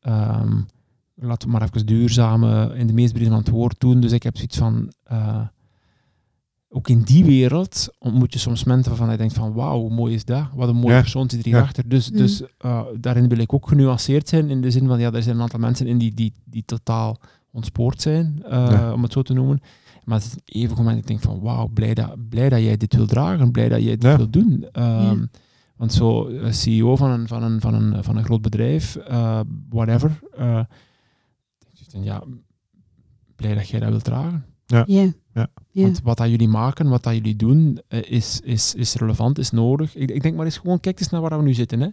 ehm, 0.00 0.60
laten 1.14 1.48
we 1.48 1.54
maar 1.54 1.62
even 1.62 1.86
duurzame, 1.86 2.74
in 2.76 2.86
de 2.86 2.92
meest 2.92 3.12
brede 3.12 3.28
van 3.30 3.38
het 3.38 3.48
woord 3.48 3.80
doen. 3.80 4.00
Dus 4.00 4.12
ik 4.12 4.22
heb 4.22 4.36
zoiets 4.36 4.56
van, 4.56 4.92
eh, 5.02 5.46
ook 6.70 6.88
in 6.88 7.00
die 7.02 7.24
wereld 7.24 7.88
ontmoet 7.98 8.32
je 8.32 8.38
soms 8.38 8.64
mensen 8.64 8.90
waarvan 8.90 9.10
je 9.10 9.16
denkt 9.16 9.34
van 9.34 9.52
wauw, 9.52 9.80
hoe 9.80 9.90
mooi 9.94 10.14
is 10.14 10.24
dat? 10.24 10.46
Wat 10.54 10.68
een 10.68 10.76
mooie 10.76 10.94
Ja. 10.94 11.00
persoon 11.00 11.30
zit 11.30 11.44
hierachter. 11.44 11.88
Dus, 11.88 12.10
Mm. 12.10 12.16
dus 12.16 12.42
eh, 12.58 12.82
daarin 13.00 13.28
wil 13.28 13.38
ik 13.38 13.52
ook 13.52 13.68
genuanceerd 13.68 14.28
zijn 14.28 14.50
in 14.50 14.60
de 14.60 14.70
zin 14.70 14.86
van 14.86 15.00
ja, 15.00 15.12
er 15.12 15.22
zijn 15.22 15.36
een 15.36 15.42
aantal 15.42 15.58
mensen 15.60 15.86
in 15.86 15.98
die, 15.98 16.14
die, 16.14 16.32
die 16.44 16.64
totaal 16.64 17.20
ontspoord 17.50 18.02
zijn, 18.02 18.42
eh, 18.44 18.50
Ja. 18.70 18.92
om 18.92 19.02
het 19.02 19.12
zo 19.12 19.22
te 19.22 19.32
noemen. 19.32 19.60
Maar 20.04 20.18
het 20.18 20.26
is 20.26 20.54
even 20.62 20.76
moment 20.76 20.94
dat 20.94 20.98
ik 20.98 21.06
denk 21.06 21.20
van 21.20 21.40
wauw, 21.40 21.66
blij 21.68 21.94
dat, 21.94 22.28
blij 22.28 22.48
dat 22.48 22.60
jij 22.60 22.76
dit 22.76 22.94
wil 22.94 23.06
dragen, 23.06 23.50
blij 23.50 23.68
dat 23.68 23.82
jij 23.82 23.96
dit 23.96 24.02
Ja. 24.02 24.16
wil 24.16 24.30
doen. 24.30 24.66
Ehm. 24.72 25.24
Want 25.76 25.92
zo, 25.92 26.26
eh, 26.28 26.52
CEO 26.52 26.96
van 26.96 27.10
een, 27.10 27.28
van 27.28 27.42
een, 27.42 27.60
van 27.60 27.74
een, 27.74 28.04
van 28.04 28.16
een 28.16 28.24
groot 28.24 28.42
bedrijf, 28.42 28.96
eh, 28.96 29.40
whatever, 29.68 30.18
eh, 30.36 30.60
ik 31.58 31.76
denk 31.76 31.90
van, 31.90 32.02
ja, 32.04 32.22
blij 33.36 33.54
dat 33.54 33.68
jij 33.68 33.80
dat 33.80 33.88
wilt 33.88 34.04
dragen. 34.04 34.44
Ja. 34.66 34.84
Ja. 35.38 35.48
Ja. 35.70 35.82
Want 35.82 36.00
wat 36.02 36.16
dat 36.16 36.28
jullie 36.28 36.48
maken, 36.48 36.88
wat 36.88 37.02
dat 37.02 37.14
jullie 37.14 37.36
doen, 37.36 37.80
eh, 37.88 38.02
is, 38.10 38.40
is, 38.40 38.74
is 38.74 38.94
relevant, 38.94 39.38
is 39.38 39.50
nodig. 39.50 39.96
Ik, 39.96 40.10
ik 40.10 40.22
denk 40.22 40.36
maar 40.36 40.44
eens 40.44 40.58
gewoon, 40.58 40.80
kijk 40.80 40.98
eens 41.00 41.08
naar 41.08 41.20
waar 41.20 41.38
we 41.38 41.44
nu 41.44 41.54
zitten. 41.54 41.80
Hè. 41.80 41.88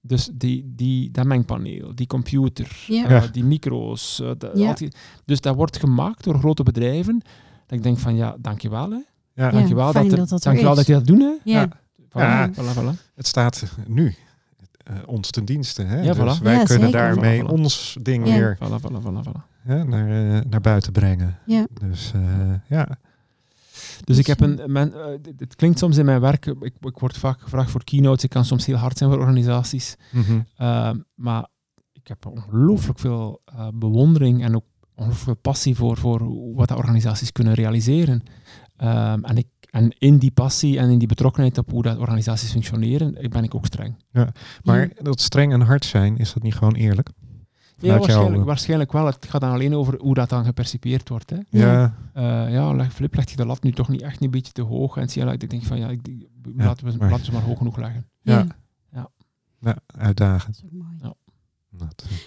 Dus 0.00 0.30
die, 0.32 0.72
die, 0.76 1.10
dat 1.10 1.24
mengpaneel, 1.26 1.94
die 1.94 2.06
computer, 2.06 2.84
Ja. 2.86 3.04
eh, 3.08 3.22
die 3.32 3.44
micro's. 3.44 4.20
eh, 4.20 4.30
Ja. 4.54 4.72
die- 4.72 4.92
dus 5.24 5.40
dat 5.40 5.54
wordt 5.54 5.78
gemaakt 5.78 6.24
door 6.24 6.38
grote 6.38 6.62
bedrijven. 6.62 7.20
Dat 7.66 7.78
ik 7.78 7.82
denk 7.82 7.98
van, 7.98 8.16
ja, 8.16 8.36
dankjewel. 8.40 8.90
Hè. 8.90 8.98
Ja, 9.34 9.50
Dankjewel, 9.50 9.92
dat, 9.92 10.04
er- 10.04 10.16
dat 10.16 10.28
dat 10.28 10.42
dankjewel 10.42 10.74
dat 10.74 10.86
je 10.86 10.92
dat 10.92 11.06
doen. 11.06 11.20
Hè. 11.20 11.32
Ja. 11.44 11.68
Voilà, 11.68 12.10
Ja. 12.12 12.50
voilà, 12.50 12.78
voilà. 12.78 13.12
Het 13.14 13.26
staat 13.26 13.64
nu 13.86 14.14
eh, 14.84 14.94
ons 15.06 15.30
ten 15.30 15.44
dienste. 15.44 15.82
Hè? 15.82 16.02
Ja, 16.02 16.12
dus 16.14 16.38
wij 16.38 16.54
Ja, 16.54 16.64
kunnen 16.64 16.90
daarmee 16.90 17.42
Voilà, 17.42 17.44
voilà. 17.46 17.48
ons 17.50 17.96
ding 18.02 18.26
Ja. 18.28 18.34
weer 18.36 18.58
Hè, 19.64 19.84
naar, 19.84 20.36
eh, 20.36 20.40
naar 20.50 20.60
buiten 20.60 20.92
brengen. 20.92 21.38
Ja. 21.46 21.66
Dus 21.80 22.12
eh, 22.14 22.54
ja. 22.68 22.98
Dus 24.04 24.18
ik 24.18 24.26
heb 24.26 24.40
een, 24.40 24.60
men, 24.66 24.94
eh, 24.94 25.06
het 25.36 25.56
klinkt 25.56 25.78
soms 25.78 25.96
in 25.96 26.04
mijn 26.04 26.20
werk, 26.20 26.46
ik, 26.46 26.74
ik 26.80 26.98
word 26.98 27.16
vaak 27.18 27.40
gevraagd 27.40 27.70
voor 27.70 27.84
keynotes, 27.84 28.24
ik 28.24 28.30
kan 28.30 28.44
soms 28.44 28.66
heel 28.66 28.76
hard 28.76 28.98
zijn 28.98 29.10
voor 29.10 29.18
organisaties, 29.18 29.96
Mhm. 30.12 30.32
Uh, 30.60 30.90
maar 31.14 31.46
ik 31.92 32.08
heb 32.08 32.26
ongelooflijk 32.26 32.98
veel 32.98 33.40
eh, 33.44 33.68
bewondering 33.74 34.42
en 34.42 34.54
ook 34.56 34.64
ongelooflijk 34.94 35.24
veel 35.24 35.34
passie 35.52 35.74
voor, 35.76 35.96
voor 35.96 36.54
wat 36.54 36.68
de 36.68 36.76
organisaties 36.76 37.32
kunnen 37.32 37.54
realiseren. 37.54 38.22
Um, 38.82 39.24
en, 39.24 39.36
ik, 39.36 39.46
en 39.70 39.94
in 39.98 40.18
die 40.18 40.30
passie 40.30 40.78
en 40.78 40.90
in 40.90 40.98
die 40.98 41.08
betrokkenheid 41.08 41.58
op 41.58 41.70
hoe 41.70 41.82
dat 41.82 41.98
organisaties 41.98 42.50
functioneren, 42.50 43.16
eh, 43.16 43.28
ben 43.28 43.44
ik 43.44 43.54
ook 43.54 43.66
streng. 43.66 43.94
Maar 44.62 44.80
Ja. 44.80 44.88
dat 45.02 45.20
streng 45.20 45.52
en 45.52 45.60
hard 45.60 45.84
zijn, 45.84 46.16
is 46.18 46.32
dat 46.32 46.42
niet 46.42 46.54
gewoon 46.54 46.74
eerlijk? 46.74 47.08
Ja, 47.78 47.98
waarschijnlijk, 47.98 48.44
waarschijnlijk 48.44 48.92
wel. 48.92 49.06
Het 49.06 49.26
gaat 49.28 49.40
dan 49.40 49.50
alleen 49.52 49.74
over 49.74 49.98
hoe 50.00 50.14
dat 50.14 50.28
dan 50.28 50.44
gepercipieerd 50.44 51.08
wordt. 51.08 51.30
Hè. 51.30 51.36
Ja, 51.50 51.94
Uh, 52.16 52.52
ja, 52.52 52.72
leg, 52.74 52.92
Flip, 52.92 53.14
legt 53.14 53.30
je 53.30 53.36
de 53.36 53.46
lat 53.46 53.62
nu 53.62 53.72
toch 53.72 53.88
niet 53.88 54.02
echt 54.02 54.22
een 54.22 54.30
beetje 54.30 54.52
te 54.52 54.62
hoog? 54.62 54.96
En 54.96 55.08
zie 55.08 55.24
je, 55.24 55.32
ik 55.32 55.50
denk 55.50 55.62
van 55.62 55.78
ja, 55.78 55.88
ik, 55.88 56.00
Ja, 56.56 56.64
laten, 56.64 56.86
we, 56.86 56.96
maar- 56.98 57.10
laten 57.10 57.26
we 57.26 57.32
maar 57.32 57.42
hoog 57.42 57.58
genoeg 57.58 57.76
leggen. 57.76 58.06
Ja. 58.20 58.46
Ja. 58.92 59.10
Ja. 59.60 59.76
uitdagend. 59.86 60.60
Dat 60.62 60.70
is 60.72 60.78
ook 60.78 60.84
mooi. 60.84 60.96
Ja. 61.02 61.14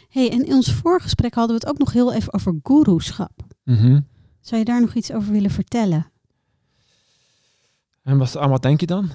Hey, 0.10 0.32
en 0.32 0.46
in 0.46 0.54
ons 0.54 0.74
voorgesprek 0.74 1.34
hadden 1.34 1.56
we 1.60 1.62
het 1.66 1.72
ook 1.74 1.80
nog 1.80 1.94
heel 1.94 2.14
even 2.14 2.34
over 2.34 2.56
goeroeschap. 2.64 3.32
Mhm. 3.64 4.00
Zou 4.42 4.60
je 4.60 4.66
daar 4.66 4.82
nog 4.82 4.94
iets 4.94 5.12
over 5.14 5.32
willen 5.32 5.52
vertellen? 5.52 6.12
En 8.04 8.18
wat, 8.18 8.38
aan 8.38 8.50
wat 8.50 8.62
denk 8.62 8.80
je 8.80 8.86
dan? 8.86 9.10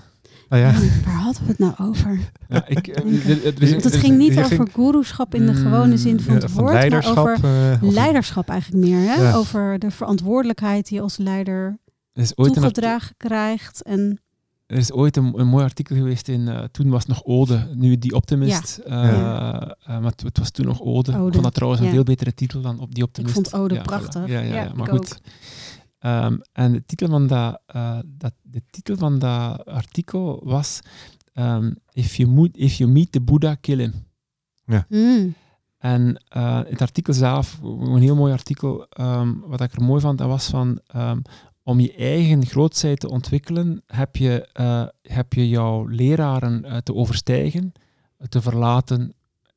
Nou 0.53 0.63
ja, 0.65 0.73
Waar 1.05 1.15
hadden 1.15 1.43
we 1.43 1.49
het 1.49 1.59
nou 1.59 1.73
over? 1.79 2.19
Ja, 2.49 2.67
ik, 2.69 2.87
eh, 2.87 3.03
Want 3.03 3.85
het 3.85 3.85
is- 3.95 4.01
ging 4.01 4.19
niet 4.19 4.39
over 4.39 4.57
ging- 4.57 4.73
goeroeschap 4.73 5.35
in 5.35 5.47
de 5.47 5.55
gewone 5.55 5.97
zin 5.97 6.21
van 6.21 6.35
het 6.35 6.51
van 6.51 6.63
woord, 6.63 6.75
leiderschap. 6.75 7.15
maar 7.25 7.33
over 7.35 7.73
eh, 7.83 7.91
leiderschap 7.93 8.49
eigenlijk 8.49 8.85
meer. 8.85 8.99
Hè? 8.99 9.15
Ja. 9.23 9.35
Over 9.35 9.79
de 9.79 9.91
verantwoordelijkheid 9.91 10.89
die 10.89 10.97
je 10.97 11.03
als 11.03 11.17
leider 11.17 11.79
Er 12.13 12.23
is 12.23 12.37
ooit, 12.37 12.57
een, 12.57 12.63
art- 12.63 12.75
toegedragen 12.75 13.15
krijgt. 13.17 13.83
En 13.83 14.21
er 14.67 14.77
is 14.77 14.93
ooit 14.93 15.17
een, 15.17 15.39
een 15.39 15.47
mooi 15.47 15.65
artikel 15.65 15.97
geweest 15.97 16.29
in, 16.29 16.49
eh, 16.49 16.63
toen 16.71 16.89
was 16.91 16.99
het 17.01 17.09
nog 17.09 17.25
Ode, 17.25 17.69
nu 17.75 17.99
die 17.99 18.15
Optimist. 18.15 18.79
Eh, 18.79 18.93
Ja. 18.93 19.77
eh, 19.87 19.99
maar 19.99 20.11
het, 20.11 20.23
het 20.23 20.39
was 20.39 20.51
toen 20.51 20.67
nog 20.67 20.81
Ode. 20.81 21.11
Ik 21.13 21.17
Ode, 21.19 21.33
vond 21.33 21.45
dat 21.45 21.55
trouwens 21.55 21.83
een 21.83 21.91
veel 21.91 22.03
betere 22.03 22.35
titel 22.35 22.61
dan 22.61 22.79
op 22.79 22.95
die 22.95 23.03
Optimist. 23.05 23.35
vond 23.35 23.55
Ode 23.55 23.75
Ja, 23.75 23.83
prachtig. 23.83 24.27
Ja, 24.27 24.41
ja, 24.41 24.55
Ja, 24.55 24.63
ja, 24.63 24.71
maar 24.75 24.87
ik 24.89 24.93
goed. 24.95 25.21
Ehm, 26.03 26.39
en 26.53 26.73
de 26.73 26.85
titel 26.85 27.09
van 27.09 27.27
dat, 27.27 27.61
eh, 27.67 27.99
dat, 28.07 28.33
de 28.43 28.63
titel 28.71 28.97
van 28.97 29.19
dat 29.19 29.65
artikel 29.65 30.41
was 30.45 30.81
ehm, 31.33 31.73
if, 31.93 32.15
you 32.17 32.31
meet, 32.31 32.57
if 32.57 32.75
you 32.75 32.91
meet 32.91 33.13
the 33.13 33.21
Buddha, 33.23 33.55
kill 33.55 33.79
him. 33.79 33.93
Mm, 34.89 35.35
En 35.79 36.23
eh, 36.29 36.61
het 36.69 36.81
artikel 36.81 37.13
zelf, 37.13 37.59
een 37.63 38.03
heel 38.03 38.17
mooi 38.17 38.33
artikel, 38.33 38.87
ehm, 38.89 39.33
wat 39.47 39.61
ik 39.61 39.73
er 39.73 39.83
mooi 39.83 40.01
vond, 40.01 40.19
dat 40.19 40.29
was 40.29 40.47
van 40.49 40.81
ehm, 40.87 41.21
om 41.63 41.81
je 41.81 41.95
eigen 41.95 42.47
grootheid 42.47 43.01
te 43.01 43.09
ontwikkelen, 43.11 43.83
heb 43.87 44.17
je, 44.17 44.49
eh, 44.53 44.87
heb 45.03 45.33
je 45.33 45.49
jouw 45.49 45.87
leraren 45.87 46.65
eh, 46.65 46.77
te 46.77 46.95
overstijgen, 46.95 47.73
te 48.29 48.43
verlaten, 48.43 49.15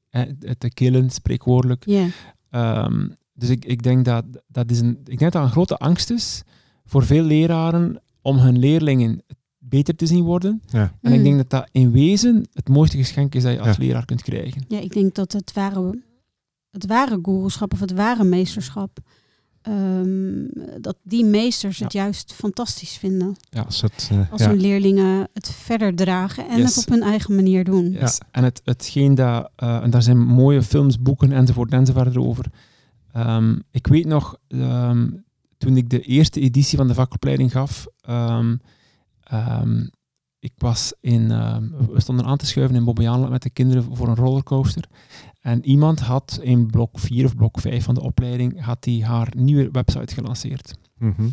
eh, 0.09 0.21
te 0.57 0.69
killen, 0.73 1.09
spreekwoordelijk. 1.09 1.85
ja. 1.85 2.07
Ehm, 2.49 3.07
dus 3.35 3.49
ik, 3.49 3.65
ik, 3.65 3.83
denk 3.83 4.05
dat, 4.05 4.25
dat 4.47 4.71
is 4.71 4.79
een, 4.79 4.89
ik 5.03 5.05
denk 5.05 5.19
dat 5.19 5.31
dat 5.31 5.43
een 5.43 5.49
grote 5.51 5.77
angst 5.77 6.09
is 6.09 6.43
voor 6.85 7.05
veel 7.05 7.23
leraren 7.23 8.01
om 8.21 8.37
hun 8.37 8.59
leerlingen 8.59 9.23
beter 9.57 9.95
te 9.95 10.05
zien 10.05 10.23
worden. 10.23 10.61
ja. 10.67 10.93
En 11.01 11.11
ik 11.11 11.17
Mm. 11.17 11.23
denk 11.23 11.37
dat 11.37 11.49
dat 11.49 11.69
in 11.71 11.91
wezen 11.91 12.45
het 12.53 12.69
mooiste 12.69 12.97
geschenk 12.97 13.35
is 13.35 13.43
dat 13.43 13.51
je 13.53 13.59
als 13.59 13.77
Ja. 13.77 13.83
leraar 13.83 14.05
kunt 14.05 14.21
krijgen. 14.21 14.65
Ja, 14.67 14.79
ik 14.79 14.93
denk 14.93 15.15
dat 15.15 15.31
het 15.31 15.53
ware, 15.53 16.01
het 16.69 16.85
ware 16.85 17.19
goeroeschap 17.21 17.73
of 17.73 17.79
het 17.79 17.91
ware 17.93 18.23
meesterschap, 18.23 18.97
ehm, 19.61 20.45
dat 20.81 20.97
die 21.03 21.25
meesters 21.25 21.79
het 21.79 21.93
juist 21.93 22.33
fantastisch 22.33 22.97
vinden. 22.97 23.35
Als 23.65 23.81
het, 23.81 24.09
eh, 24.11 24.31
Als 24.31 24.41
ja. 24.41 24.47
hun 24.49 24.59
leerlingen 24.59 25.27
het 25.33 25.49
verder 25.49 25.95
dragen 25.95 26.47
en 26.49 26.57
Yes. 26.59 26.75
het 26.75 26.85
op 26.85 26.91
hun 26.93 27.01
eigen 27.03 27.35
manier 27.35 27.63
doen. 27.63 27.91
Yes. 27.91 28.17
En 28.31 28.43
het, 28.43 28.61
hetgeen 28.63 29.15
dat, 29.15 29.49
eh, 29.55 29.83
en 29.83 29.89
daar 29.89 30.01
zijn 30.03 30.19
mooie 30.25 30.63
films, 30.63 31.01
boeken 31.01 31.31
enzovoort 31.31 31.71
enzovoort 31.71 32.17
over. 32.17 32.45
Ehm, 33.15 33.59
ik 33.71 33.87
weet 33.87 34.05
nog, 34.05 34.37
ehm, 34.47 35.09
toen 35.57 35.77
ik 35.77 35.89
de 35.89 36.01
eerste 36.01 36.39
editie 36.39 36.77
van 36.77 36.87
de 36.87 36.93
vakopleiding 36.93 37.51
gaf, 37.51 37.87
ehm, 38.01 38.55
ik 40.39 40.53
was 40.57 40.93
in, 40.99 41.27
we 41.91 42.01
stonden 42.01 42.25
aan 42.25 42.37
te 42.37 42.45
schuiven 42.45 42.75
in 42.75 42.83
Bobbejaanland 42.83 43.31
met 43.31 43.41
de 43.41 43.49
kinderen 43.49 43.95
voor 43.95 44.07
een 44.07 44.15
rollercoaster. 44.15 44.87
En 45.45 45.65
iemand 45.65 45.99
had 45.99 46.39
in 46.41 46.67
blok 46.67 46.99
4 46.99 47.25
of 47.25 47.35
blok 47.35 47.59
5 47.59 47.83
van 47.83 47.95
de 47.95 48.01
opleiding 48.01 48.61
had 48.61 48.83
die 48.83 49.05
haar 49.05 49.33
nieuwe 49.37 49.69
website 49.71 50.13
gelanceerd. 50.13 50.73
Mhm. 50.97 51.29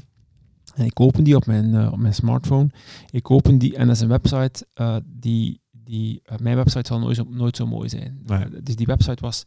En 0.75 0.85
ik 0.85 1.01
open 1.01 1.25
die 1.25 1.37
op 1.37 1.47
mijn, 1.47 1.75
eh, 1.75 1.93
op 1.93 1.99
mijn 1.99 2.15
smartphone. 2.15 2.71
Ik 3.11 3.31
open 3.31 3.59
die 3.59 3.77
en 3.77 3.87
dat 3.87 3.97
is 3.97 4.03
een 4.03 4.09
website 4.09 4.67
eh, 4.75 4.97
die, 5.05 5.61
die 5.71 6.21
eh, 6.25 6.39
mijn 6.39 6.57
website 6.57 6.87
zal 6.87 6.99
nooit 6.99 7.17
zo, 7.17 7.25
nooit 7.29 7.57
zo 7.57 7.67
mooi 7.67 7.89
zijn. 7.89 8.21
Nee. 8.27 8.63
Dus 8.63 8.77
die 8.77 8.87
website 8.87 9.23
was 9.23 9.43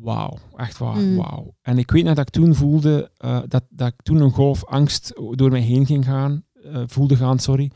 wauw, 0.00 0.38
echt 0.56 0.78
waar, 0.78 0.96
Mm. 0.96 1.16
wauw. 1.16 1.54
En 1.62 1.78
ik 1.78 1.90
weet 1.90 2.04
nog 2.04 2.14
dat 2.14 2.26
ik 2.26 2.32
toen 2.32 2.54
voelde 2.54 3.10
eh, 3.16 3.40
dat, 3.48 3.64
dat 3.70 3.88
ik 3.88 4.02
toen 4.02 4.20
een 4.20 4.30
golf 4.30 4.64
angst 4.64 5.12
door 5.30 5.50
mij 5.50 5.60
heen 5.60 5.86
ging 5.86 6.04
gaan, 6.04 6.44
eh, 6.62 6.82
voelde 6.86 7.16
gaan, 7.16 7.38
sorry, 7.38 7.70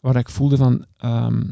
waar 0.00 0.16
ik 0.16 0.28
voelde 0.28 0.56
van, 0.56 0.86
ehm 0.96 1.42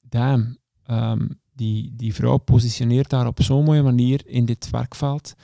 damn, 0.00 0.58
ehm, 0.82 1.26
die, 1.52 1.92
die 1.96 2.14
vrouw 2.14 2.36
positioneert 2.38 3.10
daar 3.10 3.26
op 3.26 3.42
zo'n 3.42 3.64
mooie 3.64 3.82
manier 3.82 4.22
in 4.26 4.44
dit 4.44 4.70
werkveld. 4.70 5.34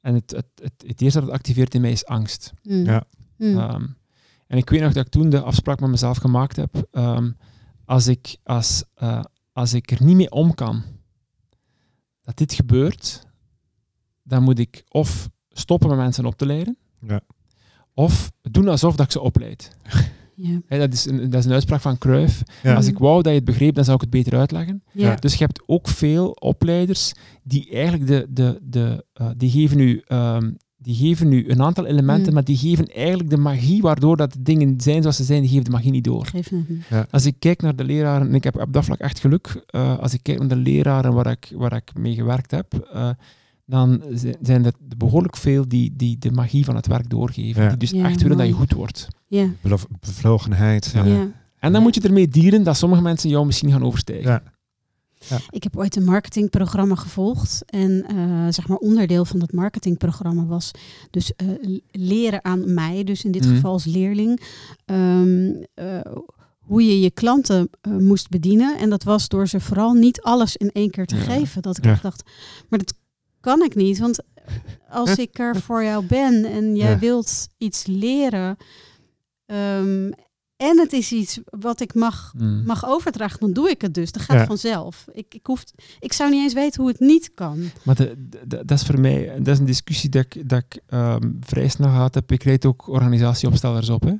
En 0.00 0.14
het, 0.14 0.30
het, 0.30 0.46
het, 0.62 0.84
het 0.86 1.00
eerste 1.00 1.18
dat 1.18 1.28
het 1.28 1.38
activeert 1.38 1.74
in 1.74 1.80
mij 1.80 1.90
is 1.90 2.06
angst. 2.06 2.52
Mm. 2.62 2.84
Ja. 2.84 3.04
Mm. 3.36 3.58
Ehm, 3.58 3.86
en 4.46 4.58
ik 4.58 4.70
weet 4.70 4.80
nog 4.80 4.92
dat 4.92 5.06
ik 5.06 5.12
toen 5.12 5.30
de 5.30 5.40
afspraak 5.40 5.80
met 5.80 5.90
mezelf 5.90 6.16
gemaakt 6.16 6.56
heb. 6.56 6.86
ehm, 6.90 7.30
als, 7.84 8.06
ik, 8.06 8.36
als, 8.42 8.84
eh, 8.94 9.20
als 9.52 9.72
ik 9.74 9.90
er 9.90 10.02
niet 10.04 10.16
mee 10.16 10.30
om 10.30 10.54
kan 10.54 10.82
dat 12.28 12.36
dit 12.36 12.52
gebeurt, 12.52 13.26
dan 14.22 14.42
moet 14.42 14.58
ik 14.58 14.84
of 14.88 15.28
stoppen 15.50 15.88
met 15.88 15.98
mensen 15.98 16.26
op 16.26 16.36
te 16.36 16.46
leiden, 16.46 16.76
Ja. 17.00 17.20
of 17.94 18.30
doen 18.42 18.68
alsof 18.68 18.96
dat 18.96 19.06
ik 19.06 19.12
ze 19.12 19.20
opleid. 19.20 19.76
ja. 20.34 20.60
Hè, 20.66 20.78
dat, 20.78 20.92
is 20.92 21.04
een, 21.06 21.30
dat 21.30 21.40
is 21.40 21.44
een 21.44 21.52
uitspraak 21.52 21.80
van 21.80 21.98
Cruyff. 21.98 22.42
Ja. 22.62 22.74
Als 22.74 22.86
ik 22.86 22.98
wou 22.98 23.22
dat 23.22 23.32
je 23.32 23.38
het 23.38 23.44
begreep, 23.44 23.74
dan 23.74 23.84
zou 23.84 23.96
ik 23.96 24.02
het 24.02 24.10
beter 24.10 24.38
uitleggen. 24.38 24.82
Ja. 24.92 25.14
Dus 25.14 25.34
je 25.34 25.44
hebt 25.44 25.62
ook 25.66 25.88
veel 25.88 26.30
opleiders 26.30 27.12
die 27.42 27.70
eigenlijk 27.70 28.06
de, 28.06 28.26
de, 28.30 28.58
de, 28.62 29.04
eh, 29.12 29.30
die 29.36 29.50
geven 29.50 29.78
u, 29.78 30.02
ehm, 30.06 30.52
die 30.88 30.96
geven 30.96 31.32
u 31.32 31.50
een 31.50 31.62
aantal 31.62 31.86
elementen, 31.86 32.26
Mm. 32.28 32.34
maar 32.34 32.44
die 32.44 32.56
geven 32.56 32.86
eigenlijk 32.86 33.30
de 33.30 33.36
magie 33.36 33.82
waardoor 33.82 34.16
dat 34.16 34.32
de 34.32 34.42
dingen 34.42 34.80
zijn 34.80 35.00
zoals 35.00 35.16
ze 35.16 35.24
zijn, 35.24 35.40
die 35.40 35.48
geven 35.50 35.64
de 35.64 35.70
magie 35.70 35.90
niet 35.90 36.04
door. 36.04 36.30
Als 37.10 37.26
ik 37.26 37.34
kijk 37.38 37.62
naar 37.62 37.76
de 37.76 37.84
leraren, 37.84 38.28
en 38.28 38.34
ik 38.34 38.44
heb 38.44 38.56
op 38.60 38.72
dat 38.72 38.84
vlak 38.84 38.98
echt 38.98 39.20
geluk, 39.20 39.64
eh, 39.66 39.98
als 39.98 40.14
ik 40.14 40.20
kijk 40.22 40.38
naar 40.38 40.48
de 40.48 40.56
leraren 40.56 41.12
waar 41.14 41.26
ik, 41.30 41.52
waar 41.56 41.72
ik 41.76 41.90
mee 41.98 42.14
gewerkt 42.14 42.50
heb, 42.50 42.74
eh, 42.92 43.10
dan 43.66 44.02
zi- 44.14 44.34
zijn 44.42 44.64
er 44.64 44.72
behoorlijk 44.96 45.36
veel 45.36 45.68
die, 45.68 45.92
die 45.96 46.18
de 46.18 46.30
magie 46.32 46.64
van 46.64 46.76
het 46.76 46.86
werk 46.86 47.10
doorgeven. 47.10 47.62
Ja. 47.62 47.68
Die 47.68 47.78
dus 47.78 47.90
Ja, 47.90 48.08
echt 48.08 48.22
willen 48.22 48.36
dat 48.36 48.46
je 48.46 48.52
goed 48.52 48.72
wordt. 48.72 49.08
Ja. 49.26 49.46
Bevlogenheid. 50.00 50.90
Ja. 50.94 51.04
Ja. 51.04 51.20
En 51.20 51.32
dan 51.60 51.72
Ja. 51.72 51.80
moet 51.80 51.94
je 51.94 52.00
ermee 52.00 52.28
dienen 52.28 52.62
dat 52.62 52.76
sommige 52.76 53.02
mensen 53.02 53.30
jou 53.30 53.46
misschien 53.46 53.70
gaan 53.70 53.84
overstijgen. 53.84 54.42
Ja. 55.18 55.38
Ik 55.50 55.62
heb 55.62 55.76
ooit 55.76 55.96
een 55.96 56.04
marketingprogramma 56.04 56.94
gevolgd. 56.94 57.62
En 57.66 58.04
eh, 58.06 58.46
zeg 58.52 58.68
maar 58.68 58.76
onderdeel 58.78 59.24
van 59.24 59.38
dat 59.38 59.52
marketingprogramma 59.52 60.44
was 60.46 60.70
dus 61.10 61.32
eh, 61.36 61.46
leren 61.90 62.44
aan 62.44 62.74
mij, 62.74 63.04
dus 63.04 63.24
in 63.24 63.32
dit 63.32 63.44
Mhm. 63.44 63.54
geval 63.54 63.72
als 63.72 63.84
leerling, 63.84 64.40
ehm, 64.84 65.52
eh, 65.74 66.00
hoe 66.58 66.84
je 66.86 67.00
je 67.00 67.10
klanten 67.10 67.70
moest 67.88 68.28
bedienen. 68.28 68.78
En 68.78 68.90
dat 68.90 69.02
was 69.02 69.28
door 69.28 69.48
ze 69.48 69.60
vooral 69.60 69.92
niet 69.92 70.20
alles 70.22 70.56
in 70.56 70.70
één 70.72 70.90
keer 70.90 71.06
te 71.06 71.16
Ja. 71.16 71.22
geven. 71.22 71.62
Dat 71.62 71.76
ik 71.78 71.84
Ja. 71.84 71.98
dacht, 72.02 72.22
maar 72.68 72.78
dat 72.78 72.94
kan 73.40 73.62
ik 73.62 73.74
niet. 73.74 73.98
Want 73.98 74.22
als 74.90 75.14
ik 75.26 75.38
er 75.38 75.56
voor 75.60 75.82
jou 75.84 76.04
ben 76.06 76.44
en 76.44 76.76
jij 76.76 76.98
wilt 76.98 77.48
iets 77.58 77.86
leren. 77.86 78.56
ehm, 79.46 80.10
en 80.58 80.78
het 80.78 80.92
is 80.92 81.12
iets 81.12 81.40
wat 81.44 81.80
ik 81.80 81.94
mag 81.94 82.32
Mm. 82.36 82.62
mag 82.66 82.86
overdragen, 82.86 83.40
dan 83.40 83.52
doe 83.52 83.70
ik 83.70 83.80
het 83.80 83.94
dus. 83.94 84.12
Dat 84.12 84.22
gaat 84.22 84.36
Ja. 84.36 84.46
vanzelf. 84.46 85.04
Ik, 85.12 85.34
ik, 85.34 85.46
hoef, 85.46 85.64
ik 86.00 86.12
zou 86.12 86.30
niet 86.30 86.42
eens 86.42 86.52
weten 86.52 86.80
hoe 86.82 86.90
het 86.90 87.00
niet 87.00 87.30
kan. 87.34 87.58
Maar 87.84 87.94
de, 87.94 88.14
de- 88.28 88.40
de- 88.46 88.64
dat 88.64 88.78
is 88.80 88.86
voor 88.86 89.00
mij, 89.00 89.34
dat 89.38 89.46
is 89.48 89.58
een 89.58 89.64
discussie 89.66 90.10
dat 90.10 90.24
ik, 90.24 90.48
dat 90.48 90.58
ik 90.68 90.80
ehm, 90.86 91.30
vrij 91.40 91.68
snel 91.68 91.88
gehad 91.88 92.14
heb. 92.14 92.32
Ik 92.32 92.42
rijd 92.42 92.66
ook 92.66 92.88
organisatieopstellers 92.88 93.88
op. 93.88 94.02
Hè. 94.02 94.14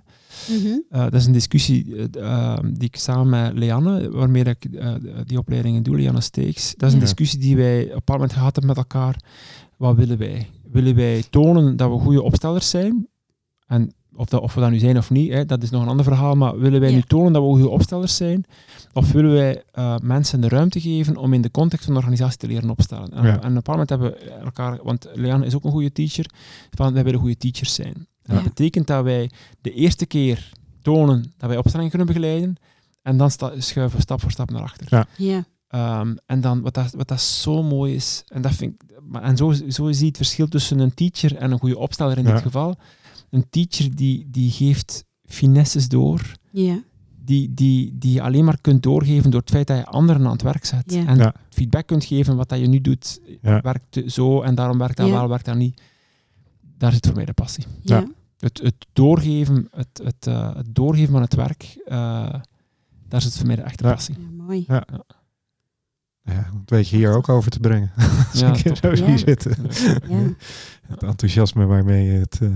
Eh, 0.91 1.01
dat 1.01 1.15
is 1.15 1.27
een 1.27 1.33
discussie 1.33 1.97
eh, 1.97 2.23
ehm, 2.23 2.73
die 2.73 2.89
ik 2.89 2.97
samen 2.97 3.29
met 3.29 3.59
Leanne, 3.59 4.11
waarmee 4.11 4.45
ik 4.45 4.65
eh, 4.65 4.95
die 5.25 5.39
opleidingen 5.39 5.83
doe, 5.83 5.97
Leanne 5.97 6.21
Steeks. 6.21 6.75
Dat 6.77 6.89
is 6.89 6.95
een 6.95 7.01
Ja. 7.01 7.05
discussie 7.05 7.39
die 7.39 7.57
wij 7.57 7.81
op 7.83 7.89
een 7.89 7.95
bepaald 7.95 8.19
moment 8.19 8.33
gehad 8.33 8.57
hebben 8.57 8.77
met 8.77 8.77
elkaar. 8.85 9.17
Wat 9.77 9.97
willen 9.97 10.19
wij? 10.19 10.51
Willen 10.71 10.95
wij 10.95 11.25
tonen 11.31 11.77
dat 11.77 11.91
we 11.91 11.99
goede 11.99 12.23
opstellers 12.23 12.71
zijn? 12.71 13.09
En 13.67 13.93
of, 14.19 14.29
dat, 14.29 14.41
of 14.41 14.55
we 14.55 14.61
dat 14.61 14.71
nu 14.71 14.79
zijn 14.79 14.97
of 14.97 15.11
niet, 15.11 15.33
hè, 15.33 15.45
dat 15.47 15.63
is 15.63 15.71
nog 15.71 15.83
een 15.83 15.89
ander 15.89 16.05
verhaal. 16.05 16.35
Maar 16.35 16.59
willen 16.59 16.81
wij 16.81 16.89
Ja. 16.91 16.95
nu 16.95 17.03
tonen 17.03 17.33
dat 17.33 17.43
we 17.43 17.49
goede 17.49 17.69
opstellers 17.69 18.17
zijn? 18.17 18.45
Of 18.93 19.13
willen 19.13 19.33
wij 19.33 19.63
eh, 19.73 19.97
mensen 20.03 20.41
de 20.41 20.49
ruimte 20.49 20.81
geven 20.81 21.17
om 21.17 21.33
in 21.33 21.43
de 21.43 21.51
context 21.51 21.85
van 21.85 21.95
de 21.95 22.01
organisatie 22.01 22.39
te 22.39 22.47
leren 22.47 22.71
opstellen? 22.71 23.13
En, 23.13 23.23
Ja. 23.25 23.31
en 23.31 23.37
op 23.39 23.45
een 23.45 23.55
bepaald 23.55 23.67
moment 23.79 23.89
hebben 23.89 24.11
we 24.11 24.31
elkaar, 24.31 24.79
want 24.83 25.07
Leanne 25.15 25.47
is 25.47 25.55
ook 25.55 25.65
een 25.65 25.71
goede 25.71 25.93
teacher, 25.93 26.31
van 26.71 26.93
wij 26.93 27.05
willen 27.05 27.21
goede 27.21 27.37
teachers 27.37 27.75
zijn. 27.75 28.07
En 28.23 28.35
dat 28.35 28.43
betekent 28.45 28.87
dat 28.87 29.05
wij 29.05 29.31
de 29.61 29.73
eerste 29.73 30.07
keer 30.07 30.51
tonen 30.83 31.33
dat 31.37 31.49
wij 31.49 31.59
opstellingen 31.59 31.91
kunnen 31.91 32.09
begeleiden 32.09 32.57
en 33.03 33.17
dan 33.17 33.31
sta- 33.31 33.53
schuiven 33.61 33.97
we 33.97 34.03
stap 34.03 34.21
voor 34.21 34.31
stap 34.31 34.51
naar 34.51 34.63
achter. 34.63 34.87
Ja. 34.91 35.07
Ja, 35.17 35.45
Ehm, 35.69 36.15
en 36.27 36.41
dan, 36.41 36.61
wat 36.61 36.75
dat, 36.75 36.93
wat 36.93 37.09
dat 37.09 37.21
zo 37.21 37.63
mooi 37.63 37.95
is, 37.95 38.25
en, 38.29 38.43
dat 38.43 38.53
vind 38.55 38.75
ik, 38.75 38.97
en 39.23 39.37
zo, 39.37 39.53
zo 39.53 39.93
zie 39.93 40.01
je 40.01 40.07
het 40.07 40.17
verschil 40.17 40.49
tussen 40.49 40.79
een 40.79 40.95
teacher 40.95 41.37
en 41.37 41.51
een 41.53 41.59
goede 41.59 41.79
opsteller 41.79 42.19
in 42.19 42.25
Ja. 42.27 42.33
dit 42.33 42.43
geval. 42.43 42.77
Een 43.31 43.47
teacher 43.51 43.95
die, 43.97 44.27
die 44.31 44.51
geeft 44.51 45.05
finesses 45.25 45.89
door, 45.89 46.33
ja, 46.51 46.83
die, 47.25 47.55
die, 47.55 47.99
die 47.99 48.13
je 48.13 48.23
alleen 48.23 48.45
maar 48.45 48.61
kunt 48.61 48.83
doorgeven 48.83 49.31
door 49.31 49.41
het 49.41 49.51
feit 49.51 49.67
dat 49.67 49.77
je 49.77 49.87
anderen 49.87 50.25
aan 50.27 50.33
het 50.33 50.43
werk 50.43 50.65
zet. 50.65 50.93
Ja. 50.93 51.07
En 51.07 51.17
Ja. 51.17 51.35
feedback 51.51 51.87
kunt 51.87 52.05
geven 52.05 52.37
wat 52.37 52.49
dat 52.49 52.59
je 52.59 52.67
nu 52.67 52.81
doet, 52.81 53.21
Ja. 53.43 53.61
werkt 53.61 54.03
zo 54.13 54.43
en 54.43 54.55
daarom 54.55 54.79
werkt 54.79 54.97
dat 54.97 55.11
wel, 55.11 55.29
werkt 55.29 55.45
dat 55.45 55.57
niet. 55.57 55.81
Daar 56.79 56.93
zit 56.93 57.07
voor 57.07 57.15
mij 57.17 57.25
de 57.25 57.33
passie. 57.33 57.65
ja. 57.83 57.97
Ja. 57.99 58.07
Het, 58.39 58.61
het, 58.63 58.87
doorgeven, 58.93 59.69
het, 59.71 60.01
het, 60.05 60.27
eh, 60.27 60.55
het 60.57 60.75
doorgeven 60.75 61.13
van 61.13 61.23
het 61.23 61.35
werk, 61.35 61.77
eh, 61.87 62.35
daar 63.09 63.23
zit 63.23 63.37
voor 63.37 63.47
mij 63.47 63.57
de 63.57 63.63
echte 63.63 63.85
Ja. 63.85 63.93
passie. 63.93 64.15
Ja, 64.19 64.45
mooi. 64.45 64.65
Ja. 64.69 64.87
Ja, 66.23 66.51
dat 66.53 66.71
weet 66.71 66.89
je 66.89 66.97
hier 66.97 67.15
ook 67.15 67.29
over 67.29 67.51
te 67.51 67.61
brengen. 67.61 67.91
Als 68.31 68.41
Ja, 68.41 68.53
ik 68.55 68.57
hier 68.63 68.77
zo 68.77 68.95
zie 68.95 69.19
zitten. 69.19 69.57
Ja. 70.09 70.33
Het 70.87 71.03
enthousiasme 71.03 71.65
waarmee 71.67 72.05
je 72.13 72.19
het 72.19 72.39
eh, 72.43 72.49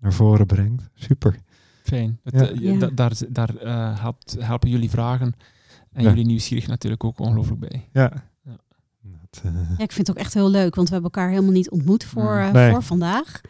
naar 0.00 0.12
voren 0.12 0.46
brengt. 0.46 0.88
Super. 0.94 1.36
Fijn. 1.82 2.18
Het, 2.22 2.34
Ja. 2.34 2.40
eh, 2.48 2.54
je- 2.54 2.72
Ja. 2.72 2.78
da- 2.78 2.90
daar 2.94 3.12
daar 3.28 3.56
eh, 3.56 4.00
helpt, 4.00 4.36
helpen 4.38 4.70
jullie 4.70 4.90
vragen 4.90 5.32
en 5.92 6.02
Ja. 6.02 6.08
jullie 6.08 6.26
nieuwsgierig 6.26 6.66
natuurlijk 6.66 7.04
ook 7.04 7.18
ongelooflijk 7.18 7.60
bij. 7.60 7.88
Ja. 7.92 8.12
Dat, 9.02 9.42
eh, 9.44 9.52
Ja, 9.76 9.84
ik 9.84 9.92
vind 9.92 10.06
het 10.06 10.10
ook 10.10 10.22
echt 10.22 10.34
heel 10.34 10.50
leuk, 10.50 10.74
want 10.74 10.88
we 10.88 10.94
hebben 10.94 11.12
elkaar 11.12 11.30
helemaal 11.30 11.52
niet 11.52 11.70
ontmoet 11.70 12.04
voor, 12.04 12.40
Mm. 12.46 12.52
Nee. 12.52 12.70
voor 12.70 12.82
vandaag. 12.82 13.40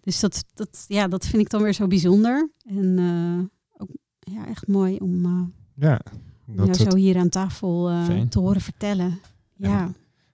Dus 0.00 0.20
dat, 0.20 0.44
dat, 0.54 0.84
ja, 0.88 1.08
dat 1.08 1.26
vind 1.26 1.42
ik 1.42 1.50
dan 1.50 1.62
weer 1.62 1.72
zo 1.72 1.86
bijzonder. 1.86 2.50
En 2.66 2.98
eh, 2.98 3.82
ook 3.82 3.88
ja, 4.18 4.46
echt 4.46 4.66
mooi 4.66 4.96
om 4.96 5.24
eh, 5.24 5.40
ja. 5.74 6.00
jou 6.46 6.68
het, 6.68 6.76
zo 6.76 6.96
hier 6.96 7.16
aan 7.18 7.28
tafel 7.28 7.90
eh, 7.90 8.20
te 8.20 8.38
horen 8.38 8.60
vertellen. 8.60 9.18
Ja, 9.56 9.80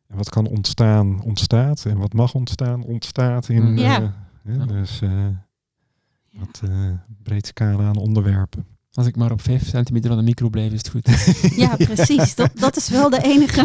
en 0.08 0.16
wat 0.16 0.28
kan 0.28 0.46
ontstaan, 0.46 1.22
ontstaat. 1.22 1.84
En 1.84 1.98
wat 1.98 2.12
mag 2.12 2.34
ontstaan, 2.34 2.82
ontstaat. 2.82 3.48
In, 3.48 3.62
Mm. 3.70 3.78
Ja. 3.78 4.14
eh. 4.44 4.66
Dus 4.66 5.00
eh 5.00 5.26
wat 6.32 6.60
eh 6.64 6.90
breed 7.22 7.46
scala 7.46 7.84
aan 7.88 7.96
onderwerpen. 7.96 8.66
Als 8.94 9.06
ik 9.06 9.16
maar 9.16 9.30
op 9.32 9.40
5 9.42 9.68
centimeter 9.68 10.08
van 10.08 10.18
de 10.18 10.24
micro 10.24 10.48
blijf, 10.48 10.72
is 10.72 10.78
het 10.78 10.88
goed. 10.88 11.08
ja 11.62 11.76
precies. 11.76 12.34
Dat, 12.34 12.50
dat 12.54 12.76
is 12.76 12.88
wel 12.88 13.10
de 13.10 13.22
enige. 13.22 13.60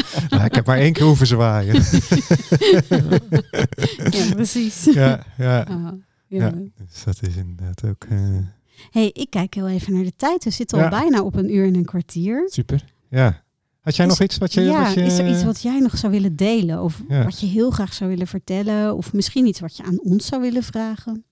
Ik 0.45 0.55
heb 0.55 0.65
maar 0.65 0.77
één 0.77 0.93
keer 0.93 1.05
hoeven 1.05 1.27
zwaaien. 1.27 1.73
ja, 4.17 4.33
precies. 4.33 4.83
ja, 4.83 5.23
ja. 5.37 5.61
Ah, 5.61 5.87
Ja. 6.27 6.45
ja. 6.45 6.51
Dus 6.75 7.03
dat 7.03 7.17
is 7.21 7.35
inderdaad 7.35 7.83
ook... 7.85 8.03
eh, 8.09 8.17
hey, 8.91 9.09
ik 9.13 9.29
kijk 9.29 9.53
heel 9.53 9.67
even 9.67 9.93
naar 9.93 10.03
de 10.03 10.13
tijd. 10.17 10.43
We 10.43 10.49
zitten 10.49 10.83
al 10.83 10.89
bijna 10.89 11.21
op 11.21 11.35
een 11.35 11.53
uur 11.55 11.65
en 11.67 11.75
een 11.75 11.85
kwartier. 11.85 12.47
Super. 12.51 12.83
ja. 13.09 13.45
Had 13.81 13.95
jij 13.95 14.05
Is- 14.05 14.11
nog 14.11 14.21
iets 14.21 14.37
wat 14.37 14.53
je... 14.53 14.61
ja, 14.61 14.83
wat 14.83 14.93
je 14.93 15.01
is 15.01 15.17
er 15.17 15.29
iets 15.29 15.43
wat 15.43 15.61
jij 15.61 15.79
nog 15.79 15.97
zou 15.97 16.11
willen 16.11 16.35
delen? 16.35 16.83
Of 16.83 17.01
Ja. 17.07 17.23
wat 17.23 17.39
je 17.39 17.47
heel 17.47 17.71
graag 17.71 17.93
zou 17.93 18.09
willen 18.09 18.27
vertellen? 18.27 18.95
Of 18.95 19.13
misschien 19.13 19.45
iets 19.47 19.59
wat 19.59 19.77
je 19.77 19.83
aan 19.83 19.99
ons 19.99 20.25
zou 20.25 20.41
willen 20.41 20.63
vragen? 20.63 21.25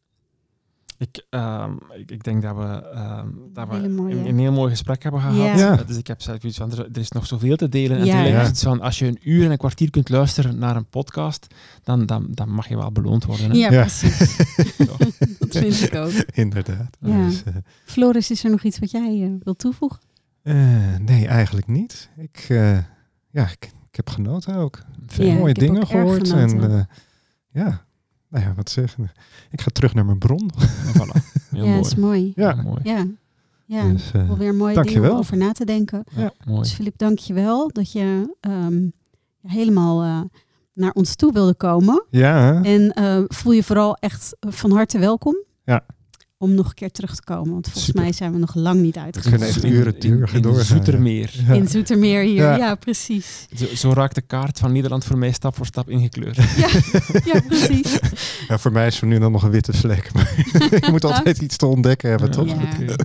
Ik, 0.97 1.25
ehm, 1.29 1.71
ik, 1.97 2.11
ik 2.11 2.23
denk 2.23 2.41
dat 2.41 2.55
we, 2.55 2.89
ehm, 2.93 3.27
dat 3.53 3.67
we 3.69 3.75
een, 3.75 4.27
een 4.27 4.39
heel 4.39 4.51
mooi 4.51 4.69
gesprek 4.69 5.03
hebben 5.03 5.21
gehad. 5.21 5.35
Ja. 5.59 5.79
Eh, 5.79 5.87
Dus 5.87 5.97
ik 5.97 6.07
heb 6.07 6.21
zelf 6.21 6.43
iets 6.43 6.57
van, 6.57 6.71
er, 6.71 6.79
er 6.79 6.97
is 6.97 7.09
nog 7.11 7.25
zoveel 7.27 7.55
te 7.55 7.69
delen. 7.69 7.97
En 7.97 8.05
Ja, 8.05 8.11
tegelijk 8.11 8.35
ja. 8.35 8.41
is 8.41 8.47
het 8.47 8.59
van, 8.63 8.81
als 8.81 8.99
je 8.99 9.05
een 9.07 9.19
uur 9.23 9.45
en 9.45 9.51
een 9.51 9.57
kwartier 9.57 9.89
kunt 9.89 10.09
luisteren 10.09 10.57
naar 10.57 10.75
een 10.75 10.89
podcast, 10.89 11.47
dan, 11.83 12.05
dan, 12.05 12.27
dan 12.29 12.49
mag 12.49 12.67
je 12.67 12.75
wel 12.77 12.91
beloond 12.91 13.25
worden. 13.25 13.49
Hè? 13.51 13.57
Ja, 13.57 13.71
Ja. 13.71 13.81
precies. 13.81 14.37
dat 15.39 15.57
vind 15.57 15.81
ik 15.81 15.95
ook. 15.95 16.11
Inderdaad. 16.43 16.97
Ja. 16.99 17.25
Dus, 17.25 17.43
eh, 17.43 17.53
Floris, 17.85 18.31
is 18.31 18.43
er 18.43 18.49
nog 18.49 18.63
iets 18.63 18.79
wat 18.79 18.91
jij 18.91 19.21
eh, 19.23 19.29
wilt 19.43 19.59
toevoegen? 19.59 19.99
eh, 20.43 20.55
nee, 21.01 21.27
eigenlijk 21.27 21.67
niet. 21.67 22.09
Ik, 22.17 22.45
eh, 22.49 22.77
ja, 23.29 23.43
ik, 23.51 23.65
ik 23.89 23.95
heb 23.95 24.09
genoten 24.09 24.55
ook. 24.55 24.81
Ja, 25.07 25.33
Mooie 25.33 25.53
dingen 25.53 25.87
gehoord. 25.87 26.31
En 26.31 26.71
eh, 26.71 26.83
ja, 27.51 27.84
nou 28.35 28.47
ja, 28.47 28.53
wat 28.55 28.69
zeggen. 28.69 29.11
Ik 29.51 29.61
ga 29.61 29.69
terug 29.73 29.93
naar 29.93 30.05
mijn 30.05 30.17
bron. 30.17 30.51
Voilà. 30.93 31.21
Heel 31.51 31.63
ja, 31.63 31.69
mooi. 31.69 31.75
dat 31.75 31.85
is 31.85 31.95
mooi. 31.95 32.31
Ja. 32.35 32.53
mooi. 32.55 32.79
Ja, 32.83 33.05
ja. 33.65 33.91
Dus, 33.91 34.11
eh, 34.11 34.27
wel 34.27 34.37
weer 34.37 34.55
mooie 34.55 34.73
dankjewel. 34.73 35.01
dingen 35.01 35.15
om 35.15 35.19
over 35.19 35.37
na 35.37 35.51
te 35.51 35.65
denken. 35.65 36.03
Ja, 36.15 36.31
mooi. 36.45 36.59
Dus 36.61 36.73
Filip, 36.73 36.97
dank 36.97 37.19
je 37.19 37.33
wel 37.33 37.69
dat 37.71 37.91
je 37.91 38.35
ehm, 38.39 38.83
ja, 39.39 39.49
helemaal 39.49 40.03
eh, 40.03 40.21
naar 40.73 40.91
ons 40.91 41.15
toe 41.15 41.31
wilde 41.33 41.53
komen. 41.53 42.05
ja, 42.09 42.63
En 42.63 42.91
eh, 42.93 43.23
voel 43.27 43.51
je 43.53 43.63
vooral 43.63 43.95
echt 43.95 44.35
van 44.39 44.71
harte 44.71 44.99
welkom. 44.99 45.35
Ja. 45.63 45.85
Om 46.37 46.53
nog 46.53 46.67
een 46.67 46.73
keer 46.73 46.91
terug 46.91 47.15
te 47.15 47.23
komen. 47.23 47.51
Want 47.51 47.63
volgens 47.65 47.85
Super. 47.85 48.01
mij 48.01 48.11
zijn 48.11 48.31
we 48.31 48.37
nog 48.37 48.55
lang 48.55 48.81
niet 48.81 48.95
Het 48.95 49.03
uitgegaan. 49.03 49.31
kunnen 49.31 49.47
echt 49.47 49.63
In- 49.63 49.71
uren 49.71 49.93
in- 49.93 49.99
duren 49.99 50.33
in 50.35 50.41
doorgaan, 50.41 50.65
Zoetermeer. 50.65 51.31
ja. 51.47 51.53
In 51.53 51.67
Zoetermeer 51.67 52.21
hier. 52.23 52.35
Ja, 52.35 52.55
Ja. 52.55 52.75
precies. 52.75 53.47
Zo, 53.55 53.65
zo 53.75 53.91
raakt 53.93 54.15
de 54.15 54.21
kaart 54.21 54.59
van 54.59 54.71
Nederland 54.71 55.03
voor 55.05 55.17
mij 55.17 55.31
stap 55.31 55.55
voor 55.55 55.65
stap 55.65 55.89
ingekleurd. 55.89 56.35
Ja, 56.57 56.67
ja 57.25 57.39
precies. 57.47 57.99
Ja, 58.47 58.57
voor 58.57 58.71
mij 58.71 58.87
is 58.87 59.01
er 59.01 59.07
nu 59.07 59.19
dan 59.19 59.31
nog 59.31 59.43
een 59.43 59.51
witte 59.51 59.73
vlek. 59.73 60.13
Maar 60.13 60.33
je 60.85 60.87
moet 60.91 61.03
altijd 61.05 61.37
iets 61.41 61.57
te 61.57 61.65
ontdekken 61.65 62.09
hebben, 62.09 62.31
toch? 62.31 62.47
Ja. 62.47 62.95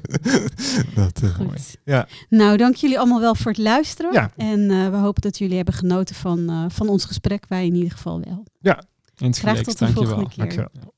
Dat, 0.95 1.21
eh, 1.23 1.35
Goed. 1.35 1.77
Ja. 1.85 2.09
Nou, 2.29 2.57
dank 2.57 2.75
jullie 2.75 2.99
allemaal 2.99 3.21
wel 3.21 3.35
voor 3.35 3.51
het 3.51 3.61
luisteren. 3.61 4.13
Ja. 4.13 4.31
En 4.37 4.71
eh, 4.71 4.89
we 4.89 4.97
hopen 4.97 5.23
dat 5.23 5.39
jullie 5.39 5.57
hebben 5.57 5.75
genoten 5.75 6.15
van, 6.15 6.49
eh, 6.49 6.65
van 6.69 6.89
ons 6.89 7.05
gesprek. 7.05 7.45
Wij 7.49 7.67
in 7.67 7.75
ieder 7.75 7.91
geval 7.91 8.21
wel. 8.21 8.45
Insgelijks, 9.17 9.63
tot 9.63 9.79
de 9.79 9.85
dankjewel. 9.85 10.15
volgende 10.15 10.29
keer. 10.29 10.39
Dankjewel. 10.39 10.69
Ja. 10.73 10.89